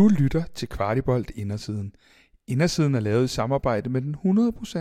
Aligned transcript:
Du 0.00 0.08
lytter 0.08 0.42
til 0.54 0.68
Kvartibolt 0.68 1.30
Indersiden. 1.30 1.94
Indersiden 2.46 2.94
er 2.94 3.00
lavet 3.00 3.24
i 3.24 3.28
samarbejde 3.28 3.90
med 3.90 4.02
den 4.02 4.16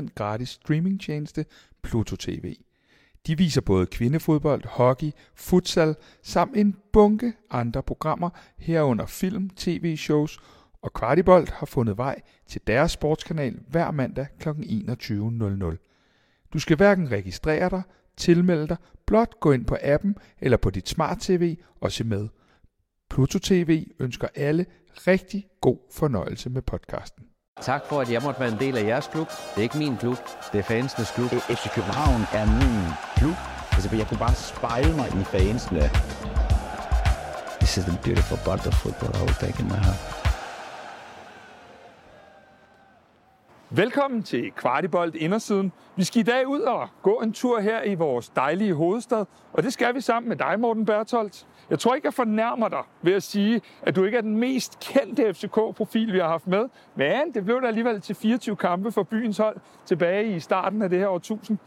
100% 0.07 0.13
gratis 0.15 0.49
streamingtjeneste 0.49 1.45
Pluto 1.83 2.15
TV. 2.15 2.55
De 3.27 3.37
viser 3.37 3.61
både 3.61 3.85
kvindefodbold, 3.85 4.67
hockey, 4.67 5.11
futsal 5.35 5.95
samt 6.23 6.57
en 6.57 6.75
bunke 6.93 7.33
andre 7.49 7.83
programmer 7.83 8.29
herunder 8.57 9.05
film, 9.05 9.49
tv-shows 9.49 10.39
og 10.81 10.93
Kvartibolt 10.93 11.49
har 11.49 11.65
fundet 11.65 11.97
vej 11.97 12.21
til 12.47 12.61
deres 12.67 12.91
sportskanal 12.91 13.59
hver 13.69 13.91
mandag 13.91 14.27
kl. 14.39 14.49
21.00. 14.49 16.49
Du 16.53 16.59
skal 16.59 16.77
hverken 16.77 17.11
registrere 17.11 17.69
dig, 17.69 17.81
tilmelde 18.17 18.67
dig, 18.67 18.77
blot 19.05 19.39
gå 19.39 19.51
ind 19.51 19.65
på 19.65 19.77
appen 19.83 20.15
eller 20.41 20.57
på 20.57 20.69
dit 20.69 20.89
smart-tv 20.89 21.57
og 21.81 21.91
se 21.91 22.03
med. 22.03 22.27
Pluto 23.09 23.39
TV 23.39 23.85
ønsker 23.99 24.27
alle 24.35 24.65
rigtig 25.07 25.47
god 25.61 25.77
fornøjelse 25.91 26.49
med 26.49 26.61
podcasten. 26.61 27.23
Tak 27.61 27.85
for, 27.85 28.01
at 28.01 28.11
jeg 28.11 28.21
måtte 28.23 28.39
være 28.39 28.51
en 28.51 28.59
del 28.59 28.77
af 28.77 28.83
jeres 28.83 29.07
klub. 29.07 29.27
Det 29.27 29.57
er 29.57 29.61
ikke 29.61 29.77
min 29.77 29.97
klub, 29.97 30.17
det 30.51 30.59
er 30.59 30.63
fansenes 30.63 31.11
klub. 31.11 31.29
FC 31.29 31.65
København 31.75 32.21
er 32.33 32.45
min 32.61 32.93
klub. 33.17 33.37
Altså, 33.73 33.95
jeg 33.95 34.07
kunne 34.07 34.17
bare 34.27 34.35
spejle 34.35 34.95
mig 34.95 35.07
i 35.21 35.23
fansene. 35.23 35.79
This 37.61 37.77
is 37.77 37.83
the 37.83 37.97
beautiful 38.03 38.37
part 38.45 38.67
of 38.67 38.73
football 38.73 39.11
I 39.19 39.21
will 39.27 39.39
take 39.45 39.57
in 39.63 39.67
my 39.67 39.79
heart. 39.87 40.19
Velkommen 43.71 44.23
til 44.23 44.51
Kvartibolt 44.51 45.15
Indersiden. 45.15 45.71
Vi 45.95 46.03
skal 46.03 46.19
i 46.19 46.23
dag 46.23 46.47
ud 46.47 46.61
og 46.61 46.87
gå 47.01 47.15
en 47.15 47.33
tur 47.33 47.59
her 47.59 47.83
i 47.83 47.95
vores 47.95 48.29
dejlige 48.29 48.73
hovedstad, 48.73 49.25
og 49.53 49.63
det 49.63 49.73
skal 49.73 49.95
vi 49.95 50.01
sammen 50.01 50.29
med 50.29 50.37
dig, 50.37 50.59
Morten 50.59 50.85
Bertholdt. 50.85 51.47
Jeg 51.69 51.79
tror 51.79 51.95
ikke, 51.95 52.05
jeg 52.05 52.13
fornærmer 52.13 52.69
dig 52.69 52.81
ved 53.01 53.13
at 53.13 53.23
sige, 53.23 53.61
at 53.81 53.95
du 53.95 54.03
ikke 54.03 54.17
er 54.17 54.21
den 54.21 54.37
mest 54.37 54.79
kendte 54.79 55.33
FCK-profil, 55.33 56.13
vi 56.13 56.19
har 56.19 56.27
haft 56.27 56.47
med, 56.47 56.69
men 56.95 57.33
det 57.33 57.45
blev 57.45 57.61
der 57.61 57.67
alligevel 57.67 58.01
til 58.01 58.15
24 58.15 58.55
kampe 58.55 58.91
for 58.91 59.03
byens 59.03 59.37
hold 59.37 59.57
tilbage 59.85 60.35
i 60.35 60.39
starten 60.39 60.81
af 60.81 60.89
det 60.89 60.99
her 60.99 61.07
årtusind. 61.07 61.57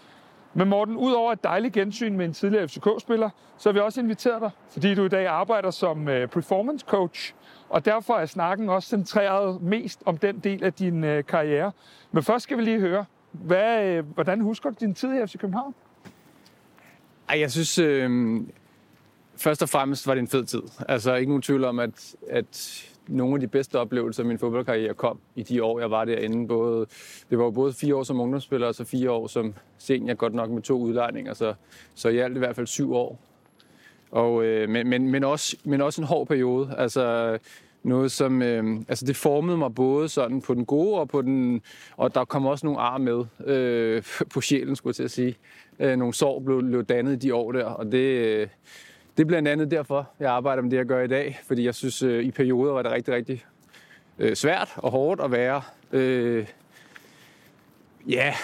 Men 0.54 0.68
Morten, 0.68 0.96
udover 0.96 1.32
et 1.32 1.44
dejligt 1.44 1.74
gensyn 1.74 2.16
med 2.16 2.24
en 2.24 2.32
tidligere 2.32 2.68
FCK-spiller, 2.68 3.30
så 3.58 3.68
har 3.68 3.72
vi 3.72 3.80
også 3.80 4.00
inviteret 4.00 4.42
dig, 4.42 4.50
fordi 4.70 4.94
du 4.94 5.04
i 5.04 5.08
dag 5.08 5.26
arbejder 5.26 5.70
som 5.70 6.08
øh, 6.08 6.28
performance 6.28 6.86
coach 6.88 7.34
og 7.72 7.84
derfor 7.84 8.14
er 8.14 8.26
snakken 8.26 8.68
også 8.68 8.88
centreret 8.88 9.62
mest 9.62 10.02
om 10.06 10.18
den 10.18 10.38
del 10.38 10.64
af 10.64 10.72
din 10.72 11.04
øh, 11.04 11.24
karriere. 11.24 11.72
Men 12.12 12.22
først 12.22 12.42
skal 12.42 12.58
vi 12.58 12.62
lige 12.62 12.80
høre, 12.80 13.04
hvad, 13.32 13.84
øh, 13.84 14.04
hvordan 14.14 14.40
husker 14.40 14.70
du 14.70 14.76
din 14.80 14.94
tid 14.94 15.22
i 15.22 15.26
FC 15.26 15.38
København? 15.38 15.74
Ej, 17.28 17.40
jeg 17.40 17.50
synes, 17.50 17.78
øh, 17.78 18.40
først 19.36 19.62
og 19.62 19.68
fremmest 19.68 20.06
var 20.06 20.14
det 20.14 20.20
en 20.20 20.28
fed 20.28 20.44
tid. 20.44 20.62
Altså 20.88 21.14
ikke 21.14 21.30
nogen 21.30 21.42
tvivl 21.42 21.64
om, 21.64 21.78
at, 21.78 22.14
at 22.30 22.82
nogle 23.08 23.34
af 23.34 23.40
de 23.40 23.48
bedste 23.48 23.78
oplevelser 23.78 24.22
af 24.22 24.26
min 24.26 24.38
fodboldkarriere 24.38 24.94
kom 24.94 25.18
i 25.36 25.42
de 25.42 25.64
år, 25.64 25.80
jeg 25.80 25.90
var 25.90 26.04
derinde. 26.04 26.48
Både, 26.48 26.86
det 27.30 27.38
var 27.38 27.44
jo 27.44 27.50
både 27.50 27.72
fire 27.72 27.96
år 27.96 28.02
som 28.02 28.20
ungdomsspiller, 28.20 28.66
og 28.66 28.74
så 28.74 28.84
fire 28.84 29.10
år 29.10 29.26
som 29.26 29.54
senior, 29.78 30.14
godt 30.14 30.34
nok 30.34 30.50
med 30.50 30.62
to 30.62 30.78
udlejninger. 30.78 31.34
Så, 31.34 31.54
så 31.94 32.08
i 32.08 32.18
alt 32.18 32.36
i 32.36 32.38
hvert 32.38 32.56
fald 32.56 32.66
syv 32.66 32.94
år. 32.94 33.18
Og, 34.10 34.44
øh, 34.44 34.68
men, 34.68 34.88
men, 34.88 35.10
men, 35.10 35.24
også, 35.24 35.56
men 35.64 35.80
også 35.80 36.00
en 36.00 36.06
hård 36.06 36.26
periode. 36.26 36.74
Altså, 36.78 37.38
noget, 37.82 38.12
som, 38.12 38.42
øh, 38.42 38.80
altså 38.88 39.06
det 39.06 39.16
formede 39.16 39.56
mig 39.56 39.74
både 39.74 40.08
sådan 40.08 40.42
på 40.42 40.54
den 40.54 40.64
gode 40.64 41.00
og 41.00 41.08
på 41.08 41.22
den, 41.22 41.62
og 41.96 42.14
der 42.14 42.24
kom 42.24 42.46
også 42.46 42.66
nogle 42.66 42.80
ar 42.80 42.98
med 42.98 43.24
øh, 43.46 44.02
på 44.30 44.40
sjælen, 44.40 44.76
skulle 44.76 44.90
jeg 44.90 44.96
til 44.96 45.02
at 45.02 45.10
sige. 45.10 45.36
Øh, 45.78 45.96
nogle 45.96 46.14
sår 46.14 46.40
blev, 46.40 46.62
blev 46.62 46.84
dannet 46.84 47.12
i 47.12 47.16
de 47.16 47.34
år 47.34 47.52
der, 47.52 47.64
og 47.64 47.92
det, 47.92 47.98
øh, 47.98 48.48
det 49.16 49.22
er 49.22 49.26
blandt 49.26 49.48
andet 49.48 49.70
derfor, 49.70 50.10
jeg 50.20 50.30
arbejder 50.30 50.62
med 50.62 50.70
det, 50.70 50.76
jeg 50.76 50.86
gør 50.86 51.02
i 51.02 51.06
dag, 51.06 51.40
fordi 51.46 51.64
jeg 51.64 51.74
synes, 51.74 52.02
øh, 52.02 52.24
i 52.24 52.30
perioder 52.30 52.72
var 52.72 52.82
det 52.82 52.92
rigtig, 52.92 53.14
rigtig 53.14 53.44
øh, 54.18 54.36
svært 54.36 54.72
og 54.76 54.90
hårdt 54.90 55.20
at 55.20 55.32
være 55.32 55.62
øh, 55.92 56.46
ja, 58.08 58.34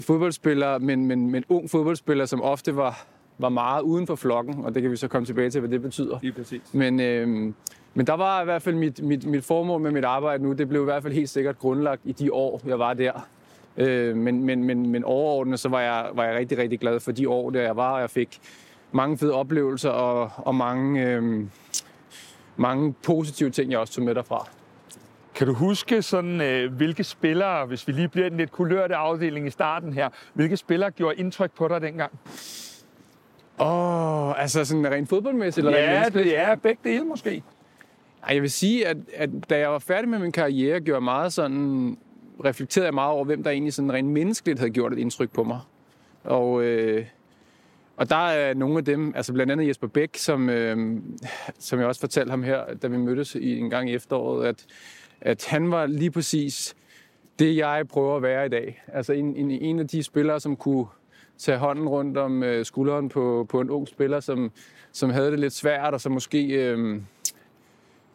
fodboldspiller, 0.00 0.78
men, 0.78 1.06
men, 1.06 1.30
men 1.30 1.44
ung 1.48 1.70
fodboldspiller, 1.70 2.26
som 2.26 2.42
ofte 2.42 2.76
var, 2.76 3.06
var 3.38 3.48
meget 3.48 3.82
uden 3.82 4.06
for 4.06 4.14
flokken, 4.14 4.64
og 4.64 4.74
det 4.74 4.82
kan 4.82 4.90
vi 4.90 4.96
så 4.96 5.08
komme 5.08 5.26
tilbage 5.26 5.50
til, 5.50 5.60
hvad 5.60 5.70
det 5.70 5.82
betyder. 5.82 6.18
Lige 6.22 6.32
præcis. 6.32 6.74
Men, 6.74 7.00
øh, 7.00 7.28
men 7.94 8.06
der 8.06 8.12
var 8.12 8.42
i 8.42 8.44
hvert 8.44 8.62
fald 8.62 8.74
mit, 8.74 9.02
mit, 9.02 9.26
mit 9.26 9.44
formål 9.44 9.80
med 9.80 9.90
mit 9.90 10.04
arbejde 10.04 10.42
nu, 10.42 10.52
det 10.52 10.68
blev 10.68 10.80
i 10.80 10.84
hvert 10.84 11.02
fald 11.02 11.14
helt 11.14 11.28
sikkert 11.28 11.58
grundlagt 11.58 12.00
i 12.04 12.12
de 12.12 12.32
år, 12.32 12.60
jeg 12.66 12.78
var 12.78 12.94
der. 12.94 13.28
Øh, 13.76 14.16
men, 14.16 14.44
men, 14.44 14.64
men, 14.64 14.90
men 14.90 15.04
overordnet, 15.04 15.60
så 15.60 15.68
var 15.68 15.80
jeg, 15.80 16.10
var 16.14 16.24
jeg 16.24 16.34
rigtig, 16.34 16.58
rigtig 16.58 16.80
glad 16.80 17.00
for 17.00 17.12
de 17.12 17.28
år, 17.28 17.50
der 17.50 17.62
jeg 17.62 17.76
var, 17.76 17.92
og 17.92 18.00
jeg 18.00 18.10
fik 18.10 18.40
mange 18.92 19.18
fede 19.18 19.32
oplevelser 19.32 19.90
og, 19.90 20.30
og 20.36 20.54
mange, 20.54 21.06
øh, 21.06 21.46
mange 22.56 22.92
positive 22.92 23.50
ting, 23.50 23.70
jeg 23.70 23.78
også 23.78 23.92
tog 23.92 24.04
med 24.04 24.14
derfra. 24.14 24.48
Kan 25.34 25.46
du 25.46 25.52
huske 25.52 26.02
sådan, 26.02 26.40
øh, 26.40 26.72
hvilke 26.72 27.04
spillere, 27.04 27.66
hvis 27.66 27.88
vi 27.88 27.92
lige 27.92 28.08
bliver 28.08 28.28
den 28.28 28.38
lidt 28.38 28.52
kulørte 28.52 28.96
afdeling 28.96 29.46
i 29.46 29.50
starten 29.50 29.92
her, 29.92 30.08
hvilke 30.34 30.56
spillere 30.56 30.90
gjorde 30.90 31.16
indtryk 31.16 31.50
på 31.56 31.68
dig 31.68 31.80
dengang? 31.80 32.12
Åh, 33.58 34.28
oh, 34.28 34.42
altså 34.42 34.64
sådan 34.64 34.90
rent 34.90 35.08
fodboldmæssigt? 35.08 35.66
Eller 35.66 35.78
ja, 35.78 36.02
rent 36.04 36.14
det 36.14 36.38
er 36.38 36.54
begge 36.54 36.80
dele 36.84 37.04
måske. 37.04 37.42
Ej, 38.22 38.34
jeg 38.34 38.42
vil 38.42 38.50
sige, 38.50 38.86
at, 38.86 38.96
at 39.14 39.30
da 39.50 39.58
jeg 39.58 39.70
var 39.70 39.78
færdig 39.78 40.08
med 40.08 40.18
min 40.18 40.32
karriere, 40.32 40.80
gjorde 40.80 40.96
jeg 40.96 41.02
meget 41.02 41.32
sådan, 41.32 41.98
reflekterede 42.44 42.86
jeg 42.86 42.94
meget 42.94 43.12
over, 43.12 43.24
hvem 43.24 43.42
der 43.42 43.50
egentlig 43.50 43.72
sådan 43.72 43.92
rent 43.92 44.08
menneskeligt 44.08 44.58
havde 44.58 44.70
gjort 44.70 44.92
et 44.92 44.98
indtryk 44.98 45.30
på 45.30 45.44
mig. 45.44 45.60
Og, 46.24 46.62
øh, 46.62 47.06
og 47.96 48.10
der 48.10 48.16
er 48.28 48.54
nogle 48.54 48.78
af 48.78 48.84
dem, 48.84 49.12
altså 49.16 49.32
blandt 49.32 49.52
andet 49.52 49.68
Jesper 49.68 49.86
Bæk, 49.86 50.16
som, 50.16 50.50
øh, 50.50 51.00
som 51.58 51.78
jeg 51.78 51.88
også 51.88 52.00
fortalte 52.00 52.30
ham 52.30 52.42
her, 52.42 52.74
da 52.82 52.88
vi 52.88 52.96
mødtes 52.96 53.34
i, 53.34 53.58
en 53.58 53.70
gang 53.70 53.90
i 53.90 53.94
efteråret, 53.94 54.46
at, 54.46 54.66
at 55.20 55.46
han 55.46 55.70
var 55.70 55.86
lige 55.86 56.10
præcis 56.10 56.76
det, 57.38 57.56
jeg 57.56 57.88
prøver 57.88 58.16
at 58.16 58.22
være 58.22 58.46
i 58.46 58.48
dag. 58.48 58.82
Altså 58.92 59.12
en, 59.12 59.36
en, 59.36 59.50
en 59.50 59.78
af 59.78 59.88
de 59.88 60.02
spillere, 60.02 60.40
som 60.40 60.56
kunne 60.56 60.86
tage 61.38 61.58
hånden 61.58 61.88
rundt 61.88 62.16
om 62.16 62.42
øh, 62.42 62.64
skulderen 62.64 63.08
på, 63.08 63.46
på 63.48 63.60
en 63.60 63.70
ung 63.70 63.88
spiller, 63.88 64.20
som, 64.20 64.52
som 64.92 65.10
havde 65.10 65.30
det 65.30 65.40
lidt 65.40 65.52
svært, 65.52 65.94
og 65.94 66.00
som 66.00 66.12
måske 66.12 66.46
øh, 66.46 67.00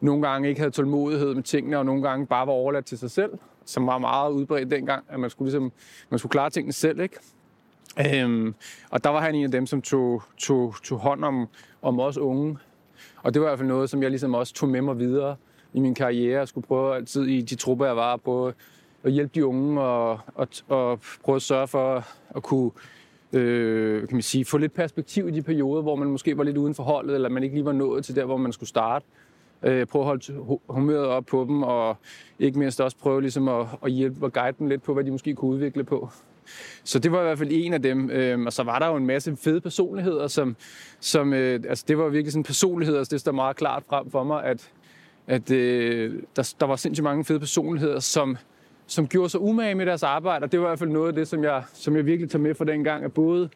nogle 0.01 0.27
gange 0.27 0.49
ikke 0.49 0.61
havde 0.61 0.71
tålmodighed 0.71 1.35
med 1.35 1.43
tingene, 1.43 1.77
og 1.77 1.85
nogle 1.85 2.01
gange 2.01 2.27
bare 2.27 2.47
var 2.47 2.53
overladt 2.53 2.85
til 2.85 2.97
sig 2.97 3.11
selv, 3.11 3.31
som 3.65 3.87
var 3.87 3.97
meget 3.97 4.31
udbredt 4.31 4.71
dengang, 4.71 5.05
at 5.09 5.19
man 5.19 5.29
skulle, 5.29 5.51
ligesom, 5.51 5.71
man 6.09 6.19
skulle 6.19 6.31
klare 6.31 6.49
tingene 6.49 6.73
selv. 6.73 6.99
Ikke? 6.99 7.17
Øhm, 7.99 8.55
og 8.89 9.03
der 9.03 9.09
var 9.09 9.21
han 9.21 9.35
en 9.35 9.43
af 9.43 9.51
dem, 9.51 9.65
som 9.65 9.81
tog, 9.81 10.23
tog, 10.37 10.75
tog 10.83 10.99
hånd 10.99 11.25
om, 11.25 11.47
om 11.81 11.99
os 11.99 12.17
unge. 12.17 12.57
Og 13.23 13.33
det 13.33 13.41
var 13.41 13.47
i 13.47 13.49
hvert 13.49 13.59
fald 13.59 13.69
noget, 13.69 13.89
som 13.89 14.03
jeg 14.03 14.09
ligesom 14.09 14.33
også 14.33 14.53
tog 14.53 14.69
med 14.69 14.81
mig 14.81 14.99
videre 14.99 15.35
i 15.73 15.79
min 15.79 15.95
karriere. 15.95 16.39
Jeg 16.39 16.47
skulle 16.47 16.67
prøve 16.67 16.95
altid 16.95 17.25
i 17.25 17.41
de 17.41 17.55
trupper, 17.55 17.85
jeg 17.85 17.95
var, 17.95 18.13
at 18.13 18.21
prøve 18.21 18.53
at 19.03 19.11
hjælpe 19.11 19.31
de 19.35 19.45
unge 19.45 19.81
og, 19.81 20.19
og, 20.35 20.47
og 20.67 20.99
prøve 21.23 21.35
at 21.35 21.41
sørge 21.41 21.67
for 21.67 22.05
at 22.35 22.43
kunne 22.43 22.71
øh, 23.33 24.07
kan 24.07 24.15
man 24.15 24.21
sige, 24.21 24.45
få 24.45 24.57
lidt 24.57 24.73
perspektiv 24.73 25.27
i 25.27 25.31
de 25.31 25.41
perioder, 25.41 25.81
hvor 25.81 25.95
man 25.95 26.07
måske 26.07 26.37
var 26.37 26.43
lidt 26.43 26.57
uden 26.57 26.75
for 26.75 26.83
holdet, 26.83 27.15
eller 27.15 27.29
man 27.29 27.43
ikke 27.43 27.55
lige 27.55 27.65
var 27.65 27.71
nået 27.71 28.05
til 28.05 28.15
der, 28.15 28.25
hvor 28.25 28.37
man 28.37 28.53
skulle 28.53 28.69
starte. 28.69 29.05
Øh, 29.63 29.85
prøve 29.85 30.01
at 30.01 30.05
holde 30.05 30.57
humøret 30.69 31.05
op 31.05 31.25
på 31.25 31.45
dem, 31.47 31.63
og 31.63 31.97
ikke 32.39 32.59
mindst 32.59 32.81
også 32.81 32.97
prøve 32.97 33.21
ligesom 33.21 33.47
at, 33.47 33.65
at 33.83 33.91
hjælpe 33.91 34.25
og 34.25 34.33
guide 34.33 34.55
dem 34.59 34.67
lidt 34.67 34.83
på, 34.83 34.93
hvad 34.93 35.03
de 35.03 35.11
måske 35.11 35.35
kunne 35.35 35.51
udvikle 35.51 35.83
på. 35.83 36.09
Så 36.83 36.99
det 36.99 37.11
var 37.11 37.19
i 37.19 37.23
hvert 37.23 37.37
fald 37.37 37.49
en 37.51 37.73
af 37.73 37.81
dem. 37.81 38.09
Øhm, 38.09 38.45
og 38.45 38.53
så 38.53 38.63
var 38.63 38.79
der 38.79 38.87
jo 38.87 38.95
en 38.95 39.05
masse 39.05 39.35
fede 39.35 39.61
personligheder, 39.61 40.27
som, 40.27 40.55
som 40.99 41.33
øh, 41.33 41.59
altså 41.69 41.85
det 41.87 41.97
var 41.97 42.09
virkelig 42.09 42.31
sådan 42.31 42.43
personligheder, 42.43 42.99
altså 42.99 43.11
det 43.11 43.21
står 43.21 43.31
meget 43.31 43.55
klart 43.55 43.83
frem 43.89 44.11
for 44.11 44.23
mig, 44.23 44.43
at, 44.43 44.71
at 45.27 45.51
øh, 45.51 46.13
der, 46.35 46.53
der 46.59 46.65
var 46.65 46.75
sindssygt 46.75 47.03
mange 47.03 47.25
fede 47.25 47.39
personligheder, 47.39 47.99
som, 47.99 48.37
som 48.87 49.07
gjorde 49.07 49.29
sig 49.29 49.41
umage 49.41 49.75
med 49.75 49.85
deres 49.85 50.03
arbejde, 50.03 50.43
og 50.43 50.51
det 50.51 50.59
var 50.59 50.65
i 50.65 50.69
hvert 50.69 50.79
fald 50.79 50.89
noget 50.89 51.07
af 51.07 51.13
det, 51.13 51.27
som 51.27 51.43
jeg, 51.43 51.63
som 51.73 51.95
jeg 51.95 52.05
virkelig 52.05 52.29
tager 52.29 52.43
med 52.43 52.55
fra 52.55 52.65
den 52.65 52.83
gang, 52.83 53.03
at 53.03 53.13
både, 53.13 53.49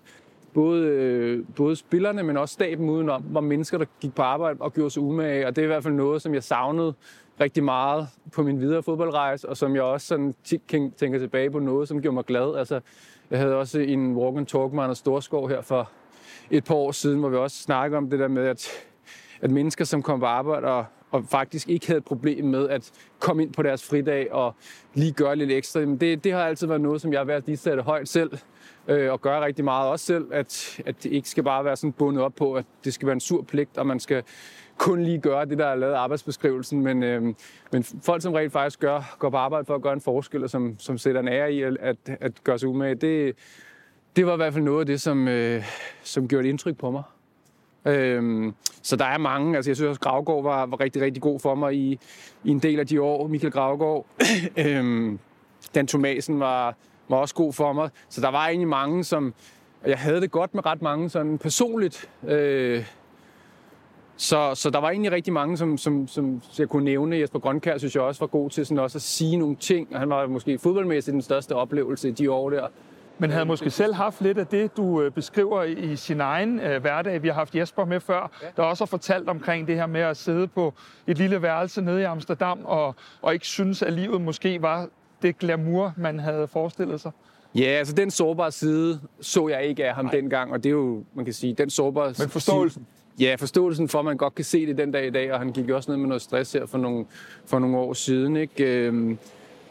både, 0.54 0.88
øh, 0.88 1.46
både 1.56 1.76
spillerne, 1.76 2.24
men 2.24 2.38
også 2.38 2.54
staben 2.54 2.90
udenom, 2.90 3.24
var 3.30 3.42
mennesker, 3.42 3.78
der 3.78 3.86
gik 4.02 4.16
på 4.16 4.22
arbejde 4.22 4.62
og 4.62 4.74
gjorde 4.74 4.90
sig 4.90 5.04
umage, 5.04 5.48
og 5.48 5.56
det 5.56 5.62
er 5.62 5.66
i 5.66 5.68
hvert 5.68 5.84
fald 5.84 5.94
noget, 5.94 6.22
som 6.22 6.34
jeg 6.34 6.44
savnede 6.44 6.94
rigtig 7.42 7.64
meget 7.64 8.08
på 8.34 8.44
min 8.44 8.60
videre 8.60 8.84
fodboldrejse, 8.84 9.50
og 9.50 9.58
som 9.58 9.76
jeg 9.76 9.84
også 9.84 10.08
sådan 10.08 10.36
tænker 10.98 11.20
tilbage 11.20 11.52
på 11.52 11.60
noget, 11.60 11.88
som 11.88 12.02
gjorde 12.02 12.16
mig 12.16 12.26
glad. 12.26 12.56
Altså, 12.58 12.80
jeg 13.32 13.40
havde 13.40 13.56
også 13.56 13.80
en 13.80 14.16
walk 14.16 14.38
and 14.38 14.46
talk 14.46 14.74
med 14.74 14.84
Anders 14.84 14.98
Storskov 14.98 15.50
her 15.50 15.62
for 15.62 15.90
et 16.52 16.64
par 16.64 16.76
år 16.76 16.92
siden, 16.92 17.20
hvor 17.20 17.30
vi 17.30 17.36
også 17.36 17.58
snakkede 17.58 17.98
om 17.98 18.10
det 18.10 18.20
der 18.20 18.28
med, 18.28 18.48
at, 18.48 18.70
at 19.42 19.52
mennesker, 19.52 19.86
som 19.86 20.02
kom 20.02 20.20
på 20.20 20.26
arbejde 20.26 20.68
og, 20.68 20.86
og 21.12 21.26
faktisk 21.30 21.70
ikke 21.70 21.88
havde 21.88 21.98
et 21.98 22.06
problem 22.06 22.46
med 22.46 22.70
at 22.70 22.92
komme 23.20 23.44
ind 23.44 23.54
på 23.54 23.64
deres 23.64 23.84
fridag 23.90 24.34
og 24.34 24.56
lige 24.94 25.12
gøre 25.12 25.36
lidt 25.36 25.52
ekstra, 25.52 25.80
men 25.80 25.98
det, 25.98 26.24
det 26.24 26.34
har 26.34 26.40
altid 26.40 26.68
været 26.68 26.82
noget, 26.82 27.02
som 27.02 27.12
jeg 27.12 27.20
har 27.20 27.26
været 27.26 27.44
lige 27.46 27.58
sætte 27.58 27.84
højt 27.84 28.10
selv 28.10 28.32
øh, 28.88 29.12
og 29.12 29.22
gøre 29.22 29.46
rigtig 29.46 29.66
meget 29.66 29.90
også 29.90 30.06
selv, 30.06 30.28
at, 30.32 30.82
at 30.86 31.04
det 31.04 31.12
ikke 31.12 31.30
skal 31.30 31.44
bare 31.44 31.66
være 31.66 31.76
sådan 31.76 31.92
bundet 31.92 32.24
op 32.24 32.34
på, 32.36 32.54
at 32.54 32.66
det 32.84 32.94
skal 32.94 33.06
være 33.06 33.14
en 33.14 33.20
sur 33.20 33.42
pligt, 33.42 33.78
og 33.78 33.88
man 33.88 34.00
skal 34.00 34.24
kun 34.78 35.04
lige 35.04 35.20
gøre 35.20 35.46
det, 35.46 35.58
der 35.58 35.66
er 35.66 35.76
lavet 35.76 35.94
arbejdsbeskrivelsen, 35.94 36.82
men, 36.82 37.04
øh, 37.04 37.34
men 37.72 37.84
folk, 37.84 38.22
som 38.22 38.34
rent 38.34 38.52
faktisk 38.52 38.80
gør, 38.80 39.16
går 39.20 39.30
på 39.30 39.38
arbejde 39.38 39.66
for 39.66 39.76
at 39.76 39.82
gøre 39.82 39.94
en 39.94 40.02
forskel, 40.02 40.44
og 40.44 40.50
som, 40.50 40.76
som 40.80 40.98
sætter 40.98 41.22
en 41.22 41.28
ære 41.28 41.54
i 41.54 41.62
at, 41.62 41.98
at 42.08 42.44
gøre 42.44 42.60
sig 42.60 42.70
umage, 42.70 42.96
det, 42.96 43.36
det 44.16 44.26
var 44.26 44.34
i 44.34 44.36
hvert 44.36 44.54
fald 44.54 44.64
noget 44.64 44.80
af 44.80 44.86
det, 44.86 45.02
som, 45.02 45.28
øh, 45.28 45.64
som 46.04 46.28
gjorde 46.28 46.48
et 46.48 46.50
indtryk 46.50 46.78
på 46.78 46.92
mig. 46.92 47.04
Øhm, 47.86 48.54
så 48.82 48.96
der 48.96 49.06
er 49.06 49.18
mange. 49.18 49.56
Altså, 49.56 49.72
jeg 49.72 49.76
synes 49.76 49.90
også, 49.90 50.02
Gravgaard 50.02 50.44
var, 50.44 50.66
var 50.66 50.80
rigtig, 50.80 51.02
rigtig 51.02 51.22
god 51.24 51.40
for 51.40 51.56
mig 51.56 51.74
i, 51.74 52.00
i 52.44 52.50
en 52.50 52.60
del 52.60 52.80
af 52.80 52.88
de 52.88 53.02
år. 53.02 53.28
Michael 53.28 53.54
Gravgaard. 53.54 54.06
øhm, 54.66 55.20
Dan 55.76 55.88
Thomasen 55.88 56.40
var, 56.40 56.76
var 57.10 57.18
også 57.18 57.36
god 57.36 57.54
for 57.54 57.74
mig. 57.74 57.90
Så 58.10 58.22
der 58.22 58.32
var 58.32 58.48
egentlig 58.48 58.68
mange, 58.68 59.04
som... 59.04 59.34
Jeg 59.86 59.98
havde 59.98 60.22
det 60.22 60.32
godt 60.32 60.56
med 60.56 60.66
ret 60.66 60.82
mange 60.82 61.10
sådan 61.10 61.38
personligt. 61.38 62.10
Øh, 62.28 62.86
så, 64.18 64.56
så 64.56 64.70
der 64.70 64.80
var 64.80 64.90
egentlig 64.90 65.12
rigtig 65.12 65.34
mange, 65.34 65.58
som, 65.58 65.78
som, 65.78 66.08
som 66.08 66.42
jeg 66.60 66.70
kunne 66.70 66.86
nævne. 66.86 67.18
Jesper 67.18 67.40
Grønkær 67.40 67.78
synes 67.78 67.96
jeg 67.96 68.04
også 68.04 68.20
var 68.20 68.28
god 68.28 68.50
til 68.50 68.66
sådan 68.66 68.80
også 68.80 68.98
at 68.98 69.02
sige 69.02 69.38
nogle 69.38 69.56
ting. 69.56 69.98
Han 69.98 70.10
var 70.10 70.28
måske 70.28 70.58
fodboldmæssigt 70.58 71.14
den 71.14 71.22
største 71.22 71.56
oplevelse 71.56 72.10
i 72.10 72.12
de 72.12 72.32
år 72.32 72.50
der. 72.50 72.68
Men 73.18 73.30
havde 73.30 73.46
måske 73.46 73.70
selv 73.70 73.94
haft 73.94 74.22
lidt 74.22 74.38
af 74.38 74.48
det, 74.48 74.78
du 74.78 75.02
øh, 75.02 75.12
beskriver 75.12 75.64
i 75.64 75.96
sin 75.96 76.22
egen 76.22 76.60
øh, 76.60 76.82
hverdag. 76.82 77.24
Vi 77.24 77.28
har 77.28 77.36
haft 77.36 77.56
Jesper 77.56 77.86
med 77.86 78.00
før, 78.00 78.32
ja. 78.42 78.48
der 78.58 78.64
også 78.64 78.84
har 78.84 78.88
fortalt 78.88 79.30
omkring 79.30 79.68
det 79.68 79.76
her 79.76 79.86
med 79.86 80.02
at 80.02 80.18
sidde 80.18 80.48
på 80.48 80.74
et 81.08 81.18
lille 81.18 81.42
værelse 81.42 81.82
nede 81.82 82.02
i 82.02 82.04
Amsterdam, 82.04 82.60
og, 82.66 82.96
og 83.22 83.34
ikke 83.34 83.48
synes, 83.48 83.82
at 83.82 83.94
livet 83.94 84.22
måske 84.22 84.62
var 84.62 84.88
det 85.22 85.38
glamour, 85.38 85.94
man 85.98 86.20
havde 86.20 86.48
forestillet 86.48 87.02
sig. 87.02 87.12
Ja, 87.56 87.66
altså 87.66 87.94
den 87.94 88.12
sårbare 88.12 88.52
side 88.52 89.00
så 89.22 89.48
jeg 89.48 89.64
ikke 89.64 89.86
af 89.86 89.96
ham 89.96 90.06
Nej. 90.06 90.14
dengang, 90.14 90.52
og 90.52 90.64
det 90.64 90.70
er 90.70 90.74
jo, 90.74 91.04
man 91.14 91.26
kan 91.26 91.34
sige, 91.34 91.54
den 91.54 91.70
sårbare 91.70 92.14
Men 92.20 92.30
forståelsen? 92.30 92.88
Ja, 93.20 93.36
forståelsen 93.40 93.90
for, 93.90 94.00
at 94.00 94.06
man 94.06 94.18
godt 94.18 94.36
kan 94.36 94.46
se 94.46 94.66
det 94.66 94.78
den 94.78 94.92
dag 94.92 95.08
i 95.08 95.10
dag, 95.10 95.34
og 95.34 95.40
han 95.40 95.52
gik 95.52 95.70
jo 95.70 95.76
også 95.76 95.92
ned 95.92 95.98
med 95.98 96.08
noget 96.08 96.22
stress 96.22 96.54
her 96.54 96.66
for 96.66 96.78
nogle, 96.78 97.06
for 97.46 97.60
nogle 97.60 97.78
år 97.78 97.94
siden, 97.94 98.36
ikke? 98.36 98.88
Øh, 98.88 99.18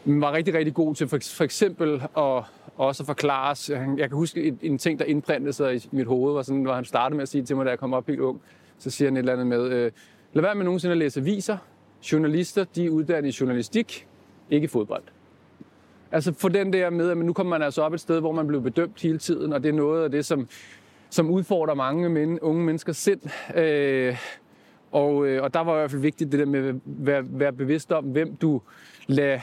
var 0.05 0.33
rigtig, 0.33 0.53
rigtig 0.53 0.73
god 0.73 0.95
til 0.95 1.07
for, 1.07 1.19
for 1.35 1.43
eksempel 1.43 2.03
at 2.17 2.43
også 2.77 3.03
at 3.03 3.07
forklare 3.07 3.51
os. 3.51 3.69
Jeg 3.69 4.09
kan 4.09 4.17
huske 4.17 4.43
en, 4.43 4.59
en 4.61 4.77
ting, 4.77 4.99
der 4.99 5.05
indprintede 5.05 5.53
sig 5.53 5.75
i 5.75 5.89
mit 5.91 6.07
hoved, 6.07 6.33
var 6.33 6.41
sådan, 6.41 6.63
hvor 6.63 6.73
han 6.73 6.85
startede 6.85 7.15
med 7.15 7.21
at 7.21 7.29
sige 7.29 7.43
til 7.43 7.55
mig, 7.55 7.65
da 7.65 7.69
jeg 7.69 7.79
kom 7.79 7.93
op 7.93 8.07
helt 8.07 8.19
ung, 8.19 8.41
så 8.77 8.89
siger 8.89 9.07
han 9.07 9.17
et 9.17 9.19
eller 9.19 9.33
andet 9.33 9.47
med, 9.47 9.69
øh, 9.69 9.91
lad 10.33 10.41
være 10.41 10.55
med 10.55 10.65
nogensinde 10.65 10.91
at 10.91 10.97
læse 10.97 11.19
aviser. 11.19 11.57
Journalister, 12.11 12.65
de 12.75 12.85
er 12.85 12.89
uddannet 12.89 13.35
i 13.35 13.37
journalistik, 13.41 14.07
ikke 14.49 14.67
fodbold. 14.67 15.03
Altså 16.11 16.33
for 16.33 16.49
den 16.49 16.73
der 16.73 16.89
med, 16.89 17.09
at 17.09 17.17
nu 17.17 17.33
kommer 17.33 17.49
man 17.49 17.61
altså 17.65 17.81
op 17.81 17.93
et 17.93 17.99
sted, 17.99 18.19
hvor 18.19 18.31
man 18.31 18.47
bliver 18.47 18.61
bedømt 18.61 19.01
hele 19.01 19.17
tiden, 19.17 19.53
og 19.53 19.63
det 19.63 19.69
er 19.69 19.73
noget 19.73 20.03
af 20.03 20.11
det, 20.11 20.25
som, 20.25 20.47
som 21.09 21.29
udfordrer 21.29 21.73
mange 21.73 22.09
men, 22.09 22.39
unge 22.39 22.63
menneskers 22.63 22.97
sind. 22.97 23.21
Øh, 23.55 24.17
og, 24.91 25.27
øh, 25.27 25.43
og 25.43 25.53
der 25.53 25.59
var 25.59 25.73
i 25.75 25.79
hvert 25.79 25.91
fald 25.91 26.01
vigtigt 26.01 26.31
det 26.31 26.39
der 26.39 26.45
med 26.45 26.67
at 26.67 26.75
være, 26.85 27.23
være 27.29 27.53
bevidst 27.53 27.91
om, 27.91 28.05
hvem 28.05 28.35
du 28.35 28.61
lader 29.07 29.39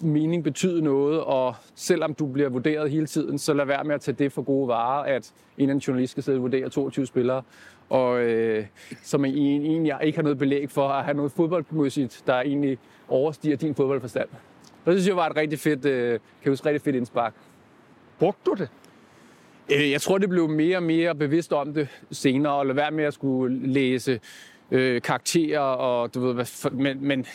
mening 0.00 0.44
betyde 0.44 0.82
noget, 0.82 1.20
og 1.20 1.54
selvom 1.74 2.14
du 2.14 2.26
bliver 2.26 2.48
vurderet 2.48 2.90
hele 2.90 3.06
tiden, 3.06 3.38
så 3.38 3.54
lad 3.54 3.64
være 3.64 3.84
med 3.84 3.94
at 3.94 4.00
tage 4.00 4.14
det 4.18 4.32
for 4.32 4.42
gode 4.42 4.68
varer, 4.68 5.02
at 5.02 5.32
en 5.58 5.70
anden 5.70 5.78
journalist 5.78 6.10
skal 6.10 6.22
sidde 6.22 6.38
og 6.38 6.42
vurdere 6.42 6.68
22 6.68 7.06
spillere, 7.06 7.42
og 7.88 8.20
øh, 8.20 8.66
som 9.02 9.24
egentlig 9.24 9.94
ikke 10.02 10.18
har 10.18 10.22
noget 10.22 10.38
belæg 10.38 10.70
for 10.70 10.88
at 10.88 11.04
have 11.04 11.16
noget 11.16 11.32
fodboldmæssigt, 11.32 12.22
der 12.26 12.34
egentlig 12.34 12.78
overstiger 13.08 13.56
din 13.56 13.74
fodboldforstand. 13.74 14.28
Det 14.86 14.94
synes 14.94 15.08
jeg 15.08 15.16
var 15.16 15.26
et 15.26 15.36
rigtig 15.36 15.58
fedt, 15.58 15.84
øh, 15.84 16.10
kan 16.10 16.20
jeg 16.44 16.50
huske, 16.50 16.66
rigtig 16.66 16.82
fedt 16.82 16.96
indspark. 16.96 17.34
Brugte 18.18 18.40
du 18.50 18.54
det? 18.54 18.68
Øh, 19.72 19.90
jeg 19.90 20.00
tror, 20.00 20.18
det 20.18 20.28
blev 20.28 20.48
mere 20.48 20.76
og 20.76 20.82
mere 20.82 21.14
bevidst 21.14 21.52
om 21.52 21.74
det 21.74 21.88
senere, 22.10 22.52
og 22.52 22.66
lade 22.66 22.76
være 22.76 22.90
med 22.90 23.04
at 23.04 23.14
skulle 23.14 23.72
læse 23.72 24.20
øh, 24.70 25.02
karakterer, 25.02 25.60
og 25.60 26.14
du 26.14 26.20
ved, 26.20 26.34
hvad, 26.34 26.70
men, 26.70 27.06
men 27.06 27.26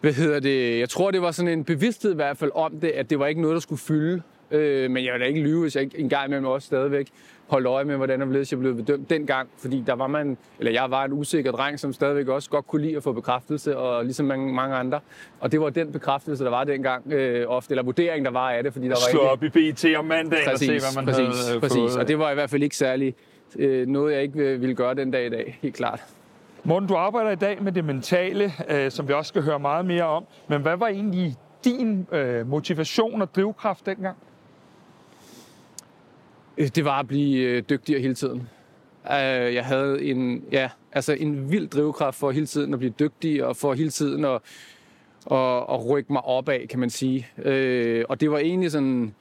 hvad 0.00 0.12
hedder 0.12 0.40
det? 0.40 0.78
Jeg 0.78 0.88
tror, 0.88 1.10
det 1.10 1.22
var 1.22 1.30
sådan 1.30 1.52
en 1.52 1.64
bevidsthed 1.64 2.12
i 2.12 2.14
hvert 2.14 2.36
fald 2.36 2.50
om 2.54 2.80
det, 2.80 2.88
at 2.88 3.10
det 3.10 3.18
var 3.18 3.26
ikke 3.26 3.40
noget, 3.40 3.54
der 3.54 3.60
skulle 3.60 3.80
fylde. 3.80 4.22
Øh, 4.50 4.90
men 4.90 5.04
jeg 5.04 5.12
vil 5.12 5.20
da 5.20 5.26
ikke 5.26 5.40
lyve, 5.40 5.60
hvis 5.60 5.76
jeg 5.76 5.84
ikke 5.84 5.98
engang 5.98 6.26
imellem 6.26 6.46
også 6.46 6.66
stadigvæk 6.66 7.08
holde 7.46 7.68
øje 7.68 7.84
med, 7.84 7.96
hvordan 7.96 8.20
jeg 8.50 8.58
blev 8.58 8.74
bedømt 8.76 9.10
dengang. 9.10 9.48
Fordi 9.58 9.84
der 9.86 9.94
var 9.94 10.06
man, 10.06 10.36
eller 10.58 10.72
jeg 10.72 10.90
var 10.90 11.04
en 11.04 11.12
usikker 11.12 11.52
dreng, 11.52 11.80
som 11.80 11.92
stadigvæk 11.92 12.28
også 12.28 12.50
godt 12.50 12.66
kunne 12.66 12.82
lide 12.82 12.96
at 12.96 13.02
få 13.02 13.12
bekræftelse, 13.12 13.76
og 13.76 14.04
ligesom 14.04 14.26
mange, 14.26 14.54
mange 14.54 14.76
andre. 14.76 15.00
Og 15.40 15.52
det 15.52 15.60
var 15.60 15.70
den 15.70 15.92
bekræftelse, 15.92 16.44
der 16.44 16.50
var 16.50 16.64
dengang 16.64 17.12
øh, 17.12 17.44
ofte, 17.48 17.72
eller 17.72 17.82
vurdering, 17.82 18.24
der 18.24 18.30
var 18.30 18.50
af 18.50 18.62
det. 18.62 18.72
Fordi 18.72 18.86
der 18.86 18.92
var 18.92 19.10
Slå 19.10 19.20
ikke... 19.20 19.30
op 19.30 19.42
i 19.42 19.72
BT 19.72 19.84
om 19.96 20.04
mandagen 20.04 20.50
præcis, 20.50 20.68
og 20.68 20.80
se, 20.80 20.94
hvad 20.94 21.04
man 21.04 21.14
præcis, 21.14 21.46
havde 21.46 21.60
præcis. 21.60 21.76
fået. 21.76 21.96
Og 21.96 22.08
det 22.08 22.18
var 22.18 22.30
i 22.30 22.34
hvert 22.34 22.50
fald 22.50 22.62
ikke 22.62 22.76
særlig 22.76 23.14
øh, 23.58 23.86
noget, 23.86 24.14
jeg 24.14 24.22
ikke 24.22 24.58
ville 24.60 24.74
gøre 24.74 24.94
den 24.94 25.10
dag 25.10 25.26
i 25.26 25.30
dag, 25.30 25.58
helt 25.62 25.74
klart. 25.74 26.04
Morten, 26.64 26.88
du 26.88 26.94
arbejder 26.94 27.30
i 27.30 27.36
dag 27.36 27.62
med 27.62 27.72
det 27.72 27.84
mentale, 27.84 28.52
øh, 28.68 28.90
som 28.90 29.08
vi 29.08 29.12
også 29.12 29.28
skal 29.28 29.42
høre 29.42 29.58
meget 29.58 29.86
mere 29.86 30.04
om. 30.04 30.24
Men 30.48 30.62
hvad 30.62 30.76
var 30.76 30.86
egentlig 30.86 31.36
din 31.64 32.06
øh, 32.12 32.48
motivation 32.48 33.22
og 33.22 33.34
drivkraft 33.34 33.86
dengang? 33.86 34.16
Øh, 36.58 36.68
det 36.68 36.84
var 36.84 36.98
at 37.00 37.08
blive 37.08 37.38
øh, 37.38 37.62
dygtigere 37.70 38.00
hele 38.00 38.14
tiden. 38.14 38.48
Øh, 39.10 39.54
jeg 39.54 39.64
havde 39.64 40.02
en, 40.02 40.44
ja, 40.52 40.70
altså 40.92 41.12
en 41.12 41.52
vild 41.52 41.68
drivkraft 41.68 42.18
for 42.18 42.30
hele 42.30 42.46
tiden 42.46 42.72
at 42.72 42.78
blive 42.78 42.94
dygtig, 43.00 43.44
og 43.44 43.56
for 43.56 43.74
hele 43.74 43.90
tiden 43.90 44.24
at, 44.24 44.40
at, 45.30 45.56
at 45.70 45.88
rykke 45.90 46.12
mig 46.12 46.24
opad, 46.24 46.66
kan 46.66 46.80
man 46.80 46.90
sige. 46.90 47.26
Og 48.08 48.20
det 48.20 48.30
var 48.30 48.38
egentlig 48.38 48.70
sådan 48.70 49.14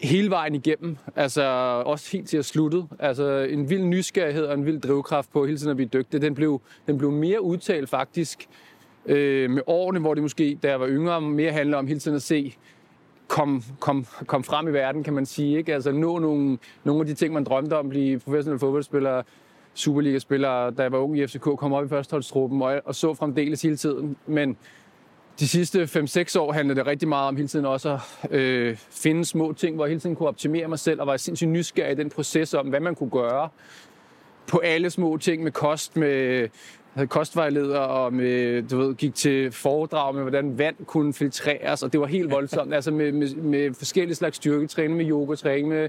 hele 0.00 0.30
vejen 0.30 0.54
igennem, 0.54 0.96
altså 1.16 1.42
også 1.86 2.12
helt 2.12 2.28
til 2.28 2.36
at 2.36 2.44
slutte. 2.44 2.82
Altså 2.98 3.38
en 3.38 3.70
vild 3.70 3.82
nysgerrighed 3.82 4.44
og 4.44 4.54
en 4.54 4.66
vild 4.66 4.80
drivkraft 4.80 5.32
på 5.32 5.46
hele 5.46 5.58
tiden 5.58 5.70
at 5.70 5.76
blive 5.76 5.88
dygtig. 5.88 6.22
Den 6.22 6.34
blev, 6.34 6.60
den 6.86 6.98
blev 6.98 7.10
mere 7.10 7.42
udtalt 7.42 7.88
faktisk 7.88 8.48
øh, 9.06 9.50
med 9.50 9.62
årene, 9.66 10.00
hvor 10.00 10.14
det 10.14 10.22
måske, 10.22 10.58
da 10.62 10.68
jeg 10.68 10.80
var 10.80 10.88
yngre, 10.88 11.20
mere 11.20 11.52
handler 11.52 11.78
om 11.78 11.86
hele 11.86 12.00
tiden 12.00 12.16
at 12.16 12.22
se, 12.22 12.54
kom, 13.28 13.62
kom, 13.80 14.06
kom 14.26 14.44
frem 14.44 14.68
i 14.68 14.72
verden, 14.72 15.04
kan 15.04 15.14
man 15.14 15.26
sige. 15.26 15.58
Ikke? 15.58 15.74
Altså 15.74 15.92
nå 15.92 16.18
nogle, 16.18 16.58
nogle 16.84 17.00
af 17.00 17.06
de 17.06 17.14
ting, 17.14 17.34
man 17.34 17.44
drømte 17.44 17.78
om, 17.78 17.88
blive 17.88 18.18
professionel 18.18 18.58
fodboldspiller, 18.58 19.22
Superliga-spiller, 19.74 20.70
da 20.70 20.82
jeg 20.82 20.92
var 20.92 20.98
ung 20.98 21.18
i 21.18 21.26
FCK, 21.26 21.42
kom 21.42 21.72
op 21.72 21.84
i 21.84 21.88
førsteholdstruppen 21.88 22.62
og, 22.62 22.82
og 22.84 22.94
så 22.94 23.14
fremdeles 23.14 23.62
hele 23.62 23.76
tiden. 23.76 24.16
Men 24.26 24.56
de 25.40 25.48
sidste 25.48 25.82
5-6 25.82 26.38
år 26.38 26.52
handlede 26.52 26.78
det 26.78 26.86
rigtig 26.86 27.08
meget 27.08 27.28
om 27.28 27.36
hele 27.36 27.48
tiden 27.48 27.66
også 27.66 27.98
at 28.22 28.30
øh, 28.30 28.76
finde 28.90 29.24
små 29.24 29.52
ting, 29.52 29.74
hvor 29.74 29.84
jeg 29.84 29.90
hele 29.90 30.00
tiden 30.00 30.16
kunne 30.16 30.28
optimere 30.28 30.68
mig 30.68 30.78
selv, 30.78 31.00
og 31.00 31.06
var 31.06 31.16
sindssygt 31.16 31.50
nysgerrig 31.50 31.92
i 31.92 31.94
den 31.94 32.10
proces 32.10 32.54
om, 32.54 32.66
hvad 32.66 32.80
man 32.80 32.94
kunne 32.94 33.10
gøre 33.10 33.48
på 34.46 34.58
alle 34.58 34.90
små 34.90 35.16
ting 35.16 35.42
med 35.42 35.52
kost, 35.52 35.96
med 35.96 36.48
havde 36.94 37.08
kostvejleder 37.08 37.78
og 37.78 38.12
med, 38.12 38.62
du 38.62 38.78
ved, 38.78 38.94
gik 38.94 39.14
til 39.14 39.52
foredrag 39.52 40.14
med, 40.14 40.22
hvordan 40.22 40.58
vand 40.58 40.76
kunne 40.86 41.14
filtreres, 41.14 41.82
og 41.82 41.92
det 41.92 42.00
var 42.00 42.06
helt 42.06 42.30
voldsomt. 42.30 42.74
altså 42.74 42.90
med, 42.90 43.12
med, 43.12 43.34
med 43.34 43.74
forskellige 43.74 44.14
slags 44.14 44.36
styrketræning, 44.36 44.96
med 44.96 45.10
yogatræning, 45.10 45.68
med 45.68 45.88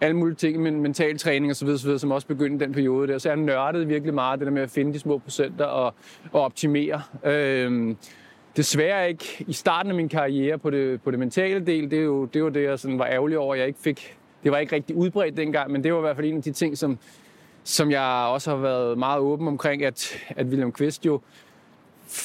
alle 0.00 0.16
mulige 0.16 0.36
ting, 0.36 0.62
med 0.62 0.70
mental 0.70 1.18
træning 1.18 1.50
osv., 1.50 1.68
osv., 1.68 1.98
som 1.98 2.10
også 2.10 2.26
begyndte 2.26 2.64
den 2.64 2.74
periode 2.74 3.12
der. 3.12 3.18
Så 3.18 3.28
jeg 3.28 3.36
nørdede 3.36 3.86
virkelig 3.86 4.14
meget 4.14 4.38
det 4.38 4.46
der 4.46 4.52
med 4.52 4.62
at 4.62 4.70
finde 4.70 4.92
de 4.92 4.98
små 4.98 5.18
procenter 5.18 5.64
og, 5.64 5.94
og 6.32 6.42
optimere. 6.42 7.02
Øhm, 7.24 7.96
desværre 8.56 9.08
ikke 9.08 9.44
i 9.46 9.52
starten 9.52 9.90
af 9.90 9.96
min 9.96 10.08
karriere 10.08 10.58
på 10.58 10.70
det, 10.70 11.02
på 11.02 11.10
det 11.10 11.18
mentale 11.18 11.66
del. 11.66 11.90
Det 11.90 11.98
er 11.98 12.02
jo 12.02 12.24
det, 12.24 12.44
var 12.44 12.50
det 12.50 12.62
jeg 12.62 12.78
sådan 12.78 12.98
var 12.98 13.06
ærgerlig 13.06 13.38
over, 13.38 13.54
jeg 13.54 13.66
ikke 13.66 13.80
fik. 13.80 14.16
Det 14.42 14.52
var 14.52 14.58
ikke 14.58 14.76
rigtig 14.76 14.96
udbredt 14.96 15.36
dengang, 15.36 15.70
men 15.70 15.84
det 15.84 15.92
var 15.92 15.98
i 15.98 16.00
hvert 16.00 16.16
fald 16.16 16.26
en 16.26 16.36
af 16.36 16.42
de 16.42 16.52
ting, 16.52 16.78
som, 16.78 16.98
som 17.68 17.90
jeg 17.90 18.28
også 18.28 18.50
har 18.50 18.56
været 18.56 18.98
meget 18.98 19.20
åben 19.20 19.48
omkring, 19.48 19.84
at, 19.84 20.12
at 20.28 20.46
William 20.46 20.72
Kvist 20.72 21.06
jo 21.06 21.20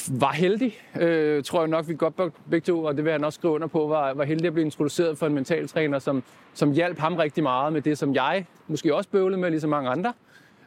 var 0.08 0.32
heldig, 0.32 0.78
øh, 1.00 1.44
tror 1.44 1.60
jeg 1.60 1.68
nok, 1.68 1.88
vi 1.88 1.94
godt 1.94 2.14
begge 2.50 2.64
to, 2.64 2.84
og 2.84 2.96
det 2.96 3.04
vil 3.04 3.12
han 3.12 3.24
også 3.24 3.36
skrive 3.36 3.52
under 3.54 3.66
på, 3.66 3.86
var, 3.86 4.14
var 4.14 4.24
heldig 4.24 4.46
at 4.46 4.52
blive 4.52 4.64
introduceret 4.64 5.18
for 5.18 5.26
en 5.26 5.34
mentaltræner, 5.34 5.98
som, 5.98 6.22
som 6.54 6.72
hjalp 6.72 6.98
ham 6.98 7.14
rigtig 7.14 7.42
meget 7.42 7.72
med 7.72 7.82
det, 7.82 7.98
som 7.98 8.14
jeg 8.14 8.46
måske 8.68 8.94
også 8.94 9.10
bøvlede 9.10 9.40
med, 9.40 9.50
ligesom 9.50 9.70
mange 9.70 9.90
andre. 9.90 10.12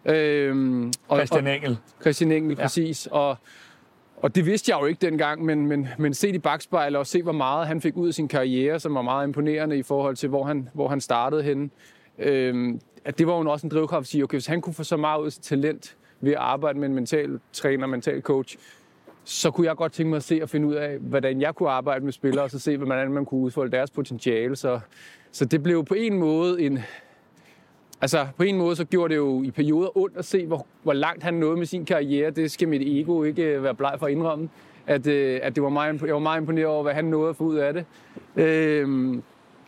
Øh, 0.05 0.85
og, 1.07 1.17
Christian 1.17 1.47
Engel. 1.47 1.77
Christian 2.01 2.31
Engel, 2.31 2.57
ja. 2.57 2.63
præcis. 2.63 3.07
Og, 3.11 3.37
og 4.17 4.35
det 4.35 4.45
vidste 4.45 4.71
jeg 4.71 4.81
jo 4.81 4.85
ikke 4.85 5.05
dengang, 5.05 5.45
men, 5.45 5.67
men, 5.67 5.87
men 5.97 6.13
se 6.13 6.29
i 6.29 6.39
bagspejlet 6.39 6.99
og 6.99 7.07
se, 7.07 7.23
hvor 7.23 7.31
meget 7.31 7.67
han 7.67 7.81
fik 7.81 7.97
ud 7.97 8.07
af 8.07 8.13
sin 8.13 8.27
karriere, 8.27 8.79
som 8.79 8.95
var 8.95 9.01
meget 9.01 9.27
imponerende 9.27 9.77
i 9.77 9.83
forhold 9.83 10.15
til, 10.15 10.29
hvor 10.29 10.43
han, 10.43 10.69
hvor 10.73 10.87
han 10.87 11.01
startede 11.01 11.43
henne. 11.43 11.69
Øhm, 12.19 12.81
at 13.07 13.17
det 13.17 13.27
var 13.27 13.37
jo 13.37 13.51
også 13.51 13.67
en 13.67 13.71
drivkraft 13.71 14.03
at 14.03 14.07
sige, 14.07 14.23
okay, 14.23 14.35
hvis 14.35 14.45
han 14.45 14.61
kunne 14.61 14.73
få 14.73 14.83
så 14.83 14.97
meget 14.97 15.21
ud 15.21 15.25
af 15.25 15.31
sit 15.31 15.43
talent 15.43 15.97
ved 16.21 16.31
at 16.31 16.37
arbejde 16.37 16.79
med 16.79 16.87
en 16.87 16.95
mental 16.95 17.39
træner, 17.53 17.87
mental 17.87 18.21
coach, 18.21 18.57
så 19.23 19.51
kunne 19.51 19.67
jeg 19.67 19.75
godt 19.75 19.91
tænke 19.91 20.09
mig 20.09 20.17
at 20.17 20.23
se 20.23 20.39
og 20.41 20.49
finde 20.49 20.67
ud 20.67 20.73
af, 20.73 20.97
hvordan 20.97 21.41
jeg 21.41 21.55
kunne 21.55 21.69
arbejde 21.69 22.05
med 22.05 22.13
spillere, 22.13 22.43
og 22.43 22.51
så 22.51 22.59
se, 22.59 22.77
hvordan 22.77 23.11
man 23.11 23.25
kunne 23.25 23.41
udfolde 23.41 23.71
deres 23.71 23.91
potentiale. 23.91 24.55
Så, 24.55 24.79
så 25.31 25.45
det 25.45 25.63
blev 25.63 25.85
på 25.85 25.93
en 25.93 26.19
måde 26.19 26.61
en, 26.61 26.79
Altså, 28.01 28.27
på 28.37 28.43
en 28.43 28.57
måde 28.57 28.75
så 28.75 28.85
gjorde 28.85 29.13
det 29.13 29.17
jo 29.17 29.43
i 29.43 29.51
perioder 29.51 29.97
ondt 29.97 30.17
at 30.17 30.25
se, 30.25 30.45
hvor, 30.45 30.65
hvor 30.83 30.93
langt 30.93 31.23
han 31.23 31.33
nåede 31.33 31.57
med 31.57 31.65
sin 31.65 31.85
karriere. 31.85 32.31
Det 32.31 32.51
skal 32.51 32.67
mit 32.67 32.81
ego 32.81 33.23
ikke 33.23 33.43
øh, 33.43 33.63
være 33.63 33.75
bleg 33.75 33.95
for 33.99 34.05
at 34.05 34.11
indrømme. 34.11 34.49
At, 34.87 35.07
øh, 35.07 35.39
at 35.43 35.55
det 35.55 35.63
var 35.63 35.69
meget, 35.69 36.01
jeg 36.01 36.13
var 36.13 36.19
meget 36.19 36.41
imponeret 36.41 36.67
over, 36.67 36.83
hvad 36.83 36.93
han 36.93 37.05
nåede 37.05 37.29
at 37.29 37.35
få 37.35 37.43
ud 37.43 37.55
af 37.55 37.73
det. 37.73 37.85
Øhm, 38.35 39.23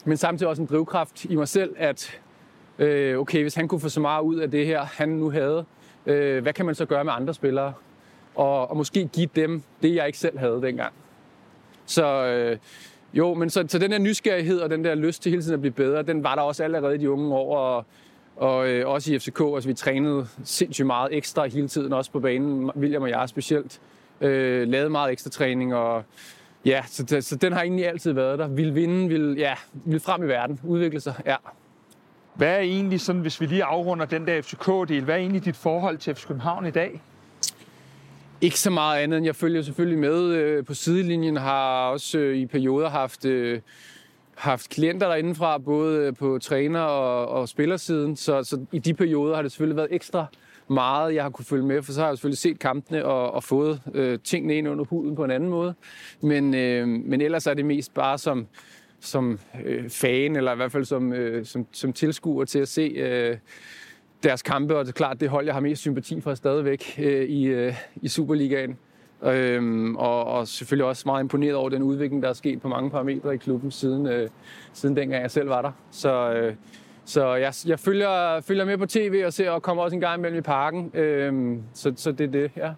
men 0.05 0.17
samtidig 0.17 0.49
også 0.49 0.61
en 0.61 0.67
drivkraft 0.71 1.25
i 1.25 1.35
mig 1.35 1.47
selv, 1.47 1.75
at 1.77 2.19
øh, 2.79 3.19
okay, 3.19 3.41
hvis 3.41 3.55
han 3.55 3.67
kunne 3.67 3.79
få 3.79 3.89
så 3.89 3.99
meget 3.99 4.21
ud 4.21 4.35
af 4.35 4.51
det 4.51 4.65
her, 4.65 4.81
han 4.81 5.09
nu 5.09 5.29
havde, 5.29 5.65
øh, 6.05 6.41
hvad 6.41 6.53
kan 6.53 6.65
man 6.65 6.75
så 6.75 6.85
gøre 6.85 7.03
med 7.03 7.13
andre 7.13 7.33
spillere? 7.33 7.73
Og, 8.35 8.69
og 8.69 8.77
måske 8.77 9.09
give 9.13 9.29
dem 9.35 9.63
det, 9.81 9.95
jeg 9.95 10.07
ikke 10.07 10.19
selv 10.19 10.39
havde 10.39 10.61
dengang. 10.61 10.93
Så 11.85 12.25
øh, 12.25 12.57
jo, 13.13 13.33
men 13.33 13.49
så, 13.49 13.65
så 13.67 13.79
den 13.79 13.91
der 13.91 13.97
nysgerrighed 13.97 14.59
og 14.59 14.69
den 14.69 14.83
der 14.83 14.95
lyst 14.95 15.23
til 15.23 15.29
hele 15.29 15.41
tiden 15.41 15.53
at 15.53 15.61
blive 15.61 15.73
bedre, 15.73 16.03
den 16.03 16.23
var 16.23 16.35
der 16.35 16.41
også 16.41 16.63
allerede 16.63 16.95
i 16.95 16.97
de 16.97 17.11
unge 17.11 17.35
år. 17.35 17.57
Og, 17.57 17.85
Og 18.35 18.69
øh, 18.69 18.87
også 18.87 19.13
i 19.13 19.19
FCK, 19.19 19.41
altså 19.55 19.69
vi 19.69 19.73
trænede 19.73 20.27
sindssygt 20.43 20.85
meget 20.85 21.13
ekstra 21.13 21.47
hele 21.47 21.67
tiden, 21.67 21.93
også 21.93 22.11
på 22.11 22.19
banen, 22.19 22.71
William 22.75 23.01
og 23.01 23.09
jeg 23.09 23.29
specielt. 23.29 23.81
Øh, 24.21 24.67
lavede 24.67 24.89
meget 24.89 25.11
ekstra 25.11 25.29
træning, 25.29 25.75
og 25.75 26.03
ja, 26.65 26.83
så, 26.87 27.17
så 27.21 27.35
den 27.35 27.53
har 27.53 27.61
egentlig 27.61 27.87
altid 27.87 28.11
været 28.11 28.39
der. 28.39 28.47
Vil 28.47 28.75
vinde, 28.75 29.09
vil, 29.09 29.35
ja, 29.37 29.53
vil 29.73 29.99
frem 29.99 30.23
i 30.23 30.27
verden, 30.27 30.59
udvikle 30.63 30.99
sig, 30.99 31.13
ja. 31.25 31.35
Hvad 32.39 32.55
er 32.55 32.59
egentlig 32.59 33.01
sådan, 33.01 33.21
hvis 33.21 33.41
vi 33.41 33.45
lige 33.45 33.63
afrunder 33.63 34.05
den 34.05 34.27
der 34.27 34.41
FCK-del, 34.41 35.03
hvad 35.03 35.15
er 35.15 35.19
egentlig 35.19 35.45
dit 35.45 35.55
forhold 35.55 35.97
til 35.97 36.15
FC 36.15 36.27
København 36.27 36.65
i 36.65 36.71
dag? 36.71 37.01
Ikke 38.41 38.59
så 38.59 38.69
meget 38.69 38.99
andet, 38.99 39.17
end 39.17 39.25
jeg 39.25 39.35
følger 39.35 39.61
selvfølgelig 39.61 39.99
med 39.99 40.25
øh, 40.25 40.65
på 40.65 40.73
sidelinjen, 40.73 41.37
har 41.37 41.89
også 41.89 42.17
øh, 42.17 42.37
i 42.37 42.45
perioder 42.45 42.89
haft, 42.89 43.25
øh, 43.25 43.61
haft 44.35 44.69
klienter 44.69 45.07
derindefra, 45.07 45.57
både 45.57 46.13
på 46.13 46.39
træner- 46.41 46.79
og, 46.79 47.27
og 47.27 47.49
spillersiden, 47.49 48.15
så, 48.15 48.43
så 48.43 48.65
i 48.71 48.79
de 48.79 48.93
perioder 48.93 49.35
har 49.35 49.41
det 49.41 49.51
selvfølgelig 49.51 49.77
været 49.77 49.89
ekstra 49.91 50.25
meget, 50.67 51.15
jeg 51.15 51.23
har 51.23 51.29
kunne 51.29 51.45
følge 51.45 51.65
med, 51.65 51.81
for 51.81 51.91
så 51.91 52.01
har 52.01 52.07
jeg 52.07 52.17
selvfølgelig 52.17 52.37
set 52.37 52.59
kampene 52.59 53.05
og, 53.05 53.31
og 53.31 53.43
fået 53.43 53.81
øh, 53.93 54.19
tingene 54.23 54.55
ind 54.55 54.69
under 54.69 54.85
huden 54.85 55.15
på 55.15 55.23
en 55.23 55.31
anden 55.31 55.49
måde. 55.49 55.73
Men, 56.21 56.53
øh, 56.55 56.87
men 56.87 57.21
ellers 57.21 57.47
er 57.47 57.53
det 57.53 57.65
mest 57.65 57.93
bare 57.93 58.17
som, 58.17 58.47
som 58.99 59.39
øh, 59.65 59.89
fan, 59.89 60.35
eller 60.35 60.53
i 60.53 60.55
hvert 60.55 60.71
fald 60.71 60.85
som, 60.85 61.13
øh, 61.13 61.45
som, 61.45 61.65
som 61.71 61.93
tilskuer 61.93 62.45
til 62.45 62.59
at 62.59 62.67
se 62.67 62.81
øh, 62.81 63.37
deres 64.23 64.41
kampe, 64.41 64.77
og 64.77 64.85
det 64.85 64.91
er 64.91 64.93
klart, 64.93 65.19
det 65.19 65.29
hold, 65.29 65.45
jeg 65.45 65.53
har 65.53 65.61
mest 65.61 65.81
sympati 65.81 66.21
for 66.21 66.33
stadigvæk 66.33 66.95
øh, 66.99 67.23
i, 67.23 67.45
øh, 67.45 67.73
i 68.01 68.07
Superligaen. 68.07 68.77
Øhm, 69.23 69.95
og, 69.95 70.25
og 70.25 70.47
selvfølgelig 70.47 70.85
også 70.85 71.03
meget 71.05 71.23
imponeret 71.23 71.55
over 71.55 71.69
den 71.69 71.83
udvikling, 71.83 72.23
der 72.23 72.29
er 72.29 72.33
sket 72.33 72.61
på 72.61 72.67
mange 72.67 72.89
parametre 72.89 73.33
i 73.33 73.37
klubben 73.37 73.71
siden, 73.71 74.07
øh, 74.07 74.29
siden 74.73 74.95
dengang 74.95 75.21
jeg 75.21 75.31
selv 75.31 75.49
var 75.49 75.61
der. 75.61 75.71
Så, 75.91 76.33
øh, 76.33 76.53
så 77.05 77.35
jeg, 77.35 77.53
jeg 77.65 77.79
følger, 77.79 78.41
følger 78.41 78.65
med 78.65 78.77
på 78.77 78.85
tv 78.85 79.23
og 79.25 79.33
ser 79.33 79.49
og 79.49 79.61
kommer 79.61 79.83
også 79.83 79.95
en 79.95 80.01
gang 80.01 80.19
imellem 80.19 80.37
i 80.39 80.41
parken. 80.41 80.91
Øhm, 80.93 81.63
så, 81.73 81.93
så 81.95 82.11
det 82.11 82.27
er 82.27 82.31
det, 82.31 82.51
ja. 82.57 82.71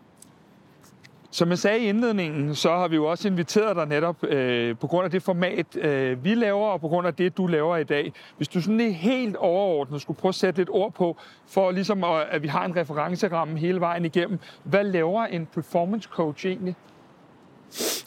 Som 1.33 1.49
jeg 1.49 1.59
sagde 1.59 1.79
i 1.79 1.89
indledningen, 1.89 2.55
så 2.55 2.69
har 2.69 2.87
vi 2.87 2.95
jo 2.95 3.05
også 3.05 3.27
inviteret 3.27 3.75
dig 3.75 3.85
netop 3.85 4.23
øh, 4.23 4.77
på 4.77 4.87
grund 4.87 5.05
af 5.05 5.11
det 5.11 5.23
format, 5.23 5.75
øh, 5.75 6.23
vi 6.23 6.35
laver, 6.35 6.67
og 6.67 6.81
på 6.81 6.87
grund 6.87 7.07
af 7.07 7.13
det, 7.13 7.37
du 7.37 7.47
laver 7.47 7.77
i 7.77 7.83
dag. 7.83 8.13
Hvis 8.37 8.47
du 8.47 8.61
sådan 8.61 8.81
er 8.81 8.89
helt 8.89 9.35
overordnet 9.35 10.01
skulle 10.01 10.19
prøve 10.19 10.29
at 10.29 10.35
sætte 10.35 10.59
lidt 10.59 10.69
ord 10.71 10.93
på, 10.93 11.17
for 11.47 11.71
ligesom 11.71 12.03
at, 12.03 12.27
at 12.29 12.43
vi 12.43 12.47
har 12.47 12.65
en 12.65 12.75
referenceramme 12.75 13.57
hele 13.57 13.79
vejen 13.79 14.05
igennem. 14.05 14.39
Hvad 14.63 14.83
laver 14.83 15.25
en 15.25 15.45
performance 15.45 16.09
coach 16.11 16.47
egentlig? 16.47 16.75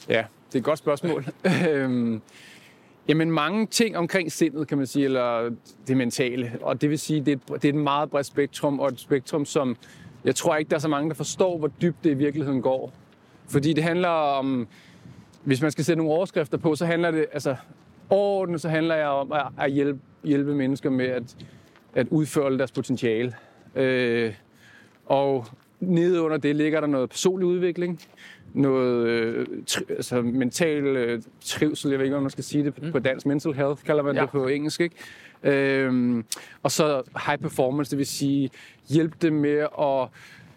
Ja, 0.08 0.24
det 0.48 0.54
er 0.54 0.58
et 0.58 0.64
godt 0.64 0.78
spørgsmål. 0.78 1.26
Øhm, 1.70 2.22
jamen 3.08 3.30
mange 3.30 3.66
ting 3.66 3.96
omkring 3.96 4.32
sindet, 4.32 4.68
kan 4.68 4.78
man 4.78 4.86
sige, 4.86 5.04
eller 5.04 5.50
det 5.86 5.96
mentale. 5.96 6.58
Og 6.62 6.80
det 6.80 6.90
vil 6.90 6.98
sige, 6.98 7.20
det 7.20 7.32
er, 7.32 7.54
et, 7.54 7.62
det 7.62 7.68
er 7.68 7.72
et 7.72 7.74
meget 7.74 8.10
bredt 8.10 8.26
spektrum, 8.26 8.80
og 8.80 8.88
et 8.88 9.00
spektrum, 9.00 9.44
som 9.44 9.76
jeg 10.24 10.34
tror 10.34 10.56
ikke, 10.56 10.68
der 10.68 10.76
er 10.76 10.80
så 10.80 10.88
mange, 10.88 11.08
der 11.08 11.14
forstår, 11.14 11.58
hvor 11.58 11.68
dybt 11.68 12.04
det 12.04 12.10
i 12.10 12.14
virkeligheden 12.14 12.62
går. 12.62 12.92
Fordi 13.48 13.72
det 13.72 13.84
handler 13.84 14.08
om, 14.08 14.68
hvis 15.44 15.62
man 15.62 15.70
skal 15.70 15.84
sætte 15.84 15.98
nogle 16.02 16.16
overskrifter 16.16 16.58
på, 16.58 16.74
så 16.74 16.86
handler 16.86 17.10
det, 17.10 17.26
altså 17.32 17.56
overordnet, 18.10 18.60
så 18.60 18.68
handler 18.68 18.94
jeg 18.94 19.08
om 19.08 19.32
at, 19.58 19.72
hjælpe, 19.72 20.00
hjælpe 20.24 20.54
mennesker 20.54 20.90
med 20.90 21.06
at, 21.06 21.36
at 21.94 22.06
udføre 22.10 22.58
deres 22.58 22.72
potentiale. 22.72 23.34
Øh, 23.74 24.34
og 25.06 25.46
nede 25.80 26.22
under 26.22 26.36
det 26.36 26.56
ligger 26.56 26.80
der 26.80 26.86
noget 26.86 27.10
personlig 27.10 27.46
udvikling, 27.46 28.00
noget 28.54 29.06
øh, 29.08 29.46
tri- 29.70 29.92
altså 29.92 30.22
mental 30.22 30.84
øh, 30.84 31.22
trivsel, 31.40 31.90
jeg 31.90 31.98
ved 31.98 32.04
ikke, 32.04 32.12
hvordan 32.12 32.22
man 32.22 32.30
skal 32.30 32.44
sige 32.44 32.64
det 32.64 32.92
på 32.92 32.98
dansk, 32.98 33.26
mental 33.26 33.52
health 33.52 33.82
kalder 33.84 34.02
man 34.02 34.14
ja. 34.14 34.22
det 34.22 34.30
på 34.30 34.46
engelsk, 34.46 34.80
ikke? 34.80 34.96
Øhm, 35.42 36.24
og 36.62 36.70
så 36.70 37.02
high 37.26 37.38
performance, 37.38 37.90
det 37.90 37.98
vil 37.98 38.06
sige 38.06 38.50
hjælpe 38.88 39.16
dem 39.22 39.32
med 39.32 39.66
at 39.80 40.08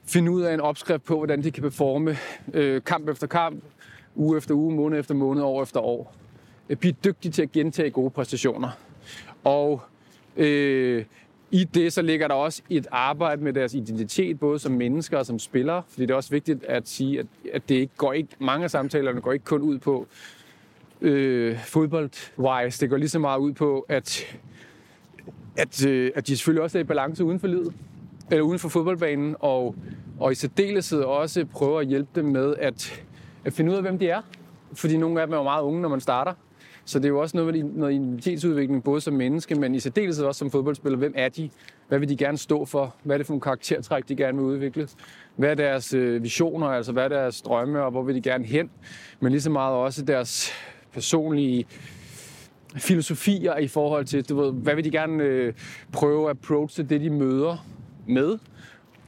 finde 0.07 0.31
ud 0.31 0.41
af 0.41 0.53
en 0.53 0.59
opskrift 0.59 1.03
på, 1.03 1.17
hvordan 1.17 1.43
de 1.43 1.51
kan 1.51 1.63
performe 1.63 2.17
øh, 2.53 2.81
kamp 2.81 3.09
efter 3.09 3.27
kamp, 3.27 3.63
uge 4.15 4.37
efter 4.37 4.55
uge, 4.55 4.75
måned 4.75 4.99
efter 4.99 5.13
måned, 5.15 5.43
år 5.43 5.63
efter 5.63 5.79
år. 5.79 6.15
Øh, 6.69 6.77
blive 6.77 6.93
dygtige 7.03 7.31
til 7.31 7.41
at 7.41 7.51
gentage 7.51 7.89
gode 7.89 8.09
præstationer. 8.09 8.69
Og 9.43 9.81
øh, 10.37 11.05
i 11.51 11.63
det 11.63 11.93
så 11.93 12.01
ligger 12.01 12.27
der 12.27 12.35
også 12.35 12.61
et 12.69 12.87
arbejde 12.91 13.43
med 13.43 13.53
deres 13.53 13.73
identitet, 13.73 14.39
både 14.39 14.59
som 14.59 14.71
mennesker 14.71 15.17
og 15.17 15.25
som 15.25 15.39
spillere. 15.39 15.83
Fordi 15.87 16.01
det 16.01 16.11
er 16.11 16.15
også 16.15 16.29
vigtigt 16.29 16.63
at 16.63 16.87
sige, 16.87 17.19
at, 17.19 17.25
at 17.53 17.69
det 17.69 17.75
ikke 17.75 17.93
går 17.97 18.13
ikke, 18.13 18.29
mange 18.39 18.63
af 18.63 18.71
samtalerne 18.71 19.21
går 19.21 19.33
ikke 19.33 19.45
kun 19.45 19.61
ud 19.61 19.77
på 19.77 20.07
øh, 21.01 21.59
fodbold-wise. 21.59 22.81
Det 22.81 22.89
går 22.89 22.97
lige 22.97 23.09
så 23.09 23.19
meget 23.19 23.39
ud 23.39 23.53
på, 23.53 23.85
at, 23.89 24.37
at, 25.57 25.85
øh, 25.85 26.11
at 26.15 26.27
de 26.27 26.37
selvfølgelig 26.37 26.63
også 26.63 26.77
er 26.77 26.81
i 26.81 26.83
balance 26.83 27.23
uden 27.23 27.39
for 27.39 27.47
livet, 27.47 27.73
eller 28.31 28.43
uden 28.43 28.59
for 28.59 28.69
fodboldbanen, 28.69 29.35
og, 29.39 29.75
og 30.19 30.31
i 30.31 30.35
særdeleshed 30.35 31.01
også 31.01 31.45
prøver 31.45 31.79
at 31.79 31.87
hjælpe 31.87 32.09
dem 32.15 32.25
med 32.25 32.55
at, 32.59 33.03
at 33.45 33.53
finde 33.53 33.71
ud 33.71 33.75
af, 33.75 33.81
hvem 33.81 33.99
de 33.99 34.09
er. 34.09 34.21
Fordi 34.73 34.97
nogle 34.97 35.21
af 35.21 35.27
dem 35.27 35.33
er 35.33 35.37
jo 35.37 35.43
meget 35.43 35.61
unge, 35.61 35.81
når 35.81 35.89
man 35.89 35.99
starter. 35.99 36.33
Så 36.85 36.99
det 36.99 37.05
er 37.05 37.09
jo 37.09 37.19
også 37.19 37.37
noget 37.37 37.53
med 37.53 37.63
noget 37.63 37.93
identitetsudvikling, 37.93 38.83
både 38.83 39.01
som 39.01 39.13
menneske, 39.13 39.55
men 39.55 39.75
i 39.75 39.79
særdeleshed 39.79 40.25
også 40.25 40.39
som 40.39 40.51
fodboldspiller. 40.51 40.97
Hvem 40.97 41.13
er 41.15 41.29
de? 41.29 41.49
Hvad 41.87 41.99
vil 41.99 42.09
de 42.09 42.17
gerne 42.17 42.37
stå 42.37 42.65
for? 42.65 42.95
Hvad 43.03 43.15
er 43.15 43.17
det 43.17 43.27
for 43.27 43.33
nogle 43.33 43.41
karaktertræk, 43.41 44.09
de 44.09 44.15
gerne 44.15 44.37
vil 44.37 44.45
udvikle? 44.45 44.87
Hvad 45.35 45.49
er 45.49 45.55
deres 45.55 45.93
øh, 45.93 46.23
visioner, 46.23 46.67
altså 46.67 46.91
hvad 46.91 47.03
er 47.03 47.07
deres 47.07 47.41
drømme, 47.41 47.83
og 47.83 47.91
hvor 47.91 48.03
vil 48.03 48.15
de 48.15 48.21
gerne 48.21 48.45
hen? 48.45 48.69
Men 49.19 49.31
lige 49.31 49.41
så 49.41 49.49
meget 49.49 49.75
også 49.75 50.05
deres 50.05 50.51
personlige 50.93 51.65
filosofier 52.75 53.57
i 53.57 53.67
forhold 53.67 54.05
til, 54.05 54.29
du 54.29 54.41
ved, 54.41 54.53
hvad 54.53 54.75
vil 54.75 54.83
de 54.83 54.91
gerne 54.91 55.23
øh, 55.23 55.53
prøve 55.91 56.29
at 56.29 56.29
approache 56.29 56.83
det, 56.83 57.01
de 57.01 57.09
møder 57.09 57.65
med? 58.09 58.37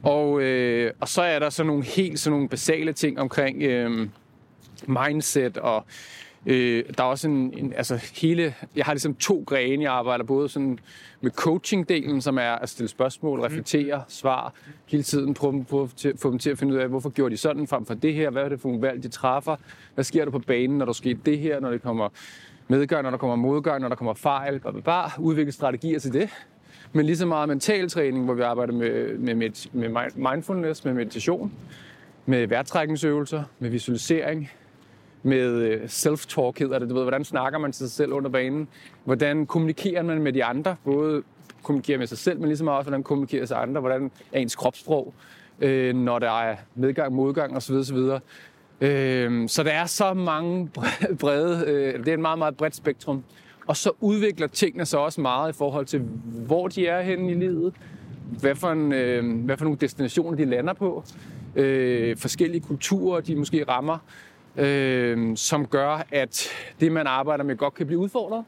Og, 0.02 0.42
øh, 0.42 0.92
og 1.00 1.08
så 1.08 1.22
er 1.22 1.38
der 1.38 1.50
sådan 1.50 1.66
nogle 1.66 1.84
helt 1.84 2.20
sådan 2.20 2.32
nogle 2.32 2.48
basale 2.48 2.92
ting 2.92 3.20
omkring 3.20 3.62
øh, 3.62 4.08
mindset 4.86 5.58
og 5.58 5.84
Øh, 6.46 6.84
der 6.98 7.04
er 7.04 7.08
også 7.08 7.28
en, 7.28 7.54
en, 7.58 7.72
altså 7.76 8.10
hele, 8.20 8.54
jeg 8.76 8.84
har 8.84 8.92
ligesom 8.92 9.14
to 9.14 9.44
grene, 9.46 9.84
jeg 9.84 9.92
arbejder 9.92 10.24
både 10.24 10.48
sådan 10.48 10.78
med 11.20 11.30
coaching-delen, 11.30 12.20
som 12.20 12.38
er 12.38 12.52
at 12.52 12.68
stille 12.68 12.88
spørgsmål, 12.88 13.40
reflektere, 13.40 14.02
svar, 14.08 14.54
hele 14.86 15.02
tiden 15.02 15.34
prøve, 15.34 15.64
prøve 15.64 15.88
til, 15.96 16.18
få 16.18 16.30
dem 16.30 16.38
til 16.38 16.50
at 16.50 16.58
finde 16.58 16.74
ud 16.74 16.78
af, 16.78 16.88
hvorfor 16.88 17.10
gjorde 17.10 17.32
de 17.32 17.36
sådan 17.36 17.66
frem 17.66 17.86
for 17.86 17.94
det 17.94 18.14
her, 18.14 18.30
hvad 18.30 18.42
er 18.42 18.48
det 18.48 18.60
for 18.60 18.68
nogle 18.68 18.82
valg, 18.82 19.02
de 19.02 19.08
træffer, 19.08 19.56
hvad 19.94 20.04
sker 20.04 20.24
der 20.24 20.32
på 20.32 20.38
banen, 20.38 20.78
når 20.78 20.84
der 20.84 20.92
sker 20.92 21.14
det 21.26 21.38
her, 21.38 21.60
når 21.60 21.70
det 21.70 21.82
kommer 21.82 22.08
medgang, 22.68 23.02
når 23.02 23.10
der 23.10 23.18
kommer 23.18 23.36
modgang, 23.36 23.80
når 23.80 23.88
der 23.88 23.96
kommer 23.96 24.14
fejl, 24.14 24.60
bare 24.84 25.10
udvikle 25.18 25.52
strategier 25.52 25.98
til 25.98 26.12
det. 26.12 26.30
Men 26.92 27.06
lige 27.06 27.16
så 27.16 27.26
meget 27.26 27.48
mental 27.48 27.88
træning, 27.88 28.24
hvor 28.24 28.34
vi 28.34 28.42
arbejder 28.42 28.72
med, 28.72 29.18
med, 29.18 29.34
med, 29.34 29.68
med 29.72 30.06
mindfulness, 30.16 30.84
med 30.84 30.94
meditation, 30.94 31.52
med 32.26 32.46
værtrækningsøvelser, 32.46 33.42
med 33.58 33.70
visualisering, 33.70 34.50
med 35.22 35.50
øh, 35.50 35.82
self-talk 35.84 36.58
hedder 36.58 36.78
det. 36.78 36.90
Du 36.90 36.94
ved, 36.94 37.02
hvordan 37.02 37.24
snakker 37.24 37.58
man 37.58 37.72
til 37.72 37.78
sig 37.78 37.90
selv 37.90 38.12
under 38.12 38.30
banen? 38.30 38.68
Hvordan 39.04 39.46
kommunikerer 39.46 40.02
man 40.02 40.22
med 40.22 40.32
de 40.32 40.44
andre? 40.44 40.76
Både 40.84 41.22
kommunikerer 41.62 41.98
med 41.98 42.06
sig 42.06 42.18
selv, 42.18 42.38
men 42.38 42.48
ligesom 42.48 42.68
også, 42.68 42.90
hvordan 42.90 43.02
kommunikerer 43.02 43.46
sig 43.46 43.62
andre? 43.62 43.80
Hvordan 43.80 44.10
er 44.32 44.38
ens 44.38 44.56
kropssprog, 44.56 45.14
øh, 45.60 45.94
når 45.94 46.18
der 46.18 46.40
er 46.40 46.56
medgang, 46.74 47.12
modgang 47.12 47.56
osv. 47.56 47.74
osv. 47.74 47.98
Øh, 48.80 49.48
så 49.48 49.62
der 49.62 49.72
er 49.72 49.86
så 49.86 50.14
mange 50.14 50.70
brede, 51.20 51.64
øh, 51.66 51.98
det 51.98 52.08
er 52.08 52.14
en 52.14 52.22
meget, 52.22 52.38
meget 52.38 52.56
bredt 52.56 52.76
spektrum. 52.76 53.24
Og 53.70 53.76
så 53.76 53.92
udvikler 54.00 54.46
tingene 54.46 54.86
sig 54.86 55.00
også 55.00 55.20
meget 55.20 55.52
i 55.52 55.56
forhold 55.56 55.86
til, 55.86 56.00
hvor 56.46 56.68
de 56.68 56.86
er 56.86 57.02
henne 57.02 57.30
i 57.30 57.34
livet, 57.34 57.74
hvad 58.40 58.54
for, 58.54 58.68
en, 58.68 58.92
øh, 58.92 59.44
hvad 59.44 59.56
for 59.56 59.64
nogle 59.64 59.78
destinationer 59.80 60.36
de 60.36 60.44
lander 60.44 60.72
på, 60.72 61.04
øh, 61.56 62.16
forskellige 62.16 62.60
kulturer, 62.60 63.20
de 63.20 63.36
måske 63.36 63.64
rammer 63.68 63.98
øh, 64.56 65.36
som 65.36 65.66
gør, 65.66 66.06
at 66.12 66.48
det, 66.80 66.92
man 66.92 67.06
arbejder 67.06 67.44
med, 67.44 67.56
godt 67.56 67.74
kan 67.74 67.86
blive 67.86 67.98
udfordret. 67.98 68.44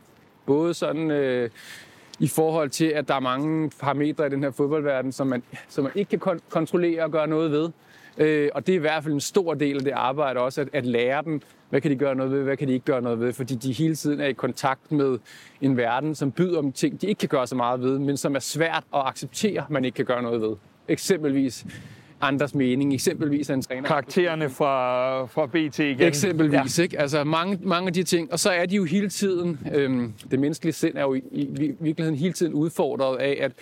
Både 0.47 0.75
sådan 0.75 1.11
øh, 1.11 1.51
i 2.19 2.29
forhold 2.29 2.71
til, 2.71 2.87
at 2.87 3.09
der 3.09 3.15
er 3.15 3.21
mange 3.21 3.71
parametre 3.81 4.27
i 4.27 4.31
den 4.31 4.43
her 4.43 4.51
fodboldverden, 4.51 5.13
som 5.13 5.27
man, 5.27 5.43
som 5.69 5.85
man 5.85 5.93
ikke 5.95 6.19
kan 6.19 6.33
kon- 6.33 6.51
kontrollere 6.51 7.05
og 7.05 7.11
gøre 7.11 7.27
noget 7.27 7.51
ved. 7.51 7.71
Øh, 8.19 8.51
og 8.55 8.67
det 8.67 8.73
er 8.73 8.77
i 8.77 8.81
hvert 8.81 9.03
fald 9.03 9.15
en 9.15 9.21
stor 9.21 9.55
del 9.55 9.77
af 9.77 9.85
det 9.85 9.93
arbejde 9.93 10.41
også, 10.41 10.61
at, 10.61 10.69
at 10.73 10.87
lære 10.87 11.23
dem, 11.25 11.41
hvad 11.73 11.81
kan 11.81 11.91
de 11.91 11.97
gøre 11.97 12.15
noget 12.15 12.33
ved, 12.33 12.43
hvad 12.43 12.57
kan 12.57 12.69
de 12.69 12.73
ikke 12.73 12.85
gøre 12.85 13.03
noget 13.03 13.21
ved, 13.21 13.33
fordi 13.33 13.55
de 13.55 13.73
hele 13.73 13.95
tiden 13.95 14.21
er 14.21 14.27
i 14.27 14.33
kontakt 14.33 14.93
med 14.93 15.19
en 15.61 15.77
verden, 15.77 16.15
som 16.15 16.33
byder 16.33 16.59
om 16.59 16.73
ting, 16.73 17.01
de 17.01 17.07
ikke 17.07 17.19
kan 17.19 17.29
gøre 17.29 17.47
så 17.47 17.55
meget 17.55 17.83
ved, 17.83 17.99
men 17.99 18.17
som 18.17 18.35
er 18.35 18.41
svært 18.41 18.85
at 18.95 19.01
acceptere, 19.07 19.65
man 19.71 19.85
ikke 19.85 19.97
kan 19.97 20.05
gøre 20.05 20.23
noget 20.23 20.41
ved. 20.41 20.57
Eksempelvis 20.89 21.67
andres 22.21 22.55
mening, 22.55 22.95
eksempelvis 22.95 23.51
af 23.51 23.55
en 23.55 23.63
træner. 23.63 23.89
Karaktererne 23.89 24.51
fra, 24.51 25.27
fra 25.27 25.47
BT 25.47 25.79
igen. 25.79 26.01
Eksempelvis, 26.01 26.79
ja. 26.79 26.83
ikke? 26.83 27.01
Altså 27.01 27.25
mange, 27.25 27.59
mange 27.63 27.87
af 27.87 27.93
de 27.93 28.03
ting. 28.03 28.33
Og 28.33 28.39
så 28.39 28.51
er 28.51 28.67
de 28.67 28.77
jo 28.77 28.85
hele 28.85 29.09
tiden, 29.09 29.59
øhm, 29.75 30.13
det 30.31 30.41
menneskelige 30.41 30.73
sind 30.73 30.97
er 30.97 31.03
jo 31.03 31.15
i, 31.15 31.23
i 31.33 31.73
virkeligheden 31.81 32.19
hele 32.19 32.33
tiden 32.33 32.53
udfordret 32.53 33.17
af, 33.17 33.39
at 33.41 33.53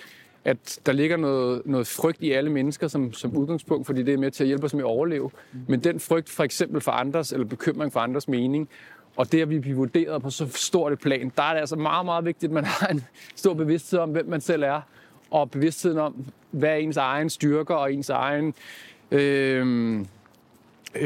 at 0.44 0.80
der 0.87 0.92
ligger 0.92 1.16
noget, 1.16 1.62
noget 1.64 1.87
frygt 1.87 2.23
i 2.23 2.32
alle 2.32 2.50
mennesker 2.50 2.88
som, 2.88 3.12
som 3.12 3.37
udgangspunkt, 3.37 3.87
fordi 3.87 4.02
det 4.02 4.14
er 4.14 4.18
med 4.18 4.30
til 4.30 4.44
at 4.44 4.49
hjælpe 4.49 4.64
os 4.64 4.75
med 4.75 4.82
at 4.82 4.87
overleve. 4.87 5.30
Men 5.68 5.80
den 5.80 6.00
frygt 6.00 6.28
for 6.28 6.44
eksempel 6.44 6.80
for 6.80 6.92
andres, 6.92 7.32
eller 7.32 7.47
bekymring 7.47 7.92
for 7.92 8.00
andres 8.00 8.28
mening, 8.28 8.68
og 9.16 9.32
det 9.32 9.42
at 9.42 9.50
vi 9.50 9.59
bliver 9.59 9.76
vurderet 9.76 10.23
på 10.23 10.30
så 10.30 10.49
stort 10.49 10.92
et 10.92 10.99
plan, 10.99 11.32
der 11.37 11.42
er 11.42 11.52
det 11.52 11.61
altså 11.61 11.76
meget, 11.76 12.04
meget 12.04 12.25
vigtigt, 12.25 12.50
at 12.50 12.54
man 12.54 12.64
har 12.64 12.87
en 12.87 13.04
stor 13.37 13.54
bevidsthed 13.54 13.99
om, 13.99 14.11
hvem 14.11 14.28
man 14.28 14.40
selv 14.40 14.62
er, 14.62 14.80
og 15.30 15.50
bevidstheden 15.50 15.99
om, 15.99 16.25
hvad 16.50 16.70
er 16.70 16.75
ens 16.75 16.97
egen 16.97 17.30
styrker 17.30 17.75
og 17.75 17.92
ens 17.92 18.11
egen 18.11 18.54
øh, 19.11 19.61
øh, 19.61 20.04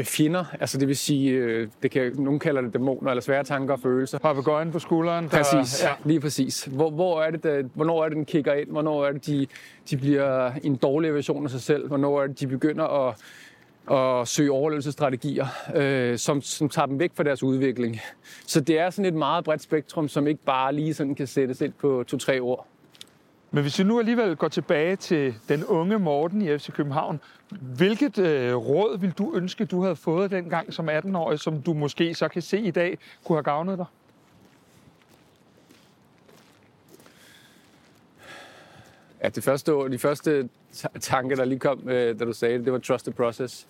fjender. 0.03 0.45
Altså 0.59 0.77
det 0.77 0.87
vil 0.87 0.97
sige, 0.97 1.31
øh, 1.31 1.67
det 1.83 1.91
kan, 1.91 2.11
nogen 2.15 2.39
kalder 2.39 2.61
det 2.61 2.73
dæmoner 2.73 3.09
eller 3.09 3.21
svære 3.21 3.43
tanker 3.43 3.73
og 3.73 3.79
følelser. 3.79 4.19
Papagøjen 4.19 4.71
på 4.71 4.79
skulderen. 4.79 5.25
Der, 5.25 5.29
Præcis, 5.29 5.83
ja. 5.83 5.89
lige 6.05 6.19
præcis. 6.19 6.65
Hvor, 6.65 6.89
hvor 6.89 7.21
er 7.21 7.31
det, 7.31 7.43
der, 7.43 7.63
hvornår 7.73 8.03
er 8.03 8.09
det, 8.09 8.15
den 8.15 8.25
kigger 8.25 8.53
ind? 8.53 8.69
Hvornår 8.69 9.05
er 9.05 9.11
det, 9.11 9.25
de, 9.25 9.47
de 9.89 9.97
bliver 9.97 10.51
en 10.63 10.75
dårlig 10.75 11.13
version 11.13 11.43
af 11.43 11.51
sig 11.51 11.61
selv? 11.61 11.87
Hvornår 11.87 12.21
er 12.21 12.27
det, 12.27 12.39
de 12.39 12.47
begynder 12.47 13.07
at, 13.07 13.15
at 13.91 14.27
søge 14.27 14.51
overlevelsesstrategier, 14.51 15.47
øh, 15.75 16.17
som, 16.17 16.41
som 16.41 16.69
tager 16.69 16.85
dem 16.85 16.99
væk 16.99 17.11
fra 17.15 17.23
deres 17.23 17.43
udvikling? 17.43 17.99
Så 18.47 18.61
det 18.61 18.79
er 18.79 18.89
sådan 18.89 19.05
et 19.05 19.13
meget 19.13 19.43
bredt 19.43 19.61
spektrum, 19.61 20.07
som 20.07 20.27
ikke 20.27 20.43
bare 20.45 20.73
lige 20.73 20.93
sådan 20.93 21.15
kan 21.15 21.27
sættes 21.27 21.61
ind 21.61 21.73
på 21.73 22.03
to-tre 22.07 22.39
ord. 22.39 22.67
Men 23.51 23.61
hvis 23.61 23.79
vi 23.79 23.83
nu 23.83 23.99
alligevel 23.99 24.35
går 24.35 24.47
tilbage 24.47 24.95
til 24.95 25.35
den 25.49 25.65
unge 25.65 25.99
Morten 25.99 26.41
i 26.41 26.57
FC 26.57 26.71
København, 26.71 27.19
hvilket 27.49 28.17
øh, 28.17 28.55
råd 28.55 28.99
vil 28.99 29.11
du 29.11 29.35
ønske, 29.35 29.65
du 29.65 29.81
havde 29.81 29.95
fået 29.95 30.31
dengang 30.31 30.73
som 30.73 30.89
18-årig, 30.89 31.39
som 31.39 31.61
du 31.61 31.73
måske 31.73 32.15
så 32.15 32.27
kan 32.27 32.41
se 32.41 32.59
i 32.59 32.71
dag, 32.71 32.97
kunne 33.23 33.35
have 33.35 33.43
gavnet 33.43 33.77
dig? 33.77 33.85
Ja, 39.23 39.29
det 39.29 39.43
første, 39.43 39.73
ord- 39.73 39.91
de 39.91 39.97
første 39.99 40.49
tanke, 40.73 40.99
tanker, 40.99 41.35
der 41.35 41.45
lige 41.45 41.59
kom, 41.59 41.89
øh, 41.89 42.19
da 42.19 42.25
du 42.25 42.33
sagde 42.33 42.57
det, 42.57 42.65
det 42.65 42.73
var 42.73 42.79
trust 42.79 43.05
the 43.05 43.13
process. 43.13 43.67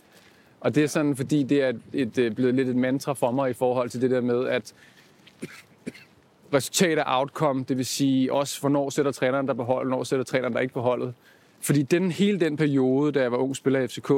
Og 0.60 0.75
det 0.75 0.84
er 0.84 0.88
sådan, 0.88 1.15
fordi 1.15 1.44
det 1.44 1.63
er 1.63 1.70
et, 1.70 1.82
et, 1.94 2.17
øh, 2.17 2.36
blevet 2.36 2.55
lidt 2.55 2.70
et 2.70 2.75
mantra 2.75 3.13
for 3.13 3.32
mig 3.32 3.50
i 3.50 3.53
forhold 3.53 3.89
til 3.89 4.01
det 4.01 4.12
der 4.12 4.22
med, 4.22 4.48
at 4.48 4.74
resultat 6.53 6.99
og 6.99 7.19
outcome, 7.19 7.65
det 7.67 7.77
vil 7.77 7.85
sige 7.85 8.33
også, 8.33 8.59
hvornår 8.59 8.89
sætter 8.89 9.11
træneren 9.11 9.47
der 9.47 9.53
på 9.53 9.63
holdet, 9.63 9.87
hvornår 9.87 10.03
sætter 10.03 10.25
træneren 10.25 10.53
der 10.53 10.59
ikke 10.59 10.73
på 10.73 10.81
holdet. 10.81 11.13
Fordi 11.61 11.81
den, 11.81 12.11
hele 12.11 12.39
den 12.39 12.57
periode, 12.57 13.11
da 13.11 13.21
jeg 13.21 13.31
var 13.31 13.37
ung 13.37 13.55
spiller 13.55 13.79
i 13.79 13.87
FCK, 13.87 14.11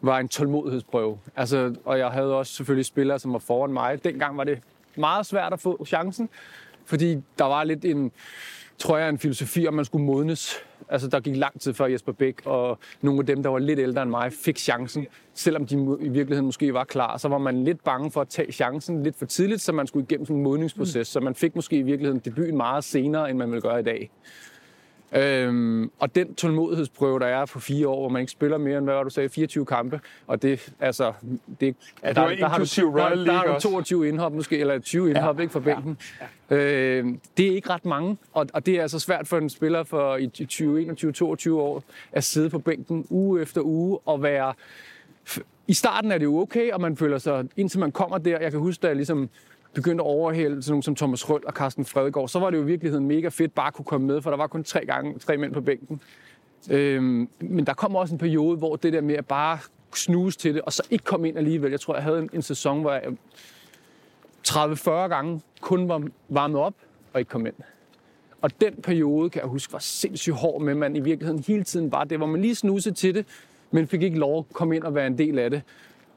var 0.00 0.18
en 0.18 0.28
tålmodighedsprøve. 0.28 1.18
Altså, 1.36 1.74
og 1.84 1.98
jeg 1.98 2.08
havde 2.08 2.34
også 2.34 2.52
selvfølgelig 2.52 2.86
spillere, 2.86 3.18
som 3.18 3.32
var 3.32 3.38
foran 3.38 3.72
mig. 3.72 4.04
Dengang 4.04 4.36
var 4.36 4.44
det 4.44 4.58
meget 4.96 5.26
svært 5.26 5.52
at 5.52 5.60
få 5.60 5.84
chancen, 5.86 6.28
fordi 6.84 7.22
der 7.38 7.44
var 7.44 7.64
lidt 7.64 7.84
en, 7.84 8.12
tror 8.78 8.98
jeg, 8.98 9.08
en 9.08 9.18
filosofi, 9.18 9.66
om 9.66 9.74
man 9.74 9.84
skulle 9.84 10.04
modnes. 10.04 10.64
Altså, 10.90 11.08
der 11.08 11.20
gik 11.20 11.36
lang 11.36 11.60
tid 11.60 11.74
før 11.74 11.86
Jesper 11.86 12.12
Bæk 12.12 12.46
og 12.46 12.78
nogle 13.00 13.20
af 13.20 13.26
dem, 13.26 13.42
der 13.42 13.50
var 13.50 13.58
lidt 13.58 13.78
ældre 13.78 14.02
end 14.02 14.10
mig, 14.10 14.32
fik 14.32 14.58
chancen. 14.58 15.06
Selvom 15.34 15.66
de 15.66 15.74
i 16.00 16.08
virkeligheden 16.08 16.46
måske 16.46 16.74
var 16.74 16.84
klar, 16.84 17.16
så 17.16 17.28
var 17.28 17.38
man 17.38 17.64
lidt 17.64 17.84
bange 17.84 18.10
for 18.10 18.20
at 18.20 18.28
tage 18.28 18.52
chancen 18.52 19.02
lidt 19.02 19.16
for 19.16 19.26
tidligt, 19.26 19.60
så 19.60 19.72
man 19.72 19.86
skulle 19.86 20.06
igennem 20.10 20.26
sådan 20.26 20.36
en 20.36 20.42
modningsproces. 20.42 21.08
Så 21.08 21.20
man 21.20 21.34
fik 21.34 21.56
måske 21.56 21.76
i 21.76 21.82
virkeligheden 21.82 22.20
debuten 22.24 22.56
meget 22.56 22.84
senere, 22.84 23.30
end 23.30 23.38
man 23.38 23.52
vil 23.52 23.60
gøre 23.60 23.80
i 23.80 23.82
dag. 23.82 24.10
Øhm, 25.12 25.90
og 25.98 26.14
den 26.14 26.34
tålmodighedsprøve, 26.34 27.18
der 27.18 27.26
er 27.26 27.46
på 27.46 27.60
fire 27.60 27.88
år, 27.88 28.00
hvor 28.00 28.08
man 28.08 28.20
ikke 28.20 28.32
spiller 28.32 28.58
mere 28.58 28.78
end, 28.78 28.86
hvad 28.86 28.94
var 28.94 29.02
du 29.02 29.10
sagde, 29.10 29.28
24 29.28 29.66
kampe, 29.66 30.00
og 30.26 30.42
det, 30.42 30.72
altså, 30.80 31.12
det, 31.60 31.76
Ja, 32.02 32.08
det 32.08 32.16
var 32.16 32.22
har 32.48 32.58
du, 32.58 32.64
der, 32.98 33.24
der, 33.24 33.32
har 33.32 33.44
du 33.44 33.50
også. 33.50 33.68
22 33.68 34.08
indhop 34.08 34.32
måske, 34.32 34.58
eller 34.58 34.78
20 34.78 35.10
indhop 35.10 35.36
ja. 35.36 35.42
ikke 35.42 35.52
fra 35.52 35.60
bænken. 35.60 35.98
Ja. 36.50 36.56
Øh, 36.56 37.06
det 37.36 37.46
er 37.46 37.54
ikke 37.54 37.70
ret 37.70 37.84
mange, 37.84 38.16
og, 38.32 38.46
og 38.52 38.66
det 38.66 38.74
er 38.74 38.82
altså 38.82 38.98
svært 38.98 39.28
for 39.28 39.38
en 39.38 39.50
spiller 39.50 39.82
for 39.82 40.16
i 40.16 40.26
20, 40.28 40.92
21-22 40.92 41.50
år 41.50 41.82
at 42.12 42.24
sidde 42.24 42.50
på 42.50 42.58
bænken 42.58 43.06
uge 43.10 43.42
efter 43.42 43.60
uge 43.60 43.98
og 44.04 44.22
være... 44.22 44.54
I 45.66 45.74
starten 45.74 46.12
er 46.12 46.18
det 46.18 46.24
jo 46.24 46.38
okay, 46.38 46.72
og 46.72 46.80
man 46.80 46.96
føler 46.96 47.18
sig, 47.18 47.44
indtil 47.56 47.80
man 47.80 47.92
kommer 47.92 48.18
der, 48.18 48.38
jeg 48.40 48.50
kan 48.50 48.60
huske, 48.60 48.82
da 48.82 48.86
jeg 48.86 48.96
ligesom 48.96 49.28
begyndte 49.78 50.02
at 50.02 50.06
overhælde 50.06 50.62
sådan 50.62 50.72
nogle 50.72 50.82
som 50.82 50.94
Thomas 50.94 51.30
Røll 51.30 51.46
og 51.46 51.52
Carsten 51.52 51.84
Fredegård, 51.84 52.28
så 52.28 52.38
var 52.38 52.50
det 52.50 52.56
jo 52.56 52.62
i 52.62 52.66
virkeligheden 52.66 53.06
mega 53.06 53.28
fedt 53.28 53.54
bare 53.54 53.66
at 53.66 53.74
kunne 53.74 53.84
komme 53.84 54.06
med, 54.06 54.22
for 54.22 54.30
der 54.30 54.36
var 54.36 54.46
kun 54.46 54.64
tre, 54.64 54.86
gange, 54.86 55.18
tre 55.18 55.36
mænd 55.36 55.52
på 55.52 55.60
bænken. 55.60 56.00
Øhm, 56.70 57.28
men 57.40 57.66
der 57.66 57.74
kom 57.74 57.96
også 57.96 58.14
en 58.14 58.18
periode, 58.18 58.56
hvor 58.56 58.76
det 58.76 58.92
der 58.92 59.00
med 59.00 59.14
at 59.14 59.26
bare 59.26 59.58
snuse 59.94 60.38
til 60.38 60.54
det, 60.54 60.62
og 60.62 60.72
så 60.72 60.82
ikke 60.90 61.04
komme 61.04 61.28
ind 61.28 61.38
alligevel. 61.38 61.70
Jeg 61.70 61.80
tror, 61.80 61.94
jeg 61.94 62.02
havde 62.02 62.18
en, 62.18 62.30
en 62.32 62.42
sæson, 62.42 62.80
hvor 62.80 62.92
jeg 62.92 63.02
øhm, 63.06 63.18
30-40 64.48 64.90
gange 64.90 65.40
kun 65.60 65.88
var 65.88 66.02
varmet 66.28 66.60
op 66.60 66.74
og 67.12 67.20
ikke 67.20 67.28
kom 67.28 67.46
ind. 67.46 67.54
Og 68.40 68.60
den 68.60 68.74
periode, 68.82 69.30
kan 69.30 69.42
jeg 69.42 69.48
huske, 69.48 69.72
var 69.72 69.78
sindssygt 69.78 70.36
hård 70.36 70.62
med, 70.62 70.74
man 70.74 70.96
i 70.96 71.00
virkeligheden 71.00 71.44
hele 71.46 71.64
tiden 71.64 71.92
var 71.92 72.04
det, 72.04 72.18
hvor 72.18 72.26
man 72.26 72.40
lige 72.42 72.54
snusede 72.54 72.94
til 72.94 73.14
det, 73.14 73.26
men 73.70 73.86
fik 73.86 74.02
ikke 74.02 74.18
lov 74.18 74.38
at 74.38 74.54
komme 74.54 74.76
ind 74.76 74.84
og 74.84 74.94
være 74.94 75.06
en 75.06 75.18
del 75.18 75.38
af 75.38 75.50
det. 75.50 75.62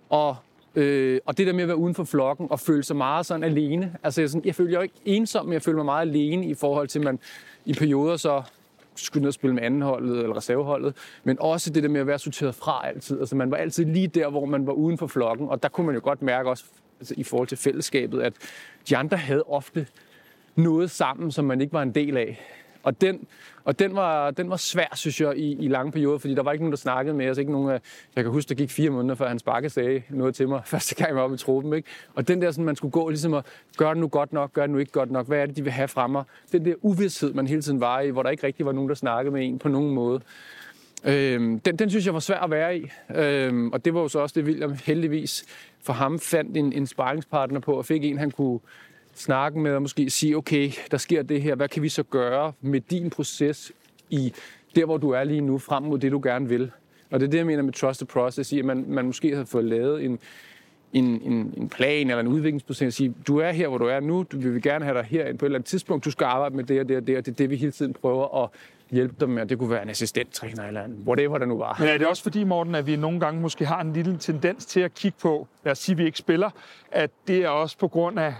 Og, 0.09 0.35
øh, 0.75 1.19
og 1.25 1.37
det 1.37 1.47
der 1.47 1.53
med 1.53 1.61
at 1.61 1.67
være 1.67 1.77
uden 1.77 1.95
for 1.95 2.03
flokken 2.03 2.47
og 2.49 2.59
føle 2.59 2.83
sig 2.83 2.95
meget 2.95 3.25
sådan 3.25 3.43
alene. 3.43 3.95
Altså 4.03 4.21
jeg, 4.21 4.29
sådan, 4.29 4.45
jeg 4.45 4.55
føler 4.55 4.73
jo 4.73 4.81
ikke 4.81 4.95
ensom, 5.05 5.45
men 5.45 5.53
jeg 5.53 5.61
føler 5.61 5.77
mig 5.77 5.85
meget 5.85 6.07
alene 6.07 6.45
i 6.45 6.53
forhold 6.53 6.87
til, 6.87 6.99
at 6.99 7.05
man 7.05 7.19
i 7.65 7.73
perioder 7.73 8.17
så 8.17 8.41
skulle 8.95 9.21
ned 9.21 9.27
og 9.27 9.33
spille 9.33 9.53
med 9.53 9.63
andenholdet 9.63 10.17
eller 10.17 10.37
reserveholdet, 10.37 10.95
men 11.23 11.37
også 11.39 11.69
det 11.69 11.83
der 11.83 11.89
med 11.89 12.01
at 12.01 12.07
være 12.07 12.19
sorteret 12.19 12.55
fra 12.55 12.87
altid. 12.87 13.19
Altså 13.19 13.35
man 13.35 13.51
var 13.51 13.57
altid 13.57 13.85
lige 13.85 14.07
der, 14.07 14.29
hvor 14.29 14.45
man 14.45 14.67
var 14.67 14.73
uden 14.73 14.97
for 14.97 15.07
flokken, 15.07 15.49
og 15.49 15.63
der 15.63 15.69
kunne 15.69 15.85
man 15.85 15.95
jo 15.95 16.01
godt 16.03 16.21
mærke 16.21 16.49
også 16.49 16.63
altså, 16.99 17.13
i 17.17 17.23
forhold 17.23 17.47
til 17.47 17.57
fællesskabet, 17.57 18.21
at 18.21 18.33
de 18.89 18.97
andre 18.97 19.17
havde 19.17 19.43
ofte 19.43 19.87
noget 20.55 20.91
sammen, 20.91 21.31
som 21.31 21.45
man 21.45 21.61
ikke 21.61 21.73
var 21.73 21.81
en 21.81 21.95
del 21.95 22.17
af. 22.17 22.41
Og 22.83 23.01
den, 23.01 23.27
og 23.63 23.79
den, 23.79 23.95
var, 23.95 24.31
den 24.31 24.49
var 24.49 24.57
svær, 24.57 24.95
synes 24.95 25.21
jeg, 25.21 25.37
i, 25.37 25.65
i 25.65 25.67
lange 25.67 25.91
perioder, 25.91 26.17
fordi 26.17 26.35
der 26.35 26.43
var 26.43 26.51
ikke 26.51 26.63
nogen, 26.63 26.71
der 26.71 26.77
snakkede 26.77 27.15
med 27.15 27.29
os. 27.29 27.37
Ikke 27.37 27.51
nogen, 27.51 27.69
jeg 28.15 28.23
kan 28.23 28.31
huske, 28.31 28.49
der 28.49 28.55
gik 28.55 28.69
fire 28.69 28.89
måneder, 28.89 29.15
før 29.15 29.27
hans 29.27 29.43
bakke 29.43 29.69
sagde 29.69 30.03
noget 30.09 30.35
til 30.35 30.47
mig, 30.49 30.61
første 30.73 30.95
gang 30.95 31.07
jeg 31.07 31.15
var 31.15 31.21
oppe 31.21 31.35
i 31.35 31.37
truppen. 31.37 31.73
Ikke? 31.73 31.89
Og 32.15 32.27
den 32.27 32.41
der, 32.41 32.51
sådan, 32.51 32.65
man 32.65 32.75
skulle 32.75 32.91
gå 32.91 33.09
ligesom 33.09 33.33
og 33.33 33.43
gøre 33.77 33.89
det 33.89 33.97
nu 33.97 34.07
godt 34.07 34.33
nok, 34.33 34.53
gør 34.53 34.61
det 34.61 34.69
nu 34.69 34.77
ikke 34.77 34.91
godt 34.91 35.11
nok, 35.11 35.27
hvad 35.27 35.39
er 35.39 35.45
det, 35.45 35.57
de 35.57 35.63
vil 35.63 35.71
have 35.71 35.87
fra 35.87 36.07
mig? 36.07 36.23
Den 36.51 36.65
der 36.65 36.73
uvidshed, 36.81 37.33
man 37.33 37.47
hele 37.47 37.61
tiden 37.61 37.79
var 37.79 37.99
i, 37.99 38.09
hvor 38.09 38.23
der 38.23 38.29
ikke 38.29 38.47
rigtig 38.47 38.65
var 38.65 38.71
nogen, 38.71 38.89
der 38.89 38.95
snakkede 38.95 39.33
med 39.33 39.47
en 39.47 39.59
på 39.59 39.69
nogen 39.69 39.93
måde. 39.93 40.21
Øhm, 41.03 41.59
den, 41.59 41.75
den 41.75 41.89
synes 41.89 42.05
jeg 42.05 42.13
var 42.13 42.19
svær 42.19 42.39
at 42.39 42.51
være 42.51 42.77
i. 42.77 42.89
Øhm, 43.15 43.71
og 43.71 43.85
det 43.85 43.93
var 43.93 44.01
jo 44.01 44.07
så 44.07 44.19
også 44.19 44.33
det, 44.39 44.45
William 44.45 44.75
heldigvis 44.83 45.45
for 45.83 45.93
ham 45.93 46.19
fandt 46.19 46.57
en, 46.57 46.73
en 46.73 46.87
sparringspartner 46.87 47.59
på, 47.59 47.73
og 47.73 47.85
fik 47.85 48.05
en, 48.05 48.17
han 48.17 48.31
kunne 48.31 48.59
snakke 49.13 49.59
med 49.59 49.75
og 49.75 49.81
måske 49.81 50.09
sige, 50.09 50.37
okay, 50.37 50.71
der 50.91 50.97
sker 50.97 51.23
det 51.23 51.41
her, 51.41 51.55
hvad 51.55 51.67
kan 51.67 51.83
vi 51.83 51.89
så 51.89 52.03
gøre 52.03 52.53
med 52.61 52.81
din 52.81 53.09
proces 53.09 53.71
i 54.09 54.33
der, 54.75 54.85
hvor 54.85 54.97
du 54.97 55.09
er 55.09 55.23
lige 55.23 55.41
nu, 55.41 55.57
frem 55.57 55.83
mod 55.83 55.99
det, 55.99 56.11
du 56.11 56.21
gerne 56.23 56.49
vil. 56.49 56.71
Og 57.11 57.19
det 57.19 57.25
er 57.25 57.29
det, 57.31 57.37
jeg 57.37 57.45
mener 57.45 57.63
med 57.63 57.73
trust 57.73 57.99
the 57.99 58.05
process, 58.05 58.51
i 58.51 58.59
at 58.59 58.65
man, 58.65 58.85
man 58.87 59.05
måske 59.05 59.35
har 59.35 59.45
fået 59.45 59.65
lavet 59.65 60.05
en, 60.05 60.19
en, 60.93 61.05
en, 61.05 61.53
en 61.57 61.69
plan 61.69 62.09
eller 62.09 62.19
en 62.19 62.27
udviklingsproces 62.27 62.87
og 62.87 62.93
sige, 62.93 63.13
du 63.27 63.37
er 63.37 63.51
her, 63.51 63.67
hvor 63.67 63.77
du 63.77 63.85
er 63.85 63.99
nu, 63.99 64.25
du, 64.31 64.37
vi 64.37 64.49
vil 64.49 64.61
gerne 64.61 64.85
have 64.85 64.97
dig 64.97 65.05
her 65.05 65.23
på 65.23 65.45
et 65.45 65.47
eller 65.47 65.57
andet 65.57 65.69
tidspunkt, 65.69 66.05
du 66.05 66.11
skal 66.11 66.25
arbejde 66.25 66.55
med 66.55 66.63
det 66.63 66.79
og 66.79 66.89
det 66.89 66.97
og 66.97 67.07
det, 67.07 67.17
og 67.17 67.25
det 67.25 67.31
er 67.31 67.35
det, 67.35 67.49
vi 67.49 67.55
hele 67.55 67.71
tiden 67.71 67.93
prøver 67.93 68.43
at 68.43 68.49
hjælpe 68.91 69.15
dem 69.19 69.29
med. 69.29 69.45
Det 69.45 69.57
kunne 69.57 69.69
være 69.69 69.83
en 69.83 69.89
assistenttræner 69.89 70.67
eller 70.67 70.85
en 70.85 71.03
whatever 71.07 71.37
der 71.37 71.45
nu 71.45 71.57
var. 71.57 71.75
Men 71.79 71.87
er 71.87 71.97
det 71.97 72.07
også 72.07 72.23
fordi, 72.23 72.43
Morten, 72.43 72.75
at 72.75 72.87
vi 72.87 72.95
nogle 72.95 73.19
gange 73.19 73.41
måske 73.41 73.65
har 73.65 73.81
en 73.81 73.93
lille 73.93 74.17
tendens 74.17 74.65
til 74.65 74.79
at 74.79 74.93
kigge 74.93 75.17
på, 75.21 75.47
lad 75.63 75.71
os 75.71 75.77
sige, 75.79 75.93
at 75.93 75.97
vi 75.97 76.05
ikke 76.05 76.17
spiller, 76.17 76.49
at 76.91 77.11
det 77.27 77.37
er 77.37 77.49
også 77.49 77.77
på 77.77 77.87
grund 77.87 78.19
af 78.19 78.33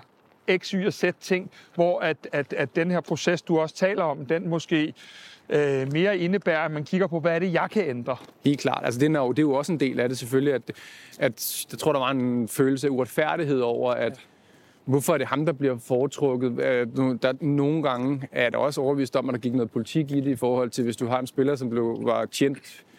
X, 0.57 0.69
Y 0.69 0.85
og 0.85 0.93
Z 0.93 1.03
ting, 1.19 1.51
hvor 1.75 1.99
at, 1.99 2.17
at, 2.31 2.53
at 2.53 2.75
den 2.75 2.91
her 2.91 3.01
proces, 3.01 3.41
du 3.41 3.59
også 3.59 3.75
taler 3.75 4.03
om, 4.03 4.25
den 4.25 4.49
måske 4.49 4.93
øh, 5.49 5.91
mere 5.93 6.17
indebærer, 6.17 6.65
at 6.65 6.71
man 6.71 6.83
kigger 6.83 7.07
på, 7.07 7.19
hvad 7.19 7.35
er 7.35 7.39
det, 7.39 7.53
jeg 7.53 7.67
kan 7.71 7.89
ændre? 7.89 8.15
Helt 8.45 8.59
klart. 8.59 8.81
Altså, 8.85 8.99
det, 8.99 9.15
er 9.15 9.19
jo, 9.19 9.31
det 9.31 9.39
er 9.39 9.43
jo 9.43 9.53
også 9.53 9.71
en 9.71 9.79
del 9.79 9.99
af 9.99 10.09
det 10.09 10.17
selvfølgelig, 10.17 10.53
at, 10.53 10.61
at 11.19 11.65
jeg 11.71 11.79
tror, 11.79 11.91
der 11.91 11.99
var 11.99 12.11
en 12.11 12.47
følelse 12.47 12.87
af 12.87 12.91
uretfærdighed 12.91 13.59
over, 13.59 13.91
at 13.91 14.19
hvorfor 14.85 15.13
er 15.13 15.17
det 15.17 15.27
ham, 15.27 15.45
der 15.45 15.53
bliver 15.53 15.77
foretrukket? 15.77 16.59
Øh, 16.59 16.87
der, 17.21 17.33
nogle 17.41 17.83
gange 17.83 18.27
er 18.31 18.49
der 18.49 18.57
også 18.57 18.81
overvist 18.81 19.15
om, 19.15 19.29
at 19.29 19.33
der 19.33 19.39
gik 19.39 19.53
noget 19.53 19.71
politik 19.71 20.11
i 20.11 20.19
det, 20.19 20.31
i 20.31 20.35
forhold 20.35 20.69
til, 20.69 20.83
hvis 20.83 20.97
du 20.97 21.07
har 21.07 21.19
en 21.19 21.27
spiller, 21.27 21.55
som 21.55 21.69
blev, 21.69 21.99
var 22.01 22.25
tjent 22.25 22.57
øh, 22.57 22.91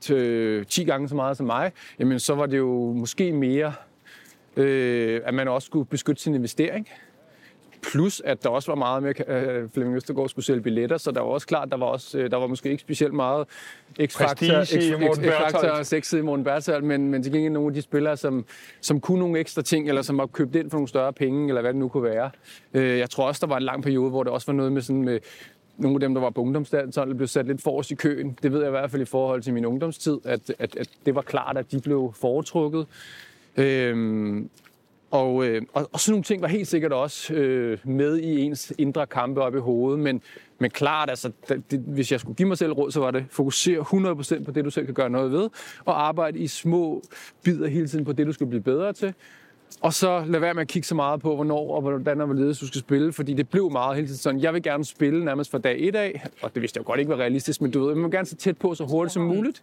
til 0.00 0.66
10 0.66 0.84
gange 0.84 1.08
så 1.08 1.14
meget 1.14 1.36
som 1.36 1.46
mig, 1.46 1.72
jamen 1.98 2.18
så 2.18 2.34
var 2.34 2.46
det 2.46 2.58
jo 2.58 2.92
måske 2.96 3.32
mere, 3.32 3.72
øh, 4.56 5.20
at 5.24 5.34
man 5.34 5.48
også 5.48 5.66
skulle 5.66 5.86
beskytte 5.86 6.22
sin 6.22 6.34
investering. 6.34 6.88
Plus, 7.82 8.22
at 8.24 8.42
der 8.42 8.48
også 8.48 8.70
var 8.70 8.76
meget 8.76 9.02
mere, 9.02 9.14
øh, 9.28 9.68
Flemming 9.74 9.96
Østergaard 9.96 10.28
skulle 10.28 10.44
sælge 10.44 10.60
billetter, 10.60 10.96
så 10.96 11.10
der 11.10 11.20
var 11.20 11.28
også 11.28 11.46
klart, 11.46 11.68
der 11.70 11.76
var, 11.76 11.86
også, 11.86 12.18
øh, 12.18 12.30
der 12.30 12.36
var 12.36 12.46
måske 12.46 12.70
ikke 12.70 12.80
specielt 12.80 13.14
meget 13.14 13.46
Bertholdt. 15.22 15.70
og 15.70 15.86
sexet 15.86 16.18
i 16.18 16.20
Morten 16.20 16.44
Berthold, 16.44 16.82
men, 16.82 17.10
men 17.10 17.22
til 17.22 17.32
gengæld 17.32 17.52
nogle 17.52 17.68
af 17.68 17.74
de 17.74 17.82
spillere, 17.82 18.16
som, 18.16 18.44
som 18.80 19.00
kunne 19.00 19.18
nogle 19.18 19.38
ekstra 19.38 19.62
ting, 19.62 19.88
eller 19.88 20.02
som 20.02 20.18
var 20.18 20.26
købt 20.26 20.56
ind 20.56 20.70
for 20.70 20.76
nogle 20.78 20.88
større 20.88 21.12
penge, 21.12 21.48
eller 21.48 21.60
hvad 21.60 21.72
det 21.72 21.80
nu 21.80 21.88
kunne 21.88 22.02
være. 22.02 22.30
Øh, 22.74 22.98
jeg 22.98 23.10
tror 23.10 23.26
også, 23.26 23.38
der 23.40 23.46
var 23.46 23.56
en 23.56 23.62
lang 23.62 23.82
periode, 23.82 24.10
hvor 24.10 24.22
det 24.22 24.32
også 24.32 24.46
var 24.46 24.54
noget 24.54 24.72
med 24.72 24.82
sådan 24.82 25.02
med 25.02 25.18
nogle 25.76 25.96
af 25.96 26.00
dem, 26.00 26.14
der 26.14 26.20
var 26.20 26.30
på 26.30 26.40
ungdomslandsholdet, 26.40 27.16
blev 27.16 27.28
sat 27.28 27.46
lidt 27.46 27.62
forrest 27.62 27.90
i 27.90 27.94
køen. 27.94 28.38
Det 28.42 28.52
ved 28.52 28.60
jeg 28.60 28.68
i 28.68 28.70
hvert 28.70 28.90
fald 28.90 29.02
i 29.02 29.04
forhold 29.04 29.42
til 29.42 29.54
min 29.54 29.64
ungdomstid, 29.64 30.18
at, 30.24 30.54
at, 30.58 30.76
at 30.76 30.88
det 31.06 31.14
var 31.14 31.22
klart, 31.22 31.56
at 31.56 31.72
de 31.72 31.80
blev 31.80 32.14
foretrukket. 32.20 32.86
Øhm, 33.56 34.50
og, 35.12 35.46
øh, 35.46 35.62
og, 35.72 35.88
og 35.92 36.00
sådan 36.00 36.12
nogle 36.12 36.24
ting 36.24 36.42
var 36.42 36.48
helt 36.48 36.68
sikkert 36.68 36.92
også 36.92 37.34
øh, 37.34 37.78
med 37.84 38.18
i 38.18 38.40
ens 38.40 38.72
indre 38.78 39.06
kampe 39.06 39.42
op 39.42 39.56
i 39.56 39.58
hovedet. 39.58 40.00
Men, 40.00 40.22
men 40.58 40.70
klart, 40.70 41.10
altså, 41.10 41.30
det, 41.70 41.84
hvis 41.86 42.12
jeg 42.12 42.20
skulle 42.20 42.36
give 42.36 42.48
mig 42.48 42.58
selv 42.58 42.72
råd, 42.72 42.90
så 42.90 43.00
var 43.00 43.10
det 43.10 43.24
fokusere 43.30 43.80
100% 43.80 44.44
på 44.44 44.50
det, 44.50 44.64
du 44.64 44.70
selv 44.70 44.86
kan 44.86 44.94
gøre 44.94 45.10
noget 45.10 45.32
ved, 45.32 45.48
og 45.84 46.06
arbejde 46.06 46.38
i 46.38 46.46
små 46.46 47.02
bidder 47.42 47.68
hele 47.68 47.88
tiden 47.88 48.04
på 48.04 48.12
det, 48.12 48.26
du 48.26 48.32
skal 48.32 48.46
blive 48.46 48.62
bedre 48.62 48.92
til. 48.92 49.14
Og 49.80 49.92
så 49.94 50.24
lad 50.26 50.40
være 50.40 50.54
med 50.54 50.62
at 50.62 50.68
kigge 50.68 50.88
så 50.88 50.94
meget 50.94 51.20
på, 51.20 51.34
hvornår 51.34 51.74
og 51.74 51.80
hvordan 51.80 52.20
og 52.20 52.26
hvorledes 52.26 52.58
du 52.58 52.66
skal 52.66 52.80
spille, 52.80 53.12
fordi 53.12 53.34
det 53.34 53.48
blev 53.48 53.70
meget 53.70 53.96
hele 53.96 54.08
tiden 54.08 54.18
sådan, 54.18 54.40
jeg 54.40 54.54
vil 54.54 54.62
gerne 54.62 54.84
spille 54.84 55.24
nærmest 55.24 55.50
fra 55.50 55.58
dag 55.58 55.76
et 55.78 55.96
af, 55.96 56.26
og 56.42 56.54
det 56.54 56.62
vidste 56.62 56.78
jeg 56.78 56.84
jo 56.84 56.86
godt 56.86 57.00
ikke 57.00 57.10
var 57.10 57.16
realistisk, 57.16 57.60
men 57.60 57.70
du 57.70 57.86
ved, 57.86 57.94
man 57.94 58.04
vil 58.04 58.10
gerne 58.10 58.26
så 58.26 58.36
tæt 58.36 58.58
på 58.58 58.74
så 58.74 58.84
hurtigt 58.84 59.12
som 59.12 59.22
muligt. 59.22 59.62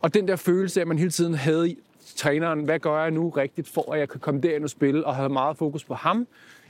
Og 0.00 0.14
den 0.14 0.28
der 0.28 0.36
følelse 0.36 0.80
af, 0.80 0.82
at 0.82 0.88
man 0.88 0.98
hele 0.98 1.10
tiden 1.10 1.34
havde 1.34 1.70
i 1.70 1.78
træneren, 2.16 2.60
hvad 2.60 2.78
gør 2.78 3.02
jeg 3.02 3.10
nu 3.10 3.28
rigtigt, 3.28 3.68
for 3.68 3.92
at 3.92 4.00
jeg 4.00 4.08
kan 4.08 4.20
komme 4.20 4.40
derind 4.40 4.64
og 4.64 4.70
spille, 4.70 5.06
og 5.06 5.16
have 5.16 5.28
meget 5.28 5.56
fokus 5.56 5.84
på 5.84 5.94
ham, 5.94 6.26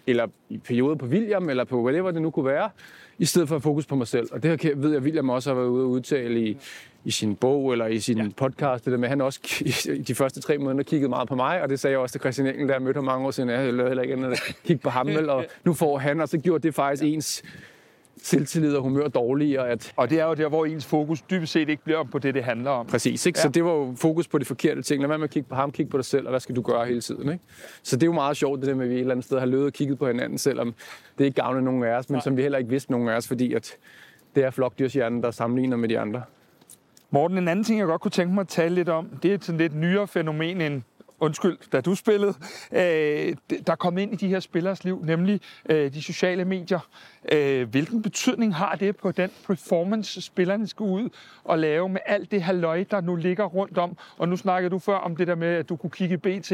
eller 0.06 0.26
i 0.48 0.58
perioder 0.58 0.94
på 0.94 1.06
William, 1.06 1.48
eller 1.48 1.64
på 1.64 1.82
whatever 1.82 2.10
det 2.10 2.22
nu 2.22 2.30
kunne 2.30 2.46
være, 2.46 2.70
i 3.18 3.24
stedet 3.24 3.48
for 3.48 3.56
at 3.56 3.62
fokus 3.62 3.86
på 3.86 3.96
mig 3.96 4.06
selv. 4.06 4.28
Og 4.32 4.42
det 4.42 4.62
her 4.62 4.74
ved 4.76 4.90
jeg, 4.90 4.96
at 4.96 5.02
William 5.02 5.30
også 5.30 5.50
har 5.50 5.54
været 5.54 5.68
ude 5.68 5.84
og 5.84 5.90
udtale 5.90 6.40
i, 6.40 6.56
i 7.04 7.10
sin 7.10 7.36
bog 7.36 7.72
eller 7.72 7.86
i 7.86 7.98
sin 7.98 8.18
ja. 8.18 8.28
podcast, 8.36 8.84
det 8.84 8.92
der 8.92 8.98
med, 8.98 9.08
han 9.08 9.20
også 9.20 9.40
i 9.90 10.02
de 10.08 10.14
første 10.14 10.40
tre 10.40 10.58
måneder 10.58 10.82
kiggede 10.82 11.08
meget 11.08 11.28
på 11.28 11.34
mig, 11.34 11.62
og 11.62 11.68
det 11.68 11.80
sagde 11.80 11.92
jeg 11.92 12.00
også 12.00 12.12
til 12.12 12.20
Christian 12.20 12.46
Engel, 12.46 12.68
da 12.68 12.72
jeg 12.72 12.82
mødte 12.82 12.98
ham 12.98 13.04
mange 13.04 13.26
år 13.26 13.30
siden, 13.30 13.48
jeg 13.48 13.72
lavede 13.72 13.88
heller 13.88 14.02
ikke 14.02 14.14
andet 14.14 14.30
at 14.30 14.56
kigge 14.64 14.82
på 14.82 14.90
ham, 14.90 15.06
vel, 15.06 15.30
og 15.30 15.44
nu 15.64 15.74
får 15.74 15.98
han, 15.98 16.20
og 16.20 16.28
så 16.28 16.38
gjorde 16.38 16.62
det 16.62 16.74
faktisk 16.74 17.02
ens 17.02 17.42
selvtillid 18.22 18.74
og 18.76 18.82
humør 18.82 19.08
dårligere, 19.08 19.68
at 19.68 19.92
Og 19.96 20.10
det 20.10 20.20
er 20.20 20.24
jo 20.24 20.34
der, 20.34 20.48
hvor 20.48 20.64
ens 20.64 20.86
fokus 20.86 21.22
dybest 21.22 21.52
set 21.52 21.68
ikke 21.68 21.84
bliver 21.84 22.04
på 22.04 22.18
det, 22.18 22.34
det 22.34 22.44
handler 22.44 22.70
om. 22.70 22.86
Præcis, 22.86 23.26
ikke? 23.26 23.38
Ja. 23.38 23.42
så 23.42 23.48
det 23.48 23.64
var 23.64 23.70
jo 23.70 23.94
fokus 23.96 24.28
på 24.28 24.38
de 24.38 24.44
forkerte 24.44 24.82
ting. 24.82 25.00
Lad 25.02 25.08
være 25.08 25.18
med 25.18 25.24
at 25.24 25.30
kigge 25.30 25.48
på 25.48 25.54
ham, 25.54 25.70
kigge 25.70 25.90
på 25.90 25.96
dig 25.96 26.04
selv, 26.04 26.26
og 26.26 26.30
hvad 26.30 26.40
skal 26.40 26.56
du 26.56 26.62
gøre 26.62 26.86
hele 26.86 27.00
tiden. 27.00 27.32
Ikke? 27.32 27.44
Så 27.82 27.96
det 27.96 28.02
er 28.02 28.06
jo 28.06 28.12
meget 28.12 28.36
sjovt, 28.36 28.60
det 28.60 28.68
der 28.68 28.74
med, 28.74 28.84
at 28.84 28.90
vi 28.90 28.94
et 28.94 29.00
eller 29.00 29.12
andet 29.12 29.24
sted 29.24 29.38
har 29.38 29.46
løbet 29.46 29.66
og 29.66 29.72
kigget 29.72 29.98
på 29.98 30.06
hinanden, 30.06 30.38
selvom 30.38 30.74
det 31.18 31.24
ikke 31.24 31.42
gavner 31.42 31.60
nogen 31.60 31.82
af 31.82 31.90
os, 31.90 32.10
men 32.10 32.20
som 32.20 32.36
vi 32.36 32.42
heller 32.42 32.58
ikke 32.58 32.70
vidste 32.70 32.92
nogen 32.92 33.08
af 33.08 33.16
os, 33.16 33.28
fordi 33.28 33.52
at 33.52 33.76
det 34.34 34.44
er 34.44 34.50
flokdyrshjernen, 34.50 35.22
der 35.22 35.30
sammenligner 35.30 35.76
med 35.76 35.88
de 35.88 35.98
andre. 35.98 36.22
Morten, 37.10 37.38
en 37.38 37.48
anden 37.48 37.64
ting, 37.64 37.78
jeg 37.78 37.86
godt 37.86 38.00
kunne 38.00 38.10
tænke 38.10 38.34
mig 38.34 38.40
at 38.40 38.48
tale 38.48 38.74
lidt 38.74 38.88
om, 38.88 39.08
det 39.22 39.30
er 39.30 39.34
et 39.34 39.44
sådan 39.44 39.58
lidt 39.58 39.74
nyere 39.74 40.06
fænomen 40.06 40.60
end 40.60 40.82
undskyld, 41.20 41.58
da 41.72 41.80
du 41.80 41.94
spillede, 41.94 42.34
øh, 42.72 43.36
der 43.66 43.74
kom 43.74 43.98
ind 43.98 44.12
i 44.12 44.16
de 44.16 44.28
her 44.28 44.40
spillers 44.40 44.84
liv, 44.84 45.04
nemlig 45.04 45.40
øh, 45.68 45.94
de 45.94 46.02
sociale 46.02 46.44
medier. 46.44 46.80
Øh, 47.32 47.68
hvilken 47.68 48.02
betydning 48.02 48.54
har 48.54 48.74
det 48.74 48.96
på 48.96 49.12
den 49.12 49.30
performance, 49.46 50.22
spillerne 50.22 50.66
skal 50.66 50.84
ud 50.84 51.08
og 51.44 51.58
lave 51.58 51.88
med 51.88 52.00
alt 52.06 52.30
det 52.30 52.42
halløj, 52.42 52.84
der 52.90 53.00
nu 53.00 53.16
ligger 53.16 53.44
rundt 53.44 53.78
om? 53.78 53.96
Og 54.18 54.28
nu 54.28 54.36
snakkede 54.36 54.70
du 54.70 54.78
før 54.78 54.96
om 54.96 55.16
det 55.16 55.26
der 55.26 55.34
med, 55.34 55.48
at 55.48 55.68
du 55.68 55.76
kunne 55.76 55.90
kigge 55.90 56.18
BT 56.18 56.50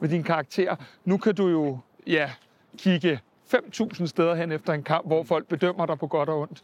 med 0.00 0.08
din 0.08 0.22
karakter. 0.22 0.76
Nu 1.04 1.16
kan 1.16 1.34
du 1.34 1.48
jo 1.48 1.78
ja, 2.06 2.30
kigge 2.78 3.20
5.000 3.54 4.06
steder 4.06 4.34
hen 4.34 4.52
efter 4.52 4.72
en 4.72 4.82
kamp, 4.82 5.06
hvor 5.06 5.22
folk 5.22 5.46
bedømmer 5.46 5.86
dig 5.86 5.98
på 5.98 6.06
godt 6.06 6.28
og 6.28 6.40
ondt. 6.40 6.62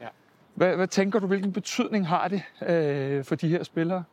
Ja. 0.00 0.06
Hvad, 0.54 0.76
hvad 0.76 0.88
tænker 0.88 1.18
du, 1.18 1.26
hvilken 1.26 1.52
betydning 1.52 2.08
har 2.08 2.28
det 2.28 2.42
øh, 2.68 3.24
for 3.24 3.34
de 3.34 3.48
her 3.48 3.62
spillere? 3.62 4.04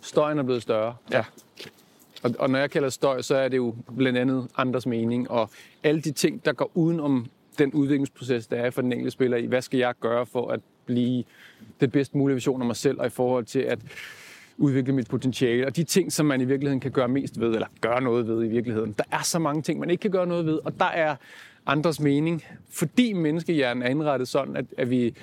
Støjen 0.00 0.38
er 0.38 0.42
blevet 0.42 0.62
større. 0.62 0.96
Ja. 1.10 1.24
Og, 2.22 2.34
og 2.38 2.50
når 2.50 2.58
jeg 2.58 2.70
kalder 2.70 2.88
støj, 2.88 3.22
så 3.22 3.36
er 3.36 3.48
det 3.48 3.56
jo 3.56 3.74
blandt 3.96 4.18
andet 4.18 4.48
andres 4.56 4.86
mening, 4.86 5.30
og 5.30 5.50
alle 5.82 6.00
de 6.00 6.12
ting, 6.12 6.44
der 6.44 6.52
går 6.52 6.70
uden 6.74 7.00
om 7.00 7.26
den 7.58 7.72
udviklingsproces, 7.72 8.46
der 8.46 8.56
er 8.56 8.70
for 8.70 8.82
den 8.82 8.92
enkelte 8.92 9.10
spiller 9.10 9.36
i, 9.36 9.46
hvad 9.46 9.62
skal 9.62 9.78
jeg 9.78 9.94
gøre 10.00 10.26
for 10.26 10.48
at 10.48 10.60
blive 10.86 11.24
den 11.80 11.90
bedst 11.90 12.14
mulige 12.14 12.34
version 12.34 12.60
af 12.60 12.66
mig 12.66 12.76
selv, 12.76 13.00
og 13.00 13.06
i 13.06 13.10
forhold 13.10 13.44
til 13.44 13.58
at 13.58 13.78
udvikle 14.58 14.92
mit 14.92 15.08
potentiale, 15.08 15.66
og 15.66 15.76
de 15.76 15.84
ting, 15.84 16.12
som 16.12 16.26
man 16.26 16.40
i 16.40 16.44
virkeligheden 16.44 16.80
kan 16.80 16.90
gøre 16.90 17.08
mest 17.08 17.40
ved, 17.40 17.48
eller 17.48 17.66
gøre 17.80 18.00
noget 18.00 18.28
ved 18.28 18.44
i 18.44 18.48
virkeligheden. 18.48 18.94
Der 18.98 19.04
er 19.12 19.22
så 19.22 19.38
mange 19.38 19.62
ting, 19.62 19.80
man 19.80 19.90
ikke 19.90 20.00
kan 20.00 20.10
gøre 20.10 20.26
noget 20.26 20.46
ved, 20.46 20.58
og 20.64 20.78
der 20.78 20.84
er 20.84 21.16
andres 21.66 22.00
mening, 22.00 22.44
fordi 22.70 23.12
menneskehjernen 23.12 23.82
er 23.82 23.88
indrettet 23.88 24.28
sådan, 24.28 24.56
at, 24.56 24.64
at 24.78 24.90
vi 24.90 25.14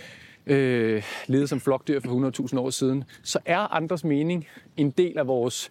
øh, 0.46 1.04
levede 1.28 1.48
som 1.48 1.60
flokdyr 1.60 2.00
for 2.00 2.48
100.000 2.48 2.60
år 2.60 2.70
siden, 2.70 3.04
så 3.24 3.40
er 3.46 3.74
andres 3.76 4.04
mening 4.04 4.48
en 4.78 4.92
del 4.92 5.18
af 5.18 5.28
vores 5.28 5.70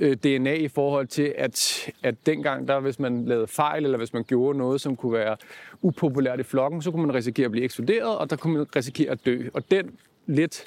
øh, 0.00 0.16
DNA 0.16 0.54
i 0.54 0.68
forhold 0.68 1.06
til, 1.06 1.34
at, 1.38 1.86
at 2.02 2.14
dengang, 2.26 2.68
der, 2.68 2.80
hvis 2.80 2.98
man 2.98 3.24
lavede 3.24 3.46
fejl, 3.46 3.84
eller 3.84 3.98
hvis 3.98 4.12
man 4.12 4.24
gjorde 4.24 4.58
noget, 4.58 4.80
som 4.80 4.96
kunne 4.96 5.12
være 5.12 5.36
upopulært 5.82 6.40
i 6.40 6.42
flokken, 6.42 6.82
så 6.82 6.90
kunne 6.90 7.06
man 7.06 7.14
risikere 7.14 7.44
at 7.44 7.50
blive 7.50 7.64
ekskluderet, 7.64 8.18
og 8.18 8.30
der 8.30 8.36
kunne 8.36 8.56
man 8.56 8.66
risikere 8.76 9.10
at 9.10 9.18
dø. 9.26 9.48
Og 9.54 9.70
den 9.70 9.90
lidt 10.26 10.64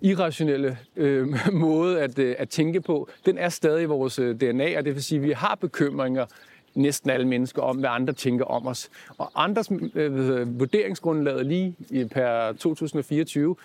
irrationelle 0.00 0.78
øh, 0.96 1.28
måde 1.52 2.00
at, 2.00 2.18
øh, 2.18 2.34
at 2.38 2.48
tænke 2.48 2.80
på, 2.80 3.08
den 3.26 3.38
er 3.38 3.48
stadig 3.48 3.82
i 3.82 3.86
vores 3.86 4.18
øh, 4.18 4.34
DNA, 4.40 4.78
og 4.78 4.84
det 4.84 4.94
vil 4.94 5.02
sige, 5.04 5.18
at 5.18 5.24
vi 5.24 5.32
har 5.32 5.54
bekymringer, 5.60 6.26
næsten 6.74 7.10
alle 7.10 7.28
mennesker, 7.28 7.62
om 7.62 7.76
hvad 7.76 7.90
andre 7.92 8.12
tænker 8.12 8.44
om 8.44 8.66
os. 8.66 8.90
Og 9.18 9.30
andres 9.34 9.70
øh, 9.94 10.58
vurderingsgrundlag 10.60 11.44
lige 11.44 11.76
i- 11.90 12.04
per 12.04 12.52
2024, 12.52 13.56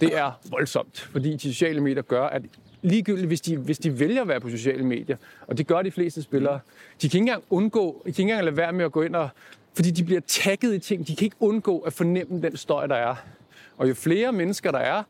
det 0.00 0.16
er 0.16 0.32
voldsomt, 0.50 1.00
fordi 1.00 1.32
de 1.32 1.40
sociale 1.40 1.80
medier 1.80 2.02
gør, 2.02 2.22
at 2.24 2.42
ligegyldigt, 2.82 3.26
hvis 3.26 3.40
de, 3.40 3.56
hvis 3.56 3.78
de 3.78 4.00
vælger 4.00 4.22
at 4.22 4.28
være 4.28 4.40
på 4.40 4.50
sociale 4.50 4.84
medier, 4.84 5.16
og 5.46 5.58
det 5.58 5.66
gør 5.66 5.82
de 5.82 5.90
fleste 5.90 6.22
spillere, 6.22 6.60
de 7.02 7.08
kan 7.08 7.18
ikke 7.18 7.18
engang 7.18 7.44
undgå, 7.50 8.02
de 8.06 8.12
kan 8.12 8.22
ikke 8.22 8.22
engang 8.22 8.44
lade 8.44 8.56
være 8.56 8.72
med 8.72 8.84
at 8.84 8.92
gå 8.92 9.02
ind 9.02 9.16
og, 9.16 9.28
fordi 9.74 9.90
de 9.90 10.04
bliver 10.04 10.20
tagget 10.26 10.74
i 10.74 10.78
ting, 10.78 11.06
de 11.08 11.16
kan 11.16 11.24
ikke 11.24 11.36
undgå 11.40 11.78
at 11.78 11.92
fornemme 11.92 12.42
den 12.42 12.56
støj, 12.56 12.86
der 12.86 12.94
er. 12.94 13.14
Og 13.76 13.88
jo 13.88 13.94
flere 13.94 14.32
mennesker 14.32 14.70
der 14.70 14.78
er, 14.78 15.02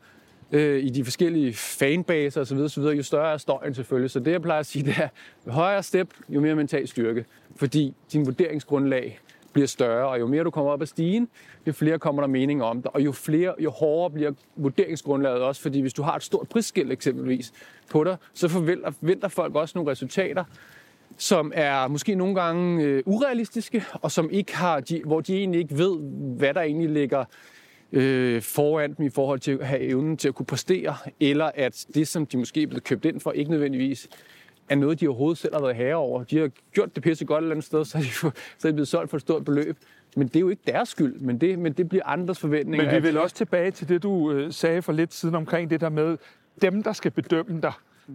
øh, 0.51 0.83
i 0.83 0.89
de 0.89 1.03
forskellige 1.03 1.53
fanbaser 1.53 2.41
osv., 2.41 2.57
osv., 2.57 2.83
jo 2.83 3.03
større 3.03 3.33
er 3.33 3.37
støjen 3.37 3.73
selvfølgelig. 3.73 4.11
Så 4.11 4.19
det, 4.19 4.31
jeg 4.31 4.41
plejer 4.41 4.59
at 4.59 4.65
sige, 4.65 4.85
det 4.85 4.95
er, 4.97 5.07
jo 5.45 5.51
højere 5.51 5.83
step, 5.83 6.07
jo 6.29 6.39
mere 6.39 6.55
mental 6.55 6.87
styrke. 6.87 7.25
Fordi 7.55 7.93
din 8.13 8.25
vurderingsgrundlag 8.25 9.19
bliver 9.59 9.67
større, 9.67 10.07
og 10.07 10.19
jo 10.19 10.27
mere 10.27 10.43
du 10.43 10.49
kommer 10.49 10.71
op 10.71 10.81
ad 10.81 10.85
stigen, 10.87 11.29
jo 11.67 11.73
flere 11.73 11.99
kommer 11.99 12.21
der 12.21 12.27
mening 12.27 12.63
om 12.63 12.81
dig, 12.81 12.95
og 12.95 13.05
jo, 13.05 13.11
flere, 13.11 13.53
jo 13.59 13.69
hårdere 13.71 14.11
bliver 14.11 14.31
vurderingsgrundlaget 14.55 15.41
også, 15.41 15.61
fordi 15.61 15.81
hvis 15.81 15.93
du 15.93 16.01
har 16.01 16.15
et 16.15 16.23
stort 16.23 16.49
prisskilt 16.49 16.91
eksempelvis 16.91 17.53
på 17.91 18.03
dig, 18.03 18.17
så 18.33 18.47
forventer, 18.47 18.91
forventer 18.91 19.27
folk 19.27 19.55
også 19.55 19.77
nogle 19.77 19.91
resultater, 19.91 20.43
som 21.17 21.51
er 21.55 21.87
måske 21.87 22.15
nogle 22.15 22.35
gange 22.35 22.83
øh, 22.83 23.03
urealistiske, 23.05 23.83
og 23.93 24.11
som 24.11 24.29
ikke 24.29 24.57
har, 24.57 24.79
de, 24.79 25.01
hvor 25.05 25.21
de 25.21 25.37
egentlig 25.37 25.61
ikke 25.61 25.77
ved, 25.77 25.99
hvad 26.37 26.53
der 26.53 26.61
egentlig 26.61 26.89
ligger 26.89 27.25
øh, 27.91 28.41
foran 28.41 28.93
dem 28.93 29.05
i 29.05 29.09
forhold 29.09 29.39
til 29.39 29.51
at 29.51 29.67
have 29.67 29.81
evnen 29.81 30.17
til 30.17 30.27
at 30.27 30.35
kunne 30.35 30.45
præstere, 30.45 30.95
eller 31.19 31.51
at 31.55 31.85
det, 31.93 32.07
som 32.07 32.25
de 32.25 32.37
måske 32.37 32.61
er 32.61 32.67
blevet 32.67 32.83
købt 32.83 33.05
ind 33.05 33.19
for, 33.19 33.31
ikke 33.31 33.51
nødvendigvis 33.51 34.07
er 34.69 34.75
noget, 34.75 34.99
de 34.99 35.07
overhovedet 35.07 35.37
selv 35.37 35.53
har 35.53 35.61
været 35.61 35.75
herre 35.75 35.95
over. 35.95 36.23
De 36.23 36.37
har 36.37 36.49
gjort 36.71 36.95
det 36.95 37.03
pisse 37.03 37.25
godt 37.25 37.41
et 37.41 37.43
eller 37.43 37.55
andet 37.55 37.65
sted, 37.65 37.85
så 37.89 37.97
er 37.97 38.01
de, 38.01 38.07
så 38.07 38.27
er 38.63 38.71
de 38.71 38.73
blevet 38.73 38.87
solgt 38.87 39.09
for 39.09 39.17
et 39.17 39.21
stort 39.21 39.45
beløb. 39.45 39.77
Men 40.15 40.27
det 40.27 40.35
er 40.35 40.39
jo 40.39 40.49
ikke 40.49 40.61
deres 40.67 40.89
skyld, 40.89 41.19
men 41.19 41.37
det, 41.41 41.59
men 41.59 41.73
det 41.73 41.89
bliver 41.89 42.05
andres 42.05 42.39
forventninger. 42.39 42.91
Men 42.91 43.03
vi 43.03 43.07
vil 43.07 43.17
også 43.17 43.35
tilbage 43.35 43.71
til 43.71 43.89
det, 43.89 44.03
du 44.03 44.31
øh, 44.31 44.53
sagde 44.53 44.81
for 44.81 44.91
lidt 44.91 45.13
siden 45.13 45.35
omkring 45.35 45.69
det 45.69 45.81
der 45.81 45.89
med, 45.89 46.17
dem, 46.61 46.83
der 46.83 46.93
skal 46.93 47.11
bedømme 47.11 47.61
dig, 47.61 47.73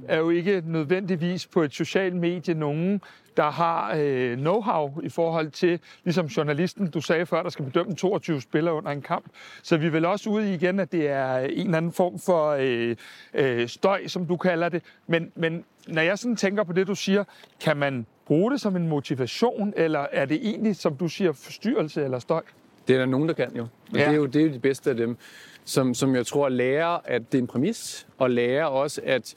er 0.09 0.19
jo 0.19 0.31
ikke 0.31 0.63
nødvendigvis 0.67 1.47
på 1.47 1.63
et 1.63 1.75
socialt 1.75 2.17
medie 2.17 2.55
nogen, 2.55 3.01
der 3.37 3.51
har 3.51 3.95
øh, 3.97 4.39
know-how 4.39 5.01
i 5.05 5.09
forhold 5.09 5.51
til, 5.51 5.81
ligesom 6.05 6.27
journalisten, 6.27 6.91
du 6.91 7.01
sagde 7.01 7.27
før, 7.27 7.43
der 7.43 7.51
skal 7.51 7.65
bedømme 7.65 7.95
22 7.95 8.41
spillere 8.41 8.75
under 8.75 8.91
en 8.91 9.03
kamp. 9.03 9.25
Så 9.63 9.77
vi 9.77 9.93
vel 9.93 10.05
også 10.05 10.31
ude 10.31 10.55
igen, 10.55 10.81
at 10.81 10.93
det 10.93 11.09
er 11.09 11.39
en 11.39 11.67
eller 11.67 11.77
anden 11.77 11.93
form 11.93 12.19
for 12.19 12.57
øh, 12.61 12.97
øh, 13.35 13.69
støj, 13.69 14.07
som 14.07 14.27
du 14.27 14.37
kalder 14.37 14.69
det. 14.69 14.83
Men, 15.07 15.33
men 15.35 15.65
når 15.89 16.03
jeg 16.03 16.19
sådan 16.19 16.37
tænker 16.37 16.65
på 16.65 16.73
det, 16.73 16.87
du 16.87 16.95
siger, 16.95 17.25
kan 17.61 17.77
man 17.77 18.07
bruge 18.27 18.53
det 18.53 18.61
som 18.61 18.77
en 18.77 18.89
motivation, 18.89 19.73
eller 19.77 20.07
er 20.13 20.25
det 20.25 20.39
egentlig, 20.43 20.77
som 20.77 20.97
du 20.97 21.09
siger, 21.09 21.33
forstyrrelse 21.33 22.05
eller 22.05 22.19
støj? 22.19 22.43
Det 22.89 22.95
er 22.95 22.99
der 22.99 23.07
nogen, 23.07 23.29
der 23.29 23.35
kan 23.35 23.57
jo. 23.57 23.63
Og 23.63 23.69
Ja. 23.95 23.99
ja. 24.01 24.05
det, 24.05 24.13
er 24.13 24.17
jo 24.17 24.27
det 24.27 24.43
er 24.43 24.47
jo 24.47 24.53
de 24.53 24.59
bedste 24.59 24.91
af 24.91 24.97
dem, 24.97 25.17
som, 25.65 25.95
som 25.95 26.15
jeg 26.15 26.27
tror 26.27 26.49
lærer, 26.49 26.99
at 27.05 27.33
det 27.33 27.39
er 27.39 27.43
en 27.43 27.47
præmis, 27.47 28.07
og 28.19 28.31
lærer 28.31 28.65
også 28.65 29.01
at, 29.05 29.35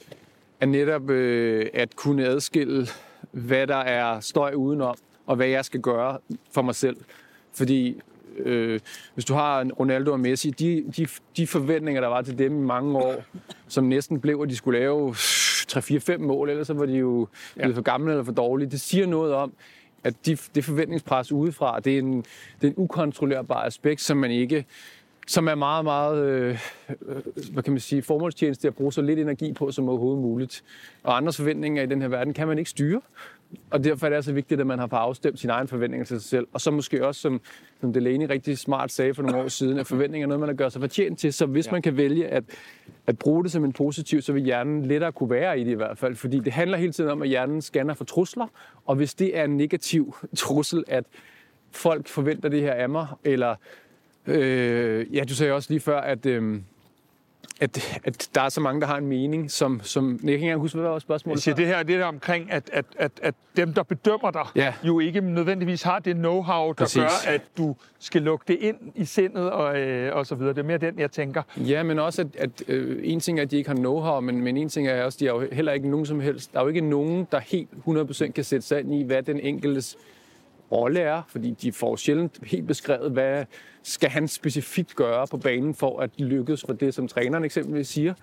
at 0.60 0.68
netop 0.68 1.10
øh, 1.10 1.66
at 1.74 1.96
kunne 1.96 2.24
adskille, 2.24 2.86
hvad 3.32 3.66
der 3.66 3.76
er 3.76 4.20
støj 4.20 4.52
udenom, 4.54 4.96
og 5.26 5.36
hvad 5.36 5.46
jeg 5.46 5.64
skal 5.64 5.80
gøre 5.80 6.18
for 6.52 6.62
mig 6.62 6.74
selv. 6.74 6.96
Fordi 7.52 8.00
øh, 8.38 8.80
hvis 9.14 9.24
du 9.24 9.34
har 9.34 9.64
Ronaldo 9.80 10.12
og 10.12 10.20
Messi, 10.20 10.50
de, 10.50 10.84
de, 10.96 11.06
de 11.36 11.46
forventninger, 11.46 12.00
der 12.00 12.08
var 12.08 12.22
til 12.22 12.38
dem 12.38 12.62
i 12.62 12.66
mange 12.66 12.98
år, 12.98 13.24
som 13.68 13.84
næsten 13.84 14.20
blev, 14.20 14.40
at 14.42 14.48
de 14.48 14.56
skulle 14.56 14.78
lave 14.78 15.10
3-4-5 15.12 16.18
mål, 16.18 16.50
ellers 16.50 16.66
så 16.66 16.74
var 16.74 16.86
de 16.86 16.92
jo 16.92 17.28
blevet 17.54 17.74
for 17.74 17.82
gamle 17.82 18.10
eller 18.10 18.24
for 18.24 18.32
dårlige. 18.32 18.70
Det 18.70 18.80
siger 18.80 19.06
noget 19.06 19.34
om, 19.34 19.52
at 20.04 20.26
de, 20.26 20.36
det 20.54 20.64
forventningspres 20.64 21.32
udefra, 21.32 21.80
det 21.80 21.94
er, 21.94 21.98
en, 21.98 22.16
det 22.60 22.66
er 22.66 22.68
en 22.68 22.74
ukontrollerbar 22.76 23.62
aspekt, 23.62 24.00
som 24.00 24.16
man 24.16 24.30
ikke 24.30 24.64
som 25.28 25.48
er 25.48 25.54
meget, 25.54 25.84
meget, 25.84 26.24
øh, 26.24 26.58
øh, 26.88 27.16
hvad 27.52 27.62
kan 27.62 27.72
man 27.72 27.80
sige, 27.80 28.02
formålstjeneste 28.02 28.68
at 28.68 28.74
bruge 28.74 28.92
så 28.92 29.02
lidt 29.02 29.18
energi 29.18 29.52
på 29.52 29.70
som 29.70 29.88
overhovedet 29.88 30.22
muligt. 30.22 30.64
Og 31.02 31.16
andres 31.16 31.36
forventninger 31.36 31.82
i 31.82 31.86
den 31.86 32.02
her 32.02 32.08
verden 32.08 32.34
kan 32.34 32.48
man 32.48 32.58
ikke 32.58 32.70
styre. 32.70 33.00
Og 33.70 33.84
derfor 33.84 34.06
er 34.06 34.10
det 34.10 34.16
altså 34.16 34.32
vigtigt, 34.32 34.60
at 34.60 34.66
man 34.66 34.78
har 34.78 34.86
fået 34.86 34.98
afstemt 35.00 35.40
sine 35.40 35.52
egne 35.52 35.68
forventninger 35.68 36.04
til 36.04 36.20
sig 36.20 36.28
selv. 36.28 36.46
Og 36.52 36.60
så 36.60 36.70
måske 36.70 37.06
også, 37.06 37.20
som, 37.20 37.40
som 37.80 37.92
Delaney 37.92 38.26
rigtig 38.26 38.58
smart 38.58 38.92
sagde 38.92 39.14
for 39.14 39.22
nogle 39.22 39.38
år 39.38 39.48
siden, 39.48 39.78
at 39.78 39.86
forventninger 39.86 40.26
er 40.26 40.28
noget, 40.28 40.40
man 40.40 40.48
har 40.48 40.56
gjort 40.56 40.72
sig 40.72 40.80
fortjent 40.80 41.18
til. 41.18 41.32
Så 41.32 41.46
hvis 41.46 41.66
ja. 41.66 41.72
man 41.72 41.82
kan 41.82 41.96
vælge 41.96 42.26
at, 42.28 42.44
at 43.06 43.18
bruge 43.18 43.44
det 43.44 43.52
som 43.52 43.64
en 43.64 43.72
positiv, 43.72 44.22
så 44.22 44.32
vil 44.32 44.42
hjernen 44.42 44.86
lettere 44.86 45.12
kunne 45.12 45.30
være 45.30 45.60
i 45.60 45.64
det 45.64 45.70
i 45.70 45.74
hvert 45.74 45.98
fald. 45.98 46.14
Fordi 46.14 46.38
det 46.38 46.52
handler 46.52 46.78
hele 46.78 46.92
tiden 46.92 47.10
om, 47.10 47.22
at 47.22 47.28
hjernen 47.28 47.62
scanner 47.62 47.94
for 47.94 48.04
trusler. 48.04 48.46
Og 48.86 48.96
hvis 48.96 49.14
det 49.14 49.38
er 49.38 49.44
en 49.44 49.56
negativ 49.56 50.16
trussel, 50.36 50.84
at 50.86 51.04
folk 51.70 52.08
forventer 52.08 52.48
det 52.48 52.60
her 52.60 52.72
af 52.72 52.88
mig, 52.88 53.06
eller 53.24 53.54
Øh, 54.28 55.16
ja, 55.16 55.24
du 55.24 55.34
sagde 55.34 55.52
også 55.52 55.70
lige 55.70 55.80
før, 55.80 56.00
at, 56.00 56.26
øh, 56.26 56.60
at, 57.60 58.00
at 58.04 58.28
der 58.34 58.40
er 58.40 58.48
så 58.48 58.60
mange, 58.60 58.80
der 58.80 58.86
har 58.86 58.96
en 58.96 59.06
mening, 59.06 59.50
som... 59.50 59.80
som 59.84 60.10
jeg 60.12 60.20
kan 60.20 60.30
ikke 60.30 60.42
engang 60.44 60.60
huske, 60.60 60.78
hvad 60.78 60.90
var 60.90 60.98
spørgsmålet? 60.98 61.36
Jeg 61.36 61.42
siger, 61.42 61.54
det 61.54 61.66
her 61.66 61.82
det 61.82 61.98
der 61.98 62.04
omkring, 62.04 62.52
at, 62.52 62.70
at, 62.72 62.84
at, 62.96 63.12
at 63.22 63.34
dem, 63.56 63.74
der 63.74 63.82
bedømmer 63.82 64.30
dig, 64.30 64.44
Ja. 64.56 64.74
jo 64.84 65.00
ikke 65.00 65.20
nødvendigvis 65.20 65.82
har 65.82 65.98
det 65.98 66.14
know-how, 66.16 66.52
der 66.52 66.72
Præcis. 66.72 66.96
gør, 67.02 67.30
at 67.32 67.40
du 67.58 67.76
skal 67.98 68.22
lukke 68.22 68.44
det 68.48 68.56
ind 68.60 68.76
i 68.94 69.04
sindet 69.04 69.50
og, 69.50 69.78
øh, 69.80 70.16
og 70.16 70.26
så 70.26 70.34
videre. 70.34 70.52
Det 70.54 70.60
er 70.60 70.66
mere 70.66 70.78
den, 70.78 70.98
jeg 70.98 71.10
tænker. 71.10 71.42
Ja, 71.56 71.82
men 71.82 71.98
også, 71.98 72.22
at, 72.22 72.28
at 72.38 72.62
øh, 72.68 73.00
en 73.02 73.20
ting 73.20 73.38
er, 73.38 73.42
at 73.42 73.50
de 73.50 73.56
ikke 73.56 73.70
har 73.70 73.76
know-how, 73.76 74.20
men, 74.20 74.40
men 74.42 74.56
en 74.56 74.68
ting 74.68 74.88
er 74.88 75.02
også, 75.04 75.16
at 75.16 75.20
de 75.20 75.26
har 75.26 75.32
jo 75.34 75.46
heller 75.52 75.72
ikke 75.72 75.88
nogen 75.90 76.06
som 76.06 76.20
helst... 76.20 76.52
Der 76.52 76.58
er 76.58 76.62
jo 76.62 76.68
ikke 76.68 76.80
nogen, 76.80 77.26
der 77.32 77.38
helt 77.40 77.68
100% 77.88 78.30
kan 78.32 78.44
sætte 78.44 78.66
sig 78.66 78.80
ind 78.80 78.94
i, 78.94 79.02
hvad 79.02 79.22
den 79.22 79.40
enkeltes 79.40 79.96
rolle 80.72 81.00
er, 81.00 81.22
fordi 81.28 81.50
de 81.50 81.72
får 81.72 81.96
sjældent 81.96 82.38
helt 82.46 82.66
beskrevet, 82.66 83.12
hvad 83.12 83.44
skal 83.88 84.10
han 84.10 84.28
specifikt 84.28 84.96
gøre 84.96 85.26
på 85.26 85.36
banen 85.36 85.74
for 85.74 86.00
at 86.00 86.10
lykkes 86.18 86.64
for 86.66 86.72
det, 86.72 86.94
som 86.94 87.08
træneren 87.08 87.44
eksempelvis 87.44 87.88
siger. 87.88 88.14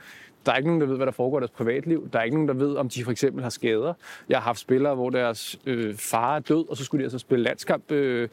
Der 0.45 0.51
er 0.51 0.58
ikke 0.58 0.69
nogen, 0.69 0.82
der 0.82 0.88
ved, 0.88 0.95
hvad 0.95 1.06
der 1.06 1.12
foregår 1.12 1.38
i 1.38 1.41
deres 1.41 1.51
privatliv. 1.51 2.10
Der 2.13 2.19
er 2.19 2.23
ikke 2.23 2.36
nogen, 2.36 2.47
der 2.47 2.54
ved, 2.54 2.75
om 2.75 2.89
de 2.89 3.04
for 3.04 3.12
eksempel 3.12 3.43
har 3.43 3.49
skader. 3.49 3.93
Jeg 4.30 4.38
har 4.38 4.43
haft 4.43 4.60
spillere, 4.60 4.95
hvor 4.95 5.10
deres 5.10 5.60
øh, 5.65 5.95
far 5.95 6.36
er 6.36 6.39
død, 6.39 6.69
og 6.69 6.78
så 6.78 6.84
skulle 6.84 6.99
de 6.99 7.06
altså 7.06 7.19
spille 7.19 7.43
landskamp 7.43 7.91
øh, 7.91 8.30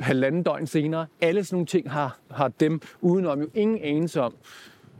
halvanden 0.00 0.42
døgn 0.42 0.66
senere. 0.66 1.06
Alle 1.20 1.44
sådan 1.44 1.54
nogle 1.54 1.66
ting 1.66 1.90
har, 1.90 2.18
har 2.30 2.48
dem 2.48 2.80
udenom 3.00 3.40
jo 3.40 3.48
ingen 3.54 3.78
anelse 3.82 4.20
om. 4.20 4.34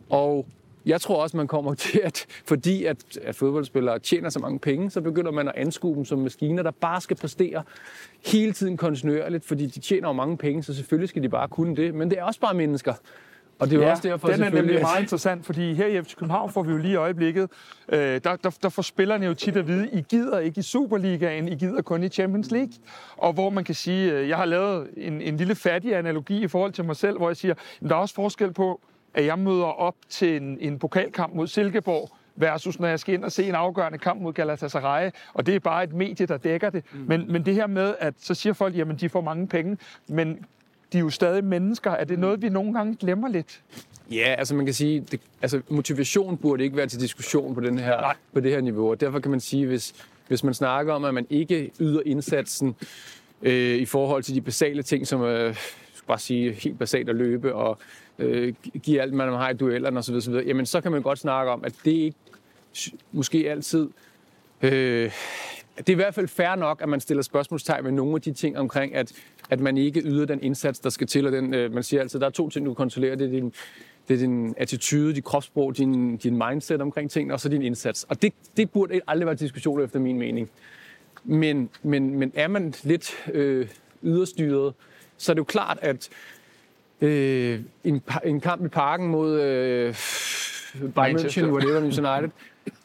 Og 0.08 0.46
jeg 0.86 1.00
tror 1.00 1.22
også, 1.22 1.36
man 1.36 1.46
kommer 1.46 1.74
til, 1.84 2.00
at 2.04 2.26
fordi 2.44 2.84
at, 2.84 3.18
at 3.22 3.34
fodboldspillere 3.34 3.98
tjener 3.98 4.28
så 4.28 4.38
mange 4.38 4.58
penge, 4.58 4.90
så 4.90 5.00
begynder 5.00 5.30
man 5.30 5.48
at 5.48 5.54
anskue 5.56 5.94
dem 5.94 6.04
som 6.04 6.18
maskiner, 6.18 6.62
der 6.62 6.70
bare 6.70 7.00
skal 7.00 7.16
præstere 7.16 7.62
hele 8.26 8.52
tiden 8.52 8.76
kontinuerligt, 8.76 9.44
fordi 9.44 9.66
de 9.66 9.80
tjener 9.80 10.08
jo 10.08 10.12
mange 10.12 10.36
penge, 10.36 10.62
så 10.62 10.74
selvfølgelig 10.74 11.08
skal 11.08 11.22
de 11.22 11.28
bare 11.28 11.48
kunne 11.48 11.76
det. 11.76 11.94
Men 11.94 12.10
det 12.10 12.18
er 12.18 12.22
også 12.22 12.40
bare 12.40 12.54
mennesker. 12.54 12.94
Og 13.60 13.70
det 13.70 13.76
er 13.76 13.84
jo 13.84 13.90
også 13.90 14.08
derfor 14.08 14.28
den 14.28 14.42
er 14.42 14.50
nemlig 14.50 14.80
meget 14.80 15.00
interessant, 15.00 15.46
fordi 15.46 15.74
her 15.74 15.86
i 15.86 16.02
FC 16.02 16.16
København 16.16 16.50
får 16.50 16.62
vi 16.62 16.72
jo 16.72 16.78
lige 16.78 16.92
i 16.92 16.96
øjeblikket, 16.96 17.50
øh, 17.88 17.98
der, 17.98 18.36
der, 18.36 18.56
der 18.62 18.68
får 18.68 18.82
spillerne 18.82 19.26
jo 19.26 19.34
tit 19.34 19.56
at 19.56 19.66
vide, 19.66 19.88
I 19.92 20.04
gider 20.08 20.38
ikke 20.38 20.58
i 20.58 20.62
Superligaen, 20.62 21.48
I 21.48 21.54
gider 21.54 21.82
kun 21.82 22.02
i 22.02 22.08
Champions 22.08 22.50
League. 22.50 22.72
Og 23.16 23.32
hvor 23.32 23.50
man 23.50 23.64
kan 23.64 23.74
sige, 23.74 24.12
øh, 24.12 24.28
jeg 24.28 24.36
har 24.36 24.44
lavet 24.44 24.88
en, 24.96 25.20
en 25.20 25.36
lille 25.36 25.54
fattig 25.54 25.96
analogi 25.96 26.44
i 26.44 26.48
forhold 26.48 26.72
til 26.72 26.84
mig 26.84 26.96
selv, 26.96 27.16
hvor 27.16 27.28
jeg 27.28 27.36
siger, 27.36 27.54
der 27.80 27.90
er 27.90 27.94
også 27.94 28.14
forskel 28.14 28.52
på, 28.52 28.80
at 29.14 29.26
jeg 29.26 29.38
møder 29.38 29.64
op 29.64 29.96
til 30.08 30.36
en, 30.36 30.58
en 30.60 30.78
pokalkamp 30.78 31.34
mod 31.34 31.46
Silkeborg, 31.46 32.10
versus 32.36 32.78
når 32.80 32.88
jeg 32.88 33.00
skal 33.00 33.14
ind 33.14 33.24
og 33.24 33.32
se 33.32 33.48
en 33.48 33.54
afgørende 33.54 33.98
kamp 33.98 34.22
mod 34.22 34.32
Galatasaray, 34.32 35.10
og 35.34 35.46
det 35.46 35.54
er 35.54 35.58
bare 35.58 35.84
et 35.84 35.92
medie, 35.92 36.26
der 36.26 36.36
dækker 36.36 36.70
det. 36.70 36.84
Mm. 36.92 36.98
Men, 36.98 37.32
men 37.32 37.46
det 37.46 37.54
her 37.54 37.66
med, 37.66 37.94
at 37.98 38.14
så 38.20 38.34
siger 38.34 38.52
folk, 38.52 38.76
jamen 38.76 38.96
de 38.96 39.08
får 39.08 39.20
mange 39.20 39.46
penge, 39.46 39.78
men 40.08 40.44
de 40.92 40.98
er 40.98 41.02
jo 41.02 41.10
stadig 41.10 41.44
mennesker. 41.44 41.90
Er 41.90 42.04
det 42.04 42.18
noget, 42.18 42.42
vi 42.42 42.48
nogle 42.48 42.74
gange 42.74 42.96
glemmer 42.96 43.28
lidt? 43.28 43.60
Ja, 44.10 44.34
altså 44.38 44.54
man 44.54 44.64
kan 44.64 44.74
sige, 44.74 45.00
det, 45.00 45.20
altså 45.42 45.62
motivation 45.68 46.36
burde 46.36 46.64
ikke 46.64 46.76
være 46.76 46.86
til 46.86 47.00
diskussion 47.00 47.54
på, 47.54 47.60
den 47.60 47.78
her, 47.78 48.00
Nej. 48.00 48.16
på 48.32 48.40
det 48.40 48.50
her 48.50 48.60
niveau. 48.60 48.90
Og 48.90 49.00
derfor 49.00 49.18
kan 49.18 49.30
man 49.30 49.40
sige, 49.40 49.66
hvis, 49.66 49.94
hvis 50.28 50.44
man 50.44 50.54
snakker 50.54 50.92
om, 50.92 51.04
at 51.04 51.14
man 51.14 51.26
ikke 51.30 51.70
yder 51.80 52.02
indsatsen 52.06 52.76
øh, 53.42 53.76
i 53.76 53.84
forhold 53.84 54.22
til 54.22 54.34
de 54.34 54.40
basale 54.40 54.82
ting, 54.82 55.06
som 55.06 55.22
øh, 55.22 55.54
skal 55.94 56.06
bare 56.06 56.18
sige 56.18 56.52
helt 56.52 56.78
basalt 56.78 57.08
at 57.08 57.16
løbe 57.16 57.54
og 57.54 57.78
øh, 58.20 58.54
give 58.82 59.00
alt, 59.00 59.12
man 59.12 59.28
har 59.28 59.50
i 59.50 59.54
duellerne 59.54 59.98
osv., 59.98 60.14
osv., 60.14 60.34
jamen 60.46 60.66
så 60.66 60.80
kan 60.80 60.92
man 60.92 61.02
godt 61.02 61.18
snakke 61.18 61.52
om, 61.52 61.64
at 61.64 61.74
det 61.84 61.90
ikke 61.90 62.16
måske 63.12 63.50
altid 63.50 63.88
Øh, 64.62 65.12
det 65.76 65.88
er 65.88 65.92
i 65.92 65.94
hvert 65.94 66.14
fald 66.14 66.28
fair 66.28 66.54
nok, 66.54 66.82
at 66.82 66.88
man 66.88 67.00
stiller 67.00 67.22
spørgsmålstegn 67.22 67.84
ved 67.84 67.92
nogle 67.92 68.14
af 68.14 68.20
de 68.20 68.32
ting 68.32 68.58
omkring, 68.58 68.94
at, 68.94 69.12
at 69.50 69.60
man 69.60 69.76
ikke 69.76 70.00
yder 70.00 70.24
den 70.24 70.42
indsats, 70.42 70.78
der 70.78 70.90
skal 70.90 71.06
til. 71.06 71.26
Og 71.26 71.32
den, 71.32 71.54
øh, 71.54 71.74
man 71.74 71.82
siger 71.82 72.00
altid, 72.00 72.20
der 72.20 72.26
er 72.26 72.30
to 72.30 72.48
ting, 72.48 72.66
du 72.66 72.74
kontrollerer. 72.74 73.16
Det 73.16 73.26
er 73.26 73.30
din, 73.30 73.52
det 74.08 74.14
er 74.14 74.18
din 74.18 74.54
attitude, 74.56 75.14
dit 75.14 75.24
kropssprog, 75.24 75.76
din, 75.76 76.16
din 76.16 76.42
mindset 76.48 76.80
omkring 76.80 77.10
tingene, 77.10 77.34
og 77.34 77.40
så 77.40 77.48
din 77.48 77.62
indsats. 77.62 78.06
Og 78.08 78.22
det, 78.22 78.32
det 78.56 78.70
burde 78.70 79.00
aldrig 79.06 79.26
være 79.26 79.34
diskussion 79.34 79.84
efter 79.84 79.98
min 79.98 80.18
mening. 80.18 80.50
Men, 81.24 81.70
men, 81.82 82.18
men 82.18 82.32
er 82.34 82.48
man 82.48 82.74
lidt 82.82 83.28
øh, 83.32 83.68
yderstyret, 84.02 84.74
så 85.16 85.32
er 85.32 85.34
det 85.34 85.38
jo 85.38 85.44
klart, 85.44 85.78
at 85.82 86.08
øh, 87.00 87.60
en, 87.84 88.02
en 88.24 88.40
kamp 88.40 88.64
i 88.64 88.68
parken 88.68 89.08
mod 89.08 89.40
øh, 89.40 89.94
Bayern. 90.94 91.16
München, 91.16 91.44
whatever, 91.44 91.80
Manchester 91.80 92.18
United, 92.18 92.30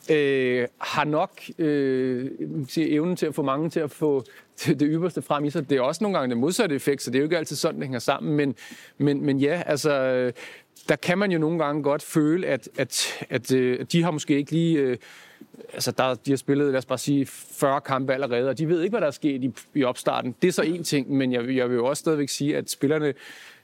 øh, 0.10 0.68
har 0.78 1.04
nok 1.04 1.42
øh, 1.58 2.32
sige, 2.68 2.92
evnen 2.92 3.16
til 3.16 3.26
at 3.26 3.36
få 3.36 3.42
mange 3.42 3.70
til 3.70 3.80
at 3.80 3.92
få 3.92 4.24
det, 4.66 4.80
det 4.80 4.88
ypperste 4.92 5.22
frem 5.22 5.46
i 5.46 5.50
sig. 5.50 5.70
Det 5.70 5.78
er 5.78 5.82
også 5.82 6.04
nogle 6.04 6.18
gange 6.18 6.34
den 6.34 6.42
modsatte 6.42 6.76
effekt, 6.76 7.02
så 7.02 7.12
det 7.12 7.18
er 7.18 7.20
jo 7.20 7.26
ikke 7.26 7.38
altid 7.38 7.56
sådan, 7.56 7.76
det 7.76 7.84
hænger 7.84 8.00
sammen. 8.00 8.36
Men, 8.36 8.56
men, 8.98 9.26
men 9.26 9.40
ja, 9.40 9.64
altså, 9.66 9.92
øh, 9.92 10.34
der 10.90 10.96
kan 10.96 11.18
man 11.18 11.32
jo 11.32 11.40
nogle 11.40 11.64
gange 11.64 11.84
godt 11.84 12.02
føle, 12.02 12.48
at, 12.48 12.70
at, 12.78 13.26
at, 13.30 13.52
øh, 13.52 13.78
at 13.80 13.92
de 13.92 14.04
har 14.04 14.12
måske 14.12 14.38
ikke 14.38 14.52
lige... 14.52 14.80
Øh, 14.80 14.98
altså 15.74 15.92
der, 15.92 16.14
de 16.14 16.32
har 16.32 16.38
spillet, 16.38 16.68
lad 16.68 16.78
os 16.78 16.86
bare 16.86 16.98
sige, 16.98 17.26
40 17.26 17.82
kampe 17.82 18.14
allerede, 18.14 18.50
og 18.50 18.58
de 18.58 18.70
ved 18.70 18.82
ikke, 18.82 18.92
hvad 18.92 19.02
der 19.02 19.08
er 19.08 19.12
sket 19.12 19.44
i, 19.44 19.54
i 19.74 19.84
opstarten. 19.84 20.36
Det 20.42 20.48
er 20.48 20.52
så 20.52 20.62
en 20.62 20.84
ting, 20.84 21.12
men 21.12 21.32
jeg, 21.32 21.56
jeg 21.56 21.70
vil 21.70 21.76
jo 21.76 21.86
også 21.86 22.02
stadigvæk 22.02 22.30
sige, 22.30 22.58
at 22.58 22.70
spillerne, 22.70 23.14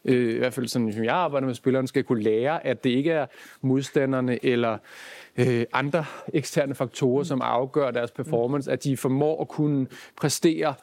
øh, 0.05 0.35
i 0.35 0.37
hvert 0.37 0.53
fald 0.53 0.67
sådan, 0.67 0.93
som 0.93 1.03
jeg 1.03 1.15
arbejder 1.15 1.47
med 1.47 1.55
spillerne, 1.55 1.87
skal 1.87 2.03
kunne 2.03 2.23
lære, 2.23 2.65
at 2.65 2.83
det 2.83 2.89
ikke 2.89 3.11
er 3.11 3.25
modstanderne 3.61 4.45
eller 4.45 4.77
øh, 5.37 5.65
andre 5.73 6.05
eksterne 6.33 6.75
faktorer, 6.75 7.23
som 7.23 7.41
afgør 7.41 7.91
deres 7.91 8.11
performance, 8.11 8.71
at 8.71 8.83
de 8.83 8.97
formår 8.97 9.41
at 9.41 9.47
kunne 9.47 9.87
præstere 10.17 10.73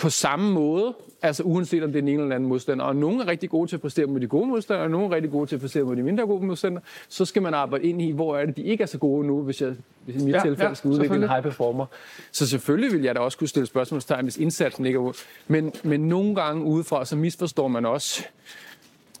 på 0.00 0.10
samme 0.10 0.52
måde, 0.52 0.94
altså 1.22 1.42
uanset 1.42 1.82
om 1.82 1.92
det 1.92 1.98
er 1.98 2.02
den 2.02 2.08
ene 2.08 2.22
eller 2.22 2.34
anden 2.34 2.48
modstander. 2.48 2.84
Og 2.84 2.96
nogle 2.96 3.22
er 3.22 3.26
rigtig 3.26 3.50
gode 3.50 3.70
til 3.70 3.76
at 3.76 3.82
præstere 3.82 4.06
mod 4.06 4.20
de 4.20 4.26
gode 4.26 4.46
modstandere, 4.46 4.84
og 4.84 4.90
nogle 4.90 5.06
er 5.06 5.10
rigtig 5.10 5.30
gode 5.30 5.46
til 5.46 5.56
at 5.56 5.60
præstere 5.60 5.84
mod 5.84 5.96
de 5.96 6.02
mindre 6.02 6.26
gode 6.26 6.46
modstandere. 6.46 6.82
Så 7.08 7.24
skal 7.24 7.42
man 7.42 7.54
arbejde 7.54 7.84
ind 7.84 8.02
i, 8.02 8.10
hvor 8.10 8.36
er 8.36 8.46
det, 8.46 8.56
de 8.56 8.62
ikke 8.62 8.82
er 8.82 8.86
så 8.86 8.98
gode 8.98 9.26
nu, 9.26 9.42
hvis 9.42 9.62
jeg 9.62 9.74
hvis 10.04 10.22
i 10.22 10.24
mit 10.24 10.34
Ja, 10.34 10.40
tilfælde 10.40 10.68
ja, 10.68 10.74
skal 10.74 10.90
udvikle 10.90 11.16
en 11.16 11.28
high 11.28 11.42
performer. 11.42 11.86
Så 12.32 12.48
selvfølgelig 12.48 12.92
vil 12.92 13.02
jeg 13.02 13.14
da 13.14 13.20
også 13.20 13.38
kunne 13.38 13.48
stille 13.48 13.66
spørgsmålstegn, 13.66 14.24
hvis 14.24 14.36
indsatsen 14.36 14.86
ikke 14.86 14.96
er 14.96 15.02
god. 15.02 15.14
Men, 15.48 15.72
men 15.84 16.00
nogle 16.00 16.34
gange 16.34 16.64
udefra, 16.64 17.04
så 17.04 17.16
misforstår 17.16 17.68
man 17.68 17.86
også 17.86 18.24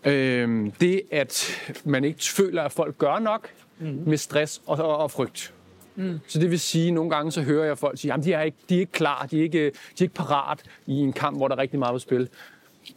øh, 0.04 0.70
det, 0.80 1.02
at 1.10 1.50
man 1.84 2.04
ikke 2.04 2.24
føler, 2.24 2.62
at 2.62 2.72
folk 2.72 2.98
gør 2.98 3.18
nok 3.18 3.48
mm. 3.78 4.02
med 4.06 4.16
stress 4.16 4.62
og, 4.66 4.78
og, 4.78 4.96
og 4.96 5.10
frygt. 5.10 5.52
Mm. 5.96 6.20
Så 6.26 6.38
det 6.38 6.50
vil 6.50 6.60
sige, 6.60 6.88
at 6.88 6.94
nogle 6.94 7.10
gange 7.10 7.32
så 7.32 7.42
hører 7.42 7.66
jeg 7.66 7.78
folk 7.78 7.98
sige, 7.98 8.12
at 8.12 8.24
de 8.24 8.32
er 8.32 8.42
ikke, 8.42 8.58
de 8.68 8.74
er 8.76 8.80
ikke 8.80 8.92
klar, 8.92 9.26
de 9.30 9.38
er 9.38 9.42
ikke, 9.42 9.64
de 9.64 9.70
er 9.98 10.02
ikke 10.02 10.14
parat 10.14 10.62
i 10.86 10.94
en 10.94 11.12
kamp, 11.12 11.36
hvor 11.36 11.48
der 11.48 11.54
er 11.56 11.60
rigtig 11.60 11.78
meget 11.78 11.92
på 11.92 11.98
spil. 11.98 12.28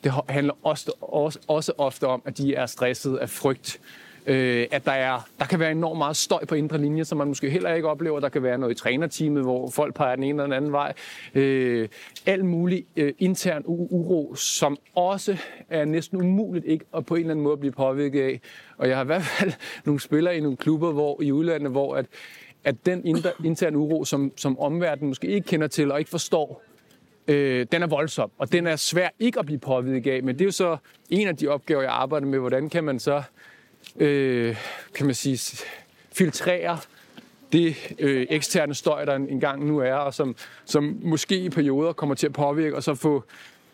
Det 0.04 0.14
handler 0.30 0.54
også, 0.64 0.92
også, 1.02 1.40
også 1.48 1.72
ofte 1.78 2.08
om, 2.08 2.22
at 2.26 2.38
de 2.38 2.56
er 2.56 2.66
stresset 2.66 3.18
af 3.18 3.30
frygt. 3.30 3.80
Øh, 4.28 4.68
at 4.72 4.86
der, 4.86 4.92
er, 4.92 5.28
der 5.40 5.46
kan 5.46 5.60
være 5.60 5.72
enormt 5.72 5.98
meget 5.98 6.18
støj 6.18 6.46
på 6.46 6.56
indre 6.56 6.78
linje, 6.78 7.06
som 7.06 7.18
man 7.18 7.28
måske 7.28 7.50
heller 7.50 7.74
ikke 7.74 7.88
oplever. 7.88 8.20
Der 8.20 8.30
kan 8.30 8.44
være 8.44 8.58
noget 8.58 8.72
i 8.72 8.78
trænerteamet, 8.78 9.44
hvor 9.44 9.70
folk 9.70 9.96
peger 9.96 10.16
den 10.16 10.24
ene 10.24 10.30
eller 10.30 10.44
den 10.44 10.54
anden 10.54 10.72
vej. 10.72 10.94
Øh, 11.36 11.88
alt 12.26 12.46
mulig 12.46 12.86
øh, 12.96 13.14
intern 13.20 13.62
u- 13.64 13.88
uro, 13.90 14.36
som 14.36 14.78
også 14.96 15.38
er 15.70 15.86
næsten 15.86 16.22
umuligt 16.22 16.66
ikke 16.66 16.86
at 16.98 17.06
på 17.06 17.16
en 17.16 17.20
eller 17.20 17.32
anden 17.32 17.44
måde 17.44 17.58
blive 17.58 17.72
påvirket 17.72 18.22
af. 18.22 18.42
Og 18.78 18.88
jeg 18.88 18.96
har 18.98 19.04
i 19.04 19.06
hvert 19.06 19.24
fald 19.24 19.54
nogle 19.86 20.00
spillere 20.00 20.38
i 20.38 20.40
nogle 20.40 20.58
klubber 20.58 20.92
hvor, 20.92 21.22
i 21.22 21.32
udlandet, 21.32 21.72
hvor 21.72 21.96
at, 21.96 22.06
at 22.64 22.86
den 22.86 23.24
interne 23.44 23.78
uro, 23.78 24.06
som, 24.06 24.32
som 24.38 24.60
omverdenen 24.60 25.08
måske 25.08 25.28
ikke 25.28 25.48
kender 25.48 25.68
til 25.68 25.92
og 25.92 26.00
ikke 26.00 26.12
forstår, 26.12 26.64
øh, 27.28 27.68
den 27.72 27.84
er 27.84 27.88
voldsom, 27.88 28.32
og 28.38 28.52
den 28.52 28.68
er 28.68 28.76
svær 28.76 29.10
ikke 29.20 29.40
at 29.40 29.46
blive 29.46 29.60
påvirket 29.60 30.12
af, 30.12 30.24
men 30.24 30.36
det 30.36 30.42
er 30.42 30.46
jo 30.46 30.52
så 30.52 30.78
en 31.10 31.28
af 31.28 31.38
de 31.38 31.48
opgaver, 31.48 31.82
jeg 31.82 31.92
arbejder 31.92 32.28
med. 32.28 32.40
Hvordan 32.40 32.70
kan 32.70 32.84
man 32.84 33.00
så, 33.00 33.24
øh, 33.96 34.56
kan 34.94 35.06
man 35.06 35.16
sige, 35.16 35.66
filtrere 36.12 36.78
det 37.54 37.96
øh, 38.00 38.28
eksterne 38.30 38.74
støj, 38.74 39.06
der 39.06 39.16
engang 39.16 39.68
nu 39.68 39.80
er, 39.80 39.94
og 39.94 40.14
som, 40.14 40.36
som 40.66 41.00
måske 41.04 41.40
i 41.40 41.50
perioder 41.50 41.94
kommer 41.94 42.16
til 42.16 42.28
at 42.28 42.34
påvirke, 42.34 42.76
og 42.76 42.84
så 42.84 42.96
få 42.96 43.24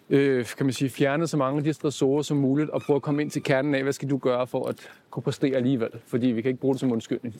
øh, 0.09 0.45
kan 0.57 0.65
man 0.65 0.73
sige, 0.73 0.89
fjernet 0.89 1.29
så 1.29 1.37
mange 1.37 1.57
af 1.57 1.63
de 1.63 1.73
stressorer 1.73 2.21
som 2.21 2.37
muligt, 2.37 2.69
og 2.69 2.81
prøve 2.81 2.95
at 2.95 3.01
komme 3.01 3.21
ind 3.21 3.31
til 3.31 3.43
kernen 3.43 3.75
af, 3.75 3.83
hvad 3.83 3.93
skal 3.93 4.09
du 4.09 4.17
gøre 4.17 4.47
for 4.47 4.67
at 4.67 4.75
kunne 5.09 5.23
præstere 5.23 5.55
alligevel, 5.55 5.89
fordi 6.07 6.27
vi 6.27 6.41
kan 6.41 6.49
ikke 6.49 6.61
bruge 6.61 6.73
det 6.73 6.79
som 6.79 6.91
undskyldning. 6.91 7.35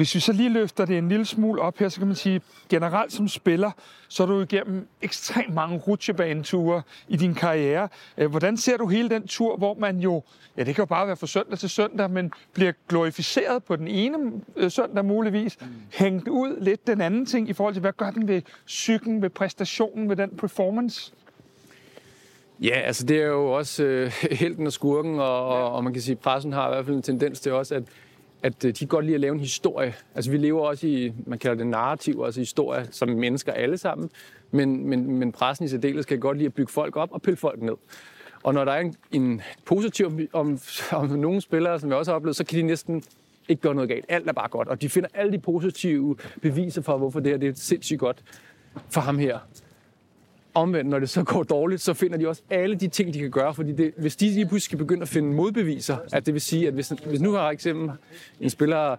Hvis 0.00 0.14
vi 0.14 0.20
så 0.20 0.32
lige 0.32 0.48
løfter 0.48 0.84
det 0.84 0.98
en 0.98 1.08
lille 1.08 1.24
smule 1.24 1.62
op 1.62 1.78
her, 1.78 1.88
så 1.88 1.98
kan 1.98 2.06
man 2.06 2.16
sige, 2.16 2.40
generelt 2.68 3.12
som 3.12 3.28
spiller, 3.28 3.70
så 4.08 4.22
er 4.22 4.26
du 4.26 4.40
igennem 4.40 4.86
ekstremt 5.02 5.54
mange 5.54 5.78
rutsjebaneture 5.78 6.82
i 7.08 7.16
din 7.16 7.34
karriere. 7.34 7.88
Øh, 8.18 8.30
Hvordan 8.30 8.56
ser 8.56 8.76
du 8.76 8.86
hele 8.86 9.08
den 9.08 9.26
tur, 9.26 9.56
hvor 9.56 9.74
man 9.74 9.98
jo, 9.98 10.22
ja 10.56 10.64
det 10.64 10.74
kan 10.74 10.82
jo 10.82 10.86
bare 10.86 11.06
være 11.06 11.16
fra 11.16 11.26
søndag 11.26 11.58
til 11.58 11.70
søndag, 11.70 12.10
men 12.10 12.32
bliver 12.52 12.72
glorificeret 12.88 13.64
på 13.64 13.76
den 13.76 13.88
ene 13.88 14.18
øh, 14.56 14.70
søndag 14.70 15.04
muligvis, 15.04 15.58
mm. 15.60 15.66
hængt 15.92 16.28
ud 16.28 16.60
lidt 16.60 16.86
den 16.86 17.00
anden 17.00 17.26
ting 17.26 17.48
i 17.48 17.52
forhold 17.52 17.74
til, 17.74 17.80
hvad 17.80 17.92
gør 17.92 18.10
den 18.10 18.28
ved 18.28 18.42
psyken, 18.66 19.22
ved 19.22 19.30
præstationen, 19.30 20.08
ved 20.08 20.16
den 20.16 20.30
performance? 20.30 21.12
Ja, 22.60 22.80
altså 22.80 23.06
det 23.06 23.16
er 23.16 23.26
jo 23.26 23.52
også 23.52 23.84
øh, 23.84 24.12
helten 24.40 24.66
og 24.66 24.72
skurken, 24.72 25.18
og, 25.18 25.48
og, 25.48 25.72
og 25.72 25.84
man 25.84 25.92
kan 25.92 26.02
sige, 26.02 26.12
at 26.12 26.18
pressen 26.18 26.52
har 26.52 26.68
i 26.68 26.74
hvert 26.74 26.84
fald 26.84 26.96
en 26.96 27.02
tendens 27.02 27.40
til 27.40 27.52
også, 27.52 27.74
at, 27.74 27.82
at 28.42 28.64
øh, 28.64 28.74
de 28.74 28.86
godt 28.86 29.04
lide 29.04 29.14
at 29.14 29.20
lave 29.20 29.34
en 29.34 29.40
historie. 29.40 29.94
Altså 30.14 30.30
vi 30.30 30.36
lever 30.36 30.60
også 30.60 30.86
i, 30.86 31.12
man 31.26 31.38
kalder 31.38 31.56
det 31.56 31.66
narrativ, 31.66 32.22
altså 32.24 32.40
historie 32.40 32.88
som 32.90 33.08
mennesker 33.08 33.52
alle 33.52 33.78
sammen, 33.78 34.10
men, 34.50 34.88
men, 34.88 35.16
men 35.16 35.32
pressen 35.32 35.64
i 35.64 35.68
særdeles 35.68 36.06
kan 36.06 36.20
godt 36.20 36.36
lide 36.36 36.46
at 36.46 36.54
bygge 36.54 36.72
folk 36.72 36.96
op 36.96 37.12
og 37.12 37.22
pille 37.22 37.36
folk 37.36 37.62
ned. 37.62 37.76
Og 38.42 38.54
når 38.54 38.64
der 38.64 38.72
er 38.72 38.80
en, 38.80 38.94
en 39.12 39.42
positiv 39.64 40.06
om, 40.06 40.20
om, 40.32 40.58
om 40.92 41.08
nogle 41.08 41.40
spillere, 41.40 41.80
som 41.80 41.90
jeg 41.90 41.98
også 41.98 42.10
har 42.10 42.16
oplevet, 42.16 42.36
så 42.36 42.44
kan 42.44 42.58
de 42.58 42.62
næsten 42.62 43.02
ikke 43.48 43.62
gøre 43.62 43.74
noget 43.74 43.88
galt. 43.90 44.04
Alt 44.08 44.28
er 44.28 44.32
bare 44.32 44.48
godt. 44.48 44.68
Og 44.68 44.82
de 44.82 44.88
finder 44.88 45.08
alle 45.14 45.32
de 45.32 45.38
positive 45.38 46.16
beviser 46.42 46.82
for, 46.82 46.98
hvorfor 46.98 47.20
det 47.20 47.32
her 47.32 47.38
det 47.38 47.48
er 47.48 47.52
sindssygt 47.54 48.00
godt 48.00 48.22
for 48.90 49.00
ham 49.00 49.18
her. 49.18 49.38
Omvendt, 50.54 50.90
når 50.90 50.98
det 50.98 51.10
så 51.10 51.24
går 51.24 51.42
dårligt, 51.42 51.80
så 51.80 51.94
finder 51.94 52.18
de 52.18 52.28
også 52.28 52.42
alle 52.50 52.76
de 52.76 52.88
ting, 52.88 53.14
de 53.14 53.18
kan 53.18 53.30
gøre. 53.30 53.54
Fordi 53.54 53.72
det, 53.72 53.92
hvis 53.96 54.16
de 54.16 54.26
lige 54.26 54.46
pludselig 54.46 54.62
skal 54.62 54.78
begynde 54.78 55.02
at 55.02 55.08
finde 55.08 55.32
modbeviser, 55.34 55.96
at 56.12 56.26
det 56.26 56.34
vil 56.34 56.40
sige, 56.40 56.66
at 56.66 56.74
hvis, 56.74 56.92
hvis 57.06 57.20
nu 57.20 57.32
har 57.32 57.50
eksempel 57.50 57.90
en 58.40 58.50
spiller 58.50 58.96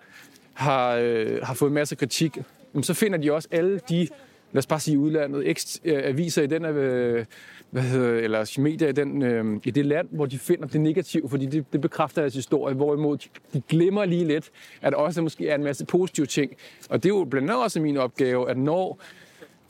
har, 0.53 0.95
øh, 0.95 1.39
har 1.43 1.53
fået 1.53 1.71
masser 1.71 1.95
af 1.95 1.97
kritik, 1.97 2.37
så 2.81 2.93
finder 2.93 3.17
de 3.17 3.33
også 3.33 3.47
alle 3.51 3.79
de, 3.89 4.07
lad 4.51 4.57
os 4.57 4.67
bare 4.67 4.79
sige 4.79 4.99
udlandet, 4.99 5.79
øh, 5.85 6.01
aviser 6.03 6.41
i 6.41 6.47
den 6.47 6.65
øh, 6.65 7.25
hvad 7.71 7.81
hedder, 7.81 8.19
eller 8.19 8.59
medier 8.59 8.89
i, 8.89 8.91
den, 8.91 9.21
øh, 9.21 9.59
i 9.63 9.71
det 9.71 9.85
land, 9.85 10.07
hvor 10.11 10.25
de 10.25 10.39
finder 10.39 10.67
det 10.67 10.81
negative, 10.81 11.29
fordi 11.29 11.45
det, 11.45 11.65
det 11.73 11.81
bekræfter 11.81 12.21
deres 12.21 12.33
historie, 12.33 12.75
hvorimod 12.75 13.17
de, 13.17 13.27
de 13.53 13.61
glemmer 13.69 14.05
lige 14.05 14.25
lidt, 14.25 14.49
at 14.81 14.91
der 14.91 14.97
også 14.97 15.21
måske 15.21 15.49
er 15.49 15.55
en 15.55 15.63
masse 15.63 15.85
positive 15.85 16.25
ting. 16.25 16.51
Og 16.89 17.03
det 17.03 17.11
er 17.11 17.13
jo 17.13 17.23
blandt 17.23 17.49
andet 17.49 17.63
også 17.63 17.79
min 17.79 17.97
opgave, 17.97 18.49
at 18.49 18.57
når 18.57 19.01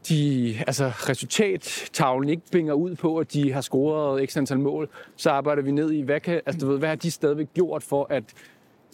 de, 0.10 0.56
altså 0.68 0.88
resultattavlen 0.88 2.30
ikke 2.30 2.44
binger 2.52 2.74
ud 2.74 2.96
på, 2.96 3.18
at 3.18 3.34
de 3.34 3.54
har 3.54 3.62
scoret 3.62 4.30
x 4.30 4.38
antal 4.38 4.60
mål, 4.60 4.90
så 5.16 5.30
arbejder 5.30 5.62
vi 5.62 5.72
ned 5.72 5.92
i, 5.92 6.02
hvad, 6.02 6.20
kan, 6.20 6.42
altså, 6.46 6.60
du 6.60 6.72
ved, 6.72 6.80
hvad 6.80 6.90
har 6.90 6.96
de 6.96 7.12
stadigvæk 7.12 7.48
gjort 7.54 7.84
for 7.84 8.08
at, 8.10 8.24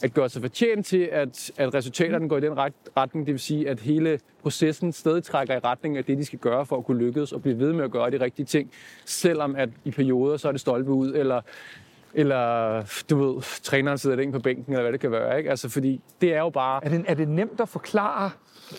at 0.03 0.13
gøre 0.13 0.29
sig 0.29 0.41
fortjent 0.41 0.85
til, 0.85 1.09
at, 1.11 1.51
at 1.57 1.73
resultaterne 1.73 2.29
går 2.29 2.37
i 2.37 2.41
den 2.41 2.57
ret, 2.57 2.73
retning. 2.97 3.25
Det 3.25 3.31
vil 3.31 3.39
sige, 3.39 3.69
at 3.69 3.79
hele 3.79 4.19
processen 4.41 4.91
stadig 4.91 5.23
trækker 5.23 5.55
i 5.55 5.59
retning 5.59 5.97
af 5.97 6.05
det, 6.05 6.17
de 6.17 6.25
skal 6.25 6.39
gøre 6.39 6.65
for 6.65 6.77
at 6.77 6.85
kunne 6.85 6.99
lykkes 7.05 7.31
og 7.31 7.41
blive 7.41 7.59
ved 7.59 7.73
med 7.73 7.83
at 7.83 7.91
gøre 7.91 8.11
de 8.11 8.19
rigtige 8.19 8.45
ting, 8.45 8.71
selvom 9.05 9.55
at 9.55 9.69
i 9.85 9.91
perioder 9.91 10.37
så 10.37 10.47
er 10.47 10.51
det 10.51 10.61
stolpe 10.61 10.91
ud, 10.91 11.13
eller 11.13 11.41
eller 12.13 13.03
du 13.09 13.23
ved, 13.23 13.61
træneren 13.63 13.97
sidder 13.97 14.19
ikke 14.19 14.31
på 14.31 14.39
bænken, 14.39 14.73
eller 14.73 14.83
hvad 14.83 14.91
det 14.91 14.99
kan 14.99 15.11
være. 15.11 15.37
Ikke? 15.37 15.49
Altså, 15.49 15.69
fordi 15.69 16.01
det 16.21 16.33
er 16.33 16.39
jo 16.39 16.49
bare... 16.49 16.85
Er 16.85 16.89
det, 16.89 17.05
er 17.07 17.13
det 17.13 17.27
nemt 17.27 17.61
at 17.61 17.69
forklare 17.69 18.31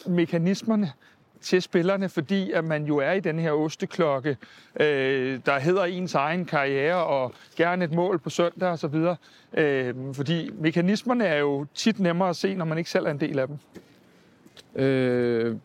mekanismerne 0.06 0.92
til 1.40 1.62
spillerne, 1.62 2.08
fordi 2.08 2.52
at 2.52 2.64
man 2.64 2.84
jo 2.84 2.96
er 2.96 3.12
i 3.12 3.20
den 3.20 3.38
her 3.38 3.52
osteklokke, 3.52 4.36
øh, 4.80 5.40
der 5.46 5.58
hedder 5.58 5.84
ens 5.84 6.14
egen 6.14 6.44
karriere 6.44 7.04
og 7.04 7.32
gerne 7.56 7.84
et 7.84 7.92
mål 7.92 8.18
på 8.18 8.30
søndag 8.30 8.68
osv. 8.68 9.06
Øh, 9.54 9.94
fordi 10.12 10.50
mekanismerne 10.54 11.26
er 11.26 11.38
jo 11.38 11.66
tit 11.74 12.00
nemmere 12.00 12.28
at 12.28 12.36
se, 12.36 12.54
når 12.54 12.64
man 12.64 12.78
ikke 12.78 12.90
selv 12.90 13.06
er 13.06 13.10
en 13.10 13.20
del 13.20 13.38
af 13.38 13.46
dem. 13.46 13.58
Øh, 14.82 15.56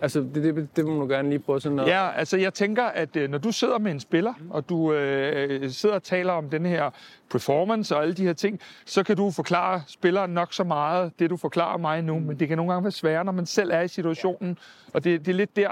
altså, 0.00 0.20
det, 0.34 0.34
det, 0.34 0.68
det 0.76 0.86
må 0.86 1.00
du 1.00 1.08
gerne 1.08 1.28
lige 1.28 1.38
prøve 1.38 1.60
sådan 1.60 1.76
noget. 1.76 1.90
Ja, 1.90 2.10
altså 2.16 2.36
jeg 2.36 2.54
tænker, 2.54 2.84
at 2.84 3.16
øh, 3.16 3.30
når 3.30 3.38
du 3.38 3.52
sidder 3.52 3.78
med 3.78 3.92
en 3.92 4.00
spiller, 4.00 4.34
og 4.50 4.68
du 4.68 4.92
øh, 4.92 5.70
sidder 5.70 5.94
og 5.94 6.02
taler 6.02 6.32
om 6.32 6.50
den 6.50 6.66
her 6.66 6.90
performance 7.30 7.96
og 7.96 8.02
alle 8.02 8.14
de 8.14 8.22
her 8.22 8.32
ting, 8.32 8.60
så 8.84 9.02
kan 9.02 9.16
du 9.16 9.30
forklare 9.30 9.82
spilleren 9.86 10.30
nok 10.30 10.52
så 10.52 10.64
meget, 10.64 11.12
det 11.18 11.30
du 11.30 11.36
forklarer 11.36 11.78
mig 11.78 12.02
nu, 12.02 12.18
men 12.18 12.40
det 12.40 12.48
kan 12.48 12.56
nogle 12.56 12.72
gange 12.72 12.84
være 12.84 12.92
sværere, 12.92 13.24
når 13.24 13.32
man 13.32 13.46
selv 13.46 13.70
er 13.70 13.80
i 13.80 13.88
situationen, 13.88 14.58
og 14.92 15.04
det, 15.04 15.26
det 15.26 15.32
er 15.32 15.36
lidt 15.36 15.56
der, 15.56 15.68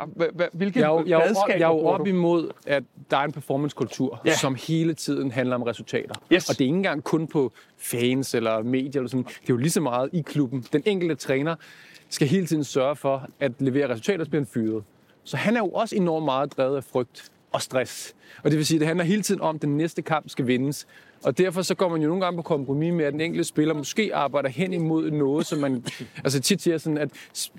hvilke 0.53 0.81
jeg 0.81 0.85
jeg 1.07 1.19
op, 1.19 1.49
jeg 1.49 1.61
er 1.61 1.67
jo 1.67 1.87
op 1.87 2.07
imod, 2.07 2.51
at 2.67 2.83
der 3.11 3.17
er 3.17 3.25
en 3.25 3.33
performancekultur, 3.33 4.21
ja. 4.25 4.37
som 4.37 4.57
hele 4.69 4.95
tiden 4.95 5.31
handler 5.31 5.57
om 5.57 5.63
resultater. 5.63 6.15
Yes. 6.33 6.49
Og 6.49 6.59
det 6.59 6.61
er 6.61 6.67
ikke 6.67 6.77
engang 6.77 7.05
kun 7.05 7.27
på 7.27 7.53
fans 7.79 8.35
eller 8.35 8.63
medier, 8.63 9.01
eller 9.01 9.09
sådan. 9.09 9.25
det 9.25 9.35
er 9.35 9.45
jo 9.49 9.57
lige 9.57 9.71
så 9.71 9.81
meget 9.81 10.11
i 10.13 10.21
klubben. 10.21 10.67
Den 10.73 10.83
enkelte 10.87 11.15
træner 11.15 11.55
skal 12.12 12.29
hele 12.29 12.46
tiden 12.46 12.64
sørge 12.64 12.96
for 12.96 13.29
at 13.40 13.53
levere 13.59 13.88
resultater, 13.88 14.25
så 14.25 14.31
bliver 14.31 14.44
fyret. 14.44 14.85
Så 15.25 15.37
han 15.37 15.57
er 15.57 15.61
jo 15.61 15.68
også 15.68 15.96
enormt 15.96 16.25
meget 16.25 16.57
drevet 16.57 16.77
af 16.77 16.85
frygt 16.85 17.31
og 17.53 17.62
stress. 17.62 18.14
Og 18.44 18.51
det 18.51 18.59
vil 18.59 18.66
sige, 18.66 18.77
at 18.77 18.81
det 18.81 18.87
handler 18.87 19.05
hele 19.05 19.22
tiden 19.22 19.40
om, 19.40 19.57
at 19.57 19.62
den 19.62 19.77
næste 19.77 20.03
kamp 20.03 20.29
skal 20.29 20.46
vindes. 20.46 20.87
Og 21.25 21.38
derfor 21.38 21.62
så 21.62 21.75
går 21.75 21.88
man 21.88 22.03
jo 22.03 22.09
nogle 22.09 22.25
gange 22.25 22.37
på 22.37 22.42
kompromis 22.42 22.92
med, 22.92 23.05
at 23.05 23.12
den 23.12 23.20
enkelte 23.20 23.44
spiller 23.44 23.75
måske 23.75 24.11
arbejder 24.14 24.48
hen 24.48 24.72
imod 24.72 25.11
noget, 25.11 25.46
som 25.46 25.59
man... 25.59 25.85
Altså 26.25 26.40
tit 26.40 26.62
siger 26.62 26.79
sådan, 26.79 26.98
at 26.98 27.11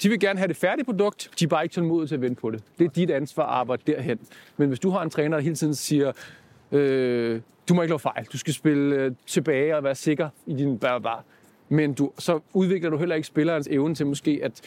de 0.03 0.09
vil 0.09 0.19
gerne 0.19 0.39
have 0.39 0.47
det 0.47 0.57
færdige 0.57 0.85
produkt, 0.85 1.29
de 1.39 1.45
er 1.45 1.49
bare 1.49 1.63
ikke 1.63 1.73
tålmodige 1.73 2.07
til 2.07 2.15
at 2.15 2.21
vente 2.21 2.41
på 2.41 2.51
det. 2.51 2.63
Det 2.79 2.85
er 2.85 2.89
dit 2.89 3.11
ansvar 3.11 3.43
at 3.43 3.49
arbejde 3.49 3.91
derhen. 3.91 4.19
Men 4.57 4.67
hvis 4.67 4.79
du 4.79 4.89
har 4.89 5.01
en 5.01 5.09
træner, 5.09 5.37
der 5.37 5.43
hele 5.43 5.55
tiden 5.55 5.75
siger, 5.75 6.11
øh, 6.71 7.41
du 7.69 7.73
må 7.73 7.81
ikke 7.81 7.91
lave 7.91 7.99
fejl, 7.99 8.25
du 8.25 8.37
skal 8.37 8.53
spille 8.53 8.95
øh, 8.95 9.11
tilbage 9.27 9.77
og 9.77 9.83
være 9.83 9.95
sikker 9.95 10.29
i 10.45 10.53
din 10.53 10.79
bær, 10.79 11.23
men 11.73 11.93
du, 11.93 12.11
så 12.19 12.39
udvikler 12.53 12.89
du 12.89 12.97
heller 12.97 13.15
ikke 13.15 13.27
spillerens 13.27 13.67
evne 13.71 13.95
til 13.95 14.07
måske 14.07 14.39
at, 14.43 14.61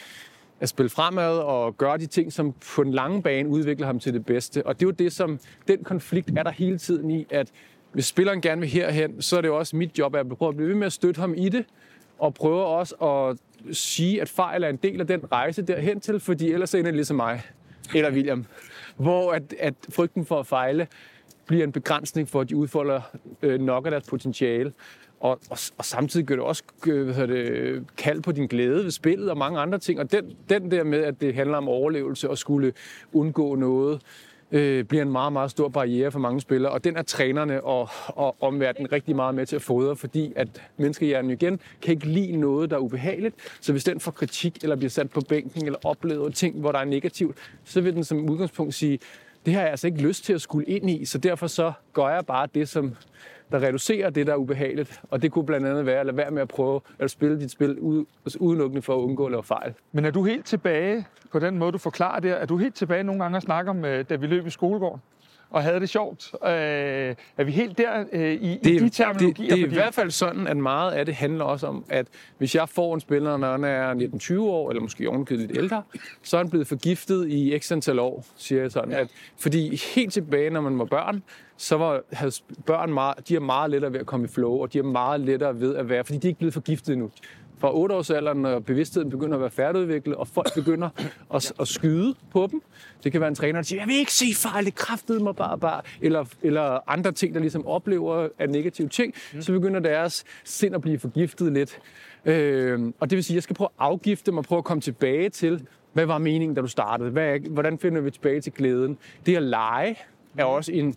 at 0.59 0.69
spille 0.69 0.89
fremad 0.89 1.37
og 1.37 1.77
gøre 1.77 1.97
de 1.97 2.05
ting, 2.05 2.33
som 2.33 2.53
på 2.75 2.83
den 2.83 2.93
lange 2.93 3.21
bane 3.21 3.49
udvikler 3.49 3.85
ham 3.85 3.99
til 3.99 4.13
det 4.13 4.25
bedste. 4.25 4.65
Og 4.65 4.79
det 4.79 4.85
er 4.85 4.87
jo 4.87 4.91
det, 4.91 5.13
som 5.13 5.39
den 5.67 5.83
konflikt 5.83 6.29
er 6.37 6.43
der 6.43 6.51
hele 6.51 6.77
tiden 6.77 7.11
i, 7.11 7.25
at 7.29 7.47
hvis 7.91 8.05
spilleren 8.05 8.41
gerne 8.41 8.61
vil 8.61 8.69
herhen, 8.69 9.21
så 9.21 9.37
er 9.37 9.41
det 9.41 9.47
jo 9.47 9.57
også 9.57 9.75
mit 9.75 9.99
job 9.99 10.15
at 10.15 10.29
prøve 10.29 10.49
at 10.49 10.55
blive 10.55 10.69
ved 10.69 10.75
med 10.75 10.85
at 10.85 10.93
støtte 10.93 11.19
ham 11.19 11.33
i 11.37 11.49
det, 11.49 11.65
og 12.19 12.33
prøve 12.33 12.65
også 12.65 12.95
at 12.95 13.37
sige, 13.75 14.21
at 14.21 14.29
fejl 14.29 14.63
er 14.63 14.69
en 14.69 14.75
del 14.75 15.01
af 15.01 15.07
den 15.07 15.31
rejse 15.31 15.61
derhen 15.61 15.99
til, 15.99 16.19
fordi 16.19 16.51
ellers 16.51 16.73
ender 16.73 16.85
det 16.85 16.95
ligesom 16.95 17.15
mig, 17.15 17.41
eller 17.95 18.11
William, 18.11 18.45
hvor 18.97 19.31
at, 19.31 19.53
at 19.59 19.73
frygten 19.89 20.25
for 20.25 20.39
at 20.39 20.47
fejle 20.47 20.87
bliver 21.47 21.63
en 21.63 21.71
begrænsning 21.71 22.29
for, 22.29 22.41
at 22.41 22.49
de 22.49 22.55
udfolder 22.55 23.01
øh, 23.41 23.61
nok 23.61 23.85
af 23.85 23.91
deres 23.91 24.09
potentiale. 24.09 24.73
Og, 25.19 25.39
og, 25.49 25.57
og 25.77 25.85
samtidig 25.85 26.25
gør 26.25 26.35
det 26.35 26.43
også 26.43 26.63
øh, 26.87 27.09
hvad 27.09 27.27
det, 27.27 27.83
kald 27.97 28.21
på 28.21 28.31
din 28.31 28.47
glæde 28.47 28.83
ved 28.83 28.91
spillet 28.91 29.29
og 29.29 29.37
mange 29.37 29.59
andre 29.59 29.77
ting. 29.77 29.99
Og 29.99 30.11
den, 30.11 30.35
den 30.49 30.71
der 30.71 30.83
med, 30.83 31.03
at 31.03 31.21
det 31.21 31.33
handler 31.33 31.57
om 31.57 31.67
overlevelse 31.67 32.29
og 32.29 32.37
skulle 32.37 32.73
undgå 33.13 33.55
noget, 33.55 34.01
øh, 34.51 34.83
bliver 34.83 35.01
en 35.01 35.11
meget, 35.11 35.33
meget 35.33 35.51
stor 35.51 35.69
barriere 35.69 36.11
for 36.11 36.19
mange 36.19 36.41
spillere. 36.41 36.71
Og 36.71 36.83
den 36.83 36.97
er 36.97 37.01
trænerne 37.01 37.63
og, 37.63 37.89
og 38.07 38.35
omverdenen 38.41 38.91
rigtig 38.91 39.15
meget 39.15 39.35
med 39.35 39.45
til 39.45 39.55
at 39.55 39.61
fodre, 39.61 39.95
fordi 39.95 40.33
at 40.35 40.47
menneskehjernen 40.77 41.31
igen 41.31 41.59
kan 41.81 41.93
ikke 41.93 42.07
lide 42.07 42.37
noget, 42.37 42.69
der 42.69 42.75
er 42.75 42.81
ubehageligt. 42.81 43.35
Så 43.61 43.71
hvis 43.71 43.83
den 43.83 43.99
får 43.99 44.11
kritik 44.11 44.63
eller 44.63 44.75
bliver 44.75 44.89
sat 44.89 45.09
på 45.09 45.21
bænken 45.21 45.65
eller 45.65 45.79
oplever 45.83 46.29
ting, 46.29 46.59
hvor 46.59 46.71
der 46.71 46.79
er 46.79 46.85
negativt, 46.85 47.37
så 47.63 47.81
vil 47.81 47.95
den 47.95 48.03
som 48.03 48.29
udgangspunkt 48.29 48.73
sige, 48.73 48.99
det 49.45 49.53
har 49.53 49.61
jeg 49.61 49.71
altså 49.71 49.87
ikke 49.87 50.01
lyst 50.01 50.23
til 50.23 50.33
at 50.33 50.41
skulle 50.41 50.67
ind 50.67 50.89
i, 50.89 51.05
så 51.05 51.17
derfor 51.17 51.47
så 51.47 51.71
gør 51.93 52.07
jeg 52.07 52.25
bare 52.25 52.47
det, 52.55 52.69
som 52.69 52.95
der 53.51 53.61
reducerer 53.61 54.09
det, 54.09 54.27
der 54.27 54.33
er 54.33 54.37
ubehageligt. 54.37 55.01
Og 55.11 55.21
det 55.21 55.31
kunne 55.31 55.45
blandt 55.45 55.67
andet 55.67 55.85
være 55.85 55.99
at 55.99 56.05
lade 56.05 56.17
være 56.17 56.31
med 56.31 56.41
at 56.41 56.47
prøve 56.47 56.81
at 56.99 57.11
spille 57.11 57.39
dit 57.39 57.51
spil 57.51 58.05
altså 58.25 58.37
udelukkende 58.39 58.81
for 58.81 58.95
at 58.95 58.99
undgå 58.99 59.25
at 59.25 59.31
lave 59.31 59.43
fejl. 59.43 59.73
Men 59.91 60.05
er 60.05 60.11
du 60.11 60.23
helt 60.23 60.45
tilbage 60.45 61.05
på 61.31 61.39
den 61.39 61.57
måde, 61.57 61.71
du 61.71 61.77
forklarer 61.77 62.19
det? 62.19 62.31
Er 62.31 62.45
du 62.45 62.57
helt 62.57 62.75
tilbage 62.75 63.03
nogle 63.03 63.21
gange 63.21 63.37
og 63.37 63.41
snakker 63.41 63.71
om, 63.71 63.85
øh, 63.85 64.05
da 64.09 64.15
vi 64.15 64.27
løb 64.27 64.47
i 64.47 64.49
skolegården? 64.49 65.01
Og 65.49 65.63
havde 65.63 65.79
det 65.79 65.89
sjovt. 65.89 66.31
Øh, 66.43 66.49
er 66.49 67.43
vi 67.43 67.51
helt 67.51 67.77
der 67.77 68.03
øh, 68.11 68.33
i, 68.33 68.59
det, 68.63 68.71
i 68.71 68.77
de 68.77 68.89
terminologier? 68.89 69.49
Det, 69.49 69.57
det 69.57 69.63
er 69.63 69.65
fordi... 69.65 69.75
i 69.75 69.79
hvert 69.79 69.93
fald 69.93 70.11
sådan, 70.11 70.47
at 70.47 70.57
meget 70.57 70.91
af 70.91 71.05
det 71.05 71.15
handler 71.15 71.45
også 71.45 71.67
om, 71.67 71.85
at 71.89 72.07
hvis 72.37 72.55
jeg 72.55 72.69
får 72.69 72.93
en 72.93 72.99
spiller, 72.99 73.37
når 73.37 73.51
han 73.51 73.63
er 73.63 73.93
19-20 73.93 74.39
år, 74.39 74.69
eller 74.69 74.81
måske 74.81 75.09
ovenkødet 75.09 75.47
lidt 75.47 75.57
ældre, 75.57 75.83
så 76.23 76.37
er 76.37 76.41
han 76.41 76.49
blevet 76.49 76.67
forgiftet 76.67 77.29
i 77.29 77.59
x 77.59 77.71
antal 77.71 77.99
år, 77.99 78.25
siger 78.35 78.61
jeg 78.61 78.71
sådan. 78.71 78.91
Ja. 78.91 78.99
At, 78.99 79.07
fordi 79.39 79.81
helt 79.95 80.13
tilbage, 80.13 80.49
når 80.49 80.61
man 80.61 80.79
var 80.79 80.85
børn, 80.85 81.23
så 81.57 81.77
var, 81.77 82.01
havde 82.11 82.31
børn 82.65 82.93
meget, 82.93 83.29
de 83.29 83.35
er 83.35 83.39
meget 83.39 83.71
lettere 83.71 83.93
ved 83.93 83.99
at 83.99 84.05
komme 84.05 84.25
i 84.25 84.29
flow, 84.29 84.51
og 84.51 84.73
de 84.73 84.79
er 84.79 84.83
meget 84.83 85.21
lettere 85.21 85.59
ved 85.59 85.75
at 85.75 85.89
være, 85.89 86.03
fordi 86.03 86.17
de 86.19 86.27
er 86.27 86.29
ikke 86.29 86.39
blevet 86.39 86.53
forgiftet 86.53 86.93
endnu 86.93 87.11
fra 87.59 87.75
8 87.75 87.95
års 87.95 88.09
alderen, 88.09 88.37
når 88.37 88.59
bevidstheden 88.59 89.09
begynder 89.09 89.35
at 89.35 89.41
være 89.41 89.49
færdigudviklet, 89.49 90.15
og 90.15 90.27
folk 90.27 90.53
begynder 90.55 90.89
at, 91.33 91.53
at 91.59 91.67
skyde 91.67 92.15
på 92.31 92.47
dem. 92.51 92.61
Det 93.03 93.11
kan 93.11 93.21
være 93.21 93.27
en 93.27 93.35
træner, 93.35 93.59
der 93.59 93.63
siger, 93.63 93.81
jeg 93.81 93.87
vil 93.87 93.95
ikke 93.95 94.13
se 94.13 94.25
fejl, 94.35 94.65
det 94.65 94.75
kræftede 94.75 95.23
mig 95.23 95.35
bare, 95.35 95.57
bare. 95.57 95.81
Eller, 96.01 96.25
eller 96.41 96.89
andre 96.89 97.11
ting, 97.11 97.33
der 97.33 97.39
ligesom 97.39 97.67
oplever 97.67 98.29
af 98.39 98.49
negative 98.49 98.87
ting, 98.89 99.13
mm. 99.33 99.41
så 99.41 99.51
begynder 99.51 99.79
deres 99.79 100.23
sind 100.43 100.75
at 100.75 100.81
blive 100.81 100.99
forgiftet 100.99 101.53
lidt. 101.53 101.79
Øh, 102.25 102.93
og 102.99 103.09
det 103.09 103.15
vil 103.15 103.23
sige, 103.23 103.33
at 103.33 103.35
jeg 103.35 103.43
skal 103.43 103.55
prøve 103.55 103.69
at 103.79 103.85
afgifte 103.85 104.29
og 104.29 104.43
prøve 104.43 104.59
at 104.59 104.65
komme 104.65 104.81
tilbage 104.81 105.29
til, 105.29 105.67
hvad 105.93 106.05
var 106.05 106.17
meningen, 106.17 106.55
da 106.55 106.61
du 106.61 106.67
startede? 106.67 107.09
Hvad, 107.09 107.39
hvordan 107.39 107.79
finder 107.79 108.01
vi 108.01 108.11
tilbage 108.11 108.41
til 108.41 108.53
glæden? 108.53 108.97
Det 109.25 109.35
at 109.35 109.43
lege 109.43 109.95
er 110.37 110.43
også 110.43 110.71
en, 110.71 110.95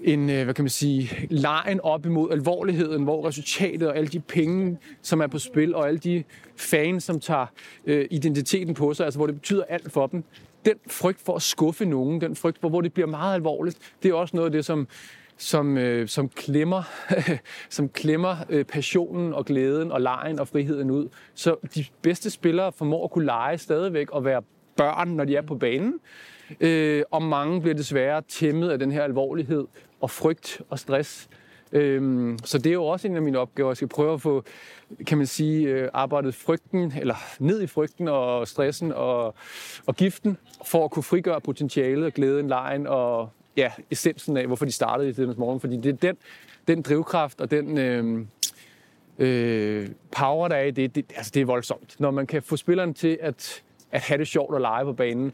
en, 0.00 0.30
øh, 0.30 0.44
hvad 0.44 0.54
kan 0.54 0.64
man 0.64 0.70
sige, 0.70 1.26
lejen 1.30 1.80
op 1.80 2.06
imod 2.06 2.32
alvorligheden, 2.32 3.04
hvor 3.04 3.28
resultatet 3.28 3.88
og 3.88 3.96
alle 3.96 4.08
de 4.08 4.20
penge, 4.20 4.78
som 5.02 5.20
er 5.20 5.26
på 5.26 5.38
spil, 5.38 5.74
og 5.74 5.88
alle 5.88 5.98
de 5.98 6.24
fans, 6.56 7.04
som 7.04 7.20
tager 7.20 7.46
øh, 7.86 8.06
identiteten 8.10 8.74
på 8.74 8.94
sig, 8.94 9.04
altså 9.04 9.18
hvor 9.18 9.26
det 9.26 9.34
betyder 9.34 9.64
alt 9.68 9.92
for 9.92 10.06
dem, 10.06 10.24
den 10.64 10.74
frygt 10.86 11.20
for 11.20 11.36
at 11.36 11.42
skuffe 11.42 11.84
nogen, 11.84 12.20
den 12.20 12.36
frygt 12.36 12.58
for, 12.60 12.68
hvor 12.68 12.80
det 12.80 12.92
bliver 12.92 13.06
meget 13.06 13.34
alvorligt, 13.34 13.78
det 14.02 14.08
er 14.08 14.14
også 14.14 14.36
noget 14.36 14.46
af 14.46 14.52
det, 14.52 14.64
som, 14.64 14.88
som, 15.36 15.78
øh, 15.78 16.08
som 16.08 16.28
klemmer, 16.28 16.82
som 17.70 17.88
klemmer 17.88 18.36
øh, 18.48 18.64
passionen 18.64 19.34
og 19.34 19.44
glæden 19.44 19.92
og 19.92 20.00
lejen 20.00 20.38
og 20.38 20.48
friheden 20.48 20.90
ud. 20.90 21.08
Så 21.34 21.56
de 21.74 21.84
bedste 22.02 22.30
spillere 22.30 22.72
formår 22.72 23.04
at 23.04 23.10
kunne 23.10 23.24
lege 23.26 23.58
stadigvæk 23.58 24.10
og 24.10 24.24
være 24.24 24.42
børn, 24.76 25.08
når 25.08 25.24
de 25.24 25.36
er 25.36 25.42
på 25.42 25.54
banen. 25.54 26.00
Øh, 26.60 27.02
og 27.10 27.22
mange 27.22 27.60
bliver 27.60 27.74
desværre 27.74 28.22
tæmmet 28.28 28.70
af 28.70 28.78
den 28.78 28.92
her 28.92 29.02
alvorlighed 29.02 29.66
og 30.00 30.10
frygt 30.10 30.62
og 30.70 30.78
stress. 30.78 31.28
Øh, 31.72 32.38
så 32.44 32.58
det 32.58 32.70
er 32.70 32.74
jo 32.74 32.84
også 32.84 33.08
en 33.08 33.16
af 33.16 33.22
mine 33.22 33.38
opgaver. 33.38 33.70
Jeg 33.70 33.76
skal 33.76 33.88
prøve 33.88 34.14
at 34.14 34.20
få, 34.20 34.44
kan 35.06 35.18
man 35.18 35.26
sige, 35.26 35.68
øh, 35.68 35.88
arbejdet 35.92 36.34
frygten, 36.34 36.92
eller 37.00 37.14
ned 37.38 37.62
i 37.62 37.66
frygten 37.66 38.08
og 38.08 38.48
stressen 38.48 38.92
og, 38.92 39.34
og 39.86 39.96
giften, 39.96 40.38
for 40.66 40.84
at 40.84 40.90
kunne 40.90 41.02
frigøre 41.02 41.40
potentialet 41.40 42.04
og 42.04 42.12
glæden, 42.12 42.48
lejen 42.48 42.86
og, 42.86 43.30
ja, 43.56 43.72
essensen 43.90 44.36
af, 44.36 44.46
hvorfor 44.46 44.64
de 44.64 44.72
startede 44.72 45.08
i 45.08 45.12
tidens 45.12 45.36
morgen. 45.36 45.60
Fordi 45.60 45.76
det 45.76 45.92
er 45.92 45.96
den, 45.96 46.16
den 46.68 46.82
drivkraft 46.82 47.40
og 47.40 47.50
den 47.50 47.78
øh, 47.78 48.26
øh, 49.18 49.88
power, 50.16 50.48
der 50.48 50.56
er 50.56 50.64
i 50.64 50.70
det, 50.70 50.94
det, 50.94 51.12
altså 51.16 51.30
det 51.34 51.40
er 51.40 51.46
voldsomt. 51.46 52.00
Når 52.00 52.10
man 52.10 52.26
kan 52.26 52.42
få 52.42 52.56
spilleren 52.56 52.94
til 52.94 53.18
at, 53.20 53.62
at 53.90 54.00
have 54.00 54.18
det 54.18 54.28
sjovt 54.28 54.54
og 54.54 54.60
lege 54.60 54.84
på 54.84 54.92
banen, 54.92 55.32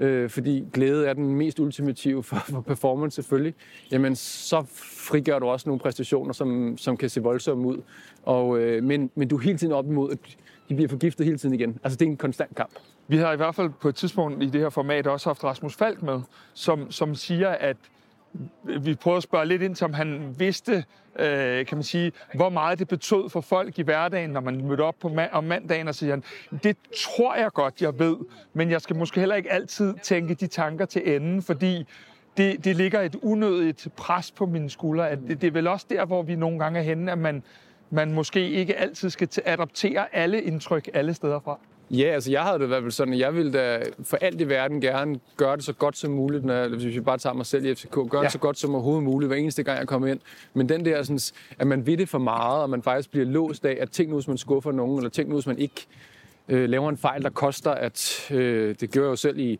øh, 0.00 0.30
fordi 0.30 0.64
glæde 0.72 1.06
er 1.06 1.12
den 1.12 1.34
mest 1.34 1.60
ultimative 1.60 2.22
for, 2.22 2.36
for 2.36 2.60
performance 2.60 3.14
selvfølgelig, 3.14 3.54
jamen 3.92 4.16
så 4.16 4.64
frigør 4.74 5.38
du 5.38 5.46
også 5.46 5.68
nogle 5.68 5.80
præstationer, 5.80 6.32
som, 6.32 6.78
som 6.78 6.96
kan 6.96 7.08
se 7.10 7.22
voldsomme 7.22 7.68
ud. 7.68 7.82
Og, 8.22 8.58
øh, 8.58 8.82
men, 8.84 9.10
men 9.14 9.28
du 9.28 9.36
er 9.36 9.40
hele 9.40 9.58
tiden 9.58 9.72
op 9.72 9.86
imod, 9.86 10.12
at 10.12 10.18
de 10.68 10.74
bliver 10.74 10.88
forgiftet 10.88 11.26
hele 11.26 11.38
tiden 11.38 11.54
igen. 11.54 11.78
Altså 11.84 11.96
det 11.96 12.06
er 12.06 12.10
en 12.10 12.16
konstant 12.16 12.56
kamp. 12.56 12.70
Vi 13.08 13.16
har 13.16 13.32
i 13.32 13.36
hvert 13.36 13.54
fald 13.54 13.70
på 13.80 13.88
et 13.88 13.94
tidspunkt 13.94 14.42
i 14.42 14.46
det 14.46 14.60
her 14.60 14.68
format 14.68 15.06
også 15.06 15.28
haft 15.28 15.44
Rasmus 15.44 15.76
Falk 15.76 16.02
med, 16.02 16.20
som, 16.54 16.90
som 16.90 17.14
siger, 17.14 17.48
at 17.48 17.76
vi 18.62 18.94
prøver 18.94 19.16
at 19.16 19.22
spørge 19.22 19.46
lidt 19.46 19.62
ind 19.62 19.74
til, 19.74 19.84
om 19.84 19.92
han 19.92 20.34
vidste, 20.38 20.84
øh, 21.18 21.66
kan 21.66 21.76
man 21.76 21.82
sige, 21.82 22.12
hvor 22.34 22.48
meget 22.48 22.78
det 22.78 22.88
betød 22.88 23.28
for 23.28 23.40
folk 23.40 23.78
i 23.78 23.82
hverdagen, 23.82 24.30
når 24.30 24.40
man 24.40 24.64
mødte 24.64 24.80
op 24.80 24.94
på 25.00 25.08
ma- 25.08 25.32
om 25.32 25.44
mandagen, 25.44 25.88
og 25.88 25.94
siger 25.94 26.12
han, 26.12 26.22
det 26.62 26.76
tror 26.96 27.34
jeg 27.34 27.50
godt, 27.52 27.82
jeg 27.82 27.98
ved, 27.98 28.16
men 28.52 28.70
jeg 28.70 28.80
skal 28.80 28.96
måske 28.96 29.20
heller 29.20 29.36
ikke 29.36 29.52
altid 29.52 29.94
tænke 30.02 30.34
de 30.34 30.46
tanker 30.46 30.84
til 30.84 31.16
enden, 31.16 31.42
fordi 31.42 31.86
det, 32.36 32.64
det 32.64 32.76
ligger 32.76 33.00
et 33.00 33.16
unødigt 33.22 33.88
pres 33.96 34.30
på 34.30 34.46
mine 34.46 34.70
skuldre. 34.70 35.10
At 35.10 35.18
det, 35.28 35.40
det 35.40 35.46
er 35.46 35.50
vel 35.50 35.66
også 35.66 35.86
der, 35.90 36.04
hvor 36.04 36.22
vi 36.22 36.36
nogle 36.36 36.58
gange 36.58 36.78
er 36.78 36.82
henne, 36.82 37.12
at 37.12 37.18
man, 37.18 37.42
man 37.90 38.12
måske 38.12 38.50
ikke 38.50 38.76
altid 38.76 39.10
skal 39.10 39.28
adoptere 39.44 40.14
alle 40.14 40.42
indtryk 40.42 40.88
alle 40.94 41.14
steder 41.14 41.40
fra. 41.40 41.58
Ja, 41.90 42.04
altså 42.04 42.30
jeg 42.30 42.42
havde 42.42 42.58
det 42.58 42.64
i 42.64 42.68
hvert 42.68 42.82
fald 42.82 42.92
sådan, 42.92 43.14
at 43.14 43.20
jeg 43.20 43.34
ville 43.34 43.52
da 43.52 43.82
for 44.02 44.16
alt 44.16 44.40
i 44.40 44.48
verden 44.48 44.80
gerne 44.80 45.20
gøre 45.36 45.56
det 45.56 45.64
så 45.64 45.72
godt 45.72 45.96
som 45.96 46.10
muligt, 46.10 46.44
når, 46.44 46.68
hvis 46.68 46.84
vi 46.84 47.00
bare 47.00 47.18
tager 47.18 47.34
mig 47.34 47.46
selv 47.46 47.64
i 47.64 47.74
FCK, 47.74 47.94
gøre 47.94 48.08
ja. 48.12 48.18
Ja. 48.18 48.24
det 48.24 48.32
så 48.32 48.38
godt 48.38 48.58
som 48.58 48.74
overhovedet 48.74 49.04
muligt, 49.04 49.28
hver 49.28 49.36
eneste 49.36 49.62
gang 49.62 49.78
jeg 49.78 49.88
kommer 49.88 50.08
ind. 50.08 50.20
Men 50.54 50.68
den 50.68 50.84
der, 50.84 51.02
sådan, 51.02 51.18
at 51.58 51.66
man 51.66 51.86
ved 51.86 51.96
det 51.96 52.08
for 52.08 52.18
meget, 52.18 52.62
og 52.62 52.70
man 52.70 52.82
faktisk 52.82 53.10
bliver 53.10 53.26
låst 53.26 53.64
af, 53.64 53.78
at 53.80 53.90
ting 53.90 54.10
nu, 54.10 54.16
hvis 54.16 54.28
man 54.28 54.38
skuffer 54.38 54.72
nogen, 54.72 54.98
eller 54.98 55.10
ting 55.10 55.28
nu, 55.28 55.34
hvis 55.34 55.46
man 55.46 55.58
ikke 55.58 55.86
øh, 56.48 56.68
laver 56.68 56.88
en 56.88 56.96
fejl, 56.96 57.22
der 57.22 57.30
koster, 57.30 57.70
at 57.70 58.26
øh, 58.30 58.74
det 58.80 58.90
gjorde 58.90 59.06
jeg 59.06 59.10
jo 59.10 59.16
selv 59.16 59.38
i, 59.38 59.58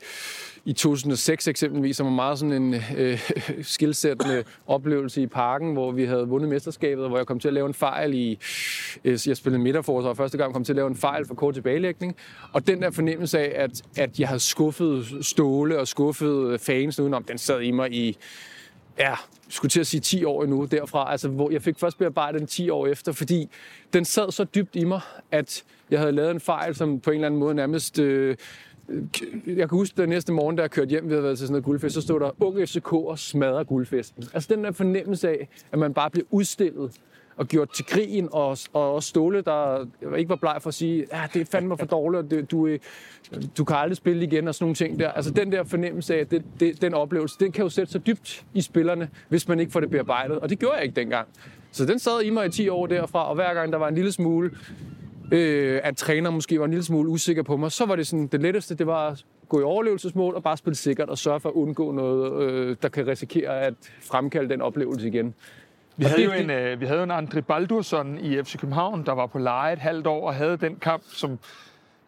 i 0.64 0.72
2006 0.72 1.48
eksempelvis, 1.48 1.96
som 1.96 2.06
var 2.06 2.12
meget 2.12 2.38
sådan 2.38 2.62
en 2.62 2.74
øh, 2.96 3.30
skilsættende 3.62 4.44
oplevelse 4.66 5.22
i 5.22 5.26
parken, 5.26 5.72
hvor 5.72 5.92
vi 5.92 6.04
havde 6.04 6.28
vundet 6.28 6.48
mesterskabet, 6.48 7.04
og 7.04 7.08
hvor 7.08 7.18
jeg 7.18 7.26
kom 7.26 7.40
til 7.40 7.48
at 7.48 7.54
lave 7.54 7.66
en 7.66 7.74
fejl 7.74 8.14
i, 8.14 8.38
øh, 9.04 9.18
jeg 9.26 9.36
spillede 9.36 9.62
midterforsvar 9.62 10.14
første 10.14 10.38
gang, 10.38 10.52
kom 10.52 10.64
til 10.64 10.72
at 10.72 10.76
lave 10.76 10.88
en 10.88 10.96
fejl 10.96 11.26
for 11.26 11.34
kort 11.34 11.54
tilbagelægning, 11.54 12.16
og 12.52 12.66
den 12.66 12.82
der 12.82 12.90
fornemmelse 12.90 13.38
af, 13.38 13.62
at, 13.64 13.82
at 13.96 14.20
jeg 14.20 14.28
havde 14.28 14.40
skuffet 14.40 15.06
Ståle 15.22 15.78
og 15.78 15.88
skuffet 15.88 16.60
fans 16.60 17.00
udenom, 17.00 17.24
den 17.24 17.38
sad 17.38 17.60
i 17.60 17.70
mig 17.70 17.92
i, 17.92 18.18
ja, 18.98 19.14
skulle 19.48 19.70
til 19.70 19.80
at 19.80 19.86
sige 19.86 20.00
10 20.00 20.24
år 20.24 20.42
endnu 20.42 20.64
derfra, 20.64 21.10
altså 21.10 21.28
hvor 21.28 21.50
jeg 21.50 21.62
fik 21.62 21.78
først 21.78 21.98
bearbejdet 21.98 22.40
den 22.40 22.48
10 22.48 22.70
år 22.70 22.86
efter, 22.86 23.12
fordi 23.12 23.50
den 23.92 24.04
sad 24.04 24.30
så 24.30 24.44
dybt 24.44 24.76
i 24.76 24.84
mig, 24.84 25.00
at 25.30 25.64
jeg 25.90 25.98
havde 25.98 26.12
lavet 26.12 26.30
en 26.30 26.40
fejl, 26.40 26.74
som 26.74 27.00
på 27.00 27.10
en 27.10 27.14
eller 27.14 27.26
anden 27.26 27.40
måde 27.40 27.54
nærmest... 27.54 27.98
Øh, 27.98 28.36
jeg 29.46 29.56
kan 29.56 29.68
huske, 29.70 30.02
den 30.02 30.08
næste 30.08 30.32
morgen, 30.32 30.56
da 30.56 30.62
jeg 30.62 30.70
kørte 30.70 30.88
hjem, 30.88 31.04
vi 31.04 31.10
havde 31.10 31.22
været 31.22 31.38
til 31.38 31.46
sådan 31.46 31.52
noget 31.52 31.64
guldfest, 31.64 31.94
så 31.94 32.00
stod 32.00 32.20
der 32.20 32.42
unge 32.42 32.66
FCK 32.66 32.92
og 32.92 33.18
smadrer 33.18 33.64
guldfesten. 33.64 34.24
Altså 34.34 34.54
den 34.54 34.64
der 34.64 34.72
fornemmelse 34.72 35.28
af, 35.28 35.48
at 35.72 35.78
man 35.78 35.94
bare 35.94 36.10
bliver 36.10 36.26
udstillet 36.30 36.92
og 37.38 37.48
gjort 37.48 37.70
til 37.70 37.86
krigen, 37.86 38.28
og, 38.32 38.58
og 38.72 38.94
også 38.94 39.08
Ståle, 39.08 39.40
der 39.40 39.86
ikke 40.16 40.28
var 40.28 40.36
bleg 40.36 40.56
for 40.60 40.68
at 40.68 40.74
sige, 40.74 41.06
ja, 41.12 41.22
det 41.34 41.40
er 41.40 41.44
fandme 41.44 41.78
for 41.78 41.86
dårligt, 41.86 42.24
og 42.24 42.30
det, 42.30 42.50
du, 42.50 42.66
øh, 42.66 42.78
du 43.58 43.64
kan 43.64 43.76
aldrig 43.76 43.96
spille 43.96 44.24
igen, 44.24 44.48
og 44.48 44.54
sådan 44.54 44.64
nogle 44.64 44.74
ting 44.74 44.98
der. 44.98 45.10
Altså 45.10 45.30
den 45.30 45.52
der 45.52 45.64
fornemmelse 45.64 46.16
af, 46.16 46.26
det, 46.26 46.44
det, 46.60 46.82
den 46.82 46.94
oplevelse, 46.94 47.36
den 47.40 47.52
kan 47.52 47.62
jo 47.62 47.68
sætte 47.68 47.92
sig 47.92 48.06
dybt 48.06 48.44
i 48.54 48.60
spillerne, 48.60 49.08
hvis 49.28 49.48
man 49.48 49.60
ikke 49.60 49.72
får 49.72 49.80
det 49.80 49.90
bearbejdet, 49.90 50.38
og 50.38 50.50
det 50.50 50.58
gjorde 50.58 50.74
jeg 50.74 50.84
ikke 50.84 51.00
dengang. 51.00 51.28
Så 51.70 51.86
den 51.86 51.98
sad 51.98 52.22
i 52.22 52.30
mig 52.30 52.46
i 52.46 52.50
10 52.50 52.68
år 52.68 52.86
derfra, 52.86 53.28
og 53.28 53.34
hver 53.34 53.54
gang 53.54 53.72
der 53.72 53.78
var 53.78 53.88
en 53.88 53.94
lille 53.94 54.12
smule, 54.12 54.50
øh, 55.32 55.80
at 55.84 55.96
træner 55.96 56.30
måske 56.30 56.58
var 56.58 56.64
en 56.64 56.70
lille 56.70 56.84
smule 56.84 57.08
usikker 57.08 57.42
på 57.42 57.56
mig, 57.56 57.72
så 57.72 57.86
var 57.86 57.96
det 57.96 58.06
sådan, 58.06 58.26
det 58.26 58.42
letteste, 58.42 58.74
det 58.74 58.86
var 58.86 59.08
at 59.08 59.24
gå 59.48 59.60
i 59.60 59.62
overlevelsesmål 59.62 60.34
og 60.34 60.42
bare 60.42 60.56
spille 60.56 60.76
sikkert 60.76 61.08
og 61.08 61.18
sørge 61.18 61.40
for 61.40 61.48
at 61.48 61.54
undgå 61.54 61.92
noget, 61.92 62.42
øh, 62.42 62.76
der 62.82 62.88
kan 62.88 63.06
risikere 63.06 63.60
at 63.60 63.74
fremkalde 64.00 64.48
den 64.48 64.62
oplevelse 64.62 65.08
igen. 65.08 65.34
Vi 65.98 66.04
havde, 66.04 66.24
jo 66.24 66.32
en, 66.32 66.50
øh, 66.50 66.80
vi 66.80 66.86
havde 66.86 67.02
en 67.02 67.10
André 67.10 67.40
Baldursson 67.40 68.18
i 68.18 68.42
FC 68.42 68.58
København, 68.58 69.06
der 69.06 69.12
var 69.12 69.26
på 69.26 69.38
leje 69.38 69.72
et 69.72 69.78
halvt 69.78 70.06
år 70.06 70.26
og 70.26 70.34
havde 70.34 70.56
den 70.56 70.76
kamp, 70.76 71.02
som 71.12 71.38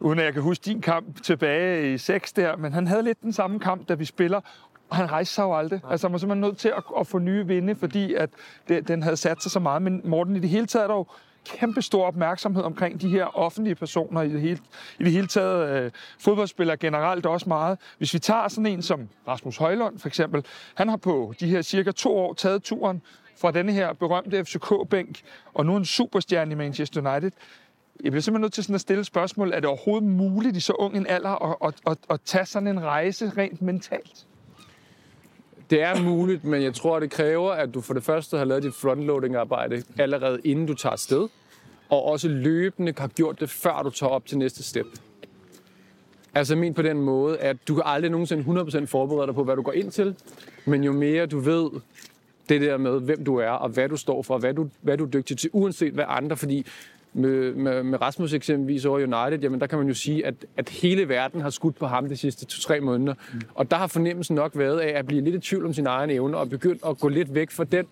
uden 0.00 0.18
at 0.18 0.24
jeg 0.24 0.32
kan 0.32 0.42
huske 0.42 0.62
din 0.62 0.80
kamp 0.80 1.22
tilbage 1.22 1.94
i 1.94 1.98
6 1.98 2.32
der, 2.32 2.56
men 2.56 2.72
han 2.72 2.86
havde 2.86 3.02
lidt 3.02 3.22
den 3.22 3.32
samme 3.32 3.60
kamp, 3.60 3.88
da 3.88 3.94
vi 3.94 4.04
spiller, 4.04 4.40
og 4.90 4.96
han 4.96 5.10
rejste 5.10 5.34
sig 5.34 5.42
jo 5.42 5.58
aldrig. 5.58 5.80
Altså, 5.90 6.06
han 6.06 6.12
var 6.12 6.18
simpelthen 6.18 6.40
nødt 6.40 6.58
til 6.58 6.68
at, 6.68 6.82
at 7.00 7.06
få 7.06 7.18
nye 7.18 7.46
vinde, 7.46 7.74
fordi 7.74 8.14
at 8.14 8.30
det, 8.68 8.88
den 8.88 9.02
havde 9.02 9.16
sat 9.16 9.42
sig 9.42 9.50
så 9.50 9.60
meget. 9.60 9.82
Men 9.82 10.00
Morten, 10.04 10.36
i 10.36 10.40
det 10.40 10.48
hele 10.48 10.66
taget 10.66 10.82
er 10.82 10.88
der 10.88 10.94
jo 10.94 11.06
kæmpe 11.44 11.82
stor 11.82 12.06
opmærksomhed 12.06 12.62
omkring 12.62 13.00
de 13.00 13.08
her 13.08 13.38
offentlige 13.38 13.74
personer 13.74 14.22
i 14.22 14.28
det 14.28 14.40
hele, 14.40 14.58
i 14.98 15.04
det 15.04 15.12
hele 15.12 15.26
taget. 15.26 15.84
Øh, 15.84 15.90
fodboldspillere 16.20 16.76
generelt 16.76 17.26
også 17.26 17.48
meget. 17.48 17.78
Hvis 17.98 18.14
vi 18.14 18.18
tager 18.18 18.48
sådan 18.48 18.66
en 18.66 18.82
som 18.82 19.08
Rasmus 19.28 19.56
Højlund 19.56 19.98
for 19.98 20.08
eksempel, 20.08 20.44
han 20.74 20.88
har 20.88 20.96
på 20.96 21.34
de 21.40 21.46
her 21.46 21.62
cirka 21.62 21.92
to 21.92 22.16
år 22.16 22.34
taget 22.34 22.62
turen 22.62 23.02
fra 23.40 23.50
denne 23.50 23.72
her 23.72 23.92
berømte 23.92 24.44
FCK-bænk, 24.44 25.20
og 25.54 25.66
nu 25.66 25.76
en 25.76 25.84
superstjerne 25.84 26.52
i 26.52 26.54
Manchester 26.54 27.12
United. 27.12 27.30
Jeg 28.04 28.12
bliver 28.12 28.22
simpelthen 28.22 28.40
nødt 28.40 28.52
til 28.52 28.64
sådan 28.64 28.74
at 28.74 28.80
stille 28.80 29.04
spørgsmål. 29.04 29.52
Er 29.52 29.60
det 29.60 29.64
overhovedet 29.64 30.08
muligt 30.08 30.56
i 30.56 30.60
så 30.60 30.72
ung 30.72 30.96
en 30.96 31.06
alder 31.06 31.50
at, 31.50 31.56
at, 31.68 31.92
at, 31.92 31.98
at 32.10 32.20
tage 32.24 32.46
sådan 32.46 32.68
en 32.68 32.82
rejse 32.82 33.32
rent 33.36 33.62
mentalt? 33.62 34.26
Det 35.70 35.82
er 35.82 36.02
muligt, 36.02 36.44
men 36.44 36.62
jeg 36.62 36.74
tror, 36.74 37.00
det 37.00 37.10
kræver, 37.10 37.52
at 37.52 37.74
du 37.74 37.80
for 37.80 37.94
det 37.94 38.02
første 38.02 38.38
har 38.38 38.44
lavet 38.44 38.62
dit 38.62 38.74
frontloading-arbejde 38.74 39.82
allerede 39.98 40.40
inden 40.44 40.66
du 40.66 40.74
tager 40.74 40.92
afsted, 40.92 41.28
og 41.88 42.04
også 42.04 42.28
løbende 42.28 42.94
har 42.98 43.08
gjort 43.08 43.40
det, 43.40 43.50
før 43.50 43.82
du 43.82 43.90
tager 43.90 44.10
op 44.10 44.26
til 44.26 44.38
næste 44.38 44.62
step. 44.62 44.86
Altså 46.34 46.56
min 46.56 46.74
på 46.74 46.82
den 46.82 47.00
måde, 47.00 47.38
at 47.38 47.56
du 47.68 47.74
kan 47.74 47.82
aldrig 47.86 48.10
nogensinde 48.10 48.60
100% 48.82 48.84
forberede 48.84 49.26
dig 49.26 49.34
på, 49.34 49.44
hvad 49.44 49.56
du 49.56 49.62
går 49.62 49.72
ind 49.72 49.90
til, 49.90 50.14
men 50.64 50.84
jo 50.84 50.92
mere 50.92 51.26
du 51.26 51.38
ved 51.38 51.70
det 52.50 52.60
der 52.60 52.76
med, 52.76 53.00
hvem 53.00 53.24
du 53.24 53.36
er, 53.36 53.50
og 53.50 53.68
hvad 53.68 53.88
du 53.88 53.96
står 53.96 54.22
for, 54.22 54.34
og 54.34 54.40
hvad 54.40 54.54
du, 54.54 54.68
hvad 54.82 54.98
du 54.98 55.04
er 55.04 55.08
dygtig 55.08 55.38
til, 55.38 55.50
uanset 55.52 55.92
hvad 55.92 56.04
andre, 56.08 56.36
fordi 56.36 56.66
med, 57.12 57.54
med, 57.54 57.82
med 57.82 58.00
Rasmus 58.00 58.32
eksempelvis 58.32 58.84
over 58.84 58.98
United, 58.98 59.42
jamen 59.42 59.60
der 59.60 59.66
kan 59.66 59.78
man 59.78 59.88
jo 59.88 59.94
sige, 59.94 60.26
at, 60.26 60.34
at 60.56 60.68
hele 60.68 61.08
verden 61.08 61.40
har 61.40 61.50
skudt 61.50 61.76
på 61.76 61.86
ham 61.86 62.08
de 62.08 62.16
sidste 62.16 62.46
to-tre 62.46 62.80
måneder. 62.80 63.14
Mm. 63.32 63.40
Og 63.54 63.70
der 63.70 63.76
har 63.76 63.86
fornemmelsen 63.86 64.36
nok 64.36 64.52
været 64.58 64.78
af 64.78 64.98
at 64.98 65.06
blive 65.06 65.20
lidt 65.20 65.34
i 65.34 65.38
tvivl 65.38 65.66
om 65.66 65.72
sin 65.72 65.86
egen 65.86 66.10
evne, 66.10 66.36
og 66.36 66.50
begyndt 66.50 66.82
at 66.86 66.98
gå 66.98 67.08
lidt 67.08 67.34
væk 67.34 67.50
fra 67.50 67.64
den 67.64 67.86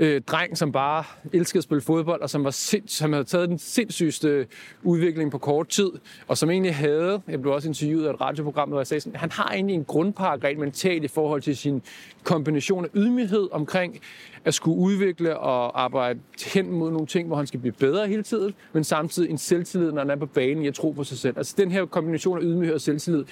øh, 0.00 0.20
dreng, 0.20 0.58
som 0.58 0.72
bare 0.72 1.04
elskede 1.32 1.58
at 1.58 1.64
spille 1.64 1.80
fodbold, 1.80 2.20
og 2.20 2.30
som, 2.30 2.44
var 2.44 2.50
sind, 2.50 2.88
som 2.88 3.12
havde 3.12 3.24
taget 3.24 3.48
den 3.48 3.58
sindssygste 3.58 4.46
udvikling 4.82 5.30
på 5.30 5.38
kort 5.38 5.68
tid, 5.68 5.90
og 6.28 6.38
som 6.38 6.50
egentlig 6.50 6.74
havde, 6.74 7.20
jeg 7.28 7.40
blev 7.40 7.54
også 7.54 7.68
interviewet 7.68 8.06
af 8.06 8.12
et 8.12 8.20
radioprogram, 8.20 8.68
hvor 8.68 8.78
jeg 8.78 8.86
sagde 8.86 9.00
sådan, 9.00 9.20
han 9.20 9.32
har 9.32 9.48
egentlig 9.52 9.74
en 9.74 9.84
grundpark 9.84 10.44
rent 10.44 10.58
mentalt 10.58 11.04
i 11.04 11.08
forhold 11.08 11.42
til 11.42 11.56
sin 11.56 11.82
kombination 12.22 12.84
af 12.84 12.88
ydmyghed 12.94 13.48
omkring 13.52 14.00
at 14.44 14.54
skulle 14.54 14.76
udvikle 14.76 15.38
og 15.38 15.82
arbejde 15.82 16.20
hen 16.54 16.72
mod 16.72 16.90
nogle 16.90 17.06
ting, 17.06 17.26
hvor 17.26 17.36
han 17.36 17.46
skal 17.46 17.60
blive 17.60 17.72
bedre 17.72 18.08
hele 18.08 18.22
tiden, 18.22 18.54
men 18.72 18.84
samtidig 18.84 19.30
en 19.30 19.38
selvtillid, 19.38 19.92
når 19.92 20.00
han 20.00 20.10
er 20.10 20.16
på 20.16 20.26
banen, 20.26 20.64
jeg 20.64 20.74
tro 20.74 20.90
på 20.90 21.04
sig 21.04 21.18
selv. 21.18 21.36
Altså 21.36 21.54
den 21.58 21.70
her 21.70 21.86
kombination 21.86 22.38
af 22.38 22.42
ydmyghed 22.42 22.74
og 22.74 22.80
selvtillid, 22.80 23.24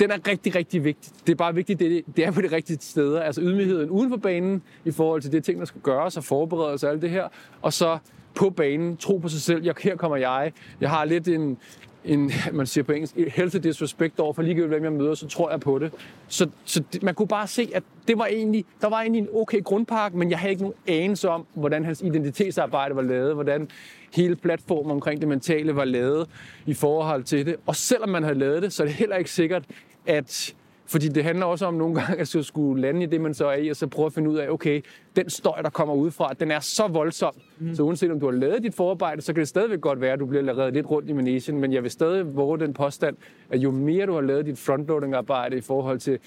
den 0.00 0.10
er 0.10 0.28
rigtig, 0.28 0.54
rigtig 0.54 0.84
vigtig. 0.84 1.12
Det 1.26 1.32
er 1.32 1.36
bare 1.36 1.54
vigtigt, 1.54 1.80
det, 1.80 2.02
det 2.16 2.24
er 2.24 2.30
på 2.30 2.40
de 2.40 2.52
rigtige 2.52 2.78
steder. 2.80 3.20
Altså 3.22 3.40
ydmygheden 3.40 3.90
uden 3.90 4.10
for 4.10 4.16
banen 4.16 4.62
i 4.84 4.90
forhold 4.90 5.22
til 5.22 5.32
det 5.32 5.44
ting, 5.44 5.58
der 5.58 5.64
skal 5.64 5.80
gøres 5.80 6.16
og 6.16 6.24
forberedes 6.24 6.84
og 6.84 6.90
alt 6.90 7.02
det 7.02 7.10
her. 7.10 7.28
Og 7.62 7.72
så 7.72 7.98
på 8.34 8.50
banen, 8.50 8.96
tro 8.96 9.18
på 9.18 9.28
sig 9.28 9.40
selv. 9.40 9.64
Jeg, 9.64 9.74
her 9.82 9.96
kommer 9.96 10.16
jeg. 10.16 10.52
Jeg 10.80 10.90
har 10.90 11.04
lidt 11.04 11.28
en, 11.28 11.58
en, 12.04 12.32
man 12.52 12.66
siger 12.66 12.84
på 12.84 12.92
engelsk, 12.92 13.16
healthy 13.16 13.58
disrespect 13.58 14.20
over 14.20 14.32
for 14.32 14.42
ligegyldigt, 14.42 14.70
hvem 14.70 14.84
jeg 14.84 14.92
møder, 14.92 15.14
så 15.14 15.28
tror 15.28 15.50
jeg 15.50 15.60
på 15.60 15.78
det. 15.78 15.92
Så, 16.28 16.48
så 16.64 16.82
det, 16.92 17.02
man 17.02 17.14
kunne 17.14 17.28
bare 17.28 17.46
se, 17.46 17.70
at 17.74 17.82
det 18.08 18.18
var 18.18 18.26
egentlig, 18.26 18.64
der 18.80 18.88
var 18.88 19.00
egentlig 19.00 19.20
en 19.20 19.28
okay 19.32 19.62
grundpakke, 19.62 20.18
men 20.18 20.30
jeg 20.30 20.38
havde 20.38 20.50
ikke 20.50 20.62
nogen 20.62 20.76
anelse 20.86 21.28
om, 21.28 21.46
hvordan 21.54 21.84
hans 21.84 22.02
identitetsarbejde 22.02 22.96
var 22.96 23.02
lavet, 23.02 23.34
hvordan 23.34 23.68
hele 24.14 24.36
platformen 24.36 24.90
omkring 24.90 25.20
det 25.20 25.28
mentale 25.28 25.76
var 25.76 25.84
lavet 25.84 26.28
i 26.66 26.74
forhold 26.74 27.22
til 27.22 27.46
det. 27.46 27.56
Og 27.66 27.76
selvom 27.76 28.08
man 28.08 28.22
havde 28.22 28.38
lavet 28.38 28.62
det, 28.62 28.72
så 28.72 28.82
er 28.82 28.86
det 28.86 28.94
heller 28.94 29.16
ikke 29.16 29.30
sikkert, 29.30 29.64
at 30.06 30.54
fordi 30.90 31.08
det 31.08 31.24
handler 31.24 31.46
også 31.46 31.66
om 31.66 31.74
nogle 31.74 31.94
gange 31.94 32.16
at 32.16 32.28
så 32.28 32.42
skulle 32.42 32.82
lande 32.82 33.02
i 33.02 33.06
det, 33.06 33.20
man 33.20 33.34
så 33.34 33.46
er 33.46 33.56
i, 33.56 33.68
og 33.68 33.76
så 33.76 33.86
prøve 33.86 34.06
at 34.06 34.12
finde 34.12 34.30
ud 34.30 34.36
af, 34.36 34.48
okay, 34.48 34.82
den 35.16 35.30
støj, 35.30 35.62
der 35.62 35.70
kommer 35.70 35.94
udefra, 35.94 36.32
den 36.40 36.50
er 36.50 36.60
så 36.60 36.88
voldsom. 36.88 37.34
Mm. 37.58 37.74
Så 37.74 37.82
uanset 37.82 38.10
om 38.10 38.20
du 38.20 38.26
har 38.26 38.32
lavet 38.32 38.62
dit 38.62 38.74
forarbejde, 38.74 39.22
så 39.22 39.32
kan 39.32 39.40
det 39.40 39.48
stadigvæk 39.48 39.80
godt 39.80 40.00
være, 40.00 40.12
at 40.12 40.20
du 40.20 40.26
bliver 40.26 40.58
reddet 40.58 40.74
lidt 40.74 40.90
rundt 40.90 41.08
i 41.08 41.12
manesien, 41.12 41.60
men 41.60 41.72
jeg 41.72 41.82
vil 41.82 41.90
stadig 41.90 42.36
våge 42.36 42.58
den 42.58 42.74
påstand, 42.74 43.16
at 43.50 43.58
jo 43.58 43.70
mere 43.70 44.06
du 44.06 44.14
har 44.14 44.20
lavet 44.20 44.46
dit 44.46 44.58
frontloading-arbejde 44.58 45.56
i 45.56 45.60
forhold 45.60 45.98
til 45.98 46.18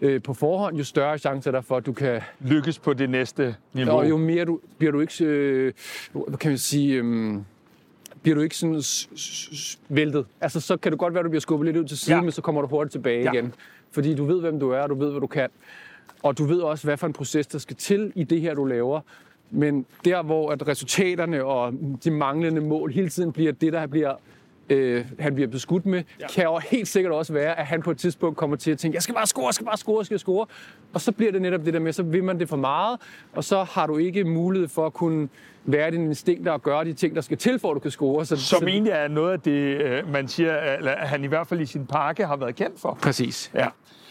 øh, 0.00 0.22
på 0.22 0.34
forhånd, 0.34 0.76
jo 0.76 0.84
større 0.84 1.18
chancer 1.18 1.50
er 1.50 1.52
der 1.52 1.60
for, 1.60 1.76
at 1.76 1.86
du 1.86 1.92
kan 1.92 2.20
Lykkes 2.40 2.78
på 2.78 2.92
det 2.92 3.10
næste 3.10 3.54
niveau. 3.72 3.96
og 3.96 4.08
jo 4.08 4.16
mere 4.16 4.44
du, 4.44 4.60
bliver 4.78 4.92
du 4.92 5.00
ikke, 5.00 5.24
øh, 5.24 5.72
hvad 6.12 6.38
kan 6.38 6.50
man 6.50 6.58
sige, 6.58 7.02
øh, 7.02 7.36
bliver 8.26 8.34
du 8.34 8.40
ikke 8.42 8.56
sådan 8.56 8.82
væltet. 9.88 10.26
Altså, 10.40 10.60
så 10.60 10.76
kan 10.76 10.92
det 10.92 10.98
godt 10.98 11.14
være, 11.14 11.20
at 11.20 11.24
du 11.24 11.30
bliver 11.30 11.40
skubbet 11.40 11.66
lidt 11.66 11.76
ud 11.76 11.84
til 11.84 11.98
siden, 11.98 12.18
Ja. 12.18 12.22
men 12.22 12.32
så 12.32 12.42
kommer 12.42 12.60
du 12.60 12.68
hurtigt 12.68 12.92
tilbage 12.92 13.22
ja. 13.22 13.32
igen. 13.32 13.54
Fordi 13.90 14.14
du 14.14 14.24
ved, 14.24 14.40
hvem 14.40 14.60
du 14.60 14.70
er, 14.70 14.80
og 14.80 14.88
du 14.88 14.94
ved, 14.94 15.10
hvad 15.10 15.20
du 15.20 15.26
kan. 15.26 15.48
og 16.22 16.38
du 16.38 16.44
ved 16.44 16.60
også, 16.60 16.84
hvad 16.86 16.96
for 16.96 17.06
en 17.06 17.12
proces, 17.12 17.46
der 17.46 17.58
skal 17.58 17.76
til 17.76 18.12
i 18.14 18.24
det 18.24 18.40
her, 18.40 18.54
du 18.54 18.64
laver. 18.64 19.00
Men 19.50 19.86
der, 20.04 20.22
hvor 20.22 20.50
at 20.50 20.68
resultaterne 20.68 21.44
og 21.44 21.72
de 22.04 22.10
manglende 22.10 22.60
mål 22.60 22.92
hele 22.92 23.08
tiden 23.08 23.32
bliver 23.32 23.52
det, 23.52 23.72
der 23.72 23.86
bliver 23.86 24.14
øh, 24.70 25.04
han 25.18 25.34
bliver 25.34 25.48
beskudt 25.48 25.86
med, 25.86 26.02
ja. 26.20 26.26
kan 26.28 26.44
jo 26.44 26.58
helt 26.58 26.88
sikkert 26.88 27.12
også 27.12 27.32
være, 27.32 27.58
at 27.58 27.66
han 27.66 27.82
på 27.82 27.90
et 27.90 27.98
tidspunkt 27.98 28.36
kommer 28.36 28.56
til 28.56 28.70
at 28.70 28.78
tænke, 28.78 28.94
jeg 28.94 29.02
skal 29.02 29.14
bare 29.14 29.26
score, 29.26 29.46
jeg 29.46 29.54
skal 29.54 29.66
bare 29.66 29.76
score, 29.76 29.98
jeg 29.98 30.06
skal 30.06 30.18
score. 30.18 30.46
Og 30.92 31.00
så 31.00 31.12
bliver 31.12 31.32
det 31.32 31.42
netop 31.42 31.64
det 31.64 31.74
der 31.74 31.80
med, 31.80 31.92
så 31.92 32.02
vil 32.02 32.24
man 32.24 32.40
det 32.40 32.48
for 32.48 32.56
meget, 32.56 33.00
og 33.32 33.44
så 33.44 33.62
har 33.62 33.86
du 33.86 33.96
ikke 33.96 34.24
mulighed 34.24 34.68
for 34.68 34.86
at 34.86 34.92
kunne 34.92 35.28
være 35.64 35.90
dine 35.90 36.04
instinkter 36.04 36.52
og 36.52 36.62
gøre 36.62 36.84
de 36.84 36.92
ting, 36.92 37.14
der 37.14 37.20
skal 37.20 37.38
til, 37.38 37.58
for 37.58 37.70
at 37.70 37.74
du 37.74 37.80
kan 37.80 37.90
score. 37.90 38.24
Så, 38.24 38.36
Som 38.36 38.60
så, 38.60 38.66
egentlig 38.66 38.90
er 38.92 39.08
noget 39.08 39.32
af 39.32 39.40
det, 39.40 39.80
øh, 39.82 40.12
man 40.12 40.28
siger, 40.28 40.54
at 40.54 41.08
han 41.08 41.24
i 41.24 41.26
hvert 41.26 41.46
fald 41.46 41.60
i 41.60 41.66
sin 41.66 41.86
pakke 41.86 42.26
har 42.26 42.36
været 42.36 42.56
kendt 42.56 42.80
for. 42.80 42.98
Præcis. 43.02 43.50
Ja. 43.54 43.66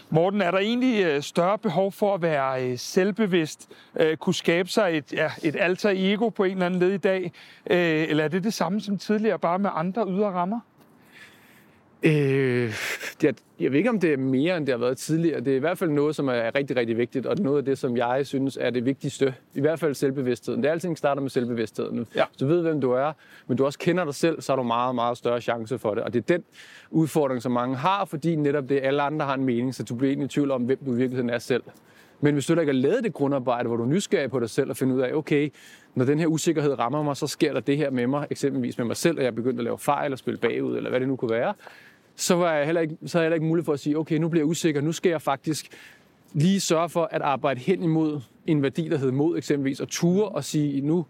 Morten, 0.09 0.41
er 0.41 0.51
der 0.51 0.57
egentlig 0.57 1.03
øh, 1.03 1.21
større 1.21 1.57
behov 1.57 1.91
for 1.91 2.13
at 2.13 2.21
være 2.21 2.63
øh, 2.63 2.77
selvbevidst, 2.77 3.69
øh, 3.95 4.17
kunne 4.17 4.33
skabe 4.33 4.69
sig 4.69 4.97
et, 4.97 5.13
ja, 5.13 5.31
et 5.43 5.55
alter 5.59 5.89
ego 5.95 6.29
på 6.29 6.43
en 6.43 6.51
eller 6.51 6.65
anden 6.65 6.79
led 6.79 6.91
i 6.91 6.97
dag, 6.97 7.31
eller 7.65 8.23
er 8.23 8.27
det 8.27 8.43
det 8.43 8.53
samme 8.53 8.81
som 8.81 8.97
tidligere, 8.97 9.39
bare 9.39 9.59
med 9.59 9.69
andre 9.73 10.05
ydre 10.07 10.31
rammer? 10.31 10.59
Øh, 12.03 12.73
det, 13.21 13.37
jeg 13.59 13.71
ved 13.71 13.77
ikke, 13.77 13.89
om 13.89 13.99
det 13.99 14.13
er 14.13 14.17
mere, 14.17 14.57
end 14.57 14.65
det 14.65 14.73
har 14.73 14.79
været 14.79 14.97
tidligere. 14.97 15.39
Det 15.39 15.53
er 15.53 15.55
i 15.55 15.59
hvert 15.59 15.77
fald 15.77 15.89
noget, 15.89 16.15
som 16.15 16.27
er 16.27 16.55
rigtig, 16.55 16.77
rigtig 16.77 16.97
vigtigt, 16.97 17.25
og 17.25 17.35
noget 17.39 17.57
af 17.57 17.65
det, 17.65 17.77
som 17.77 17.97
jeg 17.97 18.27
synes 18.27 18.57
er 18.61 18.69
det 18.69 18.85
vigtigste. 18.85 19.33
I 19.53 19.61
hvert 19.61 19.79
fald 19.79 19.95
selvbevidstheden. 19.95 20.63
Det 20.63 20.67
er 20.67 20.71
alting 20.71 20.97
starter 20.97 21.21
med 21.21 21.29
selvbevidstheden. 21.29 22.07
Ja. 22.15 22.25
Hvis 22.25 22.37
du 22.37 22.47
ved, 22.47 22.61
hvem 22.61 22.81
du 22.81 22.91
er, 22.91 23.13
men 23.47 23.57
du 23.57 23.65
også 23.65 23.79
kender 23.79 24.05
dig 24.05 24.15
selv, 24.15 24.41
så 24.41 24.51
har 24.51 24.57
du 24.57 24.63
meget, 24.63 24.95
meget 24.95 25.17
større 25.17 25.41
chance 25.41 25.79
for 25.79 25.93
det. 25.93 26.03
Og 26.03 26.13
det 26.13 26.19
er 26.19 26.33
den 26.33 26.43
udfordring, 26.89 27.41
som 27.41 27.51
mange 27.51 27.75
har, 27.75 28.05
fordi 28.05 28.35
netop 28.35 28.69
det 28.69 28.79
alle 28.83 29.01
andre 29.01 29.25
har 29.25 29.33
en 29.33 29.43
mening, 29.43 29.75
så 29.75 29.83
du 29.83 29.95
bliver 29.95 30.09
egentlig 30.09 30.25
i 30.25 30.29
tvivl 30.29 30.51
om, 30.51 30.61
hvem 30.61 30.77
du 30.85 30.93
i 30.93 30.97
virkeligheden 30.97 31.29
er 31.29 31.39
selv. 31.39 31.63
Men 32.21 32.33
hvis 32.33 32.45
du 32.45 32.59
ikke 32.59 32.73
har 32.73 32.79
lavet 32.79 33.03
det 33.03 33.13
grundarbejde, 33.13 33.67
hvor 33.67 33.77
du 33.77 33.83
er 33.83 33.87
nysgerrig 33.87 34.31
på 34.31 34.39
dig 34.39 34.49
selv 34.49 34.69
og 34.69 34.77
finder 34.77 34.95
ud 34.95 35.01
af, 35.01 35.13
okay, 35.13 35.49
når 35.95 36.05
den 36.05 36.19
her 36.19 36.27
usikkerhed 36.27 36.79
rammer 36.79 37.03
mig, 37.03 37.17
så 37.17 37.27
sker 37.27 37.53
der 37.53 37.59
det 37.59 37.77
her 37.77 37.89
med 37.89 38.07
mig, 38.07 38.27
eksempelvis 38.29 38.77
med 38.77 38.85
mig 38.85 38.97
selv, 38.97 39.17
at 39.17 39.23
jeg 39.23 39.31
er 39.31 39.35
begyndt 39.35 39.59
at 39.59 39.63
lave 39.63 39.77
fejl 39.77 40.11
og 40.11 40.19
spille 40.19 40.37
bagud, 40.37 40.77
eller 40.77 40.89
hvad 40.89 40.99
det 40.99 41.07
nu 41.07 41.15
kunne 41.15 41.31
være, 41.31 41.53
så, 42.15 42.35
var 42.35 42.53
jeg 42.53 42.65
heller 42.65 42.81
ikke, 42.81 42.97
så 43.05 43.17
havde 43.17 43.23
jeg 43.23 43.27
heller 43.27 43.35
ikke 43.35 43.45
mulighed 43.45 43.65
for 43.65 43.73
at 43.73 43.79
sige, 43.79 43.97
okay, 43.97 44.17
nu 44.17 44.29
bliver 44.29 44.41
jeg 44.41 44.49
usikker, 44.49 44.81
nu 44.81 44.91
skal 44.91 45.09
jeg 45.09 45.21
faktisk 45.21 45.67
lige 46.33 46.59
sørge 46.59 46.89
for 46.89 47.09
at 47.11 47.21
arbejde 47.21 47.59
hen 47.59 47.83
imod 47.83 48.21
en 48.47 48.61
værdi, 48.61 48.89
der 48.89 48.97
hedder 48.97 49.13
mod 49.13 49.37
eksempelvis, 49.37 49.79
og 49.79 49.87
ture 49.87 50.29
og 50.29 50.43
sige, 50.43 50.81
nu 50.81 51.05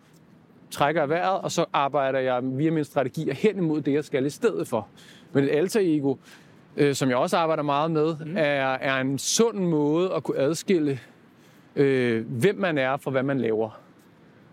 trækker 0.71 1.01
jeg 1.01 1.09
vejret, 1.09 1.41
og 1.41 1.51
så 1.51 1.65
arbejder 1.73 2.19
jeg 2.19 2.39
via 2.43 2.71
min 2.71 2.83
strategi 2.83 3.31
hen 3.31 3.57
imod 3.57 3.81
det, 3.81 3.93
jeg 3.93 4.03
skal 4.05 4.25
i 4.25 4.29
stedet 4.29 4.67
for. 4.67 4.87
Men 5.33 5.43
et 5.43 5.49
alter 5.49 5.79
ego, 5.83 6.15
øh, 6.77 6.95
som 6.95 7.09
jeg 7.09 7.17
også 7.17 7.37
arbejder 7.37 7.63
meget 7.63 7.91
med, 7.91 8.15
mm. 8.25 8.37
er, 8.37 8.73
er 8.73 9.01
en 9.01 9.17
sund 9.17 9.59
måde 9.59 10.13
at 10.13 10.23
kunne 10.23 10.37
adskille, 10.37 10.99
øh, 11.75 12.25
hvem 12.27 12.55
man 12.55 12.77
er 12.77 12.97
fra 12.97 13.11
hvad 13.11 13.23
man 13.23 13.39
laver. 13.39 13.79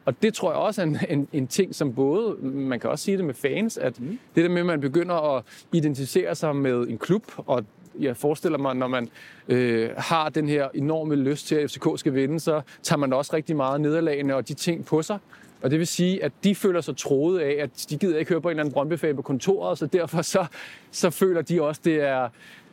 Og 0.04 0.22
det 0.22 0.34
tror 0.34 0.50
jeg 0.50 0.58
også 0.58 0.82
er 0.82 0.86
en, 0.86 0.98
en, 1.08 1.28
en 1.32 1.46
ting, 1.46 1.74
som 1.74 1.94
både, 1.94 2.36
man 2.42 2.80
kan 2.80 2.90
også 2.90 3.04
sige 3.04 3.16
det 3.16 3.24
med 3.24 3.34
fans, 3.34 3.78
at 3.78 4.00
mm. 4.00 4.18
det 4.34 4.44
der 4.44 4.50
med, 4.50 4.60
at 4.60 4.66
man 4.66 4.80
begynder 4.80 5.36
at 5.36 5.44
identificere 5.72 6.34
sig 6.34 6.56
med 6.56 6.88
en 6.88 6.98
klub, 6.98 7.22
og 7.36 7.64
jeg 7.98 8.16
forestiller 8.16 8.58
mig, 8.58 8.76
når 8.76 8.88
man 8.88 9.08
øh, 9.48 9.90
har 9.96 10.28
den 10.28 10.48
her 10.48 10.68
enorme 10.74 11.14
lyst 11.14 11.46
til, 11.46 11.54
at 11.54 11.70
FCK 11.70 11.86
skal 11.96 12.14
vinde, 12.14 12.40
så 12.40 12.60
tager 12.82 12.98
man 12.98 13.12
også 13.12 13.36
rigtig 13.36 13.56
meget 13.56 13.80
nederlagene 13.80 14.34
og 14.34 14.48
de 14.48 14.54
ting 14.54 14.84
på 14.84 15.02
sig. 15.02 15.18
Og 15.62 15.70
det 15.70 15.78
vil 15.78 15.86
sige, 15.86 16.24
at 16.24 16.32
de 16.44 16.54
føler 16.54 16.80
sig 16.80 16.96
troet 16.96 17.38
af, 17.38 17.56
at 17.62 17.86
de 17.90 17.96
gider 17.96 18.18
ikke 18.18 18.28
høre 18.28 18.40
på 18.40 18.48
en 18.48 18.50
eller 18.50 18.62
anden 18.62 18.72
brøndby 18.72 19.14
på 19.14 19.22
kontoret, 19.22 19.78
så 19.78 19.86
derfor 19.86 20.22
så, 20.22 20.46
så 20.90 21.10
føler 21.10 21.42
de 21.42 21.62
også, 21.62 21.80
det 21.84 22.00
er 22.00 22.28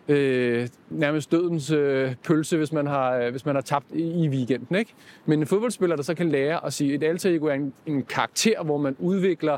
øh, 0.08 0.68
nærmest 0.90 1.32
dødens 1.32 1.72
øh, 1.72 2.16
pølse, 2.24 2.58
hvis 2.58 2.72
man, 2.72 2.88
har, 2.88 3.16
øh, 3.16 3.32
hvis 3.32 3.46
man 3.46 3.56
har 3.56 3.62
tabt 3.62 3.86
i, 3.94 4.24
i 4.24 4.30
weekenden. 4.30 4.76
Ikke? 4.76 4.94
Men 5.26 5.40
en 5.40 5.48
fodboldspiller, 5.48 5.96
der 5.96 6.04
så 6.04 6.14
kan 6.14 6.30
lære 6.30 6.66
at 6.66 6.74
sige, 6.74 6.94
et 6.94 7.04
alter 7.04 7.30
ego 7.30 7.46
er 7.46 7.54
en, 7.54 7.74
en 7.86 8.04
karakter, 8.04 8.64
hvor 8.64 8.78
man 8.78 8.96
udvikler 9.00 9.58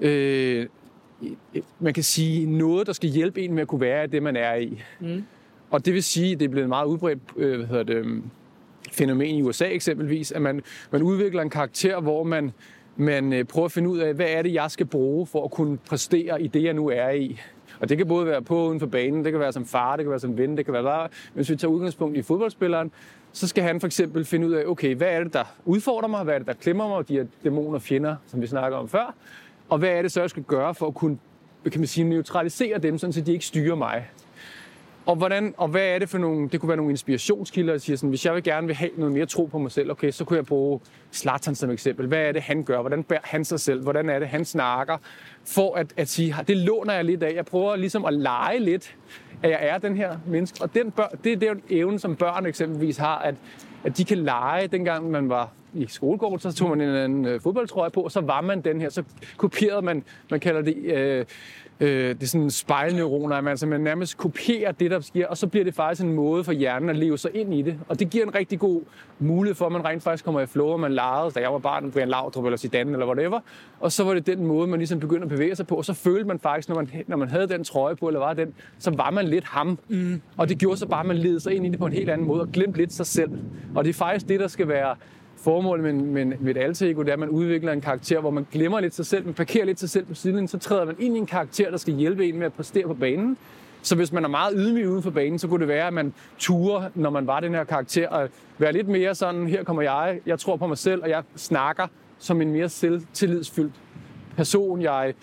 øh, 0.00 0.66
man 1.78 1.94
kan 1.94 2.02
sige 2.02 2.46
noget, 2.46 2.86
der 2.86 2.92
skal 2.92 3.10
hjælpe 3.10 3.42
en 3.42 3.54
med 3.54 3.62
at 3.62 3.68
kunne 3.68 3.80
være 3.80 4.06
det, 4.06 4.22
man 4.22 4.36
er 4.36 4.54
i. 4.54 4.82
Mm. 5.00 5.24
Og 5.70 5.84
det 5.84 5.94
vil 5.94 6.02
sige, 6.02 6.32
at 6.32 6.40
det 6.40 6.44
er 6.44 6.50
blevet 6.50 6.68
meget 6.68 6.86
udbredt 6.86 7.18
øh, 7.36 7.56
hvad 7.56 7.66
hedder 7.66 7.82
det, 7.82 8.22
fænomen 8.94 9.34
i 9.34 9.42
USA 9.42 9.64
eksempelvis, 9.64 10.32
at 10.32 10.42
man, 10.42 10.62
man 10.90 11.02
udvikler 11.02 11.42
en 11.42 11.50
karakter, 11.50 12.00
hvor 12.00 12.22
man, 12.22 12.52
man 12.96 13.32
øh, 13.32 13.44
prøver 13.44 13.64
at 13.64 13.72
finde 13.72 13.88
ud 13.88 13.98
af, 13.98 14.14
hvad 14.14 14.26
er 14.28 14.42
det, 14.42 14.54
jeg 14.54 14.70
skal 14.70 14.86
bruge 14.86 15.26
for 15.26 15.44
at 15.44 15.50
kunne 15.50 15.78
præstere 15.78 16.42
i 16.42 16.46
det, 16.46 16.62
jeg 16.62 16.74
nu 16.74 16.88
er 16.88 17.10
i. 17.10 17.40
Og 17.80 17.88
det 17.88 17.98
kan 17.98 18.08
både 18.08 18.26
være 18.26 18.42
på 18.42 18.68
uden 18.68 18.80
for 18.80 18.86
banen, 18.86 19.24
det 19.24 19.32
kan 19.32 19.40
være 19.40 19.52
som 19.52 19.66
far, 19.66 19.96
det 19.96 20.04
kan 20.04 20.10
være 20.10 20.20
som 20.20 20.38
ven, 20.38 20.56
det 20.56 20.64
kan 20.64 20.74
være 20.74 20.82
der. 20.82 21.06
Hvis 21.34 21.50
vi 21.50 21.56
tager 21.56 21.72
udgangspunkt 21.72 22.16
i 22.16 22.22
fodboldspilleren, 22.22 22.92
så 23.32 23.48
skal 23.48 23.64
han 23.64 23.80
for 23.80 23.86
eksempel 23.86 24.24
finde 24.24 24.46
ud 24.46 24.52
af, 24.52 24.64
okay, 24.66 24.94
hvad 24.94 25.08
er 25.08 25.24
det, 25.24 25.32
der 25.32 25.44
udfordrer 25.64 26.08
mig? 26.08 26.24
Hvad 26.24 26.34
er 26.34 26.38
det, 26.38 26.46
der 26.46 26.52
klemmer 26.52 26.88
mig? 26.88 27.08
De 27.08 27.14
her 27.14 27.24
dæmoner 27.44 27.78
fjender, 27.78 28.16
som 28.26 28.42
vi 28.42 28.46
snakker 28.46 28.78
om 28.78 28.88
før. 28.88 29.14
Og 29.68 29.78
hvad 29.78 29.88
er 29.88 30.02
det 30.02 30.12
så, 30.12 30.20
jeg 30.20 30.30
skal 30.30 30.42
gøre 30.42 30.74
for 30.74 30.86
at 30.86 30.94
kunne 30.94 31.18
kan 31.70 31.80
man 31.80 31.86
sige, 31.86 32.04
neutralisere 32.04 32.78
dem, 32.78 32.98
så 32.98 33.22
de 33.26 33.32
ikke 33.32 33.46
styrer 33.46 33.74
mig? 33.74 34.10
Og, 35.06 35.16
hvordan, 35.16 35.54
og 35.56 35.68
hvad 35.68 35.86
er 35.86 35.98
det 35.98 36.08
for 36.08 36.18
nogle, 36.18 36.48
det 36.48 36.60
kunne 36.60 36.68
være 36.68 36.76
nogle 36.76 36.92
inspirationskilder, 36.92 37.72
der 37.72 37.78
siger 37.78 37.96
sådan, 37.96 38.08
hvis 38.08 38.26
jeg 38.26 38.34
vil 38.34 38.42
gerne 38.42 38.66
vil 38.66 38.76
have 38.76 38.90
noget 38.96 39.12
mere 39.12 39.26
tro 39.26 39.44
på 39.44 39.58
mig 39.58 39.72
selv, 39.72 39.90
okay, 39.90 40.10
så 40.10 40.24
kunne 40.24 40.36
jeg 40.36 40.46
bruge 40.46 40.80
Zlatan 41.12 41.54
som 41.54 41.70
eksempel. 41.70 42.06
Hvad 42.06 42.18
er 42.18 42.32
det, 42.32 42.42
han 42.42 42.62
gør? 42.62 42.80
Hvordan 42.80 43.02
bærer 43.02 43.20
han 43.24 43.44
sig 43.44 43.60
selv? 43.60 43.82
Hvordan 43.82 44.08
er 44.08 44.18
det, 44.18 44.28
han 44.28 44.44
snakker? 44.44 44.96
For 45.44 45.74
at, 45.74 45.94
at 45.96 46.08
sige, 46.08 46.36
det 46.48 46.56
låner 46.56 46.94
jeg 46.94 47.04
lidt 47.04 47.22
af. 47.22 47.34
Jeg 47.34 47.44
prøver 47.44 47.76
ligesom 47.76 48.04
at 48.04 48.14
lege 48.14 48.58
lidt, 48.58 48.96
at 49.42 49.50
jeg 49.50 49.58
er 49.62 49.78
den 49.78 49.96
her 49.96 50.16
menneske. 50.26 50.62
Og 50.62 50.74
den 50.74 50.90
bør, 50.90 51.06
det, 51.06 51.40
det 51.40 51.42
er 51.42 51.46
jo 51.46 51.52
en 51.54 51.62
evne, 51.70 51.98
som 51.98 52.16
børn 52.16 52.46
eksempelvis 52.46 52.96
har, 52.96 53.18
at, 53.18 53.34
at 53.84 53.96
de 53.96 54.04
kan 54.04 54.18
lege, 54.18 54.66
dengang 54.66 55.10
man 55.10 55.28
var 55.28 55.52
i 55.74 55.86
skolegården, 55.88 56.38
så 56.38 56.52
tog 56.52 56.70
man 56.70 56.80
en 56.80 56.94
anden 56.94 57.24
øh, 57.26 57.40
fodboldtrøje 57.40 57.90
på, 57.90 58.00
og 58.00 58.12
så 58.12 58.20
var 58.20 58.40
man 58.40 58.60
den 58.60 58.80
her, 58.80 58.88
så 58.88 59.02
kopierede 59.36 59.82
man, 59.82 60.04
man 60.30 60.40
kalder 60.40 60.62
det 60.62 60.76
øh, 60.76 61.24
øh, 61.80 62.08
det 62.08 62.22
er 62.22 62.26
sådan 62.26 62.50
spejlneuroner, 62.50 63.36
at 63.36 63.44
man, 63.44 63.50
altså 63.50 63.66
man 63.66 63.80
nærmest 63.80 64.16
kopierer 64.16 64.72
det, 64.72 64.90
der 64.90 65.00
sker, 65.00 65.26
og 65.26 65.36
så 65.36 65.46
bliver 65.46 65.64
det 65.64 65.74
faktisk 65.74 66.02
en 66.02 66.12
måde 66.12 66.44
for 66.44 66.52
hjernen 66.52 66.88
at 66.88 66.96
leve 66.96 67.18
sig 67.18 67.30
ind 67.34 67.54
i 67.54 67.62
det. 67.62 67.78
Og 67.88 68.00
det 68.00 68.10
giver 68.10 68.24
en 68.24 68.34
rigtig 68.34 68.58
god 68.58 68.82
mulighed 69.18 69.54
for, 69.54 69.66
at 69.66 69.72
man 69.72 69.84
rent 69.84 70.02
faktisk 70.02 70.24
kommer 70.24 70.40
i 70.40 70.46
flow, 70.46 70.66
og 70.66 70.80
man 70.80 70.92
legede, 70.92 71.30
da 71.30 71.40
jeg 71.40 71.52
var 71.52 71.58
barn, 71.58 71.90
Brian 71.90 72.08
Laudrup 72.08 72.44
eller 72.44 72.56
Zidane 72.56 72.92
eller 72.92 73.06
whatever, 73.06 73.40
og 73.80 73.92
så 73.92 74.04
var 74.04 74.14
det 74.14 74.26
den 74.26 74.46
måde, 74.46 74.66
man 74.66 74.78
ligesom 74.78 75.00
begyndte 75.00 75.24
at 75.24 75.30
bevæge 75.30 75.56
sig 75.56 75.66
på, 75.66 75.74
og 75.74 75.84
så 75.84 75.92
følte 75.92 76.24
man 76.24 76.38
faktisk, 76.38 76.68
når 76.68 76.76
man, 76.76 76.90
når 77.06 77.16
man 77.16 77.28
havde 77.28 77.48
den 77.48 77.64
trøje 77.64 77.96
på, 77.96 78.06
eller 78.08 78.20
var 78.20 78.34
den, 78.34 78.54
så 78.78 78.90
var 78.90 79.10
man 79.10 79.28
lidt 79.28 79.44
ham. 79.44 79.78
Mm. 79.88 80.20
Og 80.36 80.48
det 80.48 80.58
gjorde 80.58 80.76
så 80.76 80.86
bare, 80.86 81.00
at 81.00 81.06
man 81.06 81.16
led 81.16 81.40
sig 81.40 81.54
ind 81.54 81.66
i 81.66 81.68
det 81.68 81.78
på 81.78 81.86
en 81.86 81.92
helt 81.92 82.10
anden 82.10 82.26
måde, 82.26 82.40
og 82.40 82.48
glemte 82.52 82.78
lidt 82.78 82.92
sig 82.92 83.06
selv. 83.06 83.30
Og 83.74 83.84
det 83.84 83.90
er 83.90 83.94
faktisk 83.94 84.28
det, 84.28 84.40
der 84.40 84.48
skal 84.48 84.68
være 84.68 84.96
formålet 85.44 85.84
med, 85.84 85.92
med, 85.92 86.38
med 86.40 86.56
et 86.56 86.60
alter 86.60 86.86
ego, 86.90 87.00
det 87.02 87.08
er, 87.08 87.12
at 87.12 87.18
man 87.18 87.28
udvikler 87.28 87.72
en 87.72 87.80
karakter, 87.80 88.20
hvor 88.20 88.30
man 88.30 88.46
glemmer 88.52 88.80
lidt 88.80 88.94
sig 88.94 89.06
selv, 89.06 89.24
man 89.24 89.34
parkerer 89.34 89.64
lidt 89.64 89.80
sig 89.80 89.90
selv 89.90 90.04
på 90.04 90.14
siden, 90.14 90.48
så 90.48 90.58
træder 90.58 90.84
man 90.84 90.96
ind 90.98 91.16
i 91.16 91.18
en 91.18 91.26
karakter, 91.26 91.70
der 91.70 91.76
skal 91.76 91.94
hjælpe 91.94 92.28
en 92.28 92.38
med 92.38 92.46
at 92.46 92.52
præstere 92.52 92.86
på 92.86 92.94
banen. 92.94 93.36
Så 93.82 93.96
hvis 93.96 94.12
man 94.12 94.24
er 94.24 94.28
meget 94.28 94.54
ydmyg 94.56 94.88
uden 94.88 95.02
for 95.02 95.10
banen, 95.10 95.38
så 95.38 95.48
kunne 95.48 95.60
det 95.60 95.68
være, 95.68 95.86
at 95.86 95.92
man 95.92 96.14
turer, 96.38 96.88
når 96.94 97.10
man 97.10 97.26
var 97.26 97.40
den 97.40 97.54
her 97.54 97.64
karakter, 97.64 98.08
og 98.08 98.28
være 98.58 98.72
lidt 98.72 98.88
mere 98.88 99.14
sådan, 99.14 99.46
her 99.46 99.64
kommer 99.64 99.82
jeg, 99.82 100.20
jeg 100.26 100.38
tror 100.38 100.56
på 100.56 100.66
mig 100.66 100.78
selv, 100.78 101.02
og 101.02 101.08
jeg 101.08 101.22
snakker 101.36 101.86
som 102.18 102.40
en 102.40 102.52
mere 102.52 102.68
selvtillidsfyldt 102.68 103.72
person. 104.36 104.82
Jeg 104.82 105.14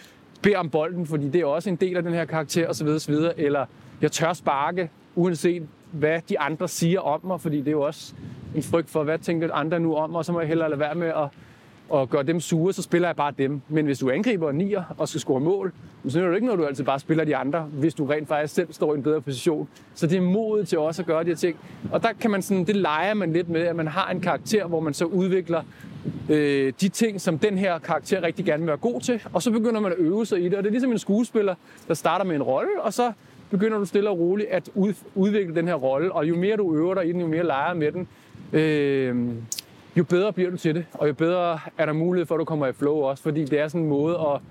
beder 0.42 0.58
om 0.58 0.70
bolden, 0.70 1.08
fordi 1.08 1.30
det 1.30 1.42
er 1.42 1.46
også 1.46 1.70
en 1.70 1.76
del 1.76 1.98
af 1.98 2.04
den 2.04 2.14
her 2.14 2.26
karakter, 2.26 2.68
osv. 2.68 2.88
osv. 2.88 3.16
Eller 3.38 3.66
jeg 4.02 4.12
tør 4.12 4.34
sparke, 4.34 4.90
uanset 5.16 5.64
hvad 5.92 6.22
de 6.30 6.40
andre 6.40 6.68
siger 6.68 7.00
om 7.00 7.20
mig, 7.24 7.42
fordi 7.42 7.58
det 7.58 7.68
er 7.68 7.72
jo 7.72 7.82
også 7.82 8.14
en 8.56 8.64
frygt 8.64 8.90
for, 8.90 9.04
hvad 9.04 9.20
tænker 9.20 9.54
andre 9.54 9.80
nu 9.80 9.96
om 9.96 10.10
mig, 10.10 10.18
og 10.18 10.26
så 10.26 10.32
må 10.32 10.40
jeg 10.40 10.48
hellere 10.48 10.70
lade 10.70 10.80
være 10.80 10.96
med 10.96 11.08
at, 11.08 11.28
at 12.00 12.10
gøre 12.10 12.24
dem 12.24 12.40
sure, 12.40 12.74
så 12.74 12.82
spiller 12.82 13.08
jeg 13.08 13.16
bare 13.16 13.34
dem. 13.38 13.62
Men 13.70 13.86
hvis 13.86 14.00
du 14.00 14.10
angriber 14.10 14.48
og 14.48 14.56
nier 14.56 14.84
og 14.98 15.08
skal 15.08 15.22
score 15.22 15.40
mål, 15.40 15.74
så 16.08 16.20
er 16.24 16.28
det 16.28 16.36
ikke 16.36 16.48
noget, 16.48 16.60
du 16.60 16.66
altid 16.66 16.84
bare 16.84 17.00
spiller 17.00 17.24
de 17.24 17.36
andre, 17.36 17.62
hvis 17.62 17.94
du 17.94 18.06
rent 18.06 18.28
faktisk 18.28 18.54
selv 18.54 18.74
står 18.74 18.94
i 18.94 18.98
en 18.98 19.04
bedre 19.04 19.22
position. 19.22 19.68
Så 19.94 20.08
det 20.08 20.18
er 20.18 20.22
modet 20.22 20.68
til 20.68 20.78
også 20.78 21.02
at 21.02 21.06
gøre 21.06 21.24
de 21.24 21.30
her 21.30 21.36
ting. 21.36 21.58
Og 21.92 22.04
der 22.04 22.10
kan 22.14 22.32
man 22.32 22.42
sådan, 22.42 22.66
det 22.66 22.76
leger 22.76 23.14
man 23.14 23.34
lidt 23.34 23.50
med, 23.50 23.62
at 23.62 23.76
man 23.76 23.88
har 23.88 24.10
en 24.12 24.22
karakter, 24.22 24.68
hvor 24.68 24.80
man 24.80 24.94
så 24.94 25.06
udvikler 25.06 25.64
øh, 26.30 26.74
de 26.82 26.90
ting, 26.90 27.22
som 27.22 27.40
den 27.40 27.58
her 27.58 27.80
karakter 27.80 28.24
rigtig 28.24 28.46
gerne 28.46 28.60
vil 28.60 28.68
være 28.68 28.78
god 28.78 29.02
til, 29.02 29.22
og 29.34 29.42
så 29.42 29.52
begynder 29.52 29.82
man 29.82 29.92
at 29.92 29.98
øve 29.98 30.26
sig 30.26 30.42
i 30.42 30.50
det. 30.50 30.54
Og 30.54 30.64
det 30.64 30.70
er 30.70 30.72
ligesom 30.72 30.92
en 30.92 31.00
skuespiller, 31.00 31.56
der 31.88 31.94
starter 31.94 32.26
med 32.26 32.36
en 32.36 32.44
rolle, 32.44 32.82
og 32.82 32.94
så 32.94 33.12
begynder 33.52 33.78
du 33.78 33.86
stille 33.86 34.10
og 34.10 34.20
roligt 34.20 34.50
at 34.50 34.70
udvikle 35.16 35.56
den 35.56 35.68
her 35.68 35.76
rolle, 35.76 36.12
og 36.12 36.30
jo 36.30 36.36
mere 36.36 36.58
du 36.58 36.76
øver 36.76 36.94
dig 36.94 37.10
i 37.10 37.12
den, 37.12 37.22
jo 37.22 37.28
mere 37.28 37.44
leger 37.44 37.74
med 37.74 37.92
den, 37.92 38.08
øh, 38.54 39.16
jo 39.98 40.04
bedre 40.04 40.34
bliver 40.34 40.50
du 40.50 40.58
til 40.58 40.76
det, 40.76 40.86
og 40.94 41.08
jo 41.08 41.14
bedre 41.14 41.60
er 41.78 41.86
der 41.86 41.94
mulighed 41.94 42.26
for, 42.26 42.36
at 42.36 42.40
du 42.40 42.46
kommer 42.46 42.68
i 42.68 42.74
flow 42.74 42.96
også, 42.96 43.24
fordi 43.24 43.46
det 43.46 43.60
er 43.60 43.68
sådan 43.68 43.82
en 43.82 43.88
måde 43.88 44.16
at, 44.16 44.42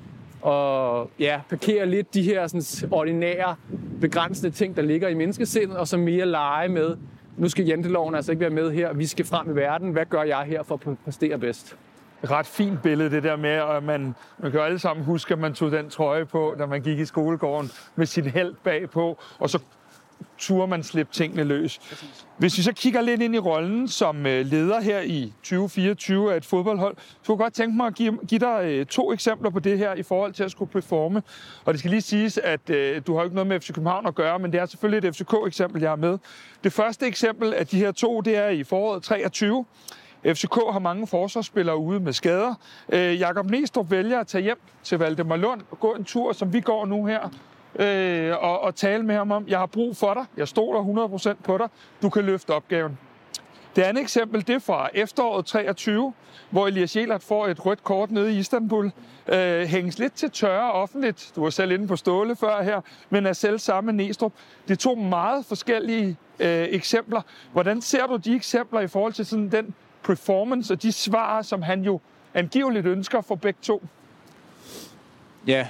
og 0.43 1.11
ja, 1.19 1.41
parkere 1.49 1.87
lidt 1.87 2.15
de 2.15 2.23
her 2.23 2.47
sådan, 2.47 2.89
ordinære, 2.91 3.57
begrænsende 4.01 4.51
ting, 4.51 4.77
der 4.77 4.83
ligger 4.83 5.09
i 5.09 5.15
menneskesindet, 5.15 5.77
og 5.77 5.89
så 5.89 5.97
mere 5.97 6.27
lege 6.27 6.69
med, 6.69 6.97
nu 7.37 7.49
skal 7.49 7.67
janteloven 7.67 8.15
altså 8.15 8.33
ikke 8.33 8.41
være 8.41 8.51
med 8.51 8.71
her, 8.71 8.93
vi 8.93 9.07
skal 9.07 9.25
frem 9.25 9.51
i 9.51 9.55
verden, 9.57 9.91
hvad 9.91 10.07
gør 10.07 10.23
jeg 10.23 10.43
her 10.43 10.63
for 10.63 10.75
at 10.75 10.99
præstere 11.05 11.39
bedst? 11.39 11.77
Ret 12.25 12.47
fint 12.47 12.83
billede, 12.83 13.11
det 13.11 13.23
der 13.23 13.37
med, 13.37 13.51
at 13.51 13.83
man, 13.83 14.15
man 14.39 14.51
kan 14.51 14.61
jo 14.61 14.67
alle 14.67 14.79
sammen 14.79 15.05
huske, 15.05 15.33
at 15.33 15.39
man 15.39 15.55
tog 15.55 15.73
den 15.73 15.91
trøje 15.91 16.27
på, 16.27 16.55
da 16.59 16.67
man 16.67 16.83
gik 16.83 16.99
i 16.99 17.05
skolegården 17.05 17.71
med 17.97 18.07
sin 18.07 18.25
held 18.25 18.55
bagpå, 18.65 19.19
og 19.39 19.51
så 19.51 19.59
turde 20.39 20.67
man 20.67 20.83
slippe 20.83 21.13
tingene 21.13 21.45
løs. 21.45 21.81
Hvis 22.39 22.59
vi 22.59 22.63
så 22.63 22.73
kigger 22.73 23.01
lidt 23.01 23.23
ind 23.23 23.35
i 23.35 23.39
rollen 23.39 23.89
som 23.89 24.27
øh, 24.27 24.47
leder 24.47 24.81
her 24.81 25.01
i 25.01 25.33
2024 25.43 26.33
af 26.33 26.37
et 26.37 26.45
fodboldhold, 26.45 26.97
så 26.99 27.27
kunne 27.27 27.35
jeg 27.35 27.39
godt 27.39 27.55
tænke 27.55 27.77
mig 27.77 27.87
at 27.87 27.95
give, 27.95 28.19
give 28.29 28.39
dig 28.39 28.61
øh, 28.65 28.87
to 28.87 29.13
eksempler 29.13 29.51
på 29.51 29.59
det 29.59 29.79
her 29.79 29.95
i 29.95 30.03
forhold 30.03 30.33
til 30.33 30.45
at 30.45 30.51
skulle 30.51 30.71
performe. 30.71 31.23
Og 31.65 31.75
det 31.75 31.79
skal 31.79 31.91
lige 31.91 32.01
siges, 32.01 32.39
at 32.39 32.71
øh, 32.71 33.03
du 33.07 33.17
har 33.17 33.25
ikke 33.25 33.35
noget 33.35 33.47
med 33.47 33.61
FC 33.61 33.73
København 33.75 34.07
at 34.07 34.15
gøre, 34.15 34.39
men 34.39 34.53
det 34.53 34.61
er 34.61 34.67
selvfølgelig 34.67 35.09
et 35.09 35.17
FCK-eksempel, 35.17 35.83
jeg 35.83 35.91
har 35.91 35.97
med. 35.97 36.19
Det 36.65 36.73
første 36.73 37.07
eksempel 37.07 37.55
af 37.55 37.67
de 37.67 37.79
her 37.79 37.93
to, 37.93 38.21
det 38.21 38.37
er 38.37 38.49
i 38.49 38.65
foråret 38.65 39.03
23. 39.03 39.65
FCK 40.25 40.55
har 40.55 40.79
mange 40.79 41.07
forsvarsspillere 41.07 41.77
ude 41.77 42.01
med 42.01 42.13
skader. 42.13 42.55
Øh, 42.93 43.21
Jakob 43.21 43.51
Næstrup 43.51 43.91
vælger 43.91 44.21
at 44.21 44.27
tage 44.27 44.43
hjem 44.43 44.61
til 44.83 44.99
Valdemar 44.99 45.37
Lund 45.37 45.61
og 45.71 45.81
gå 45.81 45.95
en 45.95 46.05
tur, 46.05 46.33
som 46.33 46.53
vi 46.53 46.61
går 46.61 46.87
nu 46.87 47.07
her, 47.07 47.31
øh, 47.79 48.37
og, 48.43 48.61
og 48.61 48.75
tale 48.75 49.03
med 49.03 49.15
ham 49.15 49.31
om, 49.31 49.49
jeg 49.49 49.59
har 49.59 49.67
brug 49.67 49.97
for 49.97 50.15
dig, 50.15 50.25
jeg 50.37 50.49
stoler 50.49 51.09
100% 51.35 51.43
på 51.45 51.59
dig, 51.59 51.69
du 52.03 52.11
kan 52.11 52.25
løfte 52.25 52.51
opgaven. 52.51 52.99
Det 53.77 53.83
andet 53.83 54.03
eksempel, 54.03 54.47
det 54.47 54.55
er 54.55 54.59
fra 54.59 54.89
efteråret 54.95 55.47
23, 55.47 56.13
hvor 56.51 56.67
Elias 56.67 56.97
Jelert 56.97 57.23
får 57.23 57.47
et 57.47 57.67
rødt 57.67 57.85
kort 57.85 58.11
nede 58.11 58.33
i 58.33 58.39
Istanbul. 58.39 58.91
Øh, 59.29 59.63
hænges 59.63 59.99
lidt 59.99 60.13
til 60.13 60.31
tørre 60.31 60.73
offentligt. 60.73 61.33
Du 61.37 61.43
var 61.43 61.51
selv 61.51 61.73
inde 61.73 61.89
på 61.89 61.97
Ståle 61.97 62.37
før 62.37 62.63
her, 62.63 62.81
men 63.11 63.27
er 63.27 63.33
selv 63.33 63.59
samme 63.59 63.93
Næstrup. 63.93 64.33
Det 64.69 64.73
er 64.73 64.77
to 64.77 64.95
meget 64.95 65.45
forskellige 65.47 66.17
øh, 66.41 66.67
eksempler. 66.71 67.21
Hvordan 67.53 67.81
ser 67.81 68.07
du 68.07 68.17
de 68.17 68.35
eksempler 68.35 68.81
i 68.81 68.89
forhold 68.89 69.13
til 69.13 69.27
sådan 69.27 69.53
den 69.53 69.75
performance 70.05 70.75
og 70.75 70.83
de 70.83 70.93
svar, 70.93 71.43
som 71.43 71.63
han 71.63 71.83
jo 71.83 72.01
angiveligt 72.35 72.87
ønsker 72.87 73.21
for 73.21 73.35
begge 73.35 73.59
to? 73.63 73.83
Ja, 75.47 75.69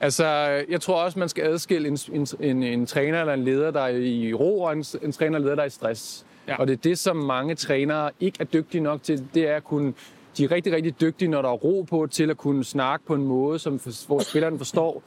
altså 0.00 0.26
jeg 0.68 0.80
tror 0.80 1.02
også, 1.02 1.18
man 1.18 1.28
skal 1.28 1.44
adskille 1.44 1.88
en, 1.88 1.98
en, 2.12 2.26
en, 2.40 2.62
en 2.62 2.86
træner 2.86 3.20
eller 3.20 3.34
en 3.34 3.44
leder, 3.44 3.70
der 3.70 3.80
er 3.80 3.88
i 3.88 4.34
ro, 4.34 4.60
og 4.60 4.72
en, 4.72 4.84
en 5.02 5.12
træner 5.12 5.36
eller 5.36 5.38
leder, 5.38 5.54
der 5.54 5.62
er 5.62 5.66
i 5.66 5.70
stress. 5.70 6.26
Ja. 6.48 6.56
Og 6.56 6.66
det 6.66 6.72
er 6.72 6.76
det, 6.76 6.98
som 6.98 7.16
mange 7.16 7.54
trænere 7.54 8.10
ikke 8.20 8.36
er 8.40 8.44
dygtige 8.44 8.80
nok 8.80 9.02
til, 9.02 9.28
det 9.34 9.48
er 9.48 9.56
at 9.56 9.64
kunne 9.64 9.94
de 10.38 10.44
er 10.44 10.50
rigtig, 10.50 10.72
rigtig 10.72 11.00
dygtige, 11.00 11.28
når 11.28 11.42
der 11.42 11.48
er 11.48 11.52
ro 11.52 11.86
på, 11.90 12.06
til 12.06 12.30
at 12.30 12.36
kunne 12.36 12.64
snakke 12.64 13.06
på 13.06 13.14
en 13.14 13.26
måde, 13.26 13.58
som 13.58 13.78
for, 13.78 14.06
hvor 14.06 14.20
spilleren 14.20 14.58
forstår. 14.58 15.02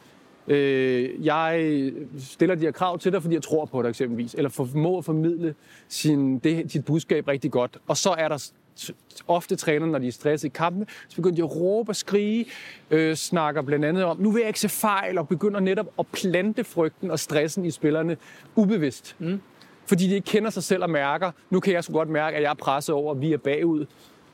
Øh, 0.48 1.26
jeg 1.26 1.92
stiller 2.20 2.56
de 2.56 2.62
her 2.62 2.72
krav 2.72 3.00
til 3.00 3.12
dig, 3.12 3.22
fordi 3.22 3.36
jeg 3.36 3.44
tror 3.44 3.66
på 3.66 3.82
dig 3.82 3.89
eksempelvis, 3.89 4.34
eller 4.34 4.50
formår 4.50 4.98
at 4.98 5.06
formidle 5.06 5.56
sin, 5.88 6.39
det, 6.39 6.74
dit 6.74 6.86
budskab 6.86 7.28
rigtig 7.28 7.52
godt. 7.52 7.78
Og 7.88 7.98
så 7.98 8.10
er 8.10 8.28
der 8.28 8.52
ofte 9.28 9.56
træner, 9.56 9.86
når 9.86 10.00
de 10.00 10.08
er 10.08 10.12
stresset 10.12 10.48
i 10.48 10.52
kampen, 10.56 10.86
så 11.08 11.16
begynder 11.16 11.36
de 11.36 11.44
at 11.44 11.56
råbe 11.56 11.92
og 11.92 11.96
skrige, 11.96 12.46
øh, 12.92 13.16
snakker 13.16 13.62
blandt 13.62 13.86
andet 13.86 14.04
om, 14.04 14.20
nu 14.20 14.32
vil 14.32 14.39
jeg 14.39 14.48
ikke 14.48 14.60
se 14.60 14.70
fejl, 14.70 15.18
og 15.18 15.28
begynder 15.28 15.60
netop 15.60 15.88
at 16.00 16.06
plante 16.08 16.64
frygten 16.64 17.12
og 17.12 17.20
stressen 17.20 17.66
i 17.66 17.72
spillerne 17.72 18.18
ubevidst. 18.56 19.16
Mm. 19.20 19.42
Fordi 19.86 20.08
de 20.08 20.16
ikke 20.16 20.26
kender 20.26 20.50
sig 20.50 20.64
selv 20.64 20.84
og 20.84 20.89
mærker, 20.89 21.32
nu 21.50 21.60
kan 21.60 21.74
jeg 21.74 21.84
så 21.84 21.92
godt 21.92 22.10
mærke, 22.10 22.38
at 22.38 22.44
jeg 22.44 22.50
er 22.50 22.54
presset 22.54 22.96
over, 22.96 23.12
at 23.12 23.22
vi 23.22 23.34
er 23.34 23.38
bagud. 23.38 23.86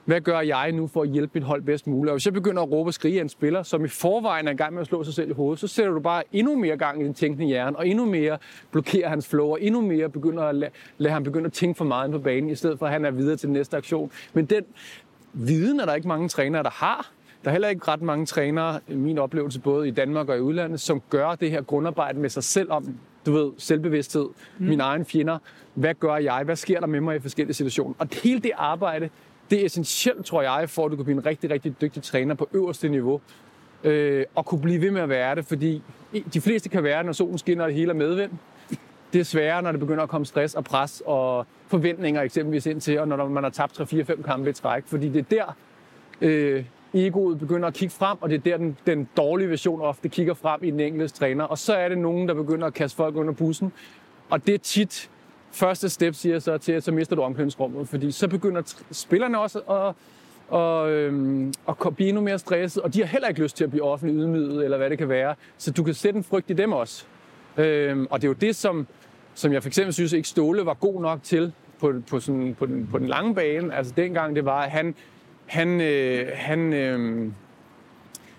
Hvad 0.07 0.21
gør 0.21 0.39
jeg 0.39 0.71
nu 0.71 0.87
for 0.87 1.01
at 1.01 1.09
hjælpe 1.09 1.31
mit 1.33 1.43
hold 1.43 1.61
bedst 1.61 1.87
muligt? 1.87 2.09
Og 2.09 2.15
hvis 2.15 2.25
jeg 2.25 2.33
begynder 2.33 2.63
at 2.63 2.71
råbe 2.71 2.89
og 2.89 2.93
skrige 2.93 3.17
af 3.19 3.21
en 3.21 3.29
spiller, 3.29 3.63
som 3.63 3.85
i 3.85 3.87
forvejen 3.87 4.47
er 4.47 4.51
i 4.51 4.55
gang 4.55 4.73
med 4.73 4.81
at 4.81 4.87
slå 4.87 5.03
sig 5.03 5.13
selv 5.13 5.29
i 5.29 5.33
hovedet, 5.33 5.59
så 5.59 5.67
sætter 5.67 5.93
du 5.93 5.99
bare 5.99 6.23
endnu 6.31 6.55
mere 6.55 6.77
gang 6.77 7.01
i 7.01 7.05
den 7.05 7.13
tænkende 7.13 7.45
hjerne, 7.45 7.77
og 7.77 7.87
endnu 7.87 8.05
mere 8.05 8.37
blokerer 8.71 9.09
hans 9.09 9.27
flow, 9.27 9.47
og 9.47 9.61
endnu 9.61 9.81
mere 9.81 10.09
begynder 10.09 10.43
at 10.43 10.55
lade, 10.55 10.71
lade 10.97 11.13
ham 11.13 11.23
begynde 11.23 11.45
at 11.45 11.53
tænke 11.53 11.77
for 11.77 11.85
meget 11.85 12.11
på 12.11 12.19
banen, 12.19 12.49
i 12.49 12.55
stedet 12.55 12.79
for 12.79 12.85
at 12.85 12.91
han 12.91 13.05
er 13.05 13.11
videre 13.11 13.35
til 13.35 13.47
den 13.47 13.53
næste 13.53 13.77
aktion. 13.77 14.11
Men 14.33 14.45
den 14.45 14.63
viden 15.33 15.79
er 15.79 15.85
der 15.85 15.93
ikke 15.93 16.07
mange 16.07 16.29
trænere, 16.29 16.63
der 16.63 16.69
har. 16.69 17.11
Der 17.43 17.49
er 17.49 17.51
heller 17.51 17.67
ikke 17.67 17.87
ret 17.87 18.01
mange 18.01 18.25
trænere, 18.25 18.79
i 18.87 18.95
min 18.95 19.17
oplevelse 19.17 19.59
både 19.59 19.87
i 19.87 19.91
Danmark 19.91 20.29
og 20.29 20.37
i 20.37 20.39
udlandet, 20.39 20.81
som 20.81 21.01
gør 21.09 21.35
det 21.35 21.51
her 21.51 21.61
grundarbejde 21.61 22.19
med 22.19 22.29
sig 22.29 22.43
selv 22.43 22.71
om, 22.71 22.97
du 23.25 23.31
ved, 23.31 23.51
selvbevidsthed, 23.57 24.27
mm. 24.57 24.65
mine 24.65 24.83
egne 24.83 25.05
fjender. 25.05 25.37
Hvad 25.73 25.93
gør 25.93 26.15
jeg? 26.15 26.41
Hvad 26.45 26.55
sker 26.55 26.79
der 26.79 26.87
med 26.87 27.01
mig 27.01 27.15
i 27.15 27.19
forskellige 27.19 27.53
situationer? 27.53 27.93
Og 27.99 28.07
hele 28.23 28.39
det 28.39 28.51
arbejde, 28.57 29.09
det 29.49 29.61
er 29.61 29.65
essentielt, 29.65 30.25
tror 30.25 30.41
jeg, 30.41 30.69
for 30.69 30.85
at 30.85 30.91
du 30.91 30.95
kan 30.95 31.05
blive 31.05 31.17
en 31.17 31.25
rigtig, 31.25 31.49
rigtig 31.51 31.81
dygtig 31.81 32.03
træner 32.03 32.35
på 32.35 32.49
øverste 32.53 32.89
niveau. 32.89 33.21
Øh, 33.83 34.25
og 34.35 34.45
kunne 34.45 34.61
blive 34.61 34.81
ved 34.81 34.91
med 34.91 35.01
at 35.01 35.09
være 35.09 35.35
det, 35.35 35.45
fordi 35.45 35.83
de 36.33 36.41
fleste 36.41 36.69
kan 36.69 36.83
være, 36.83 37.03
når 37.03 37.11
solen 37.11 37.37
skinner 37.37 37.63
og 37.63 37.69
det 37.69 37.75
hele 37.75 37.89
er 37.89 37.95
medvind. 37.95 38.31
Det 39.13 39.19
er 39.19 39.23
sværere, 39.23 39.61
når 39.61 39.71
det 39.71 39.79
begynder 39.79 40.03
at 40.03 40.09
komme 40.09 40.25
stress 40.25 40.55
og 40.55 40.63
pres 40.63 41.03
og 41.05 41.45
forventninger 41.67 42.21
eksempelvis 42.21 42.65
ind 42.65 42.81
til, 42.81 42.99
og 42.99 43.07
når 43.07 43.27
man 43.27 43.43
har 43.43 43.49
tabt 43.49 43.79
3-4-5 43.79 44.21
kampe 44.21 44.49
i 44.49 44.53
træk. 44.53 44.83
Fordi 44.85 45.09
det 45.09 45.19
er 45.19 45.23
der, 45.29 45.55
øh, 46.21 46.65
egoet 46.93 47.39
begynder 47.39 47.67
at 47.67 47.73
kigge 47.73 47.95
frem, 47.95 48.17
og 48.21 48.29
det 48.29 48.35
er 48.35 48.41
der, 48.41 48.57
den, 48.57 48.77
den 48.87 49.09
dårlige 49.17 49.49
version 49.49 49.81
ofte 49.81 50.09
kigger 50.09 50.33
frem 50.33 50.63
i 50.63 50.71
den 50.71 50.79
enkelte 50.79 51.13
træner. 51.13 51.43
Og 51.43 51.57
så 51.57 51.73
er 51.73 51.89
det 51.89 51.97
nogen, 51.97 52.27
der 52.27 52.33
begynder 52.33 52.67
at 52.67 52.73
kaste 52.73 52.97
folk 52.97 53.15
under 53.15 53.33
bussen. 53.33 53.73
Og 54.29 54.47
det 54.47 54.53
er 54.53 54.59
tit 54.59 55.09
første 55.57 55.89
step, 55.89 56.13
siger 56.13 56.39
så 56.39 56.57
til, 56.57 56.71
at 56.71 56.83
så 56.83 56.91
mister 56.91 57.15
du 57.15 57.21
omklædningsrummet, 57.21 57.89
fordi 57.89 58.11
så 58.11 58.27
begynder 58.27 58.61
spillerne 58.91 59.39
også 59.39 59.59
at, 59.59 59.93
og, 60.47 60.91
øhm, 60.91 61.53
og 61.65 61.95
blive 61.95 62.09
endnu 62.09 62.21
mere 62.21 62.39
stresset, 62.39 62.83
og 62.83 62.93
de 62.93 62.99
har 62.99 63.07
heller 63.07 63.27
ikke 63.27 63.41
lyst 63.41 63.57
til 63.57 63.63
at 63.63 63.69
blive 63.69 63.83
offentligt 63.83 64.21
ydmyget, 64.21 64.63
eller 64.63 64.77
hvad 64.77 64.89
det 64.89 64.97
kan 64.97 65.09
være. 65.09 65.35
Så 65.57 65.71
du 65.71 65.83
kan 65.83 65.93
sætte 65.93 66.17
en 66.17 66.23
frygt 66.23 66.49
i 66.49 66.53
dem 66.53 66.71
også. 66.71 67.05
Øhm, 67.57 68.07
og 68.09 68.21
det 68.21 68.27
er 68.27 68.29
jo 68.29 68.33
det, 68.33 68.55
som, 68.55 68.87
som 69.33 69.53
jeg 69.53 69.63
for 69.63 69.67
eksempel 69.67 69.93
synes, 69.93 70.13
ikke 70.13 70.27
Ståle 70.27 70.65
var 70.65 70.73
god 70.73 71.01
nok 71.01 71.19
til 71.23 71.51
på, 71.79 71.93
på, 72.09 72.19
sådan, 72.19 72.55
på, 72.59 72.65
den, 72.65 72.87
på 72.91 72.99
den 72.99 73.07
lange 73.07 73.35
bane. 73.35 73.75
Altså 73.75 73.93
dengang 73.97 74.35
det 74.35 74.45
var, 74.45 74.61
at 74.61 74.71
han, 74.71 74.95
han, 75.45 75.81
øh, 75.81 76.27
han, 76.33 76.73
øh, 76.73 77.31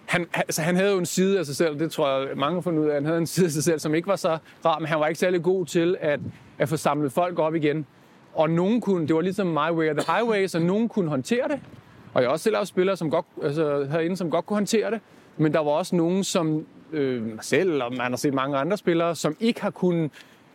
han, 0.06 0.26
altså, 0.34 0.62
han 0.62 0.76
havde 0.76 0.92
jo 0.92 0.98
en 0.98 1.06
side 1.06 1.38
af 1.38 1.46
sig 1.46 1.56
selv, 1.56 1.78
det 1.78 1.90
tror 1.90 2.18
jeg 2.18 2.36
mange 2.36 2.54
har 2.54 2.60
fundet 2.60 2.82
ud 2.82 2.88
af, 2.88 2.94
han 2.94 3.04
havde 3.04 3.18
en 3.18 3.26
side 3.26 3.46
af 3.46 3.52
sig 3.52 3.64
selv, 3.64 3.78
som 3.78 3.94
ikke 3.94 4.08
var 4.08 4.16
så 4.16 4.38
rar, 4.64 4.78
men 4.78 4.88
han 4.88 5.00
var 5.00 5.06
ikke 5.06 5.20
særlig 5.20 5.42
god 5.42 5.66
til 5.66 5.96
at, 6.00 6.20
at 6.58 6.68
få 6.68 6.76
samlet 6.76 7.12
folk 7.12 7.38
op 7.38 7.54
igen. 7.54 7.86
Og 8.34 8.50
nogen 8.50 8.80
kunne, 8.80 9.06
det 9.06 9.16
var 9.16 9.22
ligesom 9.22 9.46
my 9.46 9.70
way 9.70 9.90
or 9.90 9.92
the 9.92 10.12
highway, 10.12 10.46
så 10.46 10.58
nogen 10.58 10.88
kunne 10.88 11.08
håndtere 11.08 11.48
det. 11.48 11.60
Og 12.14 12.22
jeg 12.22 12.28
har 12.28 12.32
også 12.32 12.42
selv 12.42 12.56
haft 12.56 12.68
spillere, 12.68 12.96
som 12.96 13.10
godt, 13.10 13.26
altså, 13.42 13.84
herinde, 13.90 14.16
som 14.16 14.30
godt 14.30 14.46
kunne 14.46 14.56
håndtere 14.56 14.90
det. 14.90 15.00
Men 15.36 15.52
der 15.52 15.60
var 15.60 15.70
også 15.70 15.96
nogen, 15.96 16.24
som 16.24 16.66
øh, 16.92 17.22
selv, 17.40 17.82
og 17.82 17.92
man 17.92 18.10
har 18.10 18.16
set 18.16 18.34
mange 18.34 18.56
andre 18.56 18.76
spillere, 18.76 19.14
som 19.14 19.36
ikke 19.40 19.62
har 19.62 19.70
kunnet 19.70 20.10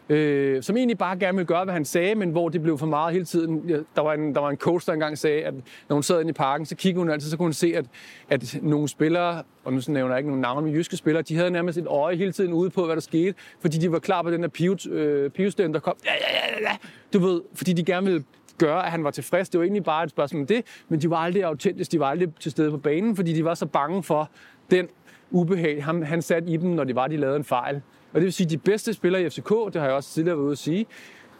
øh, 0.09 0.63
som 0.63 0.77
egentlig 0.77 0.97
bare 0.97 1.17
gerne 1.17 1.37
ville 1.37 1.47
gøre, 1.47 1.63
hvad 1.63 1.73
han 1.73 1.85
sagde, 1.85 2.15
men 2.15 2.29
hvor 2.29 2.49
det 2.49 2.61
blev 2.61 2.77
for 2.77 2.85
meget 2.85 3.13
hele 3.13 3.25
tiden. 3.25 3.69
Der, 3.95 4.01
var 4.01 4.13
en, 4.13 4.35
der 4.35 4.41
var 4.41 4.49
en 4.49 4.57
coach, 4.57 4.87
der 4.87 4.93
engang 4.93 5.17
sagde, 5.17 5.41
at 5.41 5.53
når 5.89 5.93
hun 5.93 6.03
sad 6.03 6.19
inde 6.19 6.29
i 6.29 6.33
parken, 6.33 6.65
så 6.65 6.75
kiggede 6.75 6.99
hun 6.99 7.09
altid, 7.09 7.29
så 7.29 7.37
kunne 7.37 7.45
hun 7.45 7.53
se, 7.53 7.73
at, 7.75 7.85
at 8.29 8.59
nogle 8.61 8.87
spillere, 8.87 9.43
og 9.63 9.73
nu 9.73 9.81
nævner 9.87 10.13
jeg 10.13 10.19
ikke 10.19 10.29
nogen 10.29 10.41
navne, 10.41 10.65
men 10.65 10.75
jyske 10.75 10.97
spillere, 10.97 11.23
de 11.23 11.35
havde 11.35 11.51
nærmest 11.51 11.77
et 11.77 11.87
øje 11.87 12.15
hele 12.15 12.31
tiden 12.31 12.53
ude 12.53 12.69
på, 12.69 12.85
hvad 12.85 12.95
der 12.95 13.01
skete, 13.01 13.33
fordi 13.61 13.77
de 13.77 13.91
var 13.91 13.99
klar 13.99 14.21
på 14.21 14.31
den 14.31 14.43
der 14.43 14.49
pivot, 14.49 14.87
øh, 14.87 15.31
der 15.37 15.79
kom, 15.83 15.95
ja, 16.05 16.11
ja, 16.11 16.57
ja, 16.61 16.69
ja, 16.69 16.77
du 17.13 17.19
ved, 17.19 17.41
fordi 17.53 17.73
de 17.73 17.83
gerne 17.83 18.05
ville 18.05 18.23
gøre, 18.57 18.85
at 18.85 18.91
han 18.91 19.03
var 19.03 19.11
tilfreds. 19.11 19.49
Det 19.49 19.57
var 19.57 19.63
egentlig 19.63 19.83
bare 19.83 20.03
et 20.03 20.09
spørgsmål 20.09 20.41
om 20.41 20.47
det, 20.47 20.65
men 20.89 21.01
de 21.01 21.09
var 21.09 21.17
aldrig 21.17 21.43
autentiske, 21.43 21.91
de 21.91 21.99
var 21.99 22.05
aldrig 22.09 22.29
til 22.39 22.51
stede 22.51 22.71
på 22.71 22.77
banen, 22.77 23.15
fordi 23.15 23.33
de 23.33 23.45
var 23.45 23.53
så 23.53 23.65
bange 23.65 24.03
for 24.03 24.29
den 24.71 24.87
ubehag, 25.31 25.83
han, 25.83 26.03
han 26.03 26.21
satte 26.21 26.49
i 26.49 26.57
dem, 26.57 26.69
når 26.69 26.83
det 26.83 26.95
var, 26.95 27.07
de 27.07 27.17
lavede 27.17 27.37
en 27.37 27.43
fejl. 27.43 27.81
Og 28.13 28.15
det 28.15 28.23
vil 28.23 28.33
sige, 28.33 28.45
at 28.45 28.51
de 28.51 28.57
bedste 28.57 28.93
spillere 28.93 29.23
i 29.23 29.29
FCK, 29.29 29.49
det 29.49 29.75
har 29.75 29.83
jeg 29.83 29.93
også 29.93 30.13
tidligere 30.13 30.37
været 30.37 30.45
ude 30.45 30.51
at 30.51 30.57
sige, 30.57 30.85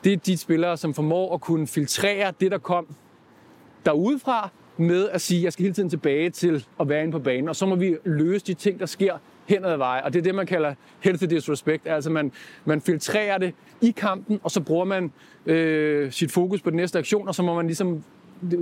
det 0.03 0.13
er 0.13 0.17
de 0.17 0.37
spillere, 0.37 0.77
som 0.77 0.93
formår 0.93 1.33
at 1.33 1.41
kunne 1.41 1.67
filtrere 1.67 2.33
det, 2.39 2.51
der 2.51 2.57
kom 2.57 2.87
derudefra, 3.85 4.49
med 4.77 5.09
at 5.09 5.21
sige, 5.21 5.39
at 5.39 5.43
jeg 5.43 5.53
skal 5.53 5.63
hele 5.63 5.73
tiden 5.73 5.89
tilbage 5.89 6.29
til 6.29 6.65
at 6.79 6.89
være 6.89 7.01
inde 7.01 7.11
på 7.11 7.19
banen, 7.19 7.49
og 7.49 7.55
så 7.55 7.65
må 7.65 7.75
vi 7.75 7.97
løse 8.03 8.45
de 8.45 8.53
ting, 8.53 8.79
der 8.79 8.85
sker 8.85 9.17
hen 9.45 9.65
ad 9.65 9.77
veje. 9.77 10.03
Og 10.03 10.13
det 10.13 10.19
er 10.19 10.23
det, 10.23 10.35
man 10.35 10.45
kalder 10.45 10.73
healthy 10.99 11.25
disrespect. 11.25 11.87
Altså 11.87 12.09
man, 12.09 12.31
man 12.65 12.81
filtrerer 12.81 13.37
det 13.37 13.53
i 13.81 13.91
kampen, 13.91 14.39
og 14.43 14.51
så 14.51 14.61
bruger 14.61 14.85
man 14.85 15.11
øh, 15.45 16.11
sit 16.11 16.31
fokus 16.31 16.61
på 16.61 16.69
den 16.69 16.77
næste 16.77 16.99
aktion, 16.99 17.27
og 17.27 17.35
så 17.35 17.43
må 17.43 17.55
man 17.55 17.65
ligesom 17.65 18.03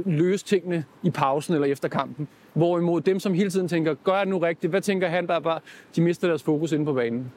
løse 0.05 0.45
tingene 0.45 0.85
i 1.03 1.09
pausen 1.09 1.53
eller 1.53 1.67
efter 1.67 1.87
kampen. 1.87 2.27
Hvorimod 2.53 3.01
dem, 3.01 3.19
som 3.19 3.33
hele 3.33 3.49
tiden 3.49 3.67
tænker, 3.67 3.93
gør 3.93 4.15
jeg 4.15 4.25
nu 4.25 4.37
rigtigt? 4.37 4.71
Hvad 4.71 4.81
tænker 4.81 5.07
han, 5.07 5.27
der 5.27 5.39
bare, 5.39 5.59
de 5.95 6.01
mister 6.01 6.27
deres 6.27 6.43
fokus 6.43 6.71
inde 6.71 6.85
på 6.85 6.93
banen. 6.93 7.31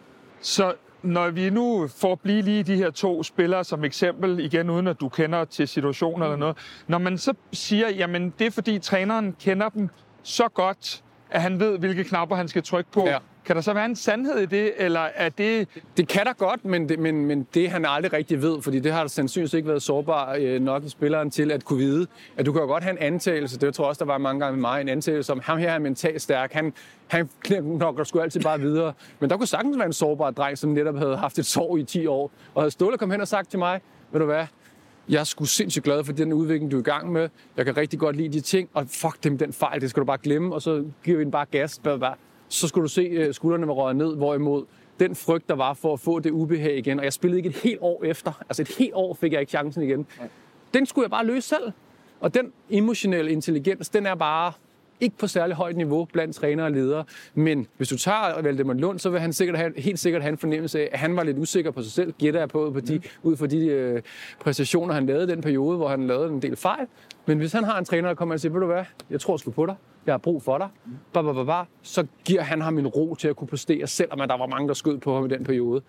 Så 0.44 0.74
når 1.02 1.30
vi 1.30 1.50
nu 1.50 1.88
får 1.88 2.14
blive 2.14 2.42
lige 2.42 2.62
de 2.62 2.76
her 2.76 2.90
to 2.90 3.22
spillere 3.22 3.64
som 3.64 3.84
eksempel, 3.84 4.40
igen 4.40 4.70
uden 4.70 4.86
at 4.86 5.00
du 5.00 5.08
kender 5.08 5.44
til 5.44 5.68
situationen 5.68 6.22
eller 6.22 6.36
noget, 6.36 6.56
når 6.86 6.98
man 6.98 7.18
så 7.18 7.34
siger, 7.52 7.88
jamen 7.88 8.34
det 8.38 8.46
er 8.46 8.50
fordi 8.50 8.78
træneren 8.78 9.36
kender 9.40 9.68
dem 9.68 9.88
så 10.22 10.48
godt, 10.48 11.02
at 11.30 11.42
han 11.42 11.60
ved, 11.60 11.78
hvilke 11.78 12.04
knapper 12.04 12.36
han 12.36 12.48
skal 12.48 12.62
trykke 12.62 12.90
på, 12.90 13.06
ja. 13.06 13.18
Kan 13.44 13.56
der 13.56 13.62
så 13.62 13.72
være 13.72 13.84
en 13.84 13.96
sandhed 13.96 14.38
i 14.38 14.46
det, 14.46 14.72
eller 14.76 15.00
er 15.00 15.28
det... 15.28 15.68
Det 15.96 16.08
kan 16.08 16.26
der 16.26 16.32
godt, 16.32 16.64
men 16.64 16.88
det, 16.88 16.98
men, 16.98 17.26
men 17.26 17.46
det 17.54 17.70
han 17.70 17.84
aldrig 17.84 18.12
rigtig 18.12 18.42
ved, 18.42 18.62
fordi 18.62 18.80
det 18.80 18.92
har 18.92 19.00
der 19.00 19.08
sandsynligvis 19.08 19.54
ikke 19.54 19.68
været 19.68 19.82
sårbar 19.82 20.36
øh, 20.40 20.60
nok 20.60 20.84
i 20.84 20.88
spilleren 20.88 21.30
til 21.30 21.50
at 21.50 21.64
kunne 21.64 21.78
vide, 21.78 22.06
at 22.36 22.46
du 22.46 22.52
kan 22.52 22.62
jo 22.62 22.66
godt 22.66 22.82
have 22.82 22.92
en 22.92 22.98
antagelse, 22.98 23.58
det 23.58 23.74
tror 23.74 23.84
jeg 23.84 23.88
også, 23.88 23.98
der 23.98 24.04
var 24.04 24.18
mange 24.18 24.40
gange 24.40 24.56
med 24.56 24.60
mig, 24.60 24.80
en 24.80 24.88
antagelse 24.88 25.32
om, 25.32 25.40
ham 25.44 25.58
her 25.58 25.70
er 25.70 25.78
mentalt 25.78 26.22
stærk, 26.22 26.52
han, 26.52 26.72
han 27.08 27.28
nok 27.64 28.06
sgu 28.06 28.20
altid 28.20 28.40
bare 28.40 28.60
videre. 28.60 28.92
Men 29.20 29.30
der 29.30 29.36
kunne 29.36 29.46
sagtens 29.46 29.76
være 29.76 29.86
en 29.86 29.92
sårbar 29.92 30.30
dreng, 30.30 30.58
som 30.58 30.70
netop 30.70 30.96
havde 30.98 31.16
haft 31.16 31.38
et 31.38 31.46
sår 31.46 31.76
i 31.76 31.84
10 31.84 32.06
år, 32.06 32.30
og 32.54 32.62
havde 32.62 32.70
Ståle 32.70 32.98
kom 32.98 33.10
hen 33.10 33.20
og 33.20 33.28
sagt 33.28 33.50
til 33.50 33.58
mig, 33.58 33.80
ved 34.12 34.20
du 34.20 34.26
hvad, 34.26 34.46
jeg 35.08 35.20
er 35.20 35.24
sgu 35.24 35.44
sindssygt 35.44 35.84
glad 35.84 36.04
for 36.04 36.12
den 36.12 36.32
udvikling, 36.32 36.70
du 36.70 36.76
er 36.76 36.80
i 36.80 36.84
gang 36.84 37.12
med. 37.12 37.28
Jeg 37.56 37.64
kan 37.64 37.76
rigtig 37.76 37.98
godt 37.98 38.16
lide 38.16 38.32
de 38.32 38.40
ting, 38.40 38.68
og 38.74 38.86
fuck 38.88 39.24
dem, 39.24 39.38
den 39.38 39.52
fejl, 39.52 39.80
det 39.80 39.90
skal 39.90 40.00
du 40.00 40.06
bare 40.06 40.18
glemme, 40.22 40.54
og 40.54 40.62
så 40.62 40.84
giver 41.04 41.18
vi 41.18 41.24
den 41.24 41.30
bare 41.30 41.46
gas. 41.50 41.80
Bare, 41.84 41.98
bare 41.98 42.14
så 42.54 42.68
skulle 42.68 42.82
du 42.82 42.88
se 42.88 43.28
uh, 43.28 43.34
skuldrene 43.34 43.66
var 43.66 43.74
røget 43.74 43.96
ned, 43.96 44.16
hvorimod 44.16 44.64
den 45.00 45.14
frygt, 45.14 45.48
der 45.48 45.54
var 45.54 45.74
for 45.74 45.92
at 45.92 46.00
få 46.00 46.18
det 46.18 46.30
ubehag 46.30 46.78
igen. 46.78 46.98
Og 46.98 47.04
jeg 47.04 47.12
spillede 47.12 47.38
ikke 47.38 47.48
et 47.48 47.56
helt 47.56 47.78
år 47.80 48.04
efter. 48.04 48.32
Altså 48.48 48.62
et 48.62 48.68
helt 48.68 48.94
år 48.94 49.14
fik 49.14 49.32
jeg 49.32 49.40
ikke 49.40 49.50
chancen 49.50 49.82
igen. 49.82 50.06
Den 50.74 50.86
skulle 50.86 51.02
jeg 51.02 51.10
bare 51.10 51.26
løse 51.26 51.48
selv. 51.48 51.72
Og 52.20 52.34
den 52.34 52.52
emotionelle 52.70 53.30
intelligens, 53.30 53.88
den 53.88 54.06
er 54.06 54.14
bare 54.14 54.52
ikke 55.00 55.16
på 55.18 55.26
særlig 55.26 55.56
højt 55.56 55.76
niveau 55.76 56.04
blandt 56.04 56.36
trænere 56.36 56.66
og 56.66 56.72
ledere. 56.72 57.04
Men 57.34 57.66
hvis 57.76 57.88
du 57.88 57.98
tager 57.98 58.42
Valdemar 58.42 58.74
Lund, 58.74 58.98
så 58.98 59.10
vil 59.10 59.20
han 59.20 59.32
sikkert 59.32 59.56
have, 59.58 59.72
helt 59.76 59.98
sikkert 59.98 60.22
have 60.22 60.32
en 60.32 60.38
fornemmelse 60.38 60.80
af, 60.80 60.88
at 60.92 60.98
han 60.98 61.16
var 61.16 61.22
lidt 61.22 61.38
usikker 61.38 61.70
på 61.70 61.82
sig 61.82 61.92
selv, 61.92 62.12
gætter 62.12 62.40
jeg 62.40 62.48
på, 62.48 62.70
på 62.70 62.80
de, 62.80 63.00
ud 63.22 63.36
fra 63.36 63.46
de 63.46 63.66
øh, 63.66 64.02
præstationer, 64.40 64.94
han 64.94 65.06
lavede 65.06 65.28
den 65.28 65.40
periode, 65.40 65.76
hvor 65.76 65.88
han 65.88 66.06
lavede 66.06 66.28
en 66.28 66.42
del 66.42 66.56
fejl. 66.56 66.86
Men 67.26 67.38
hvis 67.38 67.52
han 67.52 67.64
har 67.64 67.78
en 67.78 67.84
træner, 67.84 68.08
der 68.08 68.14
kommer 68.14 68.34
og 68.34 68.40
siger, 68.40 68.52
ved 68.52 68.60
du 68.60 68.66
hvad, 68.66 68.84
jeg 69.10 69.20
tror 69.20 69.36
sgu 69.36 69.50
på 69.50 69.66
dig, 69.66 69.74
jeg 70.06 70.12
har 70.12 70.18
brug 70.18 70.42
for 70.42 70.58
dig, 70.58 70.68
ba, 71.12 71.22
ba, 71.22 71.32
ba, 71.32 71.44
ba, 71.44 71.62
så 71.82 72.06
giver 72.24 72.42
han 72.42 72.60
ham 72.60 72.78
en 72.78 72.86
ro 72.86 73.14
til 73.14 73.28
at 73.28 73.36
kunne 73.36 73.48
præstere, 73.48 73.86
selvom 73.86 74.18
der 74.18 74.38
var 74.38 74.46
mange, 74.46 74.68
der 74.68 74.74
skød 74.74 74.98
på 74.98 75.14
ham 75.14 75.24
i 75.24 75.28
den 75.28 75.44
periode. 75.44 75.82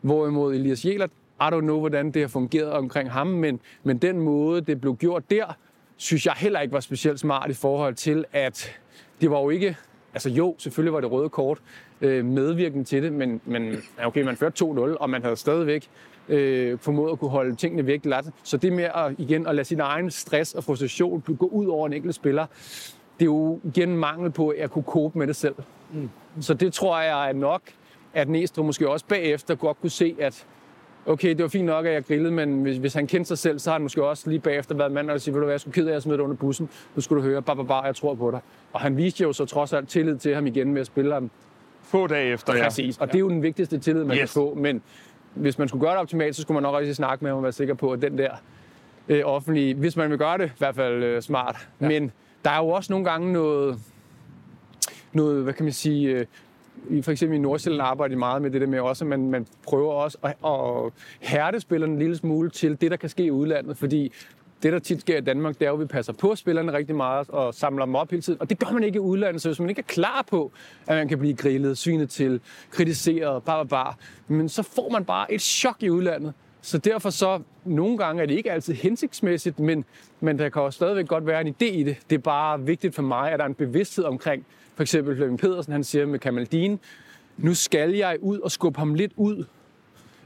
Hvorimod 0.00 0.54
Elias 0.54 0.84
Jelert, 0.84 1.10
I 1.40 1.44
don't 1.44 1.60
know, 1.60 1.78
hvordan 1.78 2.10
det 2.10 2.22
har 2.22 2.28
fungeret 2.28 2.70
omkring 2.70 3.10
ham, 3.10 3.26
men, 3.26 3.60
men 3.82 3.98
den 3.98 4.20
måde, 4.20 4.60
det 4.60 4.80
blev 4.80 4.96
gjort 4.96 5.30
der, 5.30 5.56
synes 6.00 6.26
jeg 6.26 6.34
heller 6.36 6.60
ikke 6.60 6.72
var 6.72 6.80
specielt 6.80 7.20
smart 7.20 7.50
i 7.50 7.54
forhold 7.54 7.94
til, 7.94 8.24
at 8.32 8.78
det 9.20 9.30
var 9.30 9.40
jo 9.40 9.50
ikke... 9.50 9.76
Altså 10.12 10.30
jo, 10.30 10.54
selvfølgelig 10.58 10.92
var 10.92 11.00
det 11.00 11.10
røde 11.10 11.28
kort 11.28 11.58
øh, 12.00 12.24
medvirkende 12.24 12.84
til 12.84 13.02
det, 13.02 13.12
men, 13.12 13.40
men 13.44 13.82
okay, 14.04 14.22
man 14.22 14.36
førte 14.36 14.64
2-0, 14.64 14.68
og 14.96 15.10
man 15.10 15.22
havde 15.22 15.36
stadigvæk 15.36 15.88
øh, 16.28 16.78
formået 16.78 17.12
at 17.12 17.18
kunne 17.18 17.30
holde 17.30 17.56
tingene 17.56 17.86
væk 17.86 18.04
lat. 18.04 18.24
Så 18.42 18.56
det 18.56 18.72
med 18.72 18.84
at, 18.84 19.14
igen 19.18 19.46
at 19.46 19.54
lade 19.54 19.64
sin 19.64 19.80
egen 19.80 20.10
stress 20.10 20.54
og 20.54 20.64
frustration 20.64 21.20
gå 21.38 21.46
ud 21.46 21.66
over 21.66 21.86
en 21.86 21.92
enkelt 21.92 22.14
spiller, 22.14 22.46
det 23.18 23.22
er 23.22 23.24
jo 23.24 23.60
igen 23.64 23.96
mangel 23.96 24.30
på 24.30 24.48
at 24.48 24.70
kunne 24.70 24.84
cope 24.84 25.18
med 25.18 25.26
det 25.26 25.36
selv. 25.36 25.54
Mm. 25.92 26.10
Så 26.40 26.54
det 26.54 26.72
tror 26.72 27.00
jeg 27.00 27.28
er 27.28 27.32
nok, 27.32 27.62
at 28.14 28.28
Næstrup 28.28 28.66
måske 28.66 28.88
også 28.88 29.06
bagefter 29.06 29.54
godt 29.54 29.80
kunne 29.80 29.90
se, 29.90 30.16
at 30.20 30.46
okay, 31.06 31.28
det 31.28 31.42
var 31.42 31.48
fint 31.48 31.66
nok, 31.66 31.86
at 31.86 31.92
jeg 31.92 32.04
grillede, 32.04 32.30
men 32.30 32.62
hvis, 32.62 32.76
hvis 32.76 32.94
han 32.94 33.06
kendte 33.06 33.28
sig 33.28 33.38
selv, 33.38 33.58
så 33.58 33.70
har 33.70 33.74
han 33.74 33.82
måske 33.82 34.04
også 34.04 34.30
lige 34.30 34.40
bagefter 34.40 34.74
været 34.74 34.92
mand 34.92 35.10
og 35.10 35.20
sige, 35.20 35.34
ved 35.34 35.40
du 35.40 35.44
hvad, 35.44 35.52
jeg 35.52 35.60
skulle 35.60 35.74
ked 35.74 35.86
af 35.86 35.96
at 35.96 36.02
smide 36.02 36.16
dig 36.16 36.24
under 36.24 36.36
bussen. 36.36 36.68
Nu 36.94 37.02
skulle 37.02 37.22
du 37.22 37.28
høre, 37.28 37.42
bare, 37.42 37.56
bare, 37.56 37.66
bare, 37.66 37.82
jeg 37.82 37.96
tror 37.96 38.14
på 38.14 38.30
dig. 38.30 38.40
Og 38.72 38.80
han 38.80 38.96
viste 38.96 39.22
jo 39.22 39.32
så 39.32 39.44
trods 39.44 39.72
alt 39.72 39.88
tillid 39.88 40.16
til 40.16 40.34
ham 40.34 40.46
igen 40.46 40.72
med 40.72 40.80
at 40.80 40.86
spille 40.86 41.12
ham. 41.12 41.30
Få 41.82 42.06
dage 42.06 42.32
efter, 42.32 42.56
ja. 42.56 42.64
Præcis. 42.64 42.98
Og 42.98 43.06
det 43.08 43.14
er 43.14 43.20
jo 43.20 43.28
den 43.28 43.42
vigtigste 43.42 43.78
tillid, 43.78 44.04
man 44.04 44.16
yes. 44.16 44.20
kan 44.20 44.28
få. 44.28 44.54
Men 44.54 44.82
hvis 45.34 45.58
man 45.58 45.68
skulle 45.68 45.80
gøre 45.80 45.92
det 45.92 46.00
optimalt, 46.00 46.36
så 46.36 46.42
skulle 46.42 46.54
man 46.54 46.62
nok 46.62 46.74
også 46.74 46.94
snakke 46.94 47.24
med 47.24 47.30
ham 47.30 47.36
og 47.36 47.42
være 47.42 47.52
sikker 47.52 47.74
på, 47.74 47.92
at 47.92 48.02
den 48.02 48.18
der 48.18 48.30
øh, 49.08 49.22
offentlige, 49.24 49.74
hvis 49.74 49.96
man 49.96 50.10
vil 50.10 50.18
gøre 50.18 50.38
det, 50.38 50.46
i 50.46 50.58
hvert 50.58 50.74
fald 50.74 51.02
øh, 51.04 51.22
smart. 51.22 51.68
Ja. 51.80 51.88
Men 51.88 52.12
der 52.44 52.50
er 52.50 52.58
jo 52.58 52.68
også 52.68 52.92
nogle 52.92 53.10
gange 53.10 53.32
noget, 53.32 53.78
noget 55.12 55.42
hvad 55.42 55.52
kan 55.52 55.64
man 55.64 55.72
sige, 55.72 56.08
øh, 56.08 56.26
i 56.90 57.02
for 57.02 57.12
eksempel 57.12 57.38
i 57.38 57.40
Nordsjælland 57.40 57.82
arbejder 57.82 58.14
de 58.14 58.18
meget 58.18 58.42
med 58.42 58.50
det 58.50 58.60
der 58.60 58.66
med 58.66 58.80
også, 58.80 59.04
at 59.04 59.08
man, 59.08 59.30
man 59.30 59.46
prøver 59.62 59.92
også 59.92 60.18
at, 60.22 60.34
at 60.44 60.92
hærde 61.20 61.60
spillerne 61.60 61.92
en 61.92 61.98
lille 61.98 62.16
smule 62.16 62.50
til 62.50 62.80
det, 62.80 62.90
der 62.90 62.96
kan 62.96 63.08
ske 63.08 63.24
i 63.24 63.30
udlandet, 63.30 63.76
fordi 63.76 64.12
det, 64.62 64.72
der 64.72 64.78
tit 64.78 65.00
sker 65.00 65.18
i 65.18 65.20
Danmark, 65.20 65.58
det 65.58 65.64
er 65.64 65.68
jo, 65.68 65.74
at 65.74 65.80
vi 65.80 65.86
passer 65.86 66.12
på 66.12 66.34
spillerne 66.34 66.72
rigtig 66.72 66.96
meget 66.96 67.30
og 67.30 67.54
samler 67.54 67.84
dem 67.84 67.94
op 67.94 68.10
hele 68.10 68.22
tiden. 68.22 68.40
Og 68.40 68.50
det 68.50 68.58
gør 68.58 68.72
man 68.72 68.84
ikke 68.84 68.96
i 68.96 69.00
udlandet, 69.00 69.42
så 69.42 69.48
hvis 69.48 69.60
man 69.60 69.68
ikke 69.68 69.78
er 69.78 69.86
klar 69.86 70.24
på, 70.30 70.52
at 70.86 70.96
man 70.96 71.08
kan 71.08 71.18
blive 71.18 71.36
grillet, 71.36 71.78
synet 71.78 72.10
til, 72.10 72.40
kritiseret, 72.70 73.42
bare, 73.42 73.66
bare, 73.66 73.94
men 74.28 74.48
så 74.48 74.62
får 74.62 74.90
man 74.90 75.04
bare 75.04 75.32
et 75.32 75.42
chok 75.42 75.76
i 75.80 75.90
udlandet. 75.90 76.32
Så 76.62 76.78
derfor 76.78 77.10
så, 77.10 77.40
nogle 77.64 77.98
gange 77.98 78.22
er 78.22 78.26
det 78.26 78.34
ikke 78.34 78.52
altid 78.52 78.74
hensigtsmæssigt, 78.74 79.58
men, 79.58 79.84
men 80.20 80.38
der 80.38 80.48
kan 80.48 80.62
også 80.62 80.76
stadigvæk 80.76 81.08
godt 81.08 81.26
være 81.26 81.40
en 81.40 81.48
idé 81.48 81.64
i 81.64 81.82
det. 81.82 81.96
Det 82.10 82.16
er 82.16 82.20
bare 82.20 82.60
vigtigt 82.60 82.94
for 82.94 83.02
mig, 83.02 83.32
at 83.32 83.38
der 83.38 83.44
er 83.44 83.48
en 83.48 83.54
bevidsthed 83.54 84.04
omkring, 84.04 84.46
for 84.74 84.82
eksempel 84.82 85.16
Flemming 85.16 85.40
Pedersen, 85.40 85.72
han 85.72 85.84
siger 85.84 86.06
med 86.06 86.18
Kamaldine, 86.18 86.78
nu 87.36 87.54
skal 87.54 87.90
jeg 87.90 88.18
ud 88.20 88.38
og 88.38 88.50
skubbe 88.50 88.78
ham 88.78 88.94
lidt 88.94 89.12
ud 89.16 89.44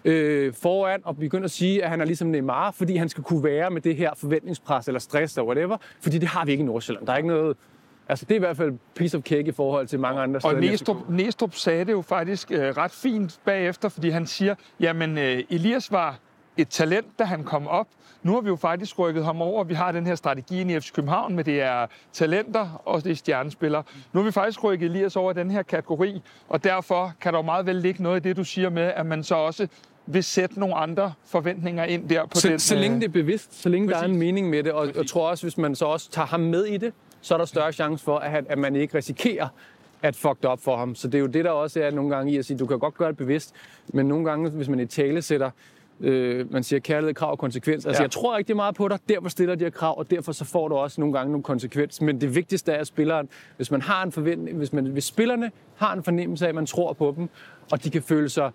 øh, 0.05 0.53
foran 0.55 1.01
og 1.05 1.17
begynde 1.17 1.45
at 1.45 1.51
sige, 1.51 1.85
at 1.85 1.91
han 1.91 2.01
er 2.01 2.05
ligesom 2.05 2.29
Neymar, 2.29 2.71
fordi 2.71 2.97
han 2.97 3.09
skal 3.09 3.25
kunne 3.25 3.45
være 3.45 3.71
med 3.71 3.81
det 3.81 3.97
her 3.97 4.11
forventningspres 4.17 4.89
eller 4.89 4.99
stress 4.99 5.37
eller 5.37 5.47
whatever, 5.47 5.77
fordi 6.01 6.19
det 6.19 6.29
har 6.29 6.45
vi 6.45 6.53
ikke 6.53 6.63
i 6.63 6.67
Nordsjælland. 6.67 7.07
Der 7.07 7.13
er 7.13 7.17
ikke 7.17 7.29
noget, 7.29 7.57
Altså, 8.09 8.25
det 8.25 8.35
er 8.35 8.37
i 8.37 8.39
hvert 8.39 8.57
fald 8.57 8.73
piece 8.95 9.17
of 9.17 9.23
cake 9.23 9.49
i 9.49 9.53
forhold 9.53 9.87
til 9.87 10.01
mange 10.01 10.21
andre 10.21 10.41
steder. 10.41 10.55
Og 10.55 10.61
Næstrup, 10.61 10.97
Næstrup 11.09 11.55
sagde 11.55 11.85
det 11.85 11.93
jo 11.93 12.03
faktisk 12.03 12.51
øh, 12.51 12.61
ret 12.61 12.91
fint 12.91 13.41
bagefter, 13.45 13.89
fordi 13.89 14.11
han 14.11 14.27
siger, 14.27 14.55
jamen 14.81 15.19
øh, 15.19 15.43
Elias 15.51 15.93
var 15.93 16.19
et 16.57 16.69
talent, 16.69 17.19
da 17.19 17.25
han 17.25 17.45
kom 17.45 17.67
op. 17.67 17.87
Nu 18.23 18.35
har 18.35 18.41
vi 18.41 18.49
jo 18.49 18.57
faktisk 18.57 18.99
rykket 18.99 19.25
ham 19.25 19.43
over. 19.43 19.65
Vi 19.65 19.75
har 19.75 19.93
den 19.93 20.07
her 20.07 20.15
strategi 20.15 20.75
i 20.75 20.81
FC 20.81 20.93
København, 20.93 21.37
med 21.37 21.45
det 21.45 21.61
er 21.61 21.87
talenter 22.13 22.83
og 22.85 23.05
det 23.05 23.13
er 23.13 23.17
stjernespillere. 23.17 23.83
Nu 24.13 24.21
har 24.21 24.25
vi 24.25 24.33
faktisk 24.33 24.65
rykket 24.65 24.91
Elias 24.91 25.17
over 25.17 25.31
i 25.31 25.35
den 25.35 25.51
her 25.51 25.63
kategori, 25.63 26.23
og 26.49 26.65
derfor 26.65 27.13
kan 27.21 27.33
der 27.33 27.39
jo 27.39 27.43
meget 27.43 27.67
vel 27.67 27.77
ligge 27.77 28.03
noget 28.03 28.27
i 28.27 28.29
det, 28.29 28.37
du 28.37 28.45
siger 28.45 28.71
med, 28.71 28.83
at 28.83 29.07
man 29.07 29.23
så 29.23 29.35
også 29.35 29.67
vil 30.07 30.25
sætte 30.25 30.61
nogle 30.61 30.75
andre 30.75 31.13
forventninger 31.27 31.85
ind 31.85 32.09
der 32.09 32.27
på 32.27 32.31
så, 32.35 32.49
den... 32.49 32.59
Så 32.59 32.75
længe 32.75 32.97
øh, 32.97 33.01
det 33.01 33.09
er 33.09 33.13
bevidst, 33.13 33.63
så 33.63 33.69
længe 33.69 33.89
præcis. 33.89 34.01
der 34.01 34.09
er 34.09 34.13
en 34.13 34.19
mening 34.19 34.51
med 34.51 34.63
det, 34.63 34.73
og 34.73 34.97
jeg 34.97 35.07
tror 35.07 35.29
også, 35.29 35.45
hvis 35.45 35.59
man 35.59 35.75
så 35.75 35.85
også 35.85 36.11
tager 36.11 36.27
ham 36.27 36.41
med 36.41 36.65
i 36.65 36.77
det, 36.77 36.93
så 37.25 37.35
er 37.35 37.39
der 37.39 37.45
større 37.45 37.73
chance 37.73 38.05
for, 38.05 38.19
at, 38.19 38.45
at 38.49 38.59
man 38.59 38.77
ikke 38.77 38.97
risikerer 38.97 39.49
at 40.03 40.17
fucked 40.17 40.45
op 40.45 40.61
for 40.61 40.77
ham. 40.77 40.95
Så 40.95 41.09
det 41.09 41.15
er 41.15 41.21
jo 41.21 41.27
det, 41.27 41.45
der 41.45 41.51
også 41.51 41.83
er 41.83 41.91
nogle 41.91 42.17
gange 42.17 42.33
i 42.33 42.37
at 42.37 42.45
sige, 42.45 42.59
du 42.59 42.67
kan 42.67 42.79
godt 42.79 42.95
gøre 42.95 43.09
det 43.09 43.17
bevidst, 43.17 43.55
men 43.89 44.07
nogle 44.07 44.25
gange, 44.25 44.51
hvis 44.51 44.69
man 44.69 44.81
i 44.81 44.87
tale 44.87 45.23
sætter, 45.23 45.51
øh, 46.01 46.53
man 46.53 46.63
siger 46.63 46.81
kærlighed, 46.81 47.15
krav 47.15 47.31
og 47.31 47.39
konsekvens. 47.39 47.87
Altså, 47.87 48.03
ja. 48.03 48.05
jeg 48.05 48.11
tror 48.11 48.39
ikke 48.39 48.49
det 48.49 48.53
er 48.53 48.57
meget 48.57 48.75
på 48.75 48.89
dig, 48.89 48.99
derfor 49.09 49.29
stiller 49.29 49.55
de 49.55 49.65
her 49.65 49.71
krav, 49.71 49.99
og 49.99 50.11
derfor 50.11 50.33
så 50.33 50.45
får 50.45 50.69
du 50.69 50.75
også 50.75 51.01
nogle 51.01 51.19
gange 51.19 51.33
nogle 51.33 51.43
konsekvens. 51.43 52.01
Men 52.01 52.21
det 52.21 52.35
vigtigste 52.35 52.73
er, 52.73 52.81
at 52.81 52.87
spilleren, 52.87 53.29
hvis 53.57 53.71
man 53.71 53.83
har 53.83 54.03
en 54.03 54.13
forventning, 54.13 54.59
hvis, 54.59 54.73
man, 54.73 54.87
hvis 54.87 55.05
spillerne 55.05 55.51
har 55.77 55.93
en 55.93 56.03
fornemmelse 56.03 56.45
af, 56.45 56.49
at 56.49 56.55
man 56.55 56.67
tror 56.67 56.93
på 56.93 57.15
dem, 57.17 57.29
og 57.73 57.85
de 57.85 57.91
kan 57.91 58.03
føle 58.03 58.29
sig 58.29 58.51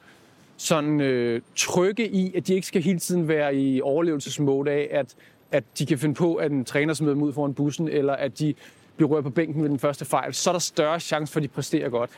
sådan 0.57 1.01
øh, 1.01 1.41
trygge 1.55 2.09
i, 2.09 2.33
at 2.35 2.47
de 2.47 2.53
ikke 2.53 2.67
skal 2.67 2.81
hele 2.81 2.99
tiden 2.99 3.27
være 3.27 3.55
i 3.55 3.81
overlevelsesmode 3.81 4.71
af, 4.71 4.87
at, 4.91 5.15
at 5.51 5.63
de 5.79 5.85
kan 5.85 5.97
finde 5.97 6.15
på, 6.15 6.35
at 6.35 6.51
en 6.51 6.65
træner 6.65 6.93
smider 6.93 7.13
dem 7.13 7.23
ud 7.23 7.33
foran 7.33 7.53
bussen, 7.53 7.87
eller 7.87 8.13
at 8.13 8.39
de 8.39 8.53
bliver 8.97 9.21
på 9.21 9.29
bænken 9.29 9.61
ved 9.63 9.69
den 9.69 9.79
første 9.79 10.05
fejl, 10.05 10.33
så 10.33 10.49
er 10.49 10.51
der 10.51 10.59
større 10.59 10.99
chance 10.99 11.33
for, 11.33 11.39
at 11.39 11.43
de 11.43 11.47
præsterer 11.47 11.89
godt. 11.89 12.09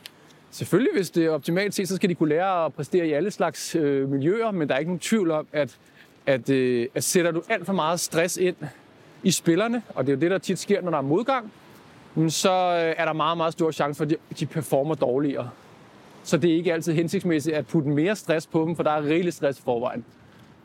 Selvfølgelig, 0.51 0.93
hvis 0.95 1.09
det 1.09 1.25
er 1.25 1.29
optimalt 1.29 1.73
set, 1.73 1.87
så 1.87 1.95
skal 1.95 2.09
de 2.09 2.15
kunne 2.15 2.29
lære 2.29 2.65
at 2.65 2.73
præstere 2.73 3.07
i 3.07 3.11
alle 3.11 3.31
slags 3.31 3.75
øh, 3.75 4.09
miljøer, 4.09 4.51
men 4.51 4.67
der 4.67 4.75
er 4.75 4.79
ikke 4.79 4.89
nogen 4.89 4.99
tvivl 4.99 5.31
om, 5.31 5.47
at, 5.53 5.77
at, 6.25 6.49
øh, 6.49 6.87
at 6.95 7.03
sætter 7.03 7.31
du 7.31 7.43
alt 7.49 7.65
for 7.65 7.73
meget 7.73 7.99
stress 7.99 8.37
ind 8.37 8.55
i 9.23 9.31
spillerne, 9.31 9.83
og 9.95 10.05
det 10.05 10.11
er 10.11 10.15
jo 10.15 10.19
det, 10.19 10.31
der 10.31 10.37
tit 10.37 10.59
sker, 10.59 10.81
når 10.81 10.91
der 10.91 10.97
er 10.97 11.01
modgang, 11.01 11.51
så 12.27 12.51
øh, 12.51 12.95
er 12.97 13.05
der 13.05 13.13
meget, 13.13 13.37
meget 13.37 13.53
stor 13.53 13.71
chance 13.71 13.97
for, 13.97 14.03
at 14.03 14.09
de, 14.09 14.15
de 14.39 14.45
performer 14.45 14.95
dårligere. 14.95 15.49
Så 16.23 16.37
det 16.37 16.51
er 16.51 16.55
ikke 16.55 16.73
altid 16.73 16.93
hensigtsmæssigt 16.93 17.55
at 17.55 17.67
putte 17.67 17.89
mere 17.89 18.15
stress 18.15 18.47
på 18.47 18.65
dem, 18.65 18.75
for 18.75 18.83
der 18.83 18.91
er 18.91 19.03
rigeligt 19.03 19.35
stress 19.35 19.59
i 19.59 19.61
forvejen. 19.61 20.05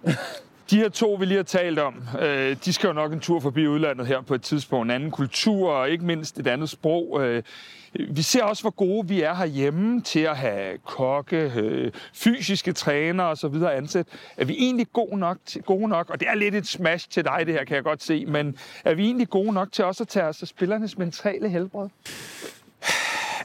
De 0.70 0.76
her 0.76 0.88
to, 0.88 1.14
vi 1.14 1.24
lige 1.24 1.36
har 1.36 1.42
talt 1.42 1.78
om, 1.78 1.94
øh, 2.20 2.56
de 2.64 2.72
skal 2.72 2.86
jo 2.86 2.92
nok 2.92 3.12
en 3.12 3.20
tur 3.20 3.40
forbi 3.40 3.66
udlandet 3.66 4.06
her 4.06 4.20
på 4.20 4.34
et 4.34 4.42
tidspunkt. 4.42 4.84
En 4.84 4.90
anden 4.90 5.10
kultur 5.10 5.70
og 5.70 5.90
ikke 5.90 6.04
mindst 6.04 6.38
et 6.38 6.46
andet 6.46 6.70
sprog. 6.70 7.20
Øh, 7.20 7.42
vi 8.10 8.22
ser 8.22 8.44
også, 8.44 8.62
hvor 8.62 8.70
gode 8.70 9.08
vi 9.08 9.22
er 9.22 9.34
herhjemme 9.34 10.00
til 10.00 10.20
at 10.20 10.36
have 10.36 10.78
kokke, 10.78 11.52
øh, 11.56 11.92
fysiske 12.14 12.72
trænere 12.72 13.26
osv. 13.26 13.54
ansat. 13.62 14.06
Er 14.36 14.44
vi 14.44 14.54
egentlig 14.58 14.86
gode 14.92 15.18
nok, 15.18 15.38
til, 15.46 15.62
gode 15.62 15.88
nok, 15.88 16.10
og 16.10 16.20
det 16.20 16.28
er 16.28 16.34
lidt 16.34 16.54
et 16.54 16.66
smash 16.66 17.08
til 17.08 17.24
dig 17.24 17.42
det 17.46 17.54
her, 17.54 17.64
kan 17.64 17.76
jeg 17.76 17.84
godt 17.84 18.02
se, 18.02 18.26
men 18.26 18.56
er 18.84 18.94
vi 18.94 19.04
egentlig 19.04 19.28
gode 19.28 19.52
nok 19.52 19.72
til 19.72 19.84
også 19.84 20.02
at 20.02 20.08
tage 20.08 20.26
os 20.26 20.42
af 20.42 20.48
spillernes 20.48 20.98
mentale 20.98 21.48
helbred? 21.48 21.88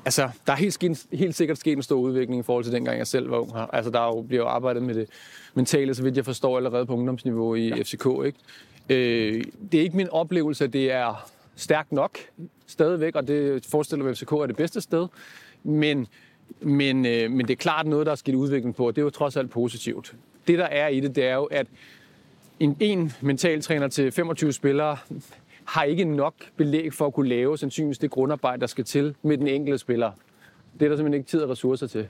Altså, 0.06 0.30
der 0.48 0.54
er 0.54 0.58
helt, 0.58 0.74
sket, 0.74 1.06
helt 1.14 1.36
sikkert 1.36 1.58
sket 1.58 1.78
en 1.78 1.84
stor 1.84 2.00
udvikling 2.00 2.40
i 2.40 2.44
forhold 2.44 2.64
til 2.64 2.74
dengang 2.74 2.98
jeg 2.98 3.08
selv 3.08 3.32
var 3.32 3.38
ung 3.38 3.54
her. 3.54 3.62
Altså, 3.62 3.92
der 3.92 4.00
er 4.00 4.08
jo, 4.08 4.22
bliver 4.22 4.44
jo 4.44 4.48
arbejdet 4.48 4.84
med 4.84 4.96
det 4.96 5.10
mentale, 5.54 5.94
så 5.94 6.04
vidt 6.04 6.18
jeg 6.18 6.26
forstår, 6.26 6.58
allerede 6.58 6.86
på 6.86 6.94
ungdomsniveau 6.94 7.56
i 7.56 7.68
ja. 7.68 7.82
FCK. 7.82 8.06
Ikke? 8.26 8.38
Øh, 8.90 9.44
det 9.72 9.78
er 9.78 9.84
ikke 9.84 9.98
min 9.98 10.10
oplevelse, 10.10 10.64
at 10.64 10.74
det 10.74 10.92
er 10.92 11.30
stærkt 11.56 11.92
nok 11.92 12.18
stadigvæk, 12.68 13.16
og 13.16 13.28
det 13.28 13.66
forestiller 13.66 14.04
mig, 14.04 14.12
at 14.12 14.18
FCK 14.18 14.32
er 14.32 14.46
det 14.46 14.56
bedste 14.56 14.82
sted. 14.82 15.08
Men, 15.64 16.08
men, 16.62 17.06
øh, 17.06 17.32
men 17.32 17.48
det 17.48 17.54
er 17.54 17.58
klart 17.58 17.88
noget, 17.88 18.06
der 18.06 18.12
er 18.12 18.16
sket 18.16 18.36
udvikling 18.36 18.76
på, 18.76 18.88
og 18.88 18.96
det 18.96 19.02
er 19.02 19.06
jo 19.06 19.10
trods 19.10 19.38
alt 19.38 19.50
positivt. 19.50 20.16
Det, 20.48 20.60
der 20.60 20.66
er 20.66 20.88
i 20.88 21.00
det, 21.00 21.16
det 21.16 21.26
er 21.26 21.36
jo, 21.36 21.44
at 21.44 21.68
en, 22.60 22.78
en 22.80 23.14
mentaltræner 23.22 23.88
til 23.88 24.12
25 24.12 24.54
spillere 24.54 24.98
har 25.72 25.84
ikke 25.84 26.06
nok 26.06 26.34
belæg 26.58 26.94
for 26.94 27.06
at 27.06 27.14
kunne 27.14 27.30
lave 27.30 27.58
sandsynligvis 27.58 27.98
det 27.98 28.12
grundarbejde, 28.12 28.62
der 28.62 28.68
skal 28.68 28.84
til 28.86 29.16
med 29.24 29.38
den 29.38 29.48
enkelte 29.48 29.78
spiller. 29.78 30.12
Det 30.74 30.86
er 30.86 30.90
der 30.90 30.96
simpelthen 30.96 31.14
ikke 31.14 31.30
tid 31.30 31.42
og 31.42 31.50
ressourcer 31.50 31.88
til. 31.88 32.08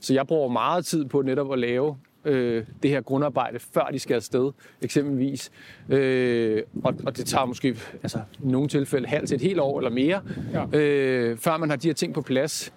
Så 0.00 0.14
jeg 0.14 0.26
bruger 0.26 0.48
meget 0.48 0.86
tid 0.86 1.04
på 1.04 1.22
netop 1.22 1.52
at 1.52 1.58
lave 1.58 1.96
øh, 2.24 2.64
det 2.82 2.90
her 2.90 3.00
grundarbejde, 3.00 3.58
før 3.58 3.88
de 3.92 3.98
skal 3.98 4.14
afsted, 4.14 4.52
eksempelvis. 4.82 5.50
Øh, 5.88 6.62
og, 6.84 6.94
og 7.06 7.16
det 7.16 7.26
tager 7.26 7.44
måske 7.44 7.76
altså, 8.02 8.18
i 8.42 8.46
nogle 8.46 8.68
tilfælde 8.68 9.08
halvt 9.08 9.28
til 9.28 9.34
et 9.34 9.40
helt 9.42 9.60
år 9.60 9.78
eller 9.78 9.90
mere, 9.90 10.22
ja. 10.52 10.78
øh, 10.78 11.38
før 11.38 11.56
man 11.56 11.70
har 11.70 11.76
de 11.76 11.88
her 11.88 11.94
ting 11.94 12.14
på 12.14 12.22
plads. 12.22 12.72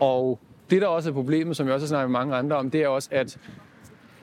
Og 0.00 0.38
det, 0.70 0.82
der 0.82 0.86
også 0.86 1.10
er 1.10 1.14
problemet, 1.14 1.56
som 1.56 1.66
jeg 1.66 1.74
også 1.74 1.86
har 1.86 1.88
snakket 1.88 2.10
med 2.10 2.18
mange 2.18 2.34
andre 2.34 2.56
om, 2.56 2.70
det 2.70 2.82
er 2.82 2.88
også, 2.88 3.08
at, 3.12 3.38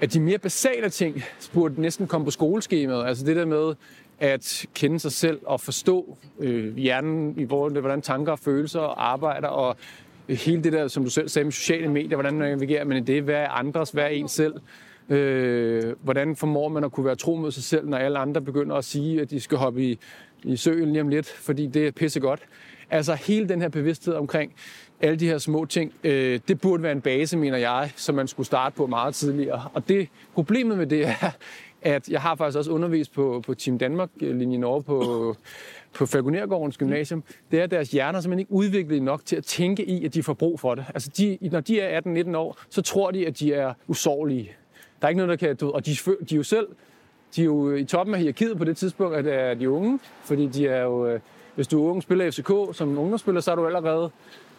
at 0.02 0.14
de 0.14 0.20
mere 0.20 0.38
basale 0.38 0.90
ting 0.90 1.24
burde 1.54 1.82
næsten 1.82 2.08
komme 2.08 2.26
på 2.26 2.32
skoleskemaet. 2.32 3.06
Altså 3.06 3.26
det 3.26 3.36
der 3.36 3.46
med, 3.46 3.74
at 4.20 4.66
kende 4.76 5.00
sig 5.00 5.12
selv 5.12 5.40
og 5.46 5.62
forstå 5.62 6.18
øh, 6.40 6.78
hjernen 6.78 7.34
i 7.38 7.44
hvor, 7.44 7.70
hvordan 7.70 8.02
tanker 8.02 8.32
og 8.32 8.40
følelser 8.40 8.82
arbejder, 9.00 9.48
og 9.48 9.76
hele 10.30 10.64
det 10.64 10.74
der, 10.74 10.88
som 10.88 11.04
du 11.04 11.10
selv 11.10 11.30
sagde 11.30 11.44
med 11.44 11.52
sociale 11.52 11.88
medier, 11.88 12.16
hvordan 12.16 12.34
man 12.34 12.50
navigerer 12.50 12.86
man 12.86 12.98
i 12.98 13.02
det, 13.02 13.24
hvad 13.24 13.36
er 13.36 13.48
andres, 13.48 13.92
hvad 13.92 14.04
er 14.04 14.08
en 14.08 14.28
selv, 14.28 14.54
øh, 15.10 15.96
hvordan 16.04 16.36
formår 16.36 16.70
man 16.70 16.84
at 16.84 16.92
kunne 16.92 17.06
være 17.06 17.16
tro 17.16 17.36
mod 17.36 17.52
sig 17.52 17.64
selv, 17.64 17.90
når 17.90 17.98
alle 17.98 18.20
andre 18.20 18.42
begynder 18.42 18.76
at 18.76 18.86
sige, 18.86 19.22
at 19.22 19.30
de 19.30 19.40
skal 19.40 19.58
hoppe 19.58 19.84
i, 19.84 20.00
i 20.44 20.56
søen 20.56 20.92
lige 20.92 21.02
om 21.02 21.08
lidt, 21.08 21.28
fordi 21.28 21.68
det 21.68 21.88
er 21.88 21.92
pissegodt. 21.92 22.40
Altså 22.90 23.14
hele 23.14 23.50
den 23.50 23.62
her 23.62 23.70
bevidsthed 23.70 24.14
omkring 24.14 24.54
alle 25.02 25.20
de 25.20 25.28
her 25.28 25.38
små 25.38 25.66
ting, 25.66 25.94
øh, 26.04 26.40
det 26.48 26.62
burde 26.62 26.84
være 26.84 26.92
en 26.92 27.02
base, 27.02 27.38
mener 27.38 27.58
jeg, 27.58 27.92
som 27.96 28.16
man 28.16 28.28
skulle 28.28 28.48
starte 28.48 28.76
på 28.76 28.88
meget 28.88 29.16
tidligere. 29.16 29.70
Og 29.74 29.88
det 29.88 30.08
problemet 30.34 30.78
med 30.78 30.88
det 30.88 31.08
er, 31.08 31.32
at 31.82 32.10
jeg 32.10 32.22
har 32.22 32.36
faktisk 32.36 32.58
også 32.58 32.72
undervist 32.72 33.14
på, 33.14 33.44
på 33.46 33.54
Team 33.54 33.78
Danmark-linjen 33.78 34.64
over 34.64 34.82
på, 34.82 35.36
på 35.98 36.06
Falconergårdens 36.06 36.78
gymnasium, 36.78 37.24
det 37.52 37.60
er, 37.60 37.64
at 37.64 37.72
deres 37.72 37.92
hjerner 37.92 38.22
simpelthen 38.22 38.40
ikke 38.40 38.52
udviklet 38.52 39.04
nok 39.04 39.26
til 39.26 39.36
at 39.36 39.44
tænke 39.44 39.86
i, 39.86 40.06
at 40.06 40.14
de 40.14 40.24
får 40.24 40.34
brug 40.34 40.60
for 40.60 40.76
det. 40.76 40.86
Altså, 40.94 41.10
de, 41.18 41.38
når 41.42 41.60
de 41.60 41.80
er 41.80 42.02
18-19 42.02 42.38
år, 42.38 42.58
så 42.70 42.82
tror 42.82 43.12
de, 43.12 43.28
at 43.28 43.40
de 43.40 43.54
er 43.54 43.74
usårlige. 43.88 44.52
Der 45.02 45.08
er 45.08 45.10
ikke 45.10 45.26
noget, 45.26 45.40
der 45.40 45.48
kan... 45.48 45.68
Og 45.70 45.86
de, 45.86 45.92
de 46.30 46.36
er 46.36 46.38
jo 46.38 46.44
selv 46.44 46.68
de 47.36 47.42
er 47.42 47.46
jo 47.46 47.76
i 47.76 47.86
toppen 47.86 48.16
af 48.16 48.22
hierarkiet 48.22 48.58
på 48.58 48.64
det 48.64 48.78
tidspunkt, 48.78 49.16
at 49.16 49.28
er 49.28 49.54
de 49.54 49.70
unge, 49.70 50.00
fordi 50.24 50.48
de 50.48 50.68
er 50.68 50.84
jo... 50.84 51.08
Øh, 51.08 51.20
hvis 51.56 51.68
du 51.68 51.86
er 51.86 51.92
ung 51.92 52.04
spiller 52.04 52.32
FCK 52.32 52.78
som 52.78 52.98
ungdomsspiller, 52.98 53.42
så 53.42 53.52
er 53.52 53.56
du 53.56 53.66
allerede 53.66 54.10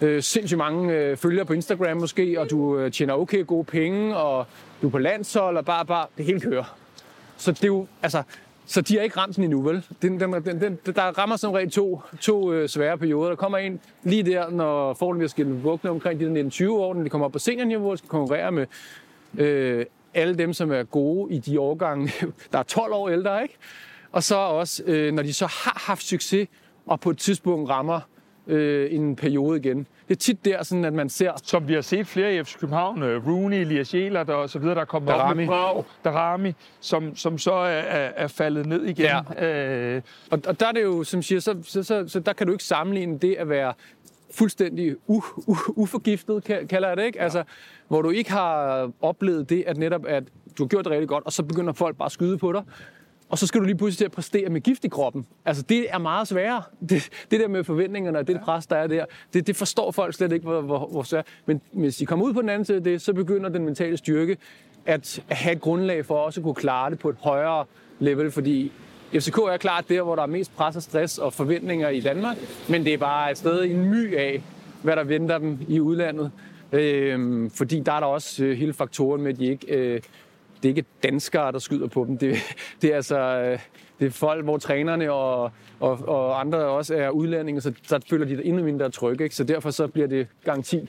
øh, 0.00 0.22
sindssygt 0.22 0.58
mange 0.58 0.94
øh, 0.94 1.16
følgere 1.16 1.44
på 1.44 1.52
Instagram 1.52 1.96
måske, 1.96 2.40
og 2.40 2.50
du 2.50 2.78
øh, 2.78 2.92
tjener 2.92 3.14
okay 3.14 3.46
gode 3.46 3.64
penge, 3.64 4.16
og 4.16 4.46
du 4.82 4.86
er 4.86 4.90
på 4.90 4.98
landshold, 4.98 5.56
og 5.56 5.64
bare, 5.64 5.86
bare 5.86 6.06
det 6.16 6.24
hele 6.24 6.40
kører. 6.40 6.78
Så 7.38 7.52
det 7.52 7.64
er 7.64 7.68
jo, 7.68 7.86
altså, 8.02 8.22
så 8.66 8.80
de 8.80 8.96
har 8.96 9.02
ikke 9.02 9.16
ramt 9.16 9.36
den 9.36 9.44
endnu, 9.44 9.62
vel? 9.62 9.84
Den, 10.02 10.20
den, 10.20 10.32
den, 10.32 10.60
den, 10.60 10.78
der 10.86 11.02
rammer 11.02 11.36
som 11.36 11.52
regel 11.52 11.70
to, 11.70 12.02
to 12.20 12.52
øh, 12.52 12.68
svære 12.68 12.98
perioder. 12.98 13.28
Der 13.28 13.36
kommer 13.36 13.58
en 13.58 13.80
lige 14.02 14.22
der, 14.22 14.50
når 14.50 14.94
forholdene 14.94 15.20
bliver 15.20 15.28
skilt 15.28 15.64
vågne 15.64 15.90
omkring 15.90 16.20
de 16.20 16.50
19-20 16.50 16.70
år, 16.70 16.94
når 16.94 17.02
de 17.02 17.08
kommer 17.08 17.24
op 17.24 17.32
på 17.32 17.38
seniorniveau 17.38 17.90
og 17.90 17.98
skal 17.98 18.10
konkurrere 18.10 18.52
med 18.52 18.66
øh, 19.38 19.86
alle 20.14 20.38
dem, 20.38 20.52
som 20.52 20.72
er 20.72 20.82
gode 20.82 21.34
i 21.34 21.38
de 21.38 21.60
årgange, 21.60 22.12
der 22.52 22.58
er 22.58 22.62
12 22.62 22.92
år 22.92 23.08
ældre, 23.08 23.42
ikke? 23.42 23.54
Og 24.12 24.22
så 24.22 24.36
også, 24.36 24.82
øh, 24.86 25.12
når 25.12 25.22
de 25.22 25.32
så 25.32 25.46
har 25.46 25.82
haft 25.86 26.02
succes, 26.02 26.48
og 26.86 27.00
på 27.00 27.10
et 27.10 27.18
tidspunkt 27.18 27.70
rammer 27.70 28.00
øh, 28.48 28.94
en 28.94 29.16
periode 29.16 29.58
igen. 29.58 29.86
Det 30.08 30.14
er 30.14 30.18
tit 30.18 30.44
der, 30.44 30.62
sådan, 30.62 30.84
at 30.84 30.92
man 30.92 31.08
ser... 31.08 31.32
Som 31.42 31.68
vi 31.68 31.74
har 31.74 31.80
set 31.80 32.06
flere 32.06 32.36
i 32.36 32.44
FC 32.44 32.58
København, 32.58 33.02
uh, 33.02 33.26
Rooney, 33.28 33.56
Elias 33.56 33.94
Jæler 33.94 34.24
der 34.24 34.34
og 34.34 34.50
så 34.50 34.58
videre, 34.58 34.74
der 34.74 34.84
kommer 34.84 35.12
op 35.12 35.36
med 35.36 35.46
Brav, 35.46 35.84
Darami, 36.04 36.54
som, 36.80 37.16
som 37.16 37.38
så 37.38 37.52
er, 37.52 37.68
er, 37.68 38.10
er 38.16 38.26
faldet 38.26 38.66
ned 38.66 38.84
igen. 38.84 39.06
Ja. 39.36 39.46
Øh. 39.46 40.02
Og, 40.30 40.40
og 40.46 40.60
der 40.60 40.66
er 40.66 40.72
det 40.72 40.82
jo, 40.82 41.04
som 41.04 41.22
siger, 41.22 41.40
så, 41.40 41.56
så, 41.62 41.82
så, 41.82 42.08
så 42.08 42.20
der 42.20 42.32
kan 42.32 42.46
du 42.46 42.52
ikke 42.52 42.64
sammenligne 42.64 43.18
det 43.18 43.34
at 43.34 43.48
være 43.48 43.72
fuldstændig 44.34 44.96
u, 45.06 45.22
u, 45.36 45.56
uforgiftet, 45.68 46.44
kalder 46.44 46.88
jeg 46.88 46.96
det, 46.96 47.04
ikke? 47.04 47.18
Ja. 47.18 47.24
Altså, 47.24 47.42
hvor 47.88 48.02
du 48.02 48.10
ikke 48.10 48.32
har 48.32 48.90
oplevet 49.00 49.50
det, 49.50 49.64
at 49.66 49.76
netop 49.76 50.06
at 50.06 50.24
du 50.58 50.62
har 50.64 50.68
gjort 50.68 50.84
det 50.84 50.92
rigtig 50.92 51.08
godt, 51.08 51.24
og 51.24 51.32
så 51.32 51.42
begynder 51.42 51.72
folk 51.72 51.96
bare 51.96 52.06
at 52.06 52.12
skyde 52.12 52.38
på 52.38 52.52
dig 52.52 52.62
og 53.28 53.38
så 53.38 53.46
skal 53.46 53.60
du 53.60 53.66
lige 53.66 53.76
pludselig 53.76 53.98
til 53.98 54.04
at 54.04 54.12
præstere 54.12 54.48
med 54.48 54.60
gift 54.60 54.84
i 54.84 54.88
kroppen. 54.88 55.26
Altså, 55.44 55.62
det 55.62 55.86
er 55.90 55.98
meget 55.98 56.28
sværere. 56.28 56.62
Det, 56.90 57.08
det 57.30 57.40
der 57.40 57.48
med 57.48 57.64
forventningerne 57.64 58.18
og 58.18 58.26
det 58.26 58.40
pres, 58.40 58.66
der 58.66 58.76
er 58.76 58.86
der, 58.86 59.04
det, 59.34 59.46
det 59.46 59.56
forstår 59.56 59.90
folk 59.90 60.14
slet 60.14 60.32
ikke, 60.32 60.46
hvor, 60.46 60.60
hvor, 60.60 60.86
hvor 60.86 61.02
svært. 61.02 61.26
Men 61.46 61.60
hvis 61.72 61.96
de 61.96 62.06
kommer 62.06 62.26
ud 62.26 62.32
på 62.32 62.40
den 62.40 62.48
anden 62.48 62.64
side 62.64 62.76
af 62.76 62.84
det, 62.84 63.02
så 63.02 63.12
begynder 63.12 63.50
den 63.50 63.64
mentale 63.64 63.96
styrke 63.96 64.36
at 64.86 65.22
have 65.28 65.52
et 65.52 65.60
grundlag 65.60 66.06
for 66.06 66.18
også 66.18 66.40
at 66.40 66.44
kunne 66.44 66.54
klare 66.54 66.90
det 66.90 66.98
på 66.98 67.08
et 67.08 67.16
højere 67.20 67.64
level, 67.98 68.30
fordi 68.30 68.72
FCK 69.12 69.38
er 69.38 69.56
klart 69.56 69.88
der, 69.88 70.02
hvor 70.02 70.14
der 70.14 70.22
er 70.22 70.26
mest 70.26 70.56
pres 70.56 70.76
og 70.76 70.82
stress 70.82 71.18
og 71.18 71.32
forventninger 71.32 71.88
i 71.88 72.00
Danmark, 72.00 72.36
men 72.68 72.84
det 72.84 72.94
er 72.94 72.98
bare 72.98 73.30
et 73.30 73.38
sted 73.38 73.64
en 73.64 73.90
my 73.90 74.16
af, 74.16 74.42
hvad 74.82 74.96
der 74.96 75.04
venter 75.04 75.38
dem 75.38 75.58
i 75.68 75.80
udlandet. 75.80 76.30
Øhm, 76.72 77.50
fordi 77.50 77.80
der 77.80 77.92
er 77.92 78.00
der 78.00 78.06
også 78.06 78.44
øh, 78.44 78.56
hele 78.56 78.72
faktoren 78.72 79.22
med, 79.22 79.32
at 79.32 79.38
de 79.38 79.46
ikke 79.46 79.74
øh, 79.74 80.00
det 80.62 80.64
er 80.64 80.68
ikke 80.68 80.84
danskere, 81.02 81.52
der 81.52 81.58
skyder 81.58 81.86
på 81.88 82.04
dem. 82.04 82.18
Det, 82.18 82.36
det 82.82 82.92
er 82.92 82.96
altså 82.96 83.18
øh, 83.18 83.58
det 83.98 84.06
er 84.06 84.10
folk, 84.10 84.44
hvor 84.44 84.58
trænerne 84.58 85.12
og, 85.12 85.52
og, 85.80 86.08
og 86.08 86.40
andre 86.40 86.58
også 86.58 86.94
er 86.94 87.10
udlændinge, 87.10 87.60
så 87.60 87.72
så 87.86 88.00
føler 88.10 88.26
de 88.26 88.44
endnu 88.44 88.62
mindre 88.64 88.90
trygge. 88.90 89.24
Ikke? 89.24 89.36
Så 89.36 89.44
derfor 89.44 89.70
så 89.70 89.86
bliver 89.86 90.08
det 90.08 90.26
garanti 90.44 90.88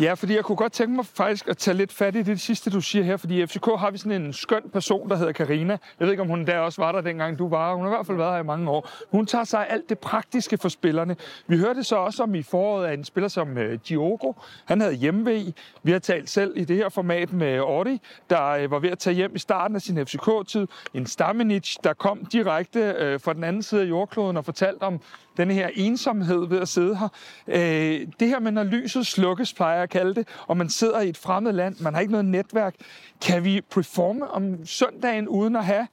Ja, 0.00 0.14
fordi 0.14 0.34
jeg 0.34 0.44
kunne 0.44 0.56
godt 0.56 0.72
tænke 0.72 0.96
mig 0.96 1.06
faktisk 1.06 1.48
at 1.48 1.58
tage 1.58 1.76
lidt 1.76 1.92
fat 1.92 2.16
i 2.16 2.22
det 2.22 2.40
sidste, 2.40 2.70
du 2.70 2.80
siger 2.80 3.04
her, 3.04 3.16
fordi 3.16 3.42
i 3.42 3.46
FCK 3.46 3.66
har 3.78 3.90
vi 3.90 3.98
sådan 3.98 4.22
en 4.22 4.32
skøn 4.32 4.62
person, 4.72 5.08
der 5.08 5.16
hedder 5.16 5.32
Karina. 5.32 5.72
Jeg 5.72 6.06
ved 6.06 6.10
ikke, 6.10 6.22
om 6.22 6.28
hun 6.28 6.46
der 6.46 6.58
også 6.58 6.82
var 6.82 6.92
der, 6.92 7.00
dengang 7.00 7.38
du 7.38 7.48
var. 7.48 7.74
Hun 7.74 7.84
har 7.84 7.90
i 7.90 7.94
hvert 7.96 8.06
fald 8.06 8.18
været 8.18 8.32
her 8.32 8.40
i 8.40 8.46
mange 8.46 8.70
år. 8.70 8.88
Hun 9.10 9.26
tager 9.26 9.44
sig 9.44 9.66
af 9.66 9.74
alt 9.74 9.88
det 9.88 9.98
praktiske 9.98 10.58
for 10.58 10.68
spillerne. 10.68 11.16
Vi 11.46 11.58
hørte 11.58 11.84
så 11.84 11.96
også 11.96 12.22
om 12.22 12.34
i 12.34 12.42
foråret 12.42 12.86
af 12.86 12.94
en 12.94 13.04
spiller 13.04 13.28
som 13.28 13.56
uh, 13.56 13.74
Diogo. 13.88 14.32
Han 14.64 14.80
havde 14.80 14.94
hjemmevæg. 14.94 15.54
Vi 15.82 15.92
har 15.92 15.98
talt 15.98 16.30
selv 16.30 16.52
i 16.56 16.64
det 16.64 16.76
her 16.76 16.88
format 16.88 17.32
med 17.32 17.60
Ordi, 17.60 18.00
der 18.30 18.48
øh, 18.48 18.70
var 18.70 18.78
ved 18.78 18.90
at 18.90 18.98
tage 18.98 19.14
hjem 19.14 19.34
i 19.34 19.38
starten 19.38 19.76
af 19.76 19.82
sin 19.82 20.06
FCK-tid. 20.06 20.66
En 20.94 21.06
Stamenic, 21.06 21.74
der 21.84 21.92
kom 21.92 22.24
direkte 22.24 22.80
øh, 22.80 23.20
fra 23.20 23.32
den 23.32 23.44
anden 23.44 23.62
side 23.62 23.82
af 23.82 23.86
jordkloden 23.86 24.21
og 24.22 24.44
fortalt 24.44 24.82
om 24.82 25.00
den 25.36 25.50
her 25.50 25.70
ensomhed 25.74 26.46
ved 26.46 26.60
at 26.60 26.68
sidde 26.68 26.98
her. 26.98 27.08
Øh, 27.48 28.06
det 28.20 28.28
her 28.28 28.38
med, 28.38 28.52
når 28.52 28.64
lyset 28.64 29.06
slukkes, 29.06 29.54
plejer 29.54 29.74
jeg 29.74 29.82
at 29.82 29.90
kalde 29.90 30.14
det, 30.14 30.28
og 30.46 30.56
man 30.56 30.68
sidder 30.68 31.00
i 31.00 31.08
et 31.08 31.16
fremmed 31.16 31.52
land, 31.52 31.76
man 31.80 31.94
har 31.94 32.00
ikke 32.00 32.12
noget 32.12 32.24
netværk. 32.24 32.74
Kan 33.20 33.44
vi 33.44 33.60
performe 33.70 34.30
om 34.30 34.66
søndagen 34.66 35.28
uden 35.28 35.56
at 35.56 35.64
have 35.64 35.86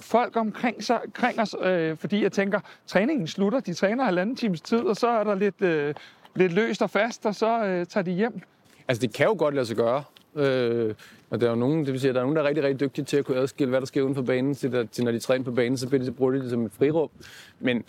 folk 0.00 0.36
omkring, 0.36 0.84
sig, 0.84 1.00
omkring 1.04 1.40
os? 1.40 1.56
Øh, 1.62 1.96
fordi 1.96 2.22
jeg 2.22 2.32
tænker, 2.32 2.60
træningen 2.86 3.26
slutter, 3.26 3.60
de 3.60 3.74
træner 3.74 4.04
halvanden 4.04 4.36
times 4.36 4.60
tid, 4.60 4.80
og 4.80 4.96
så 4.96 5.08
er 5.08 5.24
der 5.24 5.34
lidt, 5.34 5.62
øh, 5.62 5.94
lidt 6.34 6.52
løst 6.52 6.82
og 6.82 6.90
fast, 6.90 7.26
og 7.26 7.34
så 7.34 7.64
øh, 7.64 7.86
tager 7.86 8.04
de 8.04 8.10
hjem. 8.10 8.40
Altså, 8.88 9.00
det 9.00 9.14
kan 9.14 9.26
jo 9.26 9.34
godt 9.38 9.54
lade 9.54 9.66
sig 9.66 9.76
gøre. 9.76 10.02
Øh, 10.36 10.94
og 11.30 11.40
der 11.40 11.46
er 11.46 11.50
jo 11.50 11.56
nogen, 11.56 11.84
det 11.84 11.92
vil 11.92 12.00
sige, 12.00 12.08
at 12.08 12.14
der 12.14 12.20
er 12.20 12.24
nogen, 12.24 12.36
der 12.36 12.42
er 12.42 12.48
rigtig, 12.48 12.64
rigtig 12.64 12.80
dygtige 12.80 13.04
til 13.04 13.16
at 13.16 13.24
kunne 13.24 13.38
adskille, 13.38 13.70
hvad 13.70 13.80
der 13.80 13.86
sker 13.86 14.02
uden 14.02 14.14
for 14.14 14.22
banen, 14.22 14.54
til, 14.54 14.72
der, 14.72 14.84
til 14.84 15.04
når 15.04 15.12
de 15.12 15.18
træner 15.18 15.44
på 15.44 15.50
banen, 15.50 15.76
så 15.76 15.88
bliver 15.88 15.98
de, 15.98 16.06
så 16.06 16.12
bruger 16.12 16.32
de 16.32 16.40
det 16.42 16.50
som 16.50 16.66
et 16.66 16.72
frirum. 16.72 17.10
Men 17.60 17.84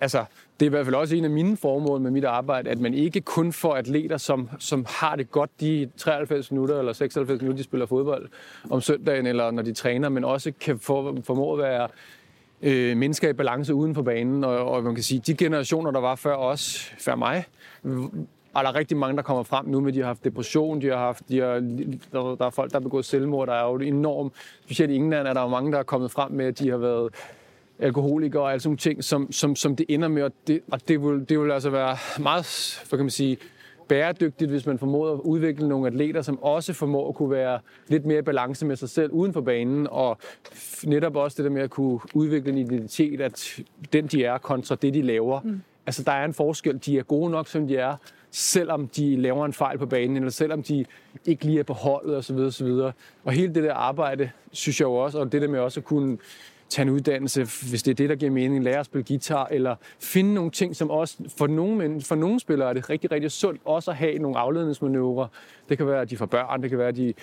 altså, 0.00 0.24
det 0.60 0.66
er 0.66 0.70
i 0.70 0.70
hvert 0.70 0.86
fald 0.86 0.94
også 0.94 1.16
en 1.16 1.24
af 1.24 1.30
mine 1.30 1.56
formål 1.56 2.00
med 2.00 2.10
mit 2.10 2.24
arbejde, 2.24 2.70
at 2.70 2.80
man 2.80 2.94
ikke 2.94 3.20
kun 3.20 3.52
får 3.52 3.74
atleter, 3.74 4.16
som, 4.16 4.50
som 4.58 4.86
har 4.88 5.16
det 5.16 5.30
godt 5.30 5.50
de 5.60 5.90
93 5.96 6.50
minutter 6.50 6.78
eller 6.78 6.92
96 6.92 7.40
minutter, 7.40 7.56
de 7.56 7.64
spiller 7.64 7.86
fodbold 7.86 8.28
om 8.70 8.80
søndagen, 8.80 9.26
eller 9.26 9.50
når 9.50 9.62
de 9.62 9.72
træner, 9.72 10.08
men 10.08 10.24
også 10.24 10.52
kan 10.60 10.78
få, 10.78 11.22
formå 11.22 11.52
at 11.52 11.58
være 11.58 11.88
øh, 12.62 12.96
mennesker 12.96 13.28
i 13.28 13.32
balance 13.32 13.74
uden 13.74 13.94
for 13.94 14.02
banen. 14.02 14.44
Og, 14.44 14.70
og 14.70 14.84
man 14.84 14.94
kan 14.94 15.04
sige, 15.04 15.22
de 15.26 15.34
generationer, 15.34 15.90
der 15.90 16.00
var 16.00 16.14
før 16.14 16.34
os, 16.34 16.92
før 16.98 17.14
mig, 17.14 17.44
og 18.56 18.64
der 18.64 18.70
er 18.70 18.74
rigtig 18.74 18.96
mange, 18.96 19.16
der 19.16 19.22
kommer 19.22 19.42
frem 19.42 19.66
nu 19.66 19.80
med, 19.80 19.92
de 19.92 19.98
har 19.98 20.06
haft 20.06 20.24
depression, 20.24 20.80
de 20.80 20.86
har 20.86 20.96
haft, 20.96 21.28
de 21.28 21.38
har, 21.40 21.54
der, 22.12 22.36
der 22.38 22.46
er 22.46 22.50
folk, 22.50 22.70
der 22.72 22.78
har 22.78 22.82
begået 22.82 23.04
selvmord, 23.04 23.48
der 23.48 23.54
er 23.54 23.70
jo 23.70 23.78
enormt, 23.78 24.32
specielt 24.64 24.90
i 24.90 24.94
England 24.94 25.28
er 25.28 25.32
der 25.32 25.42
jo 25.42 25.48
mange, 25.48 25.72
der 25.72 25.78
er 25.78 25.82
kommet 25.82 26.10
frem 26.10 26.32
med, 26.32 26.46
at 26.46 26.58
de 26.58 26.70
har 26.70 26.76
været 26.76 27.14
alkoholikere 27.78 28.42
og 28.42 28.50
alle 28.50 28.60
sådan 28.60 28.68
nogle 28.68 28.78
ting, 28.78 29.04
som, 29.04 29.32
som, 29.32 29.56
som 29.56 29.76
det 29.76 29.86
ender 29.88 30.08
med. 30.08 30.22
Og 30.22 30.32
det, 30.46 30.60
og 30.72 30.88
det, 30.88 31.02
vil, 31.02 31.28
det 31.28 31.40
vil 31.40 31.50
altså 31.50 31.70
være 31.70 31.96
meget, 32.18 32.78
hvad 32.88 32.98
kan 32.98 33.04
man 33.04 33.10
sige, 33.10 33.38
bæredygtigt, 33.88 34.50
hvis 34.50 34.66
man 34.66 34.78
formår 34.78 35.12
at 35.12 35.20
udvikle 35.20 35.68
nogle 35.68 35.86
atleter, 35.86 36.22
som 36.22 36.42
også 36.42 36.72
formår 36.72 37.08
at 37.08 37.14
kunne 37.14 37.30
være 37.30 37.58
lidt 37.88 38.06
mere 38.06 38.18
i 38.18 38.22
balance 38.22 38.66
med 38.66 38.76
sig 38.76 38.88
selv 38.88 39.12
uden 39.12 39.32
for 39.32 39.40
banen, 39.40 39.86
og 39.90 40.18
netop 40.84 41.16
også 41.16 41.34
det 41.36 41.44
der 41.44 41.50
med 41.50 41.62
at 41.62 41.70
kunne 41.70 42.00
udvikle 42.14 42.52
en 42.52 42.58
identitet, 42.58 43.20
at 43.20 43.60
den 43.92 44.06
de 44.06 44.24
er 44.24 44.38
kontra 44.38 44.74
det 44.74 44.94
de 44.94 45.02
laver. 45.02 45.40
Mm. 45.40 45.60
Altså 45.86 46.02
der 46.02 46.12
er 46.12 46.24
en 46.24 46.34
forskel. 46.34 46.78
De 46.86 46.98
er 46.98 47.02
gode 47.02 47.30
nok, 47.30 47.48
som 47.48 47.68
de 47.68 47.76
er, 47.76 47.96
selvom 48.36 48.88
de 48.88 49.16
laver 49.16 49.44
en 49.44 49.52
fejl 49.52 49.78
på 49.78 49.86
banen, 49.86 50.16
eller 50.16 50.30
selvom 50.30 50.62
de 50.62 50.84
ikke 51.26 51.44
lige 51.44 51.58
er 51.58 51.62
på 51.62 51.72
holdet 51.72 52.16
osv. 52.16 52.36
osv. 52.36 52.66
Og 53.24 53.32
hele 53.32 53.54
det 53.54 53.62
der 53.62 53.74
arbejde, 53.74 54.30
synes 54.52 54.80
jeg 54.80 54.86
jo 54.86 54.94
også, 54.94 55.18
og 55.18 55.32
det 55.32 55.42
der 55.42 55.48
med 55.48 55.60
også 55.60 55.80
at 55.80 55.84
kunne 55.84 56.18
tage 56.68 56.86
en 56.86 56.92
uddannelse, 56.92 57.40
hvis 57.70 57.82
det 57.82 57.90
er 57.90 57.94
det, 57.94 58.08
der 58.08 58.16
giver 58.16 58.30
mening, 58.30 58.64
lære 58.64 58.78
at 58.78 58.86
spille 58.86 59.04
guitar, 59.04 59.48
eller 59.50 59.76
finde 59.98 60.34
nogle 60.34 60.50
ting, 60.50 60.76
som 60.76 60.90
også 60.90 61.16
for 61.38 61.46
nogle, 61.46 62.00
for 62.00 62.14
nogle 62.14 62.40
spillere 62.40 62.68
er 62.68 62.72
det 62.72 62.90
rigtig, 62.90 63.12
rigtig 63.12 63.30
sundt 63.30 63.60
også 63.64 63.90
at 63.90 63.96
have 63.96 64.18
nogle 64.18 64.38
afledningsmanøvrer. 64.38 65.26
Det 65.68 65.76
kan 65.76 65.86
være, 65.86 66.00
at 66.00 66.10
de 66.10 66.16
får 66.16 66.26
børn, 66.26 66.62
det 66.62 66.70
kan 66.70 66.78
være, 66.78 66.88
at 66.88 66.96
de 66.96 67.14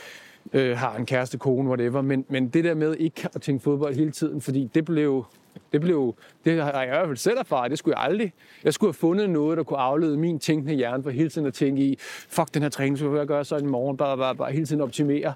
øh, 0.53 0.77
har 0.77 0.95
en 0.95 1.05
kæreste, 1.05 1.37
kone, 1.37 1.69
whatever, 1.69 2.01
men, 2.01 2.25
men 2.29 2.49
det 2.49 2.63
der 2.63 2.73
med 2.73 2.95
ikke 2.95 3.27
at 3.35 3.41
tænke 3.41 3.63
fodbold 3.63 3.95
hele 3.95 4.11
tiden, 4.11 4.41
fordi 4.41 4.69
det 4.75 4.85
blev 4.85 5.25
det 5.71 5.81
blev, 5.81 6.15
det 6.45 6.63
har 6.63 6.71
jeg 6.71 6.85
i 6.85 6.89
hvert 6.89 7.07
fald 7.07 7.17
selv 7.17 7.37
erfaret, 7.37 7.71
det 7.71 7.79
skulle 7.79 7.97
jeg 7.97 8.05
aldrig. 8.05 8.33
Jeg 8.63 8.73
skulle 8.73 8.87
have 8.87 8.93
fundet 8.93 9.29
noget, 9.29 9.57
der 9.57 9.63
kunne 9.63 9.79
aflede 9.79 10.17
min 10.17 10.39
tænkende 10.39 10.73
hjerne 10.73 11.03
for 11.03 11.09
hele 11.09 11.29
tiden 11.29 11.47
at 11.47 11.53
tænke 11.53 11.81
i, 11.81 11.97
fuck 12.29 12.53
den 12.53 12.61
her 12.61 12.69
træning, 12.69 12.97
så 12.97 13.15
jeg 13.15 13.27
gøre 13.27 13.45
så 13.45 13.57
i 13.57 13.63
morgen, 13.63 13.97
bare, 13.97 14.17
bare, 14.17 14.35
bare 14.35 14.51
hele 14.51 14.65
tiden 14.65 14.81
optimere. 14.81 15.33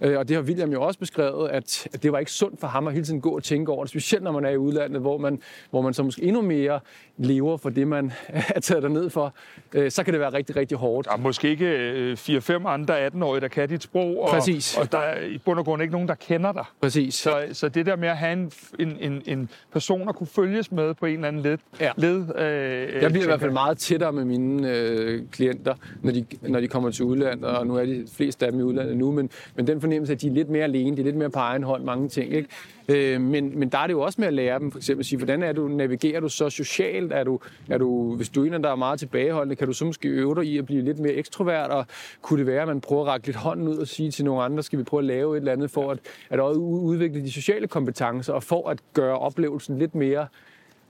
Øh, 0.00 0.18
og 0.18 0.28
det 0.28 0.36
har 0.36 0.42
William 0.42 0.72
jo 0.72 0.82
også 0.82 0.98
beskrevet, 0.98 1.48
at 1.48 1.88
det 2.02 2.12
var 2.12 2.18
ikke 2.18 2.32
sundt 2.32 2.60
for 2.60 2.66
ham 2.66 2.86
at 2.86 2.92
hele 2.92 3.04
tiden 3.06 3.20
gå 3.20 3.30
og 3.30 3.42
tænke 3.42 3.72
over 3.72 3.84
det, 3.84 3.90
specielt 3.90 4.24
når 4.24 4.32
man 4.32 4.44
er 4.44 4.50
i 4.50 4.56
udlandet, 4.56 5.00
hvor 5.00 5.18
man, 5.18 5.42
hvor 5.70 5.82
man 5.82 5.94
så 5.94 6.02
måske 6.02 6.22
endnu 6.22 6.42
mere 6.42 6.80
lever 7.16 7.56
for 7.56 7.70
det, 7.70 7.88
man 7.88 8.12
er 8.56 8.60
taget 8.60 8.90
ned 8.90 9.10
for. 9.10 9.34
Øh, 9.72 9.90
så 9.90 10.04
kan 10.04 10.12
det 10.12 10.20
være 10.20 10.32
rigtig, 10.32 10.56
rigtig 10.56 10.78
hårdt. 10.78 11.06
Der 11.06 11.12
er 11.12 11.16
måske 11.16 11.50
ikke 11.50 12.12
4-5 12.12 12.52
øh, 12.52 12.60
andre 12.64 13.06
18-årige, 13.06 13.40
der 13.40 13.48
kan 13.48 13.68
dit 13.68 13.82
sprog, 13.82 14.22
og, 14.22 14.28
Præcis. 14.28 14.76
og 14.76 14.92
der 14.92 14.98
er 14.98 15.26
i 15.26 15.38
bund 15.38 15.58
og 15.58 15.64
grund 15.64 15.82
ikke 15.82 15.92
nogen, 15.92 16.08
der 16.08 16.14
kender 16.14 16.52
dig. 16.52 16.64
Præcis. 16.80 17.14
Så, 17.14 17.46
så 17.52 17.68
det 17.68 17.86
der 17.86 17.96
med 17.96 18.08
at 18.08 18.16
have 18.16 18.32
en, 18.32 18.52
en, 18.78 18.96
en, 19.00 19.22
en 19.26 19.50
personer 19.72 20.12
kunne 20.12 20.26
følges 20.26 20.72
med 20.72 20.94
på 20.94 21.06
en 21.06 21.14
eller 21.14 21.28
anden 21.28 21.42
led. 21.42 21.58
Ja. 21.80 21.90
led 21.96 22.16
øh, 22.38 23.02
Jeg 23.02 23.10
bliver 23.10 23.24
i 23.24 23.26
hvert 23.26 23.40
fald 23.40 23.52
meget 23.52 23.78
tættere 23.78 24.12
med 24.12 24.24
mine 24.24 24.70
øh, 24.70 25.22
klienter, 25.32 25.74
når 26.02 26.12
de, 26.12 26.24
når 26.42 26.60
de 26.60 26.68
kommer 26.68 26.90
til 26.90 27.04
udlandet, 27.04 27.44
og 27.44 27.66
nu 27.66 27.76
er 27.76 27.84
de 27.84 28.06
fleste 28.12 28.46
af 28.46 28.52
dem 28.52 28.60
i 28.60 28.62
udlandet 28.62 28.96
nu, 28.96 29.12
men, 29.12 29.30
men 29.54 29.66
den 29.66 29.80
fornemmelse, 29.80 30.12
at 30.12 30.20
de 30.20 30.26
er 30.26 30.32
lidt 30.32 30.48
mere 30.48 30.64
alene, 30.64 30.96
de 30.96 31.00
er 31.00 31.04
lidt 31.04 31.16
mere 31.16 31.30
på 31.30 31.38
egen 31.38 31.62
hånd, 31.62 31.84
mange 31.84 32.08
ting. 32.08 32.32
Ikke? 32.34 32.48
Øh, 32.90 33.20
men, 33.20 33.58
men 33.58 33.68
der 33.68 33.78
er 33.78 33.86
det 33.86 33.94
jo 33.94 34.00
også 34.00 34.20
med 34.20 34.28
at 34.28 34.34
lære 34.34 34.58
dem, 34.58 34.70
for 34.70 34.78
eksempel 34.78 35.02
at 35.02 35.06
sige, 35.06 35.16
hvordan 35.16 35.42
er 35.42 35.52
du, 35.52 35.68
navigerer 35.68 36.20
du 36.20 36.28
så 36.28 36.50
socialt? 36.50 37.12
Er 37.12 37.24
du, 37.24 37.40
er 37.68 37.78
du, 37.78 38.16
hvis 38.16 38.28
du 38.28 38.44
er 38.44 38.54
en, 38.54 38.64
der 38.64 38.70
er 38.70 38.76
meget 38.76 38.98
tilbageholdende, 38.98 39.56
kan 39.56 39.66
du 39.66 39.72
så 39.72 39.84
måske 39.84 40.08
øve 40.08 40.34
dig 40.34 40.44
i 40.44 40.58
at 40.58 40.66
blive 40.66 40.82
lidt 40.82 40.98
mere 40.98 41.12
ekstrovert, 41.12 41.70
og 41.70 41.86
kunne 42.22 42.38
det 42.38 42.46
være, 42.46 42.62
at 42.62 42.68
man 42.68 42.80
prøver 42.80 43.02
at 43.02 43.08
række 43.08 43.26
lidt 43.26 43.36
hånden 43.36 43.68
ud 43.68 43.76
og 43.76 43.86
sige 43.86 44.10
til 44.10 44.24
nogle 44.24 44.42
andre, 44.42 44.62
skal 44.62 44.78
vi 44.78 44.84
prøve 44.84 45.00
at 45.00 45.04
lave 45.04 45.36
et 45.36 45.40
eller 45.40 45.52
andet 45.52 45.70
for 45.70 45.90
at, 45.90 45.98
at 46.30 46.40
også 46.40 46.60
udvikle 46.60 47.22
de 47.22 47.32
sociale 47.32 47.68
kompetencer, 47.68 48.32
og 48.32 48.42
for 48.42 48.68
at 48.68 48.78
gøre 48.94 49.18
oplevelsen 49.18 49.78
lidt 49.78 49.94
mere 49.94 50.26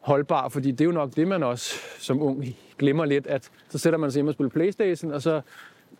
holdbar, 0.00 0.48
fordi 0.48 0.70
det 0.70 0.80
er 0.80 0.84
jo 0.84 0.90
nok 0.92 1.16
det, 1.16 1.28
man 1.28 1.42
også 1.42 1.74
som 1.98 2.22
ung 2.22 2.44
glemmer 2.78 3.04
lidt, 3.04 3.26
at 3.26 3.50
så 3.68 3.78
sætter 3.78 3.98
man 3.98 4.10
sig 4.10 4.18
hjemme 4.18 4.30
og 4.30 4.34
spiller 4.34 4.50
Playstation, 4.50 5.12
og 5.12 5.22
så 5.22 5.40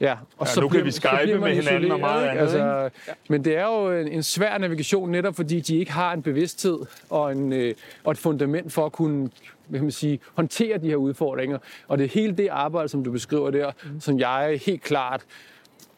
Ja, 0.01 0.13
og 0.39 0.47
Ja, 0.47 0.53
så 0.53 0.61
nu 0.61 0.69
kan 0.69 0.71
bliver- 0.71 0.85
vi 0.85 0.91
så 0.91 1.01
skype 1.01 1.39
med 1.39 1.55
hinanden 1.55 1.91
og 1.93 2.01
meget 2.01 2.27
andet, 2.27 2.41
Altså, 2.41 2.91
men 3.29 3.45
det 3.45 3.57
er 3.57 3.65
jo 3.67 3.91
en, 4.01 4.09
en 4.09 4.23
svær 4.23 4.59
navigation, 4.59 5.11
netop 5.11 5.37
fordi 5.37 5.61
de 5.61 5.77
ikke 5.77 5.93
har 5.93 6.13
en 6.13 6.23
bevidsthed 6.23 6.79
og, 7.11 7.33
en, 7.33 7.53
øh, 7.53 7.75
og 8.05 8.11
et 8.13 8.19
fundament 8.19 8.73
for 8.73 8.87
at 8.87 8.93
kunne 8.93 9.31
hvad 9.69 9.79
kan 9.79 9.85
man 9.85 9.93
sige, 9.93 10.21
håndtere 10.35 10.79
de 10.79 10.89
her 10.89 10.97
udfordringer. 10.97 11.59
Og 11.89 11.99
det 11.99 12.05
er 12.05 12.09
hele 12.09 12.33
det 12.37 12.49
arbejde, 12.49 12.89
som 12.89 13.05
du 13.05 13.13
beskriver 13.13 13.51
der, 13.51 13.71
mm. 13.85 14.01
som 14.01 14.19
jeg 14.19 14.61
helt 14.67 14.83
klart 14.83 15.23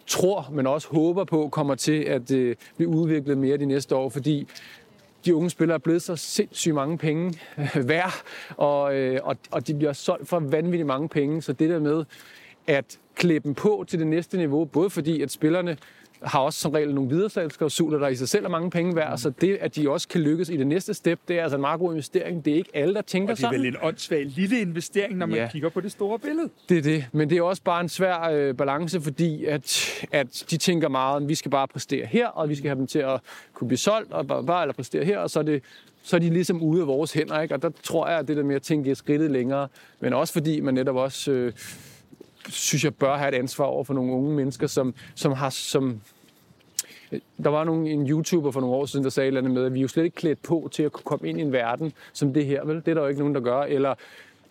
tror, 0.07 0.49
men 0.53 0.67
også 0.67 0.89
håber 0.89 1.25
på, 1.25 1.49
kommer 1.49 1.75
til 1.75 2.03
at 2.03 2.31
øh, 2.31 2.57
blive 2.77 2.89
udviklet 2.89 3.39
mere 3.39 3.57
de 3.57 3.67
næste 3.67 3.97
år, 3.97 4.09
fordi 4.09 4.49
de 5.25 5.35
unge 5.35 5.51
spillere 5.51 5.75
er 5.75 5.79
blevet 5.79 6.03
så 6.03 6.17
sindssygt 6.17 6.75
mange 6.75 6.99
penge 6.99 7.35
øh, 7.59 7.89
værd, 7.89 8.13
og, 8.57 8.95
øh, 8.97 9.21
og, 9.23 9.37
og 9.51 9.67
de 9.67 9.75
bliver 9.75 9.93
solgt 9.93 10.29
for 10.29 10.39
vanvittigt 10.41 10.87
mange 10.87 11.09
penge. 11.09 11.43
Så 11.43 11.53
det 11.53 11.71
der 11.71 11.79
med 11.79 12.05
at 12.67 12.99
klæde 13.15 13.41
dem 13.41 13.55
på 13.55 13.85
til 13.89 13.99
det 13.99 14.07
næste 14.07 14.37
niveau, 14.37 14.65
både 14.65 14.91
fordi 14.91 15.23
at 15.23 15.31
spillerne 15.31 15.77
har 16.23 16.41
også 16.41 16.61
som 16.61 16.71
regel 16.73 16.95
nogle 16.95 17.11
videresalgsklausuler, 17.11 17.99
der 17.99 18.09
i 18.09 18.17
sig 18.17 18.29
selv 18.29 18.45
er 18.45 18.49
mange 18.49 18.71
penge 18.71 18.97
værd, 18.97 19.19
så 19.19 19.31
det, 19.41 19.57
at 19.61 19.77
de 19.77 19.91
også 19.91 20.09
kan 20.09 20.21
lykkes 20.21 20.49
i 20.49 20.57
det 20.57 20.67
næste 20.67 20.95
step, 20.95 21.19
det 21.29 21.39
er 21.39 21.43
altså 21.43 21.57
en 21.57 21.61
meget 21.61 21.81
god 21.81 21.93
investering. 21.93 22.45
Det 22.45 22.53
er 22.53 22.57
ikke 22.57 22.71
alle, 22.75 22.95
der 22.95 23.03
tænker 23.03 23.33
Og 23.33 23.37
det 23.39 23.45
er 23.45 23.49
sådan. 23.49 23.61
vel 23.61 23.69
en 23.69 23.77
åndssvag 23.83 24.27
lille 24.27 24.61
investering, 24.61 25.17
når 25.17 25.27
man 25.27 25.37
Ja. 25.39 25.49
kigger 25.53 25.69
på 25.69 25.81
det 25.81 25.93
store 25.93 26.19
billede. 26.19 26.49
Det 26.69 26.79
er 26.79 26.83
det, 26.83 27.05
men 27.13 27.31
det 27.31 27.39
er 27.39 27.43
også 27.43 27.63
bare 27.63 27.81
en 27.81 27.89
svær 27.89 28.21
øh, 28.31 28.55
balance, 28.55 29.01
fordi 29.01 29.45
at, 29.45 29.91
at 30.13 30.45
de 30.51 30.57
tænker 30.57 30.89
meget, 30.89 31.23
at 31.23 31.29
vi 31.29 31.35
skal 31.35 31.51
bare 31.51 31.69
præstere 31.69 32.07
her, 32.07 32.27
og 32.29 32.49
vi 32.49 32.55
skal 32.55 32.69
have 32.69 32.79
dem 32.79 32.87
til 32.87 32.99
at 32.99 33.21
kunne 33.55 33.69
blive 33.69 33.79
solgt, 33.79 34.13
og 34.13 34.27
bare, 34.27 34.45
bare 34.45 34.63
eller 34.63 34.75
præstere 34.75 35.05
her, 35.05 35.19
og 35.19 35.31
så 35.31 35.39
er, 35.39 35.43
det, 35.45 35.63
så 36.03 36.17
er 36.17 36.21
de 36.21 36.31
ligesom 36.31 36.63
ude 36.63 36.81
af 36.81 36.87
vores 36.87 37.13
hænder, 37.13 37.41
ikke? 37.41 37.55
og 37.55 37.63
der 37.63 37.71
tror 37.83 38.09
jeg, 38.09 38.19
at 38.19 38.29
det 38.29 38.37
der 38.37 38.43
med 38.45 38.55
at 38.57 38.63
tænke 38.63 38.95
skridtet 38.95 39.31
længere, 39.31 39.69
men 40.01 40.13
også 40.13 40.33
fordi 40.33 40.61
man 40.61 40.75
netop 40.75 40.97
også, 40.97 41.33
øh, 41.33 41.53
synes 42.49 42.85
jeg, 42.85 42.95
bør 42.95 43.17
have 43.17 43.29
et 43.29 43.39
ansvar 43.39 43.65
over 43.65 43.85
for 43.85 43.95
nogle 43.95 44.13
unge 44.13 44.35
mennesker, 44.35 44.67
som, 44.67 44.95
som 45.15 45.33
har, 45.33 45.51
som, 45.51 46.01
øh, 47.13 47.21
der 47.45 47.51
var 47.51 47.65
nogle, 47.65 47.91
en 47.91 48.11
YouTuber 48.11 48.51
for 48.51 48.61
nogle 48.61 48.77
år 48.77 48.87
siden, 48.87 49.05
der 49.05 49.11
sagde 49.11 49.27
et 49.27 49.29
eller 49.29 49.41
andet 49.41 49.55
med, 49.55 49.65
at 49.65 49.75
vi 49.75 49.79
er 49.79 49.83
jo 49.83 49.89
slet 49.89 50.05
ikke 50.05 50.17
klædt 50.17 50.43
på 50.43 50.69
til 50.73 50.83
at 50.83 50.93
kunne 50.93 51.05
komme 51.05 51.29
ind 51.29 51.39
i 51.39 51.43
en 51.43 51.53
verden 51.53 51.93
som 52.13 52.35
det 52.35 52.47
her, 52.47 52.65
vel? 52.65 52.77
Det 52.77 52.89
er 52.89 52.95
der 52.95 53.03
jo 53.03 53.09
ikke 53.09 53.21
nogen, 53.21 53.35
der 53.35 53.41
gør. 53.41 53.63
Eller 53.63 53.95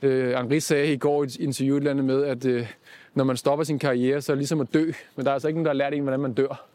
øh, 0.01 0.37
Henri 0.37 0.59
sagde 0.59 0.93
i 0.93 0.97
går 0.97 1.23
i 1.23 1.25
et 1.25 1.35
interview 1.35 1.75
et 1.75 1.79
eller 1.79 1.91
andet 1.91 2.05
med, 2.05 2.23
at 2.23 2.45
øh, 2.45 2.67
når 3.13 3.23
man 3.23 3.37
stopper 3.37 3.63
sin 3.63 3.79
karriere, 3.79 4.21
så 4.21 4.31
er 4.31 4.35
det 4.35 4.39
ligesom 4.39 4.61
at 4.61 4.73
dø. 4.73 4.91
Men 5.15 5.25
der 5.25 5.31
er 5.31 5.33
altså 5.33 5.47
ikke 5.47 5.57
nogen, 5.57 5.65
der 5.65 5.71
har 5.71 5.77
lært 5.77 5.93
en, 5.93 6.01
hvordan 6.01 6.19
man 6.19 6.33
dør. 6.33 6.70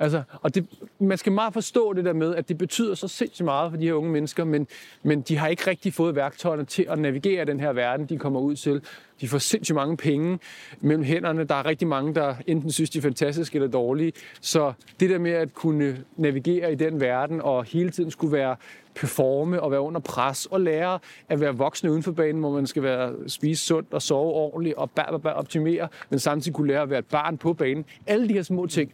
Altså, 0.00 0.22
og 0.32 0.54
det, 0.54 0.66
man 0.98 1.18
skal 1.18 1.32
meget 1.32 1.54
forstå 1.54 1.92
det 1.92 2.04
der 2.04 2.12
med, 2.12 2.34
at 2.34 2.48
det 2.48 2.58
betyder 2.58 2.94
så 2.94 3.08
sindssygt 3.08 3.44
meget 3.44 3.70
for 3.70 3.78
de 3.78 3.84
her 3.84 3.92
unge 3.92 4.10
mennesker, 4.10 4.44
men, 4.44 4.66
men 5.02 5.20
de 5.20 5.36
har 5.36 5.48
ikke 5.48 5.66
rigtig 5.66 5.94
fået 5.94 6.16
værktøjerne 6.16 6.64
til 6.64 6.86
at 6.88 6.98
navigere 6.98 7.42
i 7.42 7.46
den 7.46 7.60
her 7.60 7.72
verden, 7.72 8.06
de 8.06 8.18
kommer 8.18 8.40
ud 8.40 8.56
til. 8.56 8.82
De 9.20 9.28
får 9.28 9.38
sindssygt 9.38 9.74
mange 9.74 9.96
penge 9.96 10.38
mellem 10.80 11.04
hænderne. 11.04 11.44
Der 11.44 11.54
er 11.54 11.66
rigtig 11.66 11.88
mange, 11.88 12.14
der 12.14 12.34
enten 12.46 12.72
synes, 12.72 12.90
de 12.90 12.98
er 12.98 13.02
fantastiske 13.02 13.56
eller 13.56 13.68
dårlige. 13.68 14.12
Så 14.40 14.72
det 15.00 15.10
der 15.10 15.18
med 15.18 15.30
at 15.30 15.54
kunne 15.54 16.04
navigere 16.16 16.72
i 16.72 16.74
den 16.74 17.00
verden 17.00 17.40
og 17.40 17.64
hele 17.64 17.90
tiden 17.90 18.10
skulle 18.10 18.32
være 18.32 18.56
performe 18.94 19.62
og 19.62 19.70
være 19.70 19.80
under 19.80 20.00
pres 20.00 20.46
og 20.46 20.60
lære 20.60 20.98
at 21.28 21.40
være 21.40 21.56
voksne 21.56 21.90
uden 21.90 22.02
for 22.02 22.12
banen, 22.12 22.40
hvor 22.40 22.52
man 22.52 22.66
skal 22.66 22.82
være 22.82 23.14
spise 23.26 23.66
sundt 23.66 23.92
og 23.92 24.02
sove 24.02 24.32
ordentligt 24.32 24.74
og 24.76 24.90
bær, 24.90 25.06
bær, 25.10 25.18
bær, 25.18 25.30
optimere, 25.30 25.88
men 26.10 26.18
samtidig 26.18 26.54
kunne 26.54 26.68
lære 26.68 26.82
at 26.82 26.90
være 26.90 26.98
et 26.98 27.06
barn 27.06 27.38
på 27.38 27.52
banen. 27.52 27.84
Alle 28.06 28.28
de 28.28 28.34
her 28.34 28.42
små 28.42 28.66
ting 28.66 28.92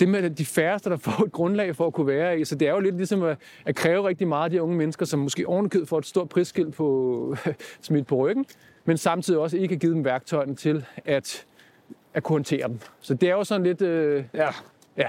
det 0.00 0.08
med 0.08 0.30
de 0.30 0.44
færreste, 0.46 0.90
der 0.90 0.96
får 1.06 1.24
et 1.24 1.32
grundlag 1.32 1.76
for 1.76 1.86
at 1.86 1.92
kunne 1.92 2.06
være 2.06 2.40
i. 2.40 2.44
Så 2.44 2.54
det 2.54 2.68
er 2.68 2.72
jo 2.72 2.80
lidt 2.80 2.96
ligesom 2.96 3.22
at, 3.22 3.38
at 3.64 3.74
kræve 3.74 4.08
rigtig 4.08 4.28
meget 4.28 4.44
af 4.44 4.50
de 4.50 4.62
unge 4.62 4.76
mennesker, 4.76 5.06
som 5.06 5.20
måske 5.20 5.48
ovenikød 5.48 5.86
får 5.86 5.98
et 5.98 6.06
stort 6.06 6.28
prisskilt 6.28 6.74
på, 6.74 7.36
smidt 7.80 8.06
på 8.06 8.16
ryggen, 8.16 8.46
men 8.84 8.96
samtidig 8.98 9.40
også 9.40 9.56
ikke 9.56 9.74
har 9.74 9.78
givet 9.78 9.96
dem 9.96 10.04
værktøjerne 10.04 10.54
til 10.54 10.84
at, 11.04 11.46
at 12.14 12.22
kunne 12.22 12.34
håndtere 12.34 12.68
dem. 12.68 12.80
Så 13.00 13.14
det 13.14 13.28
er 13.28 13.32
jo 13.32 13.44
sådan 13.44 13.62
lidt... 13.66 13.82
Øh, 13.82 14.24
Ja. 14.34 14.48
ja, 14.96 15.08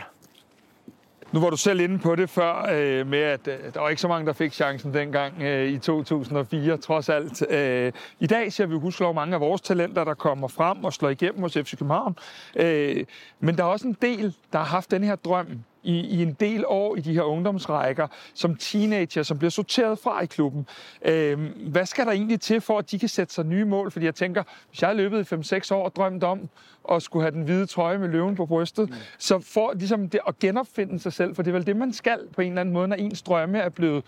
nu 1.32 1.39
var 1.39 1.49
du 1.49 1.57
selv 1.57 1.80
inde 1.80 1.99
på 1.99 2.15
det 2.15 2.30
før, 2.30 2.67
øh, 2.71 3.07
med 3.07 3.19
at 3.19 3.47
øh, 3.47 3.73
der 3.73 3.80
var 3.80 3.89
ikke 3.89 4.01
så 4.01 4.07
mange, 4.07 4.27
der 4.27 4.34
fik 4.34 4.53
chancen 4.53 4.93
dengang 4.93 5.41
øh, 5.41 5.69
i 5.69 5.77
2004, 5.77 6.77
trods 6.77 7.09
alt. 7.09 7.51
Øh, 7.51 7.91
I 8.19 8.27
dag 8.27 8.53
ser 8.53 8.65
vi 8.65 8.73
jo 8.73 8.80
huske 8.80 9.13
mange 9.13 9.36
af 9.36 9.41
vores 9.41 9.61
talenter, 9.61 10.03
der 10.03 10.13
kommer 10.13 10.47
frem 10.47 10.84
og 10.84 10.93
slår 10.93 11.09
igennem 11.09 11.41
hos 11.41 11.53
FC 11.53 11.77
København. 11.77 12.17
Øh, 12.55 13.05
men 13.39 13.57
der 13.57 13.63
er 13.63 13.67
også 13.67 13.88
en 13.88 13.97
del, 14.01 14.36
der 14.53 14.59
har 14.59 14.65
haft 14.65 14.91
den 14.91 15.03
her 15.03 15.15
drøm 15.15 15.47
i, 15.84 15.99
i 15.99 16.21
en 16.21 16.34
del 16.34 16.63
år 16.67 16.95
i 16.95 16.99
de 16.99 17.13
her 17.13 17.21
ungdomsrækker, 17.21 18.07
som 18.34 18.55
teenager, 18.55 19.23
som 19.23 19.38
bliver 19.38 19.51
sorteret 19.51 19.99
fra 19.99 20.21
i 20.21 20.25
klubben. 20.25 20.67
Øh, 21.05 21.39
hvad 21.69 21.86
skal 21.86 22.05
der 22.05 22.11
egentlig 22.11 22.41
til 22.41 22.61
for, 22.61 22.77
at 22.77 22.91
de 22.91 22.99
kan 22.99 23.09
sætte 23.09 23.34
sig 23.34 23.45
nye 23.45 23.65
mål? 23.65 23.91
Fordi 23.91 24.05
jeg 24.05 24.15
tænker, 24.15 24.43
hvis 24.69 24.82
jeg 24.82 24.89
har 24.89 24.93
løbet 24.93 25.32
i 25.32 25.36
5-6 25.36 25.73
år 25.73 25.86
og 25.86 25.95
drømt 25.95 26.23
om 26.23 26.49
at 26.92 27.02
skulle 27.02 27.24
have 27.24 27.32
den 27.32 27.42
hvide 27.42 27.66
trøje 27.66 27.98
med 27.98 28.08
løven 28.08 28.36
på 28.36 28.46
brystet, 28.46 28.90
mm. 28.90 28.96
så 29.18 29.40
for 29.40 29.74
ligesom 29.74 30.10
det 30.10 30.20
at 30.28 30.40
genopfinde 30.40 31.00
sig 31.00 31.14
selv, 31.14 31.36
for 31.36 31.44
det 31.44 31.50
er 31.50 31.54
vel 31.54 31.68
det, 31.68 31.76
man 31.76 31.94
skal 31.94 32.20
på 32.36 32.42
en 32.42 32.48
eller 32.48 32.62
anden 32.62 32.74
måde, 32.74 32.88
når 32.88 32.96
ens 32.96 33.22
drømme 33.22 33.58
er 33.58 33.70
blevet, 33.70 34.04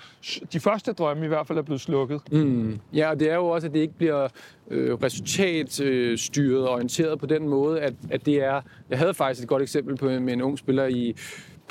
de 0.53 0.59
første 0.59 0.93
drømme 0.93 1.25
i 1.25 1.27
hvert 1.27 1.47
fald 1.47 1.57
er 1.57 1.61
blevet 1.61 1.81
slukket. 1.81 2.21
Mm. 2.31 2.79
Ja, 2.93 3.09
og 3.09 3.19
det 3.19 3.31
er 3.31 3.35
jo 3.35 3.47
også, 3.47 3.67
at 3.67 3.73
det 3.73 3.79
ikke 3.79 3.97
bliver 3.97 4.27
øh, 4.69 4.93
resultatstyret 4.93 6.67
og 6.67 6.73
orienteret 6.73 7.19
på 7.19 7.25
den 7.25 7.49
måde, 7.49 7.81
at, 7.81 7.93
at 8.09 8.25
det 8.25 8.43
er... 8.43 8.61
Jeg 8.89 8.97
havde 8.97 9.13
faktisk 9.13 9.43
et 9.43 9.49
godt 9.49 9.61
eksempel 9.61 9.97
på, 9.97 10.05
med 10.05 10.33
en 10.33 10.41
ung 10.41 10.59
spiller 10.59 10.85
i, 10.85 11.15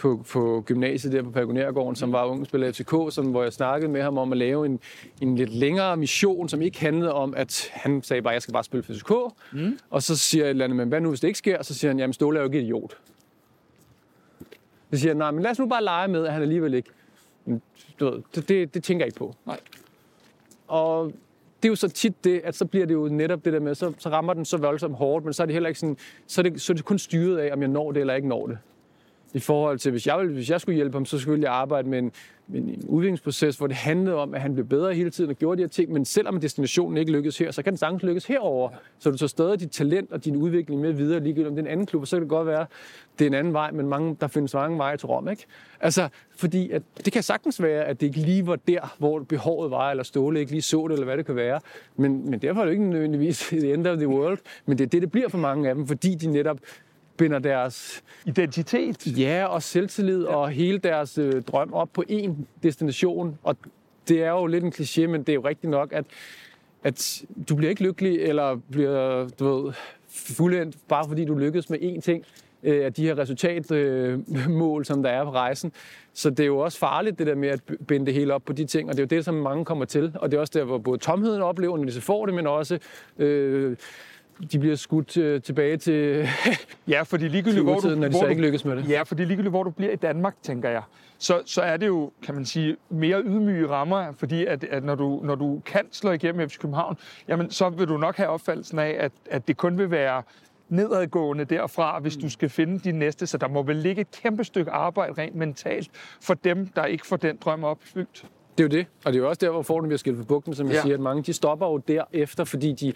på, 0.00 0.24
på 0.32 0.62
gymnasiet 0.66 1.12
der 1.12 1.22
på 1.22 1.30
Pagonergården, 1.30 1.96
som 1.96 2.12
var 2.12 2.24
ung 2.24 2.46
spiller 2.46 2.68
i 2.68 2.72
FCK, 2.72 3.14
som, 3.14 3.26
hvor 3.26 3.42
jeg 3.42 3.52
snakkede 3.52 3.92
med 3.92 4.02
ham 4.02 4.18
om 4.18 4.32
at 4.32 4.38
lave 4.38 4.66
en, 4.66 4.80
en 5.20 5.36
lidt 5.36 5.54
længere 5.54 5.96
mission, 5.96 6.48
som 6.48 6.62
ikke 6.62 6.80
handlede 6.80 7.12
om, 7.12 7.34
at 7.36 7.70
han 7.72 8.02
sagde 8.02 8.22
bare, 8.22 8.32
jeg 8.32 8.42
skal 8.42 8.52
bare 8.52 8.64
spille 8.64 8.82
for 8.82 8.92
FCK. 8.92 9.12
Mm. 9.52 9.78
Og 9.90 10.02
så 10.02 10.16
siger 10.16 10.44
jeg 10.44 10.48
et 10.48 10.50
eller 10.50 10.64
andet, 10.64 10.76
men 10.76 10.88
hvad 10.88 10.99
nu, 11.00 11.08
hvis 11.08 11.20
det 11.20 11.28
ikke 11.28 11.38
sker? 11.38 11.62
Så 11.62 11.74
siger 11.74 11.90
han, 11.90 11.98
jamen 11.98 12.12
Ståle 12.12 12.38
er 12.38 12.42
jo 12.42 12.48
ikke 12.48 12.60
idiot. 12.60 12.98
Så 14.92 14.98
siger 14.98 15.10
jeg, 15.10 15.18
nej, 15.18 15.30
men 15.30 15.42
lad 15.42 15.50
os 15.50 15.58
nu 15.58 15.66
bare 15.66 15.84
lege 15.84 16.08
med, 16.08 16.26
at 16.26 16.32
han 16.32 16.42
alligevel 16.42 16.74
ikke... 16.74 16.90
Du 18.00 18.10
ved, 18.10 18.22
det, 18.34 18.48
det, 18.48 18.74
det 18.74 18.84
tænker 18.84 19.04
jeg 19.04 19.08
ikke 19.08 19.18
på. 19.18 19.34
Nej. 19.46 19.60
Og 20.68 21.12
det 21.62 21.68
er 21.68 21.70
jo 21.70 21.76
så 21.76 21.88
tit 21.88 22.24
det, 22.24 22.40
at 22.44 22.54
så 22.54 22.64
bliver 22.64 22.86
det 22.86 22.94
jo 22.94 23.08
netop 23.08 23.44
det 23.44 23.52
der 23.52 23.60
med, 23.60 23.74
så, 23.74 23.92
så 23.98 24.08
rammer 24.08 24.34
den 24.34 24.44
så 24.44 24.56
voldsomt 24.56 24.96
hårdt, 24.96 25.24
men 25.24 25.34
så 25.34 25.42
er 25.42 25.46
det 25.46 25.52
heller 25.52 25.68
ikke 25.68 25.80
sådan, 25.80 25.96
så 26.26 26.40
er 26.40 26.42
det, 26.42 26.60
så 26.60 26.72
er 26.72 26.74
det 26.74 26.84
kun 26.84 26.98
styret 26.98 27.38
af, 27.38 27.52
om 27.52 27.60
jeg 27.60 27.68
når 27.68 27.92
det 27.92 28.00
eller 28.00 28.14
ikke 28.14 28.28
når 28.28 28.46
det. 28.46 28.58
I 29.34 29.38
forhold 29.38 29.78
til, 29.78 29.90
hvis 29.90 30.06
jeg, 30.06 30.18
ville, 30.18 30.32
hvis 30.32 30.50
jeg 30.50 30.60
skulle 30.60 30.76
hjælpe 30.76 30.96
ham, 30.96 31.04
så 31.04 31.18
skulle 31.18 31.42
jeg 31.42 31.52
arbejde 31.52 31.88
med 31.88 31.98
en, 31.98 32.12
med 32.46 32.60
en 32.60 32.84
udviklingsproces, 32.88 33.56
hvor 33.56 33.66
det 33.66 33.76
handlede 33.76 34.16
om, 34.16 34.34
at 34.34 34.40
han 34.40 34.54
blev 34.54 34.66
bedre 34.66 34.94
hele 34.94 35.10
tiden 35.10 35.30
og 35.30 35.36
gjorde 35.36 35.56
de 35.56 35.62
her 35.62 35.68
ting, 35.68 35.92
men 35.92 36.04
selvom 36.04 36.40
destinationen 36.40 36.96
ikke 36.96 37.12
lykkes 37.12 37.38
her, 37.38 37.50
så 37.50 37.62
kan 37.62 37.72
den 37.72 37.78
sagtens 37.78 38.02
lykkes 38.02 38.26
herover. 38.26 38.70
Så 38.98 39.10
du 39.10 39.16
tager 39.16 39.28
stadig 39.28 39.60
dit 39.60 39.70
talent 39.70 40.12
og 40.12 40.24
din 40.24 40.36
udvikling 40.36 40.80
med 40.80 40.92
videre, 40.92 41.20
ligegyldigt 41.20 41.48
om 41.48 41.56
det 41.56 41.62
er 41.62 41.66
en 41.66 41.72
anden 41.72 41.86
klub, 41.86 42.02
og 42.02 42.08
så 42.08 42.16
kan 42.16 42.22
det 42.22 42.28
godt 42.28 42.46
være, 42.46 42.66
det 43.18 43.24
er 43.24 43.28
en 43.28 43.34
anden 43.34 43.52
vej, 43.52 43.70
men 43.70 43.88
mange, 43.88 44.16
der 44.20 44.26
findes 44.26 44.54
mange 44.54 44.78
veje 44.78 44.96
til 44.96 45.06
Rom, 45.06 45.28
ikke? 45.28 45.46
Altså, 45.80 46.08
fordi 46.36 46.70
at, 46.70 46.82
det 47.04 47.12
kan 47.12 47.22
sagtens 47.22 47.62
være, 47.62 47.84
at 47.84 48.00
det 48.00 48.06
ikke 48.06 48.20
lige 48.20 48.46
var 48.46 48.56
der, 48.56 48.94
hvor 48.98 49.18
behovet 49.18 49.70
var, 49.70 49.90
eller 49.90 50.02
Ståle 50.02 50.40
ikke 50.40 50.52
lige 50.52 50.62
så 50.62 50.86
det, 50.88 50.92
eller 50.92 51.04
hvad 51.04 51.16
det 51.16 51.26
kan 51.26 51.36
være. 51.36 51.60
Men, 51.96 52.30
men 52.30 52.38
derfor 52.38 52.60
er 52.60 52.64
det 52.64 52.72
ikke 52.72 52.84
nødvendigvis 52.84 53.48
the 53.48 53.74
end 53.74 53.86
of 53.86 53.96
the 53.96 54.08
world, 54.08 54.38
men 54.66 54.78
det 54.78 54.84
er 54.84 54.88
det, 54.88 55.02
det 55.02 55.10
bliver 55.10 55.28
for 55.28 55.38
mange 55.38 55.68
af 55.68 55.74
dem, 55.74 55.86
fordi 55.86 56.14
de 56.14 56.26
netop 56.26 56.58
binder 57.20 57.38
deres 57.38 58.02
Identitet. 58.26 59.18
ja, 59.18 59.44
og 59.44 59.62
selvtillid 59.62 60.24
ja. 60.24 60.34
og 60.34 60.50
hele 60.50 60.78
deres 60.78 61.18
øh, 61.18 61.42
drøm 61.42 61.72
op 61.72 61.88
på 61.92 62.04
én 62.10 62.30
destination. 62.62 63.38
Og 63.42 63.56
det 64.08 64.22
er 64.22 64.30
jo 64.30 64.46
lidt 64.46 64.64
en 64.64 64.72
kliché, 64.76 65.06
men 65.06 65.20
det 65.20 65.28
er 65.28 65.34
jo 65.34 65.44
rigtigt 65.48 65.70
nok, 65.70 65.92
at, 65.92 66.04
at 66.84 67.22
du 67.48 67.56
bliver 67.56 67.70
ikke 67.70 67.82
lykkelig, 67.82 68.20
eller 68.20 68.60
bliver 68.70 69.28
du 69.38 69.62
ved, 69.62 69.72
fuldendt, 70.08 70.76
bare 70.88 71.04
fordi 71.08 71.24
du 71.24 71.34
lykkes 71.34 71.70
med 71.70 71.78
én 71.78 72.00
ting 72.00 72.24
øh, 72.62 72.84
af 72.84 72.92
de 72.92 73.02
her 73.02 73.18
resultatmål, 73.18 74.84
som 74.84 75.02
der 75.02 75.10
er 75.10 75.24
på 75.24 75.30
rejsen. 75.30 75.72
Så 76.12 76.30
det 76.30 76.40
er 76.40 76.46
jo 76.46 76.58
også 76.58 76.78
farligt, 76.78 77.18
det 77.18 77.26
der 77.26 77.34
med 77.34 77.48
at 77.48 77.60
binde 77.88 78.06
det 78.06 78.14
hele 78.14 78.34
op 78.34 78.42
på 78.44 78.52
de 78.52 78.64
ting, 78.64 78.88
og 78.88 78.96
det 78.96 79.00
er 79.00 79.04
jo 79.04 79.16
det, 79.16 79.24
som 79.24 79.34
mange 79.34 79.64
kommer 79.64 79.84
til. 79.84 80.12
Og 80.14 80.30
det 80.30 80.36
er 80.36 80.40
også 80.40 80.58
der, 80.58 80.64
hvor 80.64 80.78
både 80.78 80.98
tomheden 80.98 81.42
oplever, 81.42 81.76
når 81.76 81.84
de 81.84 81.92
så 81.92 82.00
får 82.00 82.26
det, 82.26 82.34
men 82.34 82.46
også 82.46 82.78
øh, 83.18 83.76
de 84.52 84.58
bliver 84.58 84.76
skudt 84.76 85.16
øh, 85.16 85.42
tilbage 85.42 85.76
til, 85.76 86.28
Ja, 86.88 87.02
fordi 87.02 87.28
ligegyldigt, 87.28 87.64
hvor 87.64 87.78
du, 87.80 87.88
når 87.88 87.94
de 87.94 88.10
hvor 88.10 88.18
så 88.18 88.24
du, 88.24 88.30
ikke 88.30 88.42
lykkes 88.42 88.64
med 88.64 88.76
det. 88.76 88.88
Ja, 88.88 89.02
fordi 89.02 89.24
ligegyldigt 89.24 89.52
hvor 89.52 89.62
du 89.62 89.70
bliver 89.70 89.92
i 89.92 89.96
Danmark, 89.96 90.34
tænker 90.42 90.68
jeg, 90.70 90.82
så, 91.18 91.42
så 91.46 91.62
er 91.62 91.76
det 91.76 91.86
jo, 91.86 92.10
kan 92.22 92.34
man 92.34 92.44
sige, 92.44 92.76
mere 92.90 93.22
ydmyge 93.22 93.68
rammer, 93.68 94.12
fordi 94.12 94.46
at, 94.46 94.64
at 94.64 94.84
når, 94.84 94.94
du, 94.94 95.20
når 95.24 95.34
du 95.34 95.60
kan 95.66 95.82
slå 95.92 96.10
igennem 96.10 96.48
FC 96.48 96.58
København, 96.58 96.96
jamen 97.28 97.50
så 97.50 97.68
vil 97.68 97.88
du 97.88 97.96
nok 97.96 98.16
have 98.16 98.28
opfattelsen 98.28 98.78
af, 98.78 98.96
at, 98.98 99.12
at 99.30 99.48
det 99.48 99.56
kun 99.56 99.78
vil 99.78 99.90
være 99.90 100.22
nedadgående 100.68 101.44
derfra, 101.44 101.98
hvis 102.00 102.16
du 102.16 102.28
skal 102.30 102.48
finde 102.48 102.78
de 102.78 102.92
næste. 102.92 103.26
Så 103.26 103.38
der 103.38 103.48
må 103.48 103.62
vel 103.62 103.76
ligge 103.76 104.00
et 104.00 104.10
kæmpe 104.10 104.44
stykke 104.44 104.70
arbejde 104.70 105.12
rent 105.18 105.34
mentalt 105.34 105.90
for 106.20 106.34
dem, 106.34 106.66
der 106.66 106.84
ikke 106.84 107.06
får 107.06 107.16
den 107.16 107.36
drøm 107.44 107.64
opfyldt. 107.64 108.24
Det 108.58 108.64
er 108.64 108.68
jo 108.76 108.78
det, 108.80 108.86
og 109.04 109.12
det 109.12 109.18
er 109.18 109.22
jo 109.22 109.28
også 109.28 109.38
der, 109.46 109.50
hvor 109.50 109.62
Forden 109.62 109.88
bliver 109.88 109.98
skilt 109.98 110.16
for 110.16 110.24
bugten, 110.24 110.54
som 110.54 110.66
jeg 110.66 110.74
Ja. 110.74 110.82
siger, 110.82 110.94
at 110.94 111.00
mange 111.00 111.22
de 111.22 111.32
stopper 111.32 111.66
jo 111.66 111.76
derefter, 111.76 112.44
fordi 112.44 112.72
de, 112.72 112.92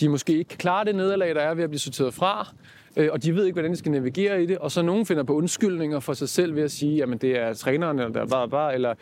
de 0.00 0.08
måske 0.08 0.38
ikke 0.38 0.48
kan 0.48 0.58
klare 0.58 0.84
det 0.84 0.94
nederlag, 0.94 1.34
der 1.34 1.40
er 1.40 1.54
ved 1.54 1.64
at 1.64 1.70
blive 1.70 1.80
sorteret 1.80 2.14
fra, 2.14 2.54
øh, 2.96 3.08
og 3.12 3.22
de 3.22 3.34
ved 3.34 3.44
ikke, 3.44 3.54
hvordan 3.54 3.70
de 3.70 3.76
skal 3.76 3.92
navigere 3.92 4.42
i 4.42 4.46
det, 4.46 4.58
og 4.58 4.70
så 4.70 4.82
nogen 4.82 5.06
finder 5.06 5.22
på 5.22 5.34
undskyldninger 5.34 6.00
for 6.00 6.12
sig 6.12 6.28
selv 6.28 6.54
ved 6.54 6.62
at 6.62 6.70
sige, 6.70 6.96
jamen 6.96 7.18
det 7.18 7.38
er 7.38 7.54
træneren, 7.54 7.98
eller 7.98 8.12
der 8.12 8.20
er 8.20 8.26
bare, 8.26 8.48
bare, 8.48 8.74
eller 8.74 8.94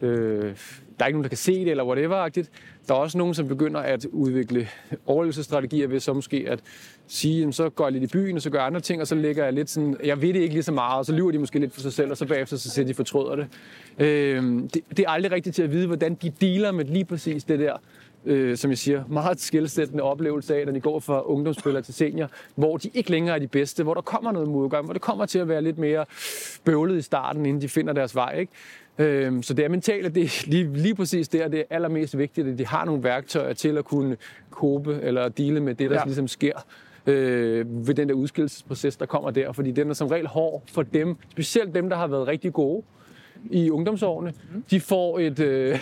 øh, 0.00 0.54
der 0.98 1.04
er 1.04 1.06
ikke 1.06 1.16
nogen, 1.16 1.22
der 1.22 1.28
kan 1.28 1.38
se 1.38 1.64
det, 1.64 1.70
eller 1.70 1.84
whatever-agtigt. 1.84 2.50
Der 2.88 2.94
er 2.94 2.98
også 2.98 3.18
nogen, 3.18 3.34
som 3.34 3.48
begynder 3.48 3.80
at 3.80 4.04
udvikle 4.04 4.68
overlevelsesstrategier 5.06 5.88
ved 5.88 6.00
så 6.00 6.12
måske 6.12 6.44
at 6.48 6.60
sige, 7.06 7.38
jamen, 7.38 7.52
så 7.52 7.68
går 7.68 7.84
jeg 7.84 7.92
lidt 7.92 8.04
i 8.04 8.06
byen, 8.06 8.36
og 8.36 8.42
så 8.42 8.50
gør 8.50 8.58
jeg 8.58 8.66
andre 8.66 8.80
ting, 8.80 9.00
og 9.00 9.06
så 9.06 9.14
ligger 9.14 9.44
jeg 9.44 9.52
lidt 9.52 9.70
sådan, 9.70 9.96
jeg 10.04 10.22
ved 10.22 10.34
det 10.34 10.40
ikke 10.40 10.54
lige 10.54 10.62
så 10.62 10.72
meget, 10.72 10.98
og 10.98 11.06
så 11.06 11.12
lyver 11.12 11.30
de 11.30 11.38
måske 11.38 11.58
lidt 11.58 11.72
for 11.72 11.80
sig 11.80 11.92
selv, 11.92 12.10
og 12.10 12.16
så 12.16 12.26
bagefter 12.26 12.56
så 12.56 12.70
siger 12.70 12.86
de 12.86 12.94
fortrøder 12.94 13.36
det. 13.36 13.46
Øh, 13.98 14.44
det. 14.74 14.80
Det 14.96 14.98
er 14.98 15.08
aldrig 15.08 15.32
rigtigt 15.32 15.56
til 15.56 15.62
at 15.62 15.72
vide, 15.72 15.86
hvordan 15.86 16.14
de 16.14 16.32
dealer 16.40 16.72
med 16.72 16.84
lige 16.84 17.04
præcis 17.04 17.44
det 17.44 17.58
der, 17.58 17.76
øh, 18.26 18.56
som 18.56 18.70
jeg 18.70 18.78
siger, 18.78 19.04
meget 19.08 19.40
skældsættende 19.40 20.02
oplevelse 20.02 20.56
af, 20.56 20.66
når 20.66 20.72
de 20.72 20.80
går 20.80 21.00
fra 21.00 21.22
ungdomsspillere 21.26 21.82
til 21.82 21.94
senior, 21.94 22.30
hvor 22.54 22.76
de 22.76 22.90
ikke 22.94 23.10
længere 23.10 23.34
er 23.34 23.40
de 23.40 23.48
bedste, 23.48 23.82
hvor 23.82 23.94
der 23.94 24.00
kommer 24.00 24.32
noget 24.32 24.48
modgang, 24.48 24.84
hvor 24.84 24.92
det 24.92 25.02
kommer 25.02 25.26
til 25.26 25.38
at 25.38 25.48
være 25.48 25.62
lidt 25.62 25.78
mere 25.78 26.04
bøvlet 26.64 26.98
i 26.98 27.02
starten, 27.02 27.46
inden 27.46 27.62
de 27.62 27.68
finder 27.68 27.92
deres 27.92 28.14
vej. 28.14 28.38
Ikke? 28.38 28.52
Øhm, 28.98 29.42
så 29.42 29.54
det 29.54 29.64
er 29.64 29.68
mentalt, 29.68 30.06
at 30.06 30.14
det 30.14 30.22
er 30.22 30.44
lige, 30.50 30.72
lige 30.72 30.94
præcis 30.94 31.28
der, 31.28 31.48
det 31.48 31.58
er 31.60 31.64
allermest 31.70 32.18
vigtigt, 32.18 32.48
at 32.48 32.58
de 32.58 32.66
har 32.66 32.84
nogle 32.84 33.02
værktøjer 33.04 33.52
til 33.52 33.78
at 33.78 33.84
kunne 33.84 34.16
kope 34.50 34.98
eller 35.02 35.28
dele 35.28 35.60
med 35.60 35.74
det, 35.74 35.90
der 35.90 35.96
Ja. 35.96 36.00
ja. 36.00 36.04
ligesom 36.06 36.28
sker 36.28 36.64
øh, 37.06 37.86
ved 37.86 37.94
den 37.94 38.08
der 38.08 38.14
udskillelsesproces, 38.14 38.96
der 38.96 39.06
kommer 39.06 39.30
der. 39.30 39.52
Fordi 39.52 39.70
den 39.70 39.90
er 39.90 39.94
som 39.94 40.08
regel 40.08 40.26
hård 40.26 40.62
for 40.72 40.82
dem, 40.82 41.16
specielt 41.30 41.74
dem, 41.74 41.88
der 41.88 41.96
har 41.96 42.06
været 42.06 42.26
rigtig 42.28 42.52
gode 42.52 42.82
i 43.50 43.70
ungdomsårene. 43.70 44.32
De 44.70 44.80
får 44.80 45.18
et, 45.18 45.38
øh, 45.38 45.78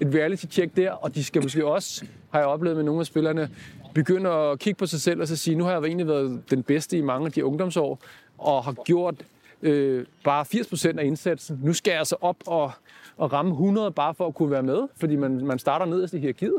et 0.00 0.14
reality-check 0.14 0.76
der, 0.76 0.90
og 0.90 1.14
de 1.14 1.24
skal 1.24 1.42
måske 1.42 1.66
også, 1.66 2.04
har 2.30 2.38
jeg 2.38 2.48
oplevet 2.48 2.76
med 2.76 2.84
nogle 2.84 3.00
af 3.00 3.06
spillerne, 3.06 3.50
begynde 3.94 4.30
at 4.30 4.58
kigge 4.58 4.78
på 4.78 4.86
sig 4.86 5.00
selv 5.00 5.20
og 5.20 5.28
så 5.28 5.36
sige, 5.36 5.56
nu 5.56 5.64
har 5.64 5.72
jeg 5.72 5.82
egentlig 5.82 6.06
været 6.06 6.42
den 6.50 6.62
bedste 6.62 6.98
i 6.98 7.00
mange 7.00 7.26
af 7.26 7.32
de 7.32 7.44
ungdomsår, 7.44 7.98
og 8.38 8.64
har 8.64 8.72
gjort 8.72 9.14
øh, 9.62 10.04
bare 10.24 10.44
80% 10.54 10.98
af 10.98 11.04
indsatsen. 11.04 11.60
Nu 11.62 11.72
skal 11.72 11.90
jeg 11.90 11.98
altså 11.98 12.16
op 12.20 12.36
og, 12.46 12.72
og 13.16 13.32
ramme 13.32 13.50
100 13.50 13.90
bare 13.90 14.14
for 14.14 14.26
at 14.26 14.34
kunne 14.34 14.50
være 14.50 14.62
med, 14.62 14.82
fordi 14.96 15.16
man, 15.16 15.46
man 15.46 15.58
starter 15.58 15.86
nederst 15.86 16.14
i 16.14 16.18
hierarkiet. 16.18 16.58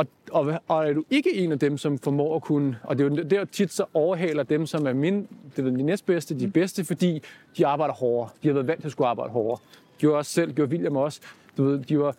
Og, 0.00 0.06
og, 0.32 0.60
og 0.68 0.88
er 0.88 0.92
du 0.92 1.04
ikke 1.10 1.34
en 1.34 1.52
af 1.52 1.58
dem, 1.58 1.78
som 1.78 1.98
formår 1.98 2.36
at 2.36 2.42
kunne, 2.42 2.78
og 2.82 2.98
det 2.98 3.04
er 3.04 3.08
jo 3.08 3.22
der 3.22 3.44
tit 3.44 3.72
så 3.72 3.84
overhaler 3.94 4.42
dem, 4.42 4.66
som 4.66 4.86
er 4.86 4.92
min, 4.92 5.28
det 5.56 5.66
er 5.66 5.70
de 5.70 5.82
næstbedste, 5.82 6.38
de 6.38 6.48
bedste, 6.48 6.84
fordi 6.84 7.22
de 7.56 7.66
arbejder 7.66 7.94
hårdere. 7.94 8.28
De 8.42 8.48
har 8.48 8.52
været 8.54 8.66
vant 8.66 8.80
til 8.80 8.88
at 8.88 8.92
skulle 8.92 9.08
arbejde 9.08 9.32
hårdere. 9.32 9.58
De 9.72 9.98
gjorde 9.98 10.18
også 10.18 10.32
selv, 10.32 10.52
gjorde 10.52 10.70
William 10.70 10.96
også. 10.96 11.20
Du 11.56 11.64
ved, 11.64 11.78
de 11.78 11.98
var, 11.98 12.16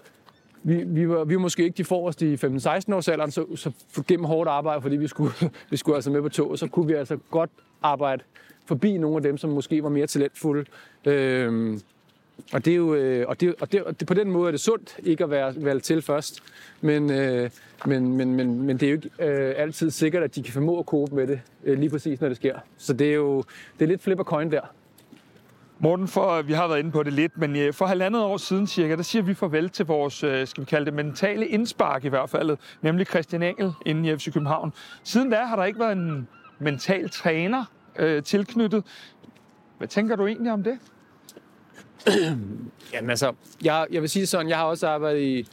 vi, 0.64 0.84
vi, 0.84 1.10
var, 1.10 1.24
vi 1.24 1.36
var 1.36 1.42
måske 1.42 1.64
ikke 1.64 1.78
de 1.78 1.84
forreste 1.84 2.32
i 2.32 2.36
15-16 2.36 2.40
års 2.94 3.08
alderen, 3.08 3.32
så, 3.32 3.46
så 3.56 4.04
gennem 4.08 4.26
hårdt 4.26 4.50
arbejde, 4.50 4.82
fordi 4.82 4.96
vi 4.96 5.08
skulle, 5.08 5.34
vi 5.72 5.78
skulle 5.78 5.96
altså 5.96 6.12
med 6.12 6.22
på 6.22 6.30
toget, 6.30 6.60
så 6.60 6.68
kunne 6.68 6.88
vi 6.88 6.94
altså 6.94 7.18
godt 7.32 7.50
arbejde 7.82 8.24
forbi 8.66 8.98
nogle 8.98 9.16
af 9.16 9.24
dem, 9.24 9.38
som 9.38 9.50
måske 9.50 9.84
var 9.84 9.90
mere 9.90 10.08
talentfulde. 10.08 10.66
Øhm, 11.06 11.82
og 12.54 12.66
det 12.66 12.72
er 12.72 12.76
jo, 12.76 12.96
øh, 12.96 13.26
og 13.28 13.42
det, 13.42 13.56
og 13.62 13.72
det, 13.72 13.84
og 13.84 14.00
det, 14.00 14.08
på 14.08 14.14
den 14.14 14.32
måde 14.32 14.48
er 14.48 14.52
det 14.52 14.60
sundt 14.60 14.96
ikke 15.04 15.24
at 15.24 15.30
være 15.30 15.54
valgt 15.58 15.84
til 15.84 16.02
først. 16.02 16.44
Men, 16.82 17.12
øh, 17.12 17.50
men, 17.86 18.18
men, 18.18 18.36
men, 18.36 18.62
men 18.62 18.78
det 18.78 18.84
er 18.84 18.90
jo 18.90 18.96
ikke 18.96 19.10
øh, 19.20 19.54
altid 19.58 19.92
sikkert, 19.92 20.24
at 20.24 20.36
de 20.36 20.44
kan 20.44 20.54
formå 20.54 20.80
at 20.80 20.86
kope 20.86 21.16
med 21.16 21.28
det, 21.28 21.42
øh, 21.64 21.80
lige 21.80 21.90
præcis 21.90 22.22
når 22.22 22.28
det 22.28 22.38
sker. 22.38 22.56
Så 22.78 22.94
det 22.94 23.10
er 23.10 23.16
jo 23.16 23.44
det 23.80 23.86
er 23.86 23.88
lidt 23.88 24.02
flip 24.02 24.20
og 24.20 24.26
coin 24.26 24.52
der. 24.52 24.62
Morten, 25.80 26.08
for, 26.08 26.30
øh, 26.30 26.48
vi 26.48 26.54
har 26.54 26.68
været 26.68 26.80
inde 26.80 26.92
på 26.92 27.04
det 27.04 27.14
lidt, 27.14 27.38
men 27.38 27.56
øh, 27.56 27.74
for 27.74 27.86
halvandet 27.86 28.22
år 28.22 28.38
siden 28.38 28.68
cirka, 28.68 28.96
der 28.96 29.04
siger 29.04 29.22
vi 29.22 29.34
farvel 29.34 29.70
til 29.70 29.86
vores, 29.86 30.24
øh, 30.24 30.48
skal 30.48 30.62
vi 30.62 30.66
kalde 30.66 30.86
det 30.86 30.94
mentale 30.94 31.48
indspark 31.48 32.06
i 32.06 32.08
hvert 32.08 32.30
fald, 32.30 32.58
nemlig 32.82 33.08
Christian 33.08 33.44
Engel 33.44 33.74
inden 33.86 34.06
i 34.06 34.18
FC 34.18 34.34
København. 34.34 34.74
Siden 35.04 35.30
da 35.30 35.36
har 35.36 35.56
der 35.56 35.64
ikke 35.64 35.80
været 35.80 35.92
en 35.92 36.28
mental 36.60 37.10
træner 37.10 37.66
øh, 38.00 38.24
tilknyttet. 38.24 38.84
Hvad 39.78 39.88
tænker 39.88 40.16
du 40.16 40.28
egentlig 40.28 40.52
om 40.52 40.64
det? 40.64 40.80
Jamen 42.94 43.10
altså, 43.10 43.34
jeg, 43.64 43.88
jeg 43.92 44.02
vil 44.02 44.10
sige 44.10 44.26
sådan, 44.26 44.50
jeg 44.50 44.58
har 44.58 44.66
også 44.66 44.88
arbejdet 44.88 45.22
i, 45.22 45.48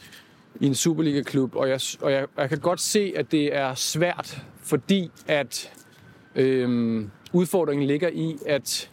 i 0.59 0.67
en 0.67 0.75
Superliga-klub, 0.75 1.55
og, 1.55 1.69
jeg, 1.69 1.79
og 2.01 2.11
jeg, 2.11 2.27
jeg 2.37 2.49
kan 2.49 2.59
godt 2.59 2.81
se, 2.81 3.13
at 3.15 3.31
det 3.31 3.55
er 3.55 3.73
svært, 3.73 4.43
fordi 4.63 5.11
at 5.27 5.71
øhm, 6.35 7.09
udfordringen 7.33 7.87
ligger 7.87 8.09
i, 8.09 8.37
at 8.45 8.89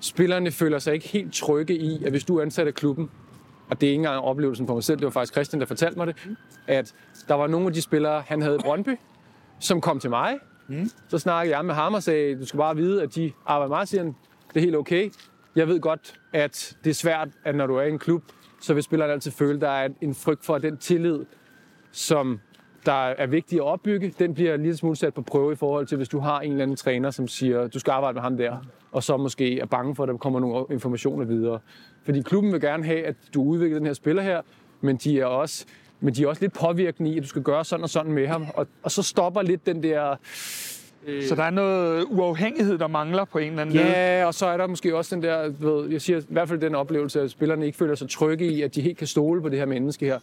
spillerne 0.00 0.50
føler 0.50 0.78
sig 0.78 0.94
ikke 0.94 1.08
helt 1.08 1.32
trygge 1.32 1.76
i, 1.76 2.04
at 2.04 2.10
hvis 2.10 2.24
du 2.24 2.36
er 2.38 2.42
ansat 2.42 2.66
af 2.66 2.74
klubben, 2.74 3.10
og 3.70 3.80
det 3.80 3.86
er 3.86 3.90
ikke 3.90 3.98
engang 4.00 4.24
oplevelsen 4.24 4.66
for 4.66 4.74
mig 4.74 4.84
selv, 4.84 4.98
det 4.98 5.04
var 5.04 5.10
faktisk 5.10 5.32
Christian, 5.32 5.60
der 5.60 5.66
fortalte 5.66 5.98
mig 5.98 6.06
det, 6.06 6.16
at 6.66 6.94
der 7.28 7.34
var 7.34 7.46
nogle 7.46 7.66
af 7.66 7.72
de 7.72 7.82
spillere, 7.82 8.22
han 8.26 8.42
havde 8.42 8.56
i 8.56 8.58
Brøndby, 8.58 8.96
som 9.60 9.80
kom 9.80 10.00
til 10.00 10.10
mig. 10.10 10.38
Mm. 10.68 10.90
Så 11.08 11.18
snakkede 11.18 11.56
jeg 11.56 11.64
med 11.64 11.74
ham 11.74 11.94
og 11.94 12.02
sagde, 12.02 12.40
du 12.40 12.46
skal 12.46 12.58
bare 12.58 12.76
vide, 12.76 13.02
at 13.02 13.14
de 13.14 13.32
arbejder 13.46 13.68
meget, 13.68 13.88
siger 13.88 14.02
han, 14.02 14.14
det 14.48 14.56
er 14.56 14.60
helt 14.60 14.76
okay. 14.76 15.10
Jeg 15.56 15.68
ved 15.68 15.80
godt, 15.80 16.20
at 16.32 16.76
det 16.84 16.90
er 16.90 16.94
svært, 16.94 17.28
at 17.44 17.54
når 17.54 17.66
du 17.66 17.76
er 17.76 17.82
i 17.82 17.88
en 17.88 17.98
klub, 17.98 18.22
så 18.60 18.74
vil 18.74 18.82
spilleren 18.82 19.10
altid 19.10 19.30
føle, 19.30 19.54
at 19.54 19.60
der 19.60 19.68
er 19.68 19.88
en 20.00 20.14
frygt 20.14 20.44
for, 20.44 20.54
at 20.54 20.62
den 20.62 20.76
tillid, 20.76 21.24
som 21.92 22.40
der 22.86 22.92
er 22.92 23.26
vigtig 23.26 23.58
at 23.58 23.62
opbygge, 23.62 24.14
den 24.18 24.34
bliver 24.34 24.56
lidt 24.56 24.78
smule 24.78 24.96
sat 24.96 25.14
på 25.14 25.22
prøve 25.22 25.52
i 25.52 25.56
forhold 25.56 25.86
til, 25.86 25.96
hvis 25.96 26.08
du 26.08 26.18
har 26.18 26.40
en 26.40 26.50
eller 26.50 26.62
anden 26.62 26.76
træner, 26.76 27.10
som 27.10 27.28
siger, 27.28 27.66
du 27.66 27.78
skal 27.78 27.90
arbejde 27.90 28.14
med 28.14 28.22
ham 28.22 28.36
der, 28.36 28.56
og 28.92 29.02
så 29.02 29.16
måske 29.16 29.60
er 29.60 29.66
bange 29.66 29.94
for, 29.94 30.02
at 30.02 30.08
der 30.08 30.16
kommer 30.16 30.40
nogle 30.40 30.66
informationer 30.70 31.24
videre. 31.24 31.58
Fordi 32.04 32.22
klubben 32.22 32.52
vil 32.52 32.60
gerne 32.60 32.84
have, 32.84 33.06
at 33.06 33.16
du 33.34 33.42
udvikler 33.42 33.78
den 33.78 33.86
her 33.86 33.94
spiller 33.94 34.22
her, 34.22 34.40
men 34.80 34.96
de 34.96 35.20
er 35.20 35.26
også, 35.26 35.66
men 36.00 36.14
de 36.14 36.22
er 36.22 36.26
også 36.26 36.42
lidt 36.42 36.52
påvirkende 36.52 37.10
i, 37.10 37.16
at 37.16 37.22
du 37.22 37.28
skal 37.28 37.42
gøre 37.42 37.64
sådan 37.64 37.84
og 37.84 37.90
sådan 37.90 38.12
med 38.12 38.26
ham. 38.26 38.46
Og, 38.54 38.66
og 38.82 38.90
så 38.90 39.02
stopper 39.02 39.42
lidt 39.42 39.66
den 39.66 39.82
der... 39.82 40.16
Så 41.28 41.34
der 41.34 41.42
er 41.42 41.50
noget 41.50 42.04
uafhængighed, 42.08 42.78
der 42.78 42.86
mangler 42.86 43.24
på 43.24 43.38
en 43.38 43.48
eller 43.48 43.62
anden 43.62 43.76
måde? 43.76 43.88
Ja, 43.88 44.26
og 44.26 44.34
så 44.34 44.46
er 44.46 44.56
der 44.56 44.66
måske 44.66 44.96
også 44.96 45.14
den 45.14 45.22
der, 45.22 45.48
ved, 45.48 45.90
jeg 45.90 46.02
siger 46.02 46.20
i 46.20 46.24
hvert 46.28 46.48
fald 46.48 46.60
den 46.60 46.74
oplevelse, 46.74 47.20
at 47.20 47.30
spillerne 47.30 47.66
ikke 47.66 47.78
føler 47.78 47.94
sig 47.94 48.08
trygge 48.08 48.46
i, 48.46 48.62
at 48.62 48.74
de 48.74 48.80
helt 48.80 48.98
kan 48.98 49.06
stole 49.06 49.42
på 49.42 49.48
det 49.48 49.58
her 49.58 49.66
menneske 49.66 50.06
her. 50.06 50.18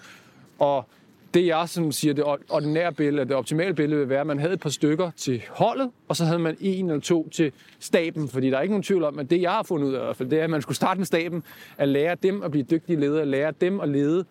Og 0.60 0.86
det 1.34 1.46
jeg 1.46 1.70
som 1.70 1.92
siger, 1.92 2.14
det 2.14 2.24
ordinære 2.50 2.94
billede, 2.94 3.26
det 3.26 3.36
optimale 3.36 3.74
billede 3.74 4.00
vil 4.00 4.10
være, 4.10 4.22
at 4.22 4.28
man 4.28 4.40
havde 4.40 4.54
et 4.54 4.60
par 4.60 4.70
stykker 4.70 5.12
til 5.18 5.44
holdet, 5.50 5.92
og 6.08 6.16
så 6.16 6.26
havde 6.26 6.40
man 6.40 6.58
en 6.60 6.90
eller 6.90 7.02
to 7.02 7.30
til 7.30 7.52
staben, 7.80 8.30
fordi 8.30 8.50
der 8.50 8.58
er 8.58 8.62
ikke 8.62 8.72
nogen 8.72 8.84
tvivl 8.84 9.04
om, 9.04 9.20
at 9.20 9.30
det 9.30 9.42
jeg 9.42 9.52
har 9.52 9.64
fundet 9.64 9.88
ud 9.88 9.94
af 9.94 10.00
i 10.00 10.04
hvert 10.04 10.16
fald, 10.16 10.30
det 10.30 10.40
er, 10.40 10.44
at 10.44 10.50
man 10.50 10.62
skulle 10.62 10.76
starte 10.76 10.98
med 11.00 11.06
staben, 11.06 11.44
at 11.78 11.88
lære 11.88 12.16
dem 12.24 12.44
at 12.44 12.52
blive 12.52 12.64
dygtige 12.64 13.00
ledere, 13.00 13.26
lære 13.26 13.54
dem 13.62 13.80
at 13.80 13.90
lede 13.90 14.26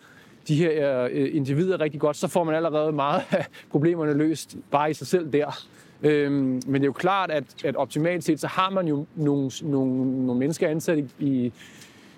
de 0.49 0.57
her 0.57 1.09
øh, 1.13 1.37
individer 1.37 1.81
rigtig 1.81 2.01
godt, 2.01 2.17
så 2.17 2.29
får 2.29 2.45
man 2.45 2.55
allerede 2.55 2.93
meget 2.93 3.23
af 3.31 3.47
problemerne 3.71 4.15
løst 4.15 4.57
bare 4.71 4.91
i 4.91 4.95
sig 4.95 5.07
selv 5.07 5.33
der. 5.33 5.59
Øhm, 6.03 6.61
men 6.67 6.75
det 6.75 6.83
er 6.83 6.87
jo 6.87 6.93
klart, 6.93 7.31
at, 7.31 7.45
at 7.65 7.77
optimalt 7.77 8.25
set, 8.25 8.41
så 8.41 8.47
har 8.47 8.71
man 8.71 8.89
jo 8.89 9.07
nogle, 9.15 9.51
nogle, 9.63 10.27
nogle 10.27 10.39
mennesker 10.39 10.69
ansat 10.69 10.99
i, 10.99 11.05
i, 11.19 11.53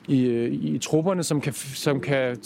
i, 0.09 0.26
i 0.74 0.79
trupperne, 0.79 1.22
som 1.22 1.41
kan, 1.41 1.53
som 1.53 2.01
kan 2.01 2.37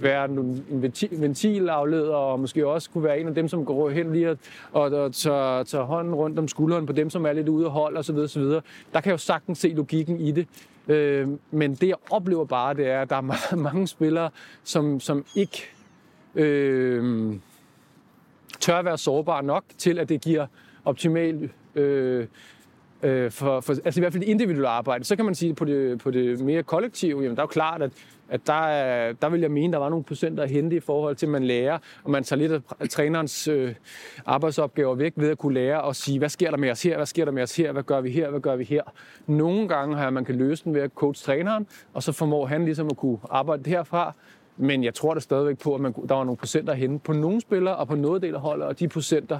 være 0.00 0.24
en 0.24 0.82
ventil- 1.10 1.70
og 2.10 2.40
måske 2.40 2.66
også 2.66 2.90
kunne 2.90 3.04
være 3.04 3.20
en 3.20 3.28
af 3.28 3.34
dem, 3.34 3.48
som 3.48 3.64
går 3.64 3.90
hen 3.90 4.12
lige 4.12 4.30
og, 4.30 4.38
og, 4.72 4.82
og 4.82 5.14
tager, 5.14 5.62
tager 5.62 5.84
hånden 5.84 6.14
rundt 6.14 6.38
om 6.38 6.48
skulderen 6.48 6.86
på 6.86 6.92
dem, 6.92 7.10
som 7.10 7.26
er 7.26 7.32
lidt 7.32 7.48
ude 7.48 7.66
af 7.66 7.72
hold 7.72 7.96
osv. 7.96 8.16
osv. 8.16 8.42
Der 8.42 8.60
kan 8.92 9.04
jeg 9.04 9.12
jo 9.12 9.16
sagtens 9.16 9.58
se 9.58 9.68
logikken 9.68 10.20
i 10.20 10.32
det. 10.32 10.46
Øh, 10.88 11.28
men 11.50 11.74
det, 11.74 11.88
jeg 11.88 11.96
oplever 12.10 12.44
bare, 12.44 12.74
det 12.74 12.86
er, 12.88 13.02
at 13.02 13.10
der 13.10 13.16
er 13.16 13.20
meget, 13.20 13.58
mange 13.72 13.88
spillere, 13.88 14.30
som, 14.64 15.00
som 15.00 15.24
ikke 15.34 15.68
øh, 16.34 17.34
tør 18.60 18.82
være 18.82 18.98
sårbare 18.98 19.42
nok 19.42 19.64
til, 19.78 19.98
at 19.98 20.08
det 20.08 20.20
giver 20.20 20.46
optimal 20.88 21.50
øh, 21.74 22.26
øh, 23.02 23.30
for, 23.30 23.60
for, 23.60 23.72
altså 23.84 24.00
i 24.00 24.02
hvert 24.02 24.12
fald 24.12 24.22
det 24.22 24.28
individuelle 24.28 24.68
arbejde. 24.68 25.04
Så 25.04 25.16
kan 25.16 25.24
man 25.24 25.34
sige, 25.34 25.54
på 25.54 25.64
det, 25.64 25.98
på 25.98 26.10
det 26.10 26.40
mere 26.40 26.62
kollektive, 26.62 27.22
jamen 27.22 27.36
der 27.36 27.42
er 27.42 27.44
jo 27.44 27.46
klart, 27.46 27.82
at, 27.82 27.92
at 28.28 28.46
der, 28.46 29.12
der 29.12 29.28
vil 29.28 29.40
jeg 29.40 29.50
mene, 29.50 29.72
der 29.72 29.78
var 29.78 29.88
nogle 29.88 30.04
procenter 30.04 30.42
at 30.42 30.50
hente 30.50 30.76
i 30.76 30.80
forhold 30.80 31.16
til, 31.16 31.26
at 31.26 31.32
man 31.32 31.44
lærer, 31.44 31.78
og 32.04 32.10
man 32.10 32.24
tager 32.24 32.38
lidt 32.38 32.52
af, 32.52 32.60
af 32.80 32.88
trænerens 32.88 33.48
øh, 33.48 33.74
arbejdsopgaver 34.26 34.94
væk 34.94 35.12
ved 35.16 35.30
at 35.30 35.38
kunne 35.38 35.54
lære 35.54 35.80
og 35.80 35.96
sige, 35.96 36.18
hvad 36.18 36.28
sker 36.28 36.50
der 36.50 36.58
med 36.58 36.70
os 36.70 36.82
her, 36.82 36.96
hvad 36.96 37.06
sker 37.06 37.24
der 37.24 37.32
med 37.32 37.42
os 37.42 37.56
her, 37.56 37.72
hvad 37.72 37.82
gør 37.82 38.00
vi 38.00 38.10
her, 38.10 38.30
hvad 38.30 38.40
gør 38.40 38.56
vi 38.56 38.64
her. 38.64 38.82
Nogle 39.26 39.68
gange 39.68 39.96
har 39.96 40.10
man 40.10 40.24
kan 40.24 40.34
løse 40.34 40.64
den 40.64 40.74
ved 40.74 40.80
at 40.80 40.90
coach 40.94 41.24
træneren, 41.24 41.66
og 41.92 42.02
så 42.02 42.12
formår 42.12 42.46
han 42.46 42.64
ligesom 42.64 42.86
at 42.86 42.96
kunne 42.96 43.18
arbejde 43.30 43.70
herfra, 43.70 44.12
men 44.56 44.84
jeg 44.84 44.94
tror 44.94 45.14
da 45.14 45.20
stadigvæk 45.20 45.58
på, 45.58 45.74
at 45.74 45.80
man, 45.80 45.92
der 46.08 46.14
var 46.14 46.24
nogle 46.24 46.36
procenter 46.36 46.72
at 46.72 46.78
hente 46.78 46.98
på 47.04 47.12
nogle 47.12 47.40
spillere 47.40 47.76
og 47.76 47.88
på 47.88 47.94
noget 47.94 48.22
del 48.22 48.34
af 48.34 48.40
holdet, 48.40 48.66
og 48.66 48.78
de 48.78 48.88
procenter 48.88 49.38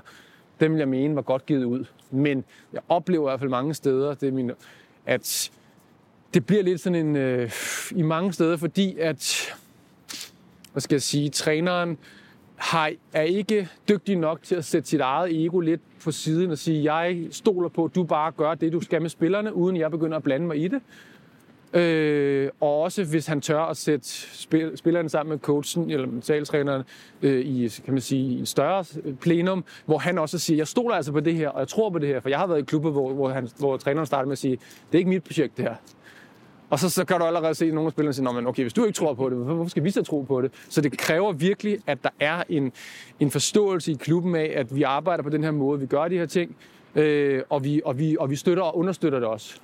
dem 0.61 0.73
vil 0.73 0.79
jeg 0.79 0.89
mene 0.89 1.17
var 1.17 1.23
godt 1.23 1.47
givet 1.47 1.65
ud. 1.65 1.85
Men 2.11 2.45
jeg 2.73 2.81
oplever 2.89 3.29
i 3.29 3.31
hvert 3.31 3.41
fald 3.41 3.51
mange 3.51 3.75
steder, 3.75 4.15
det 4.15 4.29
er 4.29 4.33
min, 4.33 4.51
at 5.07 5.51
det 6.35 6.47
bliver 6.47 6.63
lidt 6.63 6.81
sådan 6.81 7.07
en, 7.07 7.17
øh, 7.17 7.51
i 7.91 8.03
mange 8.03 8.33
steder, 8.33 8.57
fordi 8.57 8.99
at, 8.99 9.55
hvad 10.73 10.81
skal 10.81 10.95
jeg 10.95 11.03
sige, 11.03 11.31
træneren 11.31 11.99
har, 12.57 12.93
er 13.13 13.23
ikke 13.23 13.69
dygtig 13.89 14.17
nok 14.17 14.43
til 14.43 14.55
at 14.55 14.65
sætte 14.65 14.89
sit 14.89 15.01
eget 15.01 15.45
ego 15.45 15.61
lidt 15.61 15.81
på 16.05 16.11
siden 16.13 16.51
og 16.51 16.59
sige, 16.59 16.95
jeg 16.95 17.27
stoler 17.31 17.69
på, 17.69 17.85
at 17.85 17.95
du 17.95 18.05
bare 18.05 18.33
gør 18.33 18.55
det, 18.55 18.73
du 18.73 18.81
skal 18.81 19.03
med 19.03 19.11
spillerne, 19.11 19.55
uden 19.55 19.77
jeg 19.77 19.91
begynder 19.91 20.17
at 20.17 20.23
blande 20.23 20.47
mig 20.47 20.65
i 20.65 20.69
det. 20.69 20.83
Øh, 21.73 22.51
og 22.61 22.81
også 22.81 23.05
hvis 23.05 23.27
han 23.27 23.41
tør 23.41 23.61
at 23.61 23.77
sætte 23.77 24.09
spil, 24.09 24.73
spillerne 24.77 25.09
sammen 25.09 25.31
med 25.31 25.39
coachen 25.39 25.91
eller 25.91 26.07
mentaltræneren 26.07 26.83
øh, 27.23 27.41
i, 27.41 27.69
kan 27.85 27.95
man 27.95 28.01
sige, 28.01 28.35
i 28.35 28.39
en 28.39 28.47
større 28.47 28.85
øh, 29.05 29.15
plenum, 29.15 29.65
hvor 29.87 29.99
han 29.99 30.19
også 30.19 30.39
siger, 30.39 30.57
jeg 30.57 30.69
stoler 30.69 30.95
altså 30.95 31.13
på 31.13 31.21
det 31.21 31.35
her, 31.35 31.49
og 31.49 31.61
jeg 31.61 31.69
tror 31.69 31.91
på 31.91 31.99
det 31.99 32.09
her, 32.09 32.21
for 32.21 32.29
jeg 32.29 32.39
har 32.39 32.47
været 32.47 32.59
i 32.59 32.65
klubber, 32.65 32.91
hvor, 32.91 33.13
hvor, 33.13 33.29
han, 33.29 33.49
hvor 33.59 33.77
træneren 33.77 34.07
starter 34.07 34.27
med 34.27 34.33
at 34.33 34.39
sige, 34.39 34.59
det 34.93 34.95
er 34.95 34.99
ikke 34.99 35.11
mit 35.11 35.25
projekt 35.25 35.57
det 35.57 35.65
her. 35.65 35.75
Og 36.71 36.79
så, 36.79 36.91
så 36.91 37.05
kan 37.05 37.19
du 37.19 37.25
allerede 37.25 37.55
se 37.55 37.71
nogle 37.71 37.87
af 37.87 37.93
spillerne 37.93 38.13
sige, 38.13 38.33
men 38.33 38.47
okay, 38.47 38.63
hvis 38.63 38.73
du 38.73 38.85
ikke 38.85 38.97
tror 38.97 39.15
på 39.15 39.31
det, 39.31 39.39
hvorfor 39.39 39.71
skal 39.71 39.85
vi 39.85 39.91
så 39.91 40.03
tro 40.03 40.23
på 40.23 40.43
det? 40.43 40.53
Så 40.69 40.81
det 40.81 40.99
kræver 40.99 41.33
virkelig, 41.33 41.79
at 41.87 41.99
der 42.03 42.11
er 42.21 42.43
en, 42.49 42.73
en 43.21 43.31
forståelse 43.31 43.93
i 43.93 43.95
klubben 43.95 44.37
af, 44.37 44.53
at 44.57 44.77
vi 44.77 44.83
arbejder 44.83 45.23
på 45.23 45.31
den 45.31 45.45
her 45.45 45.51
måde, 45.51 45.81
vi 45.81 45.87
gør 45.87 46.09
de 46.09 46.19
her 46.19 46.27
ting, 46.27 46.57
øh, 46.95 47.43
og, 47.49 47.65
vi, 47.65 47.81
og, 47.85 47.99
vi, 47.99 48.17
og 48.21 48.31
vi 48.31 48.37
støtter 48.37 48.63
og 48.63 48.79
understøtter 48.79 49.19
det 49.19 49.29
også. 49.29 49.61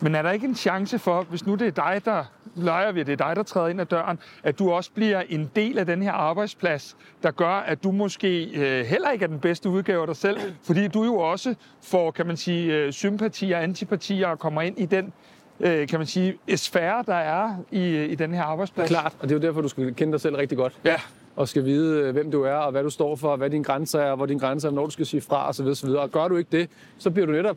Men 0.00 0.14
er 0.14 0.22
der 0.22 0.30
ikke 0.30 0.46
en 0.46 0.54
chance 0.54 0.98
for, 0.98 1.22
hvis 1.22 1.46
nu 1.46 1.54
det 1.54 1.66
er 1.66 1.70
dig, 1.70 2.02
der 2.04 2.24
leger 2.54 2.92
vi, 2.92 3.02
det 3.02 3.12
er 3.20 3.26
dig, 3.26 3.36
der 3.36 3.42
træder 3.42 3.68
ind 3.68 3.80
ad 3.80 3.86
døren, 3.86 4.18
at 4.42 4.58
du 4.58 4.70
også 4.70 4.90
bliver 4.94 5.22
en 5.28 5.50
del 5.56 5.78
af 5.78 5.86
den 5.86 6.02
her 6.02 6.12
arbejdsplads, 6.12 6.96
der 7.22 7.30
gør, 7.30 7.54
at 7.54 7.84
du 7.84 7.90
måske 7.92 8.44
øh, 8.44 8.86
heller 8.86 9.10
ikke 9.10 9.22
er 9.22 9.28
den 9.28 9.40
bedste 9.40 9.68
udgave 9.68 10.00
af 10.00 10.06
dig 10.06 10.16
selv, 10.16 10.40
fordi 10.62 10.88
du 10.88 11.04
jo 11.04 11.14
også 11.14 11.54
får, 11.82 12.10
kan 12.10 12.26
man 12.26 12.36
sige, 12.36 12.76
øh, 12.76 12.92
sympatier 12.92 13.56
og 13.56 13.62
antipatier 13.62 14.28
og 14.28 14.38
kommer 14.38 14.62
ind 14.62 14.78
i 14.78 14.86
den 14.86 15.12
øh, 15.60 15.88
kan 15.88 15.98
man 15.98 16.06
sige, 16.06 16.38
sfære, 16.56 17.04
der 17.06 17.14
er 17.14 17.54
i, 17.70 18.04
i 18.04 18.14
den 18.14 18.34
her 18.34 18.42
arbejdsplads. 18.42 18.88
Klart, 18.88 19.16
og 19.20 19.28
det 19.28 19.34
er 19.34 19.38
jo 19.38 19.46
derfor, 19.46 19.60
du 19.60 19.68
skal 19.68 19.94
kende 19.94 20.12
dig 20.12 20.20
selv 20.20 20.36
rigtig 20.36 20.58
godt. 20.58 20.78
Ja. 20.84 20.96
Og 21.36 21.48
skal 21.48 21.64
vide, 21.64 22.00
øh, 22.00 22.12
hvem 22.12 22.30
du 22.30 22.42
er, 22.42 22.54
og 22.54 22.70
hvad 22.70 22.82
du 22.82 22.90
står 22.90 23.16
for, 23.16 23.28
og 23.28 23.36
hvad 23.36 23.50
dine 23.50 23.64
grænser 23.64 24.00
er, 24.00 24.10
og 24.10 24.16
hvor 24.16 24.26
dine 24.26 24.40
grænser 24.40 24.68
er, 24.68 24.72
når 24.72 24.84
du 24.84 24.90
skal 24.90 25.06
sige 25.06 25.20
fra, 25.20 25.48
osv. 25.48 25.66
osv. 25.66 25.88
Og 25.88 26.10
gør 26.10 26.28
du 26.28 26.36
ikke 26.36 26.58
det, 26.58 26.70
så 26.98 27.10
bliver 27.10 27.26
du 27.26 27.32
netop 27.32 27.56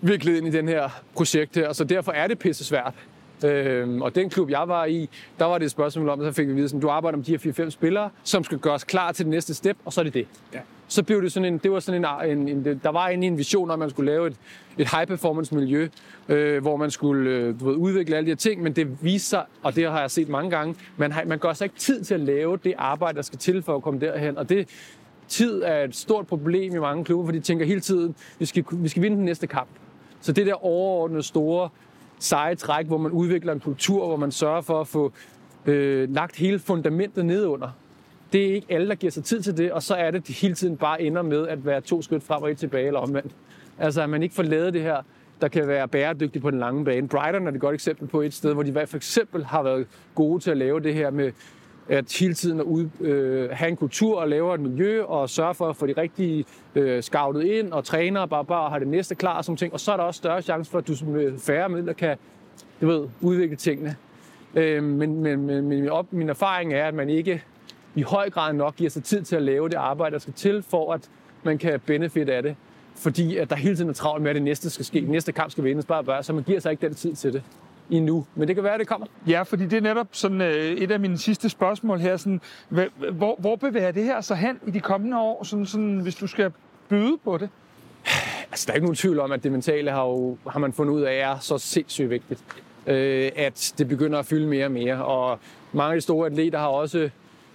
virkelig 0.00 0.36
ind 0.36 0.46
i 0.46 0.50
den 0.50 0.68
her 0.68 0.88
projekt 1.14 1.56
her, 1.56 1.68
og 1.68 1.76
så 1.76 1.84
derfor 1.84 2.12
er 2.12 2.26
det 2.26 2.38
pisse 2.38 2.64
svært. 2.64 2.94
Øhm, 3.44 4.02
og 4.02 4.14
den 4.14 4.30
klub, 4.30 4.50
jeg 4.50 4.64
var 4.66 4.84
i, 4.84 5.08
der 5.38 5.44
var 5.44 5.58
det 5.58 5.64
et 5.64 5.70
spørgsmål 5.70 6.08
om, 6.08 6.20
at 6.20 6.26
så 6.26 6.32
fik 6.32 6.48
vi 6.48 6.52
vide, 6.52 6.76
at 6.76 6.82
du 6.82 6.88
arbejder 6.88 7.16
med 7.16 7.24
de 7.24 7.36
her 7.36 7.64
4-5 7.66 7.70
spillere, 7.70 8.10
som 8.22 8.44
skal 8.44 8.58
gøres 8.58 8.84
klar 8.84 9.12
til 9.12 9.24
det 9.24 9.30
næste 9.30 9.54
step, 9.54 9.76
og 9.84 9.92
så 9.92 10.00
er 10.00 10.04
det 10.04 10.14
det. 10.14 10.26
Ja. 10.54 10.58
Så 10.88 11.02
blev 11.02 11.22
det 11.22 11.32
sådan 11.32 11.52
en, 11.52 11.58
det 11.58 11.70
var 11.70 11.80
sådan 11.80 12.04
en, 12.04 12.38
en, 12.38 12.48
en 12.48 12.80
der 12.82 12.90
var 12.90 13.08
egentlig 13.08 13.26
en 13.26 13.38
vision 13.38 13.70
om, 13.70 13.72
at 13.72 13.78
man 13.78 13.90
skulle 13.90 14.12
lave 14.12 14.26
et, 14.26 14.36
et 14.78 14.90
high 14.90 15.06
performance 15.06 15.54
miljø, 15.54 15.88
øh, 16.28 16.62
hvor 16.62 16.76
man 16.76 16.90
skulle 16.90 17.30
øh, 17.30 17.60
du 17.60 17.64
ved, 17.64 17.74
udvikle 17.74 18.16
alle 18.16 18.26
de 18.26 18.30
her 18.30 18.36
ting, 18.36 18.62
men 18.62 18.72
det 18.72 19.04
viser 19.04 19.28
sig, 19.28 19.44
og 19.62 19.76
det 19.76 19.90
har 19.90 20.00
jeg 20.00 20.10
set 20.10 20.28
mange 20.28 20.50
gange, 20.50 20.74
man, 20.96 21.12
har, 21.12 21.24
man 21.24 21.38
gør 21.38 21.52
sig 21.52 21.64
ikke 21.64 21.76
tid 21.76 22.04
til 22.04 22.14
at 22.14 22.20
lave 22.20 22.58
det 22.64 22.74
arbejde, 22.78 23.16
der 23.16 23.22
skal 23.22 23.38
til 23.38 23.62
for 23.62 23.76
at 23.76 23.82
komme 23.82 24.00
derhen, 24.00 24.38
og 24.38 24.48
det, 24.48 24.68
tid 25.28 25.62
er 25.62 25.84
et 25.84 25.96
stort 25.96 26.26
problem 26.26 26.74
i 26.74 26.78
mange 26.78 27.04
klubber, 27.04 27.24
for 27.24 27.32
de 27.32 27.40
tænker 27.40 27.66
hele 27.66 27.80
tiden, 27.80 28.14
vi 28.38 28.44
skal, 28.46 28.64
vi 28.72 28.88
skal 28.88 29.02
vinde 29.02 29.16
den 29.16 29.24
næste 29.24 29.46
kamp. 29.46 29.68
Så 30.20 30.32
det 30.32 30.46
der 30.46 30.64
overordnede 30.64 31.22
store 31.22 31.68
seje 32.18 32.54
træk, 32.54 32.86
hvor 32.86 32.98
man 32.98 33.12
udvikler 33.12 33.52
en 33.52 33.60
kultur, 33.60 34.06
hvor 34.06 34.16
man 34.16 34.32
sørger 34.32 34.60
for 34.60 34.80
at 34.80 34.86
få 34.86 35.12
øh, 35.66 36.14
lagt 36.14 36.36
hele 36.36 36.58
fundamentet 36.58 37.26
nedunder. 37.26 37.68
Det 38.32 38.50
er 38.50 38.54
ikke 38.54 38.66
alle, 38.70 38.88
der 38.88 38.94
giver 38.94 39.10
sig 39.10 39.24
tid 39.24 39.42
til 39.42 39.56
det, 39.56 39.72
og 39.72 39.82
så 39.82 39.94
er 39.94 40.10
det, 40.10 40.28
de 40.28 40.32
hele 40.32 40.54
tiden 40.54 40.76
bare 40.76 41.02
ender 41.02 41.22
med 41.22 41.48
at 41.48 41.66
være 41.66 41.80
to 41.80 42.02
skridt 42.02 42.22
frem 42.22 42.42
og 42.42 42.50
et 42.50 42.58
tilbage, 42.58 42.86
eller 42.86 43.00
omvendt. 43.00 43.32
Altså, 43.78 44.02
at 44.02 44.10
man 44.10 44.22
ikke 44.22 44.34
får 44.34 44.42
lavet 44.42 44.74
det 44.74 44.82
her, 44.82 45.02
der 45.40 45.48
kan 45.48 45.68
være 45.68 45.88
bæredygtigt 45.88 46.42
på 46.42 46.50
den 46.50 46.58
lange 46.58 46.84
bane. 46.84 47.08
Brighton 47.08 47.46
er 47.46 47.52
et 47.52 47.60
godt 47.60 47.74
eksempel 47.74 48.08
på 48.08 48.20
et 48.20 48.34
sted, 48.34 48.54
hvor 48.54 48.62
de 48.62 48.86
for 48.86 48.96
eksempel 48.96 49.44
har 49.44 49.62
været 49.62 49.86
gode 50.14 50.42
til 50.42 50.50
at 50.50 50.56
lave 50.56 50.80
det 50.80 50.94
her 50.94 51.10
med 51.10 51.32
at 51.88 52.16
hele 52.20 52.34
tiden 52.34 52.60
at 52.60 52.64
ud, 52.64 52.88
øh, 53.00 53.50
have 53.50 53.68
en 53.68 53.76
kultur 53.76 54.20
og 54.20 54.28
lave 54.28 54.54
et 54.54 54.60
miljø 54.60 55.02
og 55.04 55.30
sørge 55.30 55.54
for 55.54 55.68
at 55.68 55.76
få 55.76 55.86
de 55.86 55.94
rigtige 55.96 56.44
øh, 56.74 57.02
scoutet 57.02 57.44
ind 57.44 57.72
og 57.72 57.84
træner 57.84 58.26
bare, 58.26 58.44
bare 58.44 58.70
har 58.70 58.78
det 58.78 58.88
næste 58.88 59.14
klar 59.14 59.36
og 59.36 59.44
sådan 59.44 59.56
ting. 59.56 59.72
Og 59.72 59.80
så 59.80 59.92
er 59.92 59.96
der 59.96 60.04
også 60.04 60.18
større 60.18 60.42
chance 60.42 60.70
for, 60.70 60.78
at 60.78 60.88
du 60.88 60.94
med 61.06 61.24
øh, 61.24 61.38
færre 61.38 61.68
midler 61.68 61.92
kan 61.92 62.16
du 62.80 62.86
ved, 62.86 63.08
udvikle 63.20 63.56
tingene. 63.56 63.96
Øh, 64.54 64.82
men, 64.82 65.22
men, 65.22 65.46
men 65.46 65.68
min, 65.68 65.88
op, 65.88 66.12
min 66.12 66.28
erfaring 66.28 66.74
er, 66.74 66.88
at 66.88 66.94
man 66.94 67.08
ikke 67.08 67.42
i 67.94 68.02
høj 68.02 68.30
grad 68.30 68.52
nok 68.52 68.76
giver 68.76 68.90
sig 68.90 69.04
tid 69.04 69.22
til 69.22 69.36
at 69.36 69.42
lave 69.42 69.68
det 69.68 69.74
arbejde, 69.74 70.12
der 70.12 70.18
skal 70.18 70.34
til, 70.34 70.62
for 70.62 70.92
at 70.92 71.10
man 71.42 71.58
kan 71.58 71.80
benefit 71.86 72.28
af 72.28 72.42
det. 72.42 72.56
Fordi 72.94 73.36
at 73.36 73.50
der 73.50 73.56
hele 73.56 73.76
tiden 73.76 73.90
er 73.90 73.94
travlt 73.94 74.22
med, 74.22 74.30
at 74.30 74.34
det 74.34 74.42
næste 74.42 74.70
skal 74.70 74.84
ske, 74.84 75.00
næste 75.00 75.32
kamp 75.32 75.50
skal 75.50 75.64
vindes, 75.64 75.86
bare, 75.86 76.04
bare, 76.04 76.22
så 76.22 76.32
man 76.32 76.44
giver 76.44 76.60
sig 76.60 76.70
ikke 76.70 76.86
den 76.86 76.94
tid 76.94 77.14
til 77.14 77.32
det 77.32 77.42
endnu. 77.90 78.26
Men 78.34 78.48
det 78.48 78.56
kan 78.56 78.64
være, 78.64 78.74
at 78.74 78.80
det 78.80 78.88
kommer. 78.88 79.06
Ja, 79.28 79.42
fordi 79.42 79.66
det 79.66 79.76
er 79.76 79.80
netop 79.80 80.06
sådan 80.12 80.40
øh, 80.40 80.64
et 80.64 80.90
af 80.90 81.00
mine 81.00 81.18
sidste 81.18 81.48
spørgsmål 81.48 81.98
her. 81.98 82.16
Sådan, 82.16 82.40
hvor, 83.12 83.36
hvor 83.38 83.56
bevæger 83.56 83.90
det 83.90 84.04
her 84.04 84.20
så 84.20 84.34
hen 84.34 84.60
i 84.66 84.70
de 84.70 84.80
kommende 84.80 85.18
år, 85.18 85.44
sådan, 85.44 85.66
sådan, 85.66 86.00
hvis 86.00 86.14
du 86.14 86.26
skal 86.26 86.52
byde 86.88 87.18
på 87.24 87.38
det? 87.38 87.48
Altså, 88.50 88.66
der 88.66 88.72
er 88.72 88.74
ikke 88.74 88.86
nogen 88.86 88.96
tvivl 88.96 89.20
om, 89.20 89.32
at 89.32 89.42
det 89.42 89.52
mentale 89.52 89.90
har, 89.90 90.04
jo, 90.04 90.36
har 90.50 90.58
man 90.58 90.72
fundet 90.72 90.94
ud 90.94 91.02
af 91.02 91.14
er 91.14 91.38
så 91.38 91.58
sindssygt 91.58 92.10
vigtigt. 92.10 92.44
Øh, 92.86 93.30
at 93.36 93.74
det 93.78 93.88
begynder 93.88 94.18
at 94.18 94.26
fylde 94.26 94.46
mere 94.46 94.64
og 94.64 94.72
mere. 94.72 95.04
Og 95.04 95.38
mange 95.72 95.92
af 95.92 95.96
de 95.96 96.00
store 96.00 96.26
atleter 96.26 96.58
har 96.58 96.66
også 96.66 97.10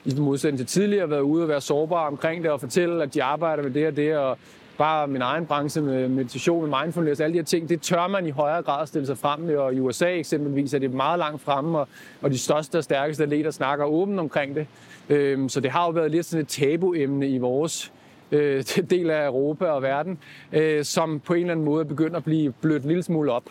i 0.06 0.16
modsætning 0.20 0.58
til 0.60 0.68
tidligere 0.68 1.10
været 1.10 1.22
ude 1.22 1.44
og 1.44 1.50
være 1.50 1.62
sårbare 1.62 2.08
omkring 2.08 2.44
det 2.44 2.52
og 2.52 2.60
fortælle, 2.60 3.04
at 3.04 3.14
de 3.14 3.24
arbejder 3.24 3.64
med 3.64 3.72
det 3.72 3.88
og 3.88 3.96
det, 3.96 4.18
og 4.18 4.38
bare 4.78 5.08
min 5.08 5.22
egen 5.22 5.46
branche 5.46 5.82
med 5.82 6.08
meditation, 6.08 6.70
med 6.70 6.80
mindfulness, 6.84 7.22
alle 7.22 7.34
de 7.34 7.38
her 7.38 7.46
ting, 7.46 7.70
det 7.70 7.82
tør 7.82 8.08
man 8.08 8.26
i 8.26 8.30
højere 8.30 8.62
grad 8.62 8.88
stille 8.88 9.06
sig 9.06 9.18
frem 9.18 9.40
med, 9.40 9.56
og 9.56 9.74
i 9.74 9.80
USA 9.80 10.06
eksempelvis 10.06 10.74
er 10.74 10.80
det 10.80 10.94
meget 10.94 11.20
langt 11.20 11.42
fremme, 11.42 11.80
og, 11.80 11.88
og 12.22 12.32
de 12.32 12.38
største 12.38 12.78
og 12.78 12.84
stærkeste 12.84 13.24
atleter 13.24 13.52
snakker 13.52 13.86
åbent 13.86 14.20
omkring 14.20 14.56
det. 14.56 14.68
Øhm, 15.10 15.50
så 15.50 15.60
det 15.60 15.72
har 15.72 15.86
jo 15.86 15.92
været 15.92 16.12
lidt 16.12 16.26
sådan 16.26 16.42
et 16.42 16.48
tabuemne 16.48 17.30
i 17.30 17.38
vores 17.38 17.92
øh, 18.32 18.64
del 18.90 19.10
af 19.10 19.26
Europa 19.26 19.66
og 19.66 19.82
verden, 19.82 20.20
øh, 20.52 20.84
som 20.84 21.20
på 21.20 21.34
en 21.34 21.40
eller 21.40 21.52
anden 21.52 21.66
måde 21.66 21.86
begynder 21.86 22.18
at 22.18 22.24
blive 22.24 22.52
blødt 22.52 22.84
en 22.84 22.88
lille 22.88 23.04
smule 23.04 23.32
op. 23.32 23.44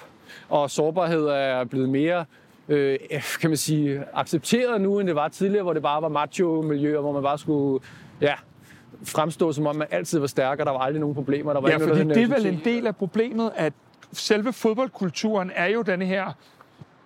Og 0.48 0.70
sårbarhed 0.70 1.26
er 1.26 1.64
blevet 1.64 1.88
mere 1.88 2.24
øh, 2.68 2.98
kan 3.40 3.50
man 3.50 3.56
sige, 3.56 4.04
accepteret 4.14 4.80
nu, 4.80 4.98
end 4.98 5.08
det 5.08 5.16
var 5.16 5.28
tidligere, 5.28 5.62
hvor 5.62 5.72
det 5.72 5.82
bare 5.82 6.02
var 6.02 6.08
macho-miljøer, 6.08 7.00
hvor 7.00 7.12
man 7.12 7.22
bare 7.22 7.38
skulle 7.38 7.84
ja, 8.20 8.34
fremstå, 9.04 9.52
som 9.52 9.66
om 9.66 9.76
man 9.76 9.86
altid 9.90 10.18
var 10.18 10.26
stærk, 10.26 10.60
og 10.60 10.66
der 10.66 10.72
var 10.72 10.78
aldrig 10.78 11.00
nogen 11.00 11.14
problemer. 11.14 11.52
Der 11.52 11.60
var 11.60 11.68
ja, 11.68 11.76
fordi 11.76 11.86
noget, 11.86 12.14
det 12.14 12.22
er 12.22 12.34
vel 12.34 12.46
en 12.46 12.60
del 12.64 12.86
af 12.86 12.96
problemet, 12.96 13.52
at 13.54 13.72
selve 14.12 14.52
fodboldkulturen 14.52 15.50
er 15.54 15.66
jo 15.66 15.82
denne 15.82 16.04
her 16.04 16.32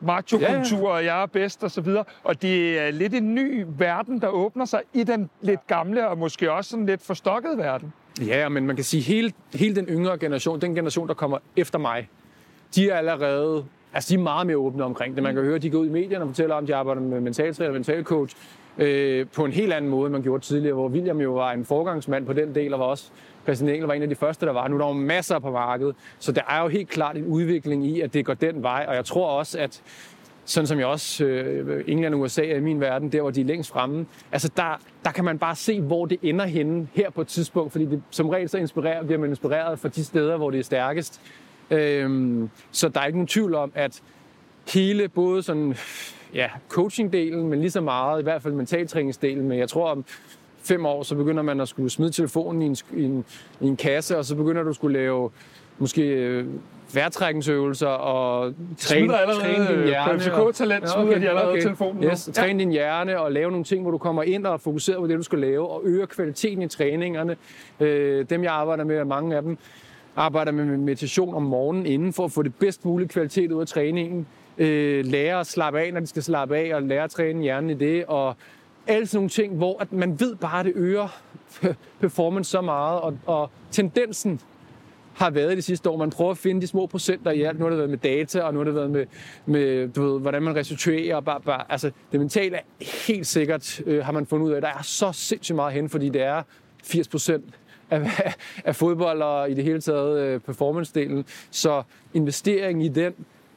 macho-kultur, 0.00 0.90
og 0.90 1.04
jeg 1.04 1.22
er 1.22 1.26
bedst 1.26 1.64
og 1.64 1.70
så 1.70 1.80
videre. 1.80 2.04
Og 2.24 2.42
det 2.42 2.78
er 2.78 2.90
lidt 2.90 3.14
en 3.14 3.34
ny 3.34 3.64
verden, 3.78 4.20
der 4.20 4.28
åbner 4.28 4.64
sig 4.64 4.80
i 4.92 5.04
den 5.04 5.30
lidt 5.40 5.66
gamle 5.66 6.08
og 6.08 6.18
måske 6.18 6.52
også 6.52 6.70
sådan 6.70 6.86
lidt 6.86 7.02
forstokkede 7.02 7.58
verden. 7.58 7.92
Ja, 8.26 8.48
men 8.48 8.66
man 8.66 8.76
kan 8.76 8.84
sige, 8.84 9.02
hele, 9.02 9.32
hele 9.54 9.76
den 9.76 9.86
yngre 9.86 10.18
generation, 10.18 10.60
den 10.60 10.74
generation, 10.74 11.08
der 11.08 11.14
kommer 11.14 11.38
efter 11.56 11.78
mig, 11.78 12.08
de 12.74 12.90
er 12.90 12.96
allerede 12.96 13.64
Altså, 13.96 14.14
de 14.14 14.14
er 14.14 14.22
meget 14.22 14.46
mere 14.46 14.56
åbne 14.56 14.84
omkring 14.84 15.14
det. 15.14 15.22
Man 15.22 15.34
kan 15.34 15.44
høre, 15.44 15.54
at 15.54 15.62
de 15.62 15.70
går 15.70 15.78
ud 15.78 15.86
i 15.86 15.90
medierne 15.90 16.24
og 16.24 16.28
fortæller 16.28 16.54
om, 16.54 16.64
at 16.64 16.68
de 16.68 16.74
arbejder 16.74 17.00
med 17.00 17.20
mentaltræner 17.20 17.68
og 17.68 17.74
mentalcoach 17.74 18.36
øh, 18.78 19.26
på 19.34 19.44
en 19.44 19.52
helt 19.52 19.72
anden 19.72 19.90
måde, 19.90 20.10
man 20.10 20.22
gjorde 20.22 20.44
tidligere, 20.44 20.74
hvor 20.74 20.88
William 20.88 21.20
jo 21.20 21.32
var 21.32 21.52
en 21.52 21.64
forgangsmand 21.64 22.26
på 22.26 22.32
den 22.32 22.54
del, 22.54 22.72
og 22.72 22.80
var 22.80 22.86
også 22.86 23.10
Christian 23.44 23.70
Engel 23.70 23.86
var 23.86 23.94
en 23.94 24.02
af 24.02 24.08
de 24.08 24.14
første, 24.14 24.46
der 24.46 24.52
var. 24.52 24.68
Nu 24.68 24.74
er 24.74 24.80
der 24.80 24.86
jo 24.86 24.92
masser 24.92 25.38
på 25.38 25.50
markedet, 25.50 25.96
så 26.18 26.32
der 26.32 26.42
er 26.48 26.62
jo 26.62 26.68
helt 26.68 26.88
klart 26.88 27.16
en 27.16 27.26
udvikling 27.26 27.86
i, 27.86 28.00
at 28.00 28.14
det 28.14 28.24
går 28.24 28.34
den 28.34 28.62
vej, 28.62 28.84
og 28.88 28.94
jeg 28.94 29.04
tror 29.04 29.28
også, 29.28 29.58
at 29.58 29.82
sådan 30.44 30.66
som 30.66 30.78
jeg 30.78 30.86
også, 30.86 31.24
øh, 31.24 31.84
England 31.86 32.14
og 32.14 32.20
USA 32.20 32.46
er 32.46 32.56
i 32.56 32.60
min 32.60 32.80
verden, 32.80 33.12
der 33.12 33.20
hvor 33.20 33.30
de 33.30 33.40
er 33.40 33.44
længst 33.44 33.70
fremme, 33.70 34.06
altså 34.32 34.50
der, 34.56 34.80
der 35.04 35.10
kan 35.10 35.24
man 35.24 35.38
bare 35.38 35.56
se, 35.56 35.80
hvor 35.80 36.06
det 36.06 36.18
ender 36.22 36.46
henne 36.46 36.88
her 36.94 37.10
på 37.10 37.20
et 37.20 37.26
tidspunkt, 37.26 37.72
fordi 37.72 37.84
det, 37.84 38.02
som 38.10 38.28
regel 38.28 38.48
så 38.48 38.58
inspirerer, 38.58 39.04
bliver 39.04 39.18
man 39.18 39.30
inspireret 39.30 39.78
fra 39.78 39.88
de 39.88 40.04
steder, 40.04 40.36
hvor 40.36 40.50
det 40.50 40.60
er 40.60 40.64
stærkest. 40.64 41.20
Øhm, 41.70 42.50
så 42.70 42.88
der 42.88 43.00
er 43.00 43.06
ikke 43.06 43.18
nogen 43.18 43.26
tvivl 43.26 43.54
om, 43.54 43.72
at 43.74 44.02
hele 44.74 45.08
både 45.08 45.42
sådan, 45.42 45.76
ja, 46.34 46.48
coaching-delen, 46.68 47.36
men 47.36 47.60
lige 47.60 47.70
så 47.70 47.80
meget, 47.80 48.20
i 48.20 48.22
hvert 48.22 48.42
fald 48.42 48.54
mentaltræningsdelen, 48.54 49.48
men 49.48 49.58
jeg 49.58 49.68
tror 49.68 49.90
om 49.90 50.04
fem 50.62 50.86
år, 50.86 51.02
så 51.02 51.14
begynder 51.14 51.42
man 51.42 51.60
at 51.60 51.68
skulle 51.68 51.90
smide 51.90 52.10
telefonen 52.10 52.62
i 52.62 52.66
en, 52.66 52.76
i 52.96 53.04
en, 53.04 53.24
i 53.60 53.66
en 53.66 53.76
kasse, 53.76 54.18
og 54.18 54.24
så 54.24 54.36
begynder 54.36 54.62
du 54.62 54.68
at 54.68 54.74
skulle 54.74 54.98
lave 54.98 55.30
måske 55.78 56.02
øh, 56.02 56.46
værtrækningsøvelser 56.94 57.86
og 57.86 58.54
træne, 58.78 59.12
træne 59.12 59.68
din 59.68 59.86
hjerne. 59.86 60.20
FCK-talent 60.20 60.84
ja, 60.84 61.02
okay, 61.02 61.20
de 61.20 61.28
allerede 61.28 61.50
okay. 61.50 61.62
telefonen 61.62 62.04
yes, 62.04 62.28
ja. 62.28 62.32
Træne 62.32 62.58
din 62.58 62.70
hjerne 62.70 63.20
og 63.20 63.32
lave 63.32 63.50
nogle 63.50 63.64
ting, 63.64 63.82
hvor 63.82 63.90
du 63.90 63.98
kommer 63.98 64.22
ind 64.22 64.46
og 64.46 64.60
fokuserer 64.60 64.98
på 64.98 65.06
det, 65.06 65.18
du 65.18 65.22
skal 65.22 65.38
lave, 65.38 65.68
og 65.68 65.82
øger 65.84 66.06
kvaliteten 66.06 66.62
i 66.62 66.68
træningerne. 66.68 67.36
Øh, 67.80 68.26
dem, 68.30 68.44
jeg 68.44 68.52
arbejder 68.52 68.84
med, 68.84 69.04
mange 69.04 69.36
af 69.36 69.42
dem, 69.42 69.58
arbejder 70.16 70.52
med 70.52 70.64
meditation 70.64 71.34
om 71.34 71.42
morgenen 71.42 71.86
inden 71.86 72.12
for 72.12 72.24
at 72.24 72.32
få 72.32 72.42
det 72.42 72.54
bedst 72.54 72.84
mulige 72.84 73.08
kvalitet 73.08 73.52
ud 73.52 73.60
af 73.60 73.66
træningen. 73.66 74.26
Øh, 74.58 75.04
lære 75.04 75.40
at 75.40 75.46
slappe 75.46 75.80
af, 75.80 75.92
når 75.92 76.00
de 76.00 76.06
skal 76.06 76.22
slappe 76.22 76.56
af, 76.56 76.74
og 76.74 76.82
lære 76.82 77.04
at 77.04 77.10
træne 77.10 77.42
hjernen 77.42 77.70
i 77.70 77.74
det, 77.74 78.04
og 78.04 78.36
alle 78.86 79.06
sådan 79.06 79.18
nogle 79.18 79.30
ting, 79.30 79.56
hvor 79.56 79.82
at 79.82 79.92
man 79.92 80.20
ved 80.20 80.36
bare, 80.36 80.60
at 80.60 80.66
det 80.66 80.72
øger 80.76 81.20
performance 82.00 82.50
så 82.50 82.60
meget, 82.60 83.00
og, 83.00 83.18
og 83.26 83.50
tendensen 83.70 84.40
har 85.16 85.30
været 85.30 85.56
de 85.56 85.62
sidste 85.62 85.90
år. 85.90 85.96
Man 85.96 86.10
prøver 86.10 86.30
at 86.30 86.38
finde 86.38 86.60
de 86.60 86.66
små 86.66 86.86
procenter 86.86 87.30
i 87.30 87.42
alt. 87.42 87.58
Nu 87.58 87.64
har 87.64 87.70
det 87.70 87.78
været 87.78 87.90
med 87.90 87.98
data, 87.98 88.40
og 88.40 88.54
nu 88.54 88.60
har 88.60 88.64
det 88.64 88.74
været 88.74 88.90
med, 88.90 89.06
med 89.46 89.88
du 89.88 90.02
ved, 90.02 90.20
hvordan 90.20 90.42
man 90.42 90.56
restituerer. 90.56 91.20
Bare, 91.20 91.40
bare, 91.40 91.72
altså, 91.72 91.90
det 92.12 92.20
mentale 92.20 92.56
er 92.56 92.60
helt 93.06 93.26
sikkert, 93.26 93.80
øh, 93.86 94.04
har 94.04 94.12
man 94.12 94.26
fundet 94.26 94.46
ud 94.46 94.52
af. 94.52 94.60
Der 94.60 94.68
er 94.68 94.82
så 94.82 95.12
sindssygt 95.12 95.56
meget 95.56 95.72
hen, 95.72 95.88
fordi 95.88 96.08
det 96.08 96.22
er 96.22 96.42
80 96.84 97.08
procent 97.08 97.44
af, 97.90 98.34
af 98.64 98.76
fodbold 98.76 99.22
og 99.22 99.50
i 99.50 99.54
det 99.54 99.64
hele 99.64 99.80
taget 99.80 100.20
øh, 100.20 100.40
performance-delen. 100.48 101.24
Så 101.50 101.82
investeringen 102.14 102.84
i 102.84 102.88
den, 102.88 103.14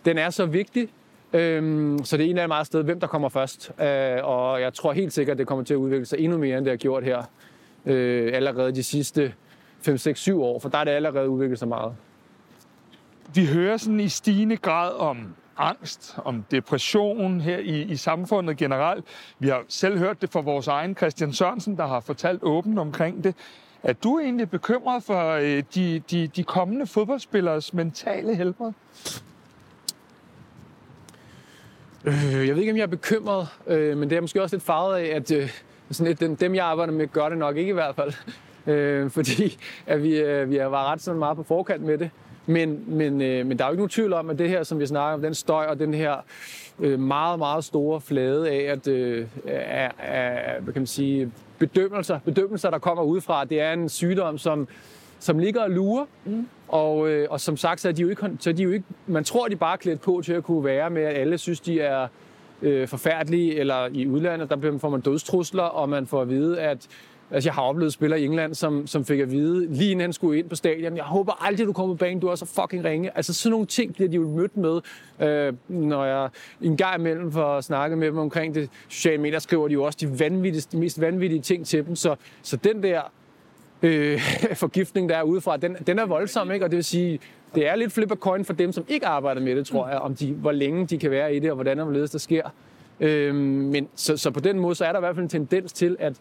den 0.10 0.18
er 0.18 0.30
så 0.30 0.46
vigtig, 0.46 0.90
Øhm, 1.34 2.00
så 2.04 2.18
det 2.18 2.26
er 2.26 2.30
en 2.30 2.38
af 2.38 2.48
meget 2.48 2.68
sted, 2.68 2.84
hvem 2.84 3.00
der 3.00 3.08
kommer 3.08 3.30
først. 3.30 3.72
Øh, 3.82 4.18
og 4.24 4.62
jeg 4.62 4.74
tror 4.74 4.94
helt 4.94 5.14
sikkert, 5.14 5.34
at 5.36 5.38
det 5.38 5.48
kommer 5.48 5.66
til 5.66 5.74
at 5.74 5.78
udvikle 5.78 6.06
sig 6.06 6.20
endnu 6.20 6.38
mere, 6.38 6.58
end 6.58 6.66
det 6.66 6.72
har 6.72 6.78
gjort 6.78 7.04
her 7.04 7.24
øh, 7.86 8.32
allerede 8.34 8.76
de 8.76 8.84
sidste 8.84 9.34
5, 9.82 9.98
6, 9.98 10.20
7 10.20 10.44
år, 10.44 10.60
for 10.60 10.70
der 10.70 10.78
er 10.78 10.84
det 10.84 10.92
allerede 10.92 11.30
udviklet 11.30 11.60
sig 11.60 11.68
meget. 11.68 11.96
Vi 13.34 13.46
hører 13.46 13.78
sådan 13.78 14.00
i 14.00 14.10
stigende 14.10 14.58
grad 14.58 14.92
om 14.94 15.36
angst, 15.58 16.18
om 16.26 16.46
depression 16.52 17.42
her 17.42 17.58
i, 17.58 17.82
i 17.82 17.96
samfundet 17.96 18.58
generelt. 18.58 19.06
Vi 19.40 19.48
har 19.48 19.64
selv 19.68 19.98
hørt 19.98 20.22
det 20.22 20.30
fra 20.30 20.42
vores 20.42 20.68
egen 20.68 20.96
Christian 20.96 21.34
Sørensen, 21.34 21.78
der 21.78 21.88
har 21.88 22.00
fortalt 22.00 22.44
åbent 22.44 22.80
omkring 22.80 23.24
det. 23.24 23.36
Er 23.84 23.94
du 23.94 24.20
egentlig 24.20 24.50
bekymret 24.50 25.04
for 25.04 25.32
øh, 25.32 25.64
de, 25.76 26.00
de, 26.12 26.28
de 26.28 26.44
kommende 26.44 26.88
fodboldspillers 26.88 27.74
mentale 27.74 28.36
helbred? 28.36 28.72
Øh, 32.06 32.48
jeg 32.48 32.56
ved 32.56 32.58
ikke, 32.58 32.72
om 32.72 32.78
jeg 32.78 32.84
er 32.84 32.88
bekymret, 32.88 33.48
øh, 33.68 33.98
men 33.98 34.10
det 34.10 34.18
er 34.18 34.22
måske 34.22 34.42
også 34.42 34.56
lidt 34.56 34.64
farvet 34.64 34.96
af, 34.96 35.16
at 35.16 35.32
øh, 35.32 35.50
sådan 35.92 36.16
lidt, 36.20 36.40
dem, 36.40 36.56
jeg 36.56 36.66
arbejder 36.66 36.94
med, 36.94 37.08
gør 37.08 37.30
det 37.30 37.38
nok 37.38 37.58
ikke 37.58 37.70
i 37.70 37.74
hvert 37.74 37.96
fald. 37.96 38.14
Øh, 38.68 39.10
fordi 39.10 39.58
at 39.88 40.04
vi, 40.04 40.18
øh, 40.18 40.52
vi 40.52 40.60
var 40.60 40.92
ret 40.92 41.02
sådan 41.02 41.20
meget 41.20 41.38
på 41.38 41.44
forkant 41.44 41.82
med 41.82 41.98
det. 41.98 42.10
Men, 42.46 42.84
men, 42.88 43.22
øh, 43.22 43.46
men 43.46 43.60
der 43.60 43.64
er 43.64 43.68
jo 43.68 43.72
ikke 43.72 43.80
nogen 43.80 43.90
tvivl 43.90 44.14
om, 44.14 44.30
at 44.30 44.40
det 44.40 44.50
her, 44.50 44.64
som 44.64 44.80
vi 44.80 44.86
snakker 44.86 45.14
om, 45.14 45.22
den 45.22 45.34
støj 45.34 45.66
og 45.66 45.80
den 45.80 45.94
her 45.94 46.16
øh, 46.80 47.00
meget, 47.00 47.40
meget 47.40 47.64
store 47.64 48.02
flade 48.02 48.50
af, 48.50 48.72
at 48.72 48.88
øh, 48.88 49.26
af, 49.48 49.92
af, 50.00 50.62
hvad 50.62 50.74
kan 50.74 50.82
man 50.82 50.88
sige, 50.88 51.32
bedømmelser, 51.60 52.20
bedømmelser, 52.26 52.70
der 52.70 52.80
kommer 52.80 53.04
udefra, 53.04 53.46
det 53.46 53.62
er 53.62 53.74
en 53.74 53.90
sygdom, 53.90 54.38
som, 54.38 54.68
som 55.20 55.40
ligger 55.40 55.62
og 55.62 55.72
lurer. 55.72 56.06
Mm. 56.26 56.48
Og, 56.68 57.10
øh, 57.10 57.28
og 57.30 57.42
som 57.42 57.58
sagt, 57.58 57.82
så 57.82 57.88
er 57.88 57.92
de 57.92 58.02
jo 58.02 58.10
ikke, 58.10 58.30
så 58.40 58.50
er 58.50 58.54
de 58.54 58.64
jo 58.64 58.72
ikke, 58.72 58.86
man 59.08 59.24
tror, 59.24 59.48
de 59.48 59.56
bare 59.56 59.74
er 59.74 59.78
klædt 59.78 60.02
på 60.02 60.22
til 60.26 60.34
at 60.34 60.44
kunne 60.44 60.64
være 60.64 60.90
med, 60.90 61.02
at 61.02 61.18
alle 61.18 61.38
synes, 61.38 61.60
de 61.60 61.80
er 61.82 62.08
øh, 62.62 62.88
forfærdelige, 62.88 63.56
eller 63.56 63.90
i 63.94 64.08
udlandet, 64.08 64.50
der 64.50 64.78
får 64.80 64.90
man 64.90 65.02
dødstrusler, 65.02 65.64
og 65.64 65.90
man 65.90 66.08
får 66.08 66.22
at 66.22 66.30
vide, 66.30 66.60
at 66.60 66.88
Altså, 67.32 67.48
jeg 67.48 67.54
har 67.54 67.62
oplevet 67.62 67.94
spillere 67.94 68.22
i 68.22 68.26
England, 68.26 68.56
som, 68.56 68.88
som 68.88 69.06
fik 69.06 69.20
at 69.20 69.32
vide, 69.32 69.74
lige 69.74 69.92
inden 69.92 70.02
han 70.02 70.14
skulle 70.14 70.40
ind 70.40 70.50
på 70.50 70.56
stadion, 70.56 70.96
jeg 70.98 71.04
håber 71.04 71.46
aldrig, 71.46 71.68
du 71.68 71.74
kommer 71.74 71.96
på 71.96 71.98
banen, 71.98 72.20
du 72.20 72.28
er 72.28 72.36
så 72.36 72.46
fucking 72.46 72.84
ringe. 72.84 73.18
Altså, 73.18 73.34
sådan 73.34 73.52
nogle 73.52 73.66
ting 73.66 73.94
bliver 73.94 74.10
de 74.10 74.16
jo 74.16 74.28
mødt 74.28 74.58
med, 74.58 74.82
øh, 75.20 75.54
når 75.68 76.06
jeg 76.06 76.30
en 76.62 76.78
gang 76.78 77.00
imellem 77.00 77.32
får 77.32 77.58
at 77.58 77.64
snakke 77.64 77.96
med 77.96 78.08
dem 78.08 78.18
omkring 78.18 78.56
det 78.56 78.70
sociale 78.88 79.22
medier, 79.22 79.40
skriver 79.40 79.68
de 79.68 79.74
jo 79.74 79.84
også 79.84 79.98
de, 80.02 80.20
vanvittigste, 80.20 80.78
de 80.78 80.82
mest 80.82 81.02
vanvittige 81.02 81.42
ting 81.42 81.66
til 81.66 81.86
dem. 81.86 81.96
Så, 81.96 82.16
så 82.42 82.58
den 82.58 82.84
der 82.84 83.02
øh, 83.82 84.22
forgiftning, 84.54 85.10
der 85.10 85.18
er 85.18 85.24
udefra, 85.24 85.58
den, 85.58 85.78
den 85.88 86.00
er 86.00 86.06
voldsom, 86.06 86.52
ikke? 86.52 86.66
Og 86.66 86.72
det 86.72 86.76
vil 86.76 86.84
sige, 86.84 87.20
det 87.56 87.68
er 87.68 87.76
lidt 87.76 87.92
flip 87.92 88.10
coin 88.20 88.46
for 88.46 88.54
dem, 88.54 88.72
som 88.72 88.86
ikke 88.88 89.06
arbejder 89.06 89.42
med 89.42 89.56
det, 89.56 89.68
tror 89.68 89.88
jeg, 89.88 89.98
om 89.98 90.16
de, 90.16 90.34
hvor 90.34 90.52
længe 90.52 90.86
de 90.86 90.98
kan 90.98 91.12
være 91.12 91.36
i 91.36 91.40
det, 91.40 91.50
og 91.50 91.56
hvordan 91.56 91.80
og 91.80 91.86
hvorledes 91.86 92.12
der 92.12 92.20
sker. 92.20 92.50
Øh, 93.00 93.36
men 93.36 93.88
så, 93.96 94.18
så 94.18 94.32
på 94.32 94.40
den 94.40 94.60
måde, 94.60 94.76
så 94.76 94.86
er 94.86 94.92
der 94.92 95.00
i 95.00 95.02
hvert 95.02 95.16
fald 95.16 95.24
en 95.24 95.30
tendens 95.30 95.74
til, 95.74 95.98
at 96.00 96.14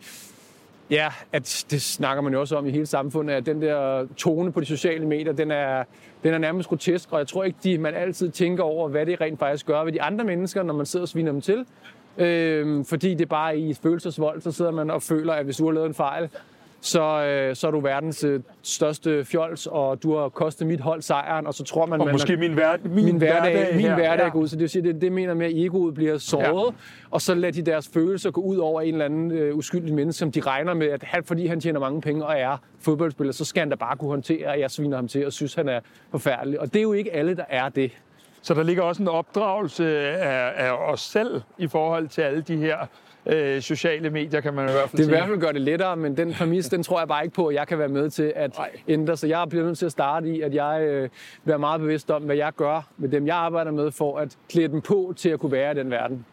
Ja, 0.90 1.08
at 1.32 1.66
det 1.70 1.82
snakker 1.82 2.22
man 2.22 2.32
jo 2.32 2.40
også 2.40 2.56
om 2.56 2.66
i 2.66 2.70
hele 2.70 2.86
samfundet, 2.86 3.34
at 3.34 3.46
den 3.46 3.62
der 3.62 4.06
tone 4.16 4.52
på 4.52 4.60
de 4.60 4.66
sociale 4.66 5.06
medier, 5.06 5.32
den 5.32 5.50
er, 5.50 5.84
den 6.22 6.34
er 6.34 6.38
nærmest 6.38 6.68
grotesk, 6.68 7.12
og 7.12 7.18
jeg 7.18 7.26
tror 7.26 7.44
ikke, 7.44 7.58
de, 7.64 7.78
man 7.78 7.94
altid 7.94 8.30
tænker 8.30 8.62
over, 8.62 8.88
hvad 8.88 9.06
det 9.06 9.20
rent 9.20 9.38
faktisk 9.38 9.66
gør 9.66 9.84
ved 9.84 9.92
de 9.92 10.02
andre 10.02 10.24
mennesker, 10.24 10.62
når 10.62 10.74
man 10.74 10.86
sidder 10.86 11.04
og 11.04 11.08
sviner 11.08 11.32
dem 11.32 11.40
til. 11.40 11.66
Øhm, 12.18 12.84
fordi 12.84 13.14
det 13.14 13.28
bare 13.28 13.50
er 13.52 13.56
i 13.56 13.74
følelsesvold, 13.82 14.40
så 14.40 14.52
sidder 14.52 14.70
man 14.70 14.90
og 14.90 15.02
føler, 15.02 15.32
at 15.32 15.44
hvis 15.44 15.56
du 15.56 15.66
har 15.66 15.72
lavet 15.72 15.86
en 15.86 15.94
fejl, 15.94 16.28
så, 16.80 17.24
øh, 17.24 17.56
så 17.56 17.66
er 17.66 17.70
du 17.70 17.80
verdens 17.80 18.24
øh, 18.24 18.40
største 18.62 19.24
fjols, 19.24 19.66
og 19.66 20.02
du 20.02 20.16
har 20.16 20.28
kostet 20.28 20.66
mit 20.66 20.80
hold 20.80 21.02
sejren, 21.02 21.46
og 21.46 21.54
så 21.54 21.64
tror 21.64 21.86
man... 21.86 22.00
Og 22.00 22.06
man 22.06 22.14
måske 22.14 22.36
min, 22.36 22.52
hver, 22.52 22.76
min, 22.84 23.04
min 23.04 23.16
hverdag, 23.16 23.52
hverdag 23.52 23.76
min 23.76 23.94
hverdag 23.94 24.24
ja. 24.24 24.28
går 24.28 24.40
ud. 24.40 24.48
Så 24.48 24.56
det 24.56 24.60
vil 24.60 24.68
sige, 24.68 24.82
det, 24.82 25.00
det 25.00 25.12
mener 25.12 25.34
med, 25.34 25.46
at 25.46 25.52
egoet 25.56 25.94
bliver 25.94 26.18
såret, 26.18 26.74
ja. 26.74 26.78
og 27.10 27.20
så 27.20 27.34
lader 27.34 27.52
de 27.52 27.62
deres 27.62 27.90
følelser 27.94 28.30
gå 28.30 28.40
ud 28.40 28.56
over 28.56 28.80
en 28.80 28.94
eller 28.94 29.04
anden 29.04 29.30
øh, 29.30 29.56
uskyldig 29.56 29.94
menneske, 29.94 30.18
som 30.18 30.32
de 30.32 30.40
regner 30.40 30.74
med, 30.74 30.86
at 30.86 31.02
han, 31.02 31.24
fordi 31.24 31.46
han 31.46 31.60
tjener 31.60 31.80
mange 31.80 32.00
penge 32.00 32.26
og 32.26 32.34
er 32.38 32.56
fodboldspiller, 32.80 33.32
så 33.32 33.44
skal 33.44 33.60
han 33.60 33.68
da 33.68 33.76
bare 33.76 33.96
kunne 33.96 34.10
håndtere, 34.10 34.54
at 34.54 34.60
jeg 34.60 34.70
sviner 34.70 34.96
ham 34.96 35.08
til 35.08 35.26
og 35.26 35.32
synes, 35.32 35.54
han 35.54 35.68
er 35.68 35.80
forfærdelig. 36.10 36.60
Og 36.60 36.66
det 36.74 36.78
er 36.78 36.82
jo 36.82 36.92
ikke 36.92 37.12
alle, 37.12 37.36
der 37.36 37.44
er 37.48 37.68
det. 37.68 37.92
Så 38.42 38.54
der 38.54 38.62
ligger 38.62 38.82
også 38.82 39.02
en 39.02 39.08
opdragelse 39.08 39.98
af, 39.98 40.68
af 40.68 40.72
os 40.72 41.00
selv 41.00 41.42
i 41.58 41.66
forhold 41.66 42.08
til 42.08 42.22
alle 42.22 42.40
de 42.40 42.56
her 42.56 42.76
øh, 43.28 43.60
sociale 43.62 44.10
medier, 44.10 44.40
kan 44.40 44.54
man 44.54 44.68
i 44.68 44.72
hvert 44.72 44.88
fald 44.88 44.90
Det 44.90 44.98
sige. 44.98 45.06
i 45.06 45.16
hvert 45.18 45.28
fald 45.28 45.38
gør 45.40 45.52
det 45.52 45.60
lettere, 45.60 45.96
men 45.96 46.16
den 46.16 46.32
præmis, 46.32 46.66
den 46.68 46.82
tror 46.82 46.98
jeg 47.00 47.08
bare 47.08 47.24
ikke 47.24 47.34
på, 47.34 47.46
at 47.46 47.54
jeg 47.54 47.66
kan 47.66 47.78
være 47.78 47.88
med 47.88 48.10
til 48.10 48.32
at 48.36 48.56
Nej. 48.58 48.70
ændre. 48.88 49.16
Så 49.16 49.26
jeg 49.26 49.46
bliver 49.50 49.64
nødt 49.64 49.78
til 49.78 49.86
at 49.86 49.92
starte 49.92 50.28
i, 50.28 50.40
at 50.40 50.54
jeg 50.54 50.80
øh, 50.82 51.08
bliver 51.44 51.56
meget 51.58 51.80
bevidst 51.80 52.10
om, 52.10 52.22
hvad 52.22 52.36
jeg 52.36 52.52
gør 52.56 52.88
med 52.96 53.08
dem, 53.08 53.26
jeg 53.26 53.36
arbejder 53.36 53.70
med, 53.70 53.90
for 53.90 54.18
at 54.18 54.36
klæde 54.50 54.68
dem 54.68 54.80
på 54.80 55.14
til 55.16 55.28
at 55.28 55.40
kunne 55.40 55.52
være 55.52 55.72
i 55.72 55.74
den 55.74 55.90
verden. 55.90 56.24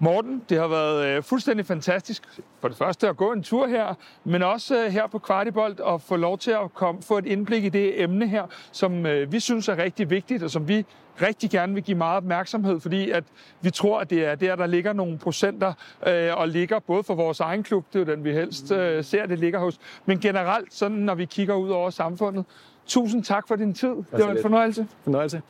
Morten, 0.00 0.42
det 0.48 0.58
har 0.58 0.68
været 0.68 1.06
øh, 1.06 1.22
fuldstændig 1.22 1.66
fantastisk 1.66 2.22
for 2.60 2.68
det 2.68 2.76
første 2.76 3.08
at 3.08 3.16
gå 3.16 3.32
en 3.32 3.42
tur 3.42 3.66
her, 3.66 3.94
men 4.24 4.42
også 4.42 4.84
øh, 4.84 4.92
her 4.92 5.06
på 5.06 5.18
Kvartibold 5.18 5.80
og 5.80 6.00
få 6.00 6.16
lov 6.16 6.38
til 6.38 6.50
at 6.50 6.74
komme, 6.74 7.02
få 7.02 7.18
et 7.18 7.26
indblik 7.26 7.64
i 7.64 7.68
det 7.68 8.02
emne 8.02 8.28
her, 8.28 8.42
som 8.72 9.06
øh, 9.06 9.32
vi 9.32 9.40
synes 9.40 9.68
er 9.68 9.78
rigtig 9.78 10.10
vigtigt, 10.10 10.42
og 10.42 10.50
som 10.50 10.68
vi 10.68 10.84
rigtig 11.22 11.50
gerne 11.50 11.74
vil 11.74 11.82
give 11.82 11.96
meget 11.96 12.16
opmærksomhed, 12.16 12.80
fordi 12.80 13.10
at 13.10 13.24
vi 13.60 13.70
tror, 13.70 14.00
at 14.00 14.10
det 14.10 14.24
er 14.24 14.34
der, 14.34 14.56
der 14.56 14.66
ligger 14.66 14.92
nogle 14.92 15.18
procenter, 15.18 15.72
øh, 16.06 16.36
og 16.36 16.48
ligger 16.48 16.78
både 16.78 17.04
for 17.04 17.14
vores 17.14 17.40
egen 17.40 17.62
klub, 17.62 17.84
det 17.92 18.00
er 18.00 18.04
jo 18.04 18.16
den, 18.16 18.24
vi 18.24 18.32
helst 18.32 18.72
øh, 18.72 19.04
ser, 19.04 19.26
det 19.26 19.38
ligger 19.38 19.58
hos, 19.58 19.78
men 20.06 20.20
generelt, 20.20 20.74
sådan 20.74 20.96
når 20.96 21.14
vi 21.14 21.24
kigger 21.24 21.54
ud 21.54 21.70
over 21.70 21.90
samfundet. 21.90 22.44
Tusind 22.86 23.24
tak 23.24 23.48
for 23.48 23.56
din 23.56 23.74
tid. 23.74 23.88
Det 23.88 24.04
var 24.12 24.30
en 24.30 24.42
fornøjelse. 24.42 24.86
Fornøjelse. 25.04 25.42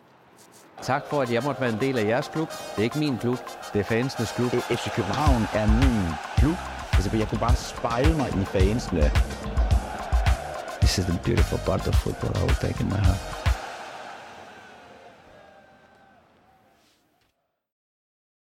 Tak 0.83 1.07
for, 1.07 1.23
at 1.23 1.33
jeg 1.33 1.43
måtte 1.43 1.61
være 1.61 1.71
en 1.73 1.81
del 1.81 1.99
af 1.99 2.05
jeres 2.05 2.29
klub. 2.29 2.51
Det 2.51 2.79
er 2.79 2.83
ikke 2.83 2.99
min 2.99 3.19
klub, 3.19 3.39
det 3.73 3.81
er 3.81 3.85
fansenes 3.85 4.33
klub. 4.33 4.51
FC 4.51 4.91
København 4.97 5.43
er 5.55 5.67
min 5.67 6.15
klub. 6.37 6.57
Altså, 6.93 7.17
jeg 7.17 7.29
kunne 7.29 7.39
bare 7.39 7.57
spejle 7.57 8.17
mig 8.17 8.29
i 8.29 8.45
fansene. 8.45 9.11
This 10.81 10.99
is 10.99 11.05
the 11.05 11.19
beautiful 11.25 11.59
part 11.59 11.89
of 11.89 11.95
football 11.95 12.33
I 12.37 12.43
will 12.47 12.57
take 12.61 12.81
in 12.81 12.89
my 12.89 13.01
heart. 13.07 13.38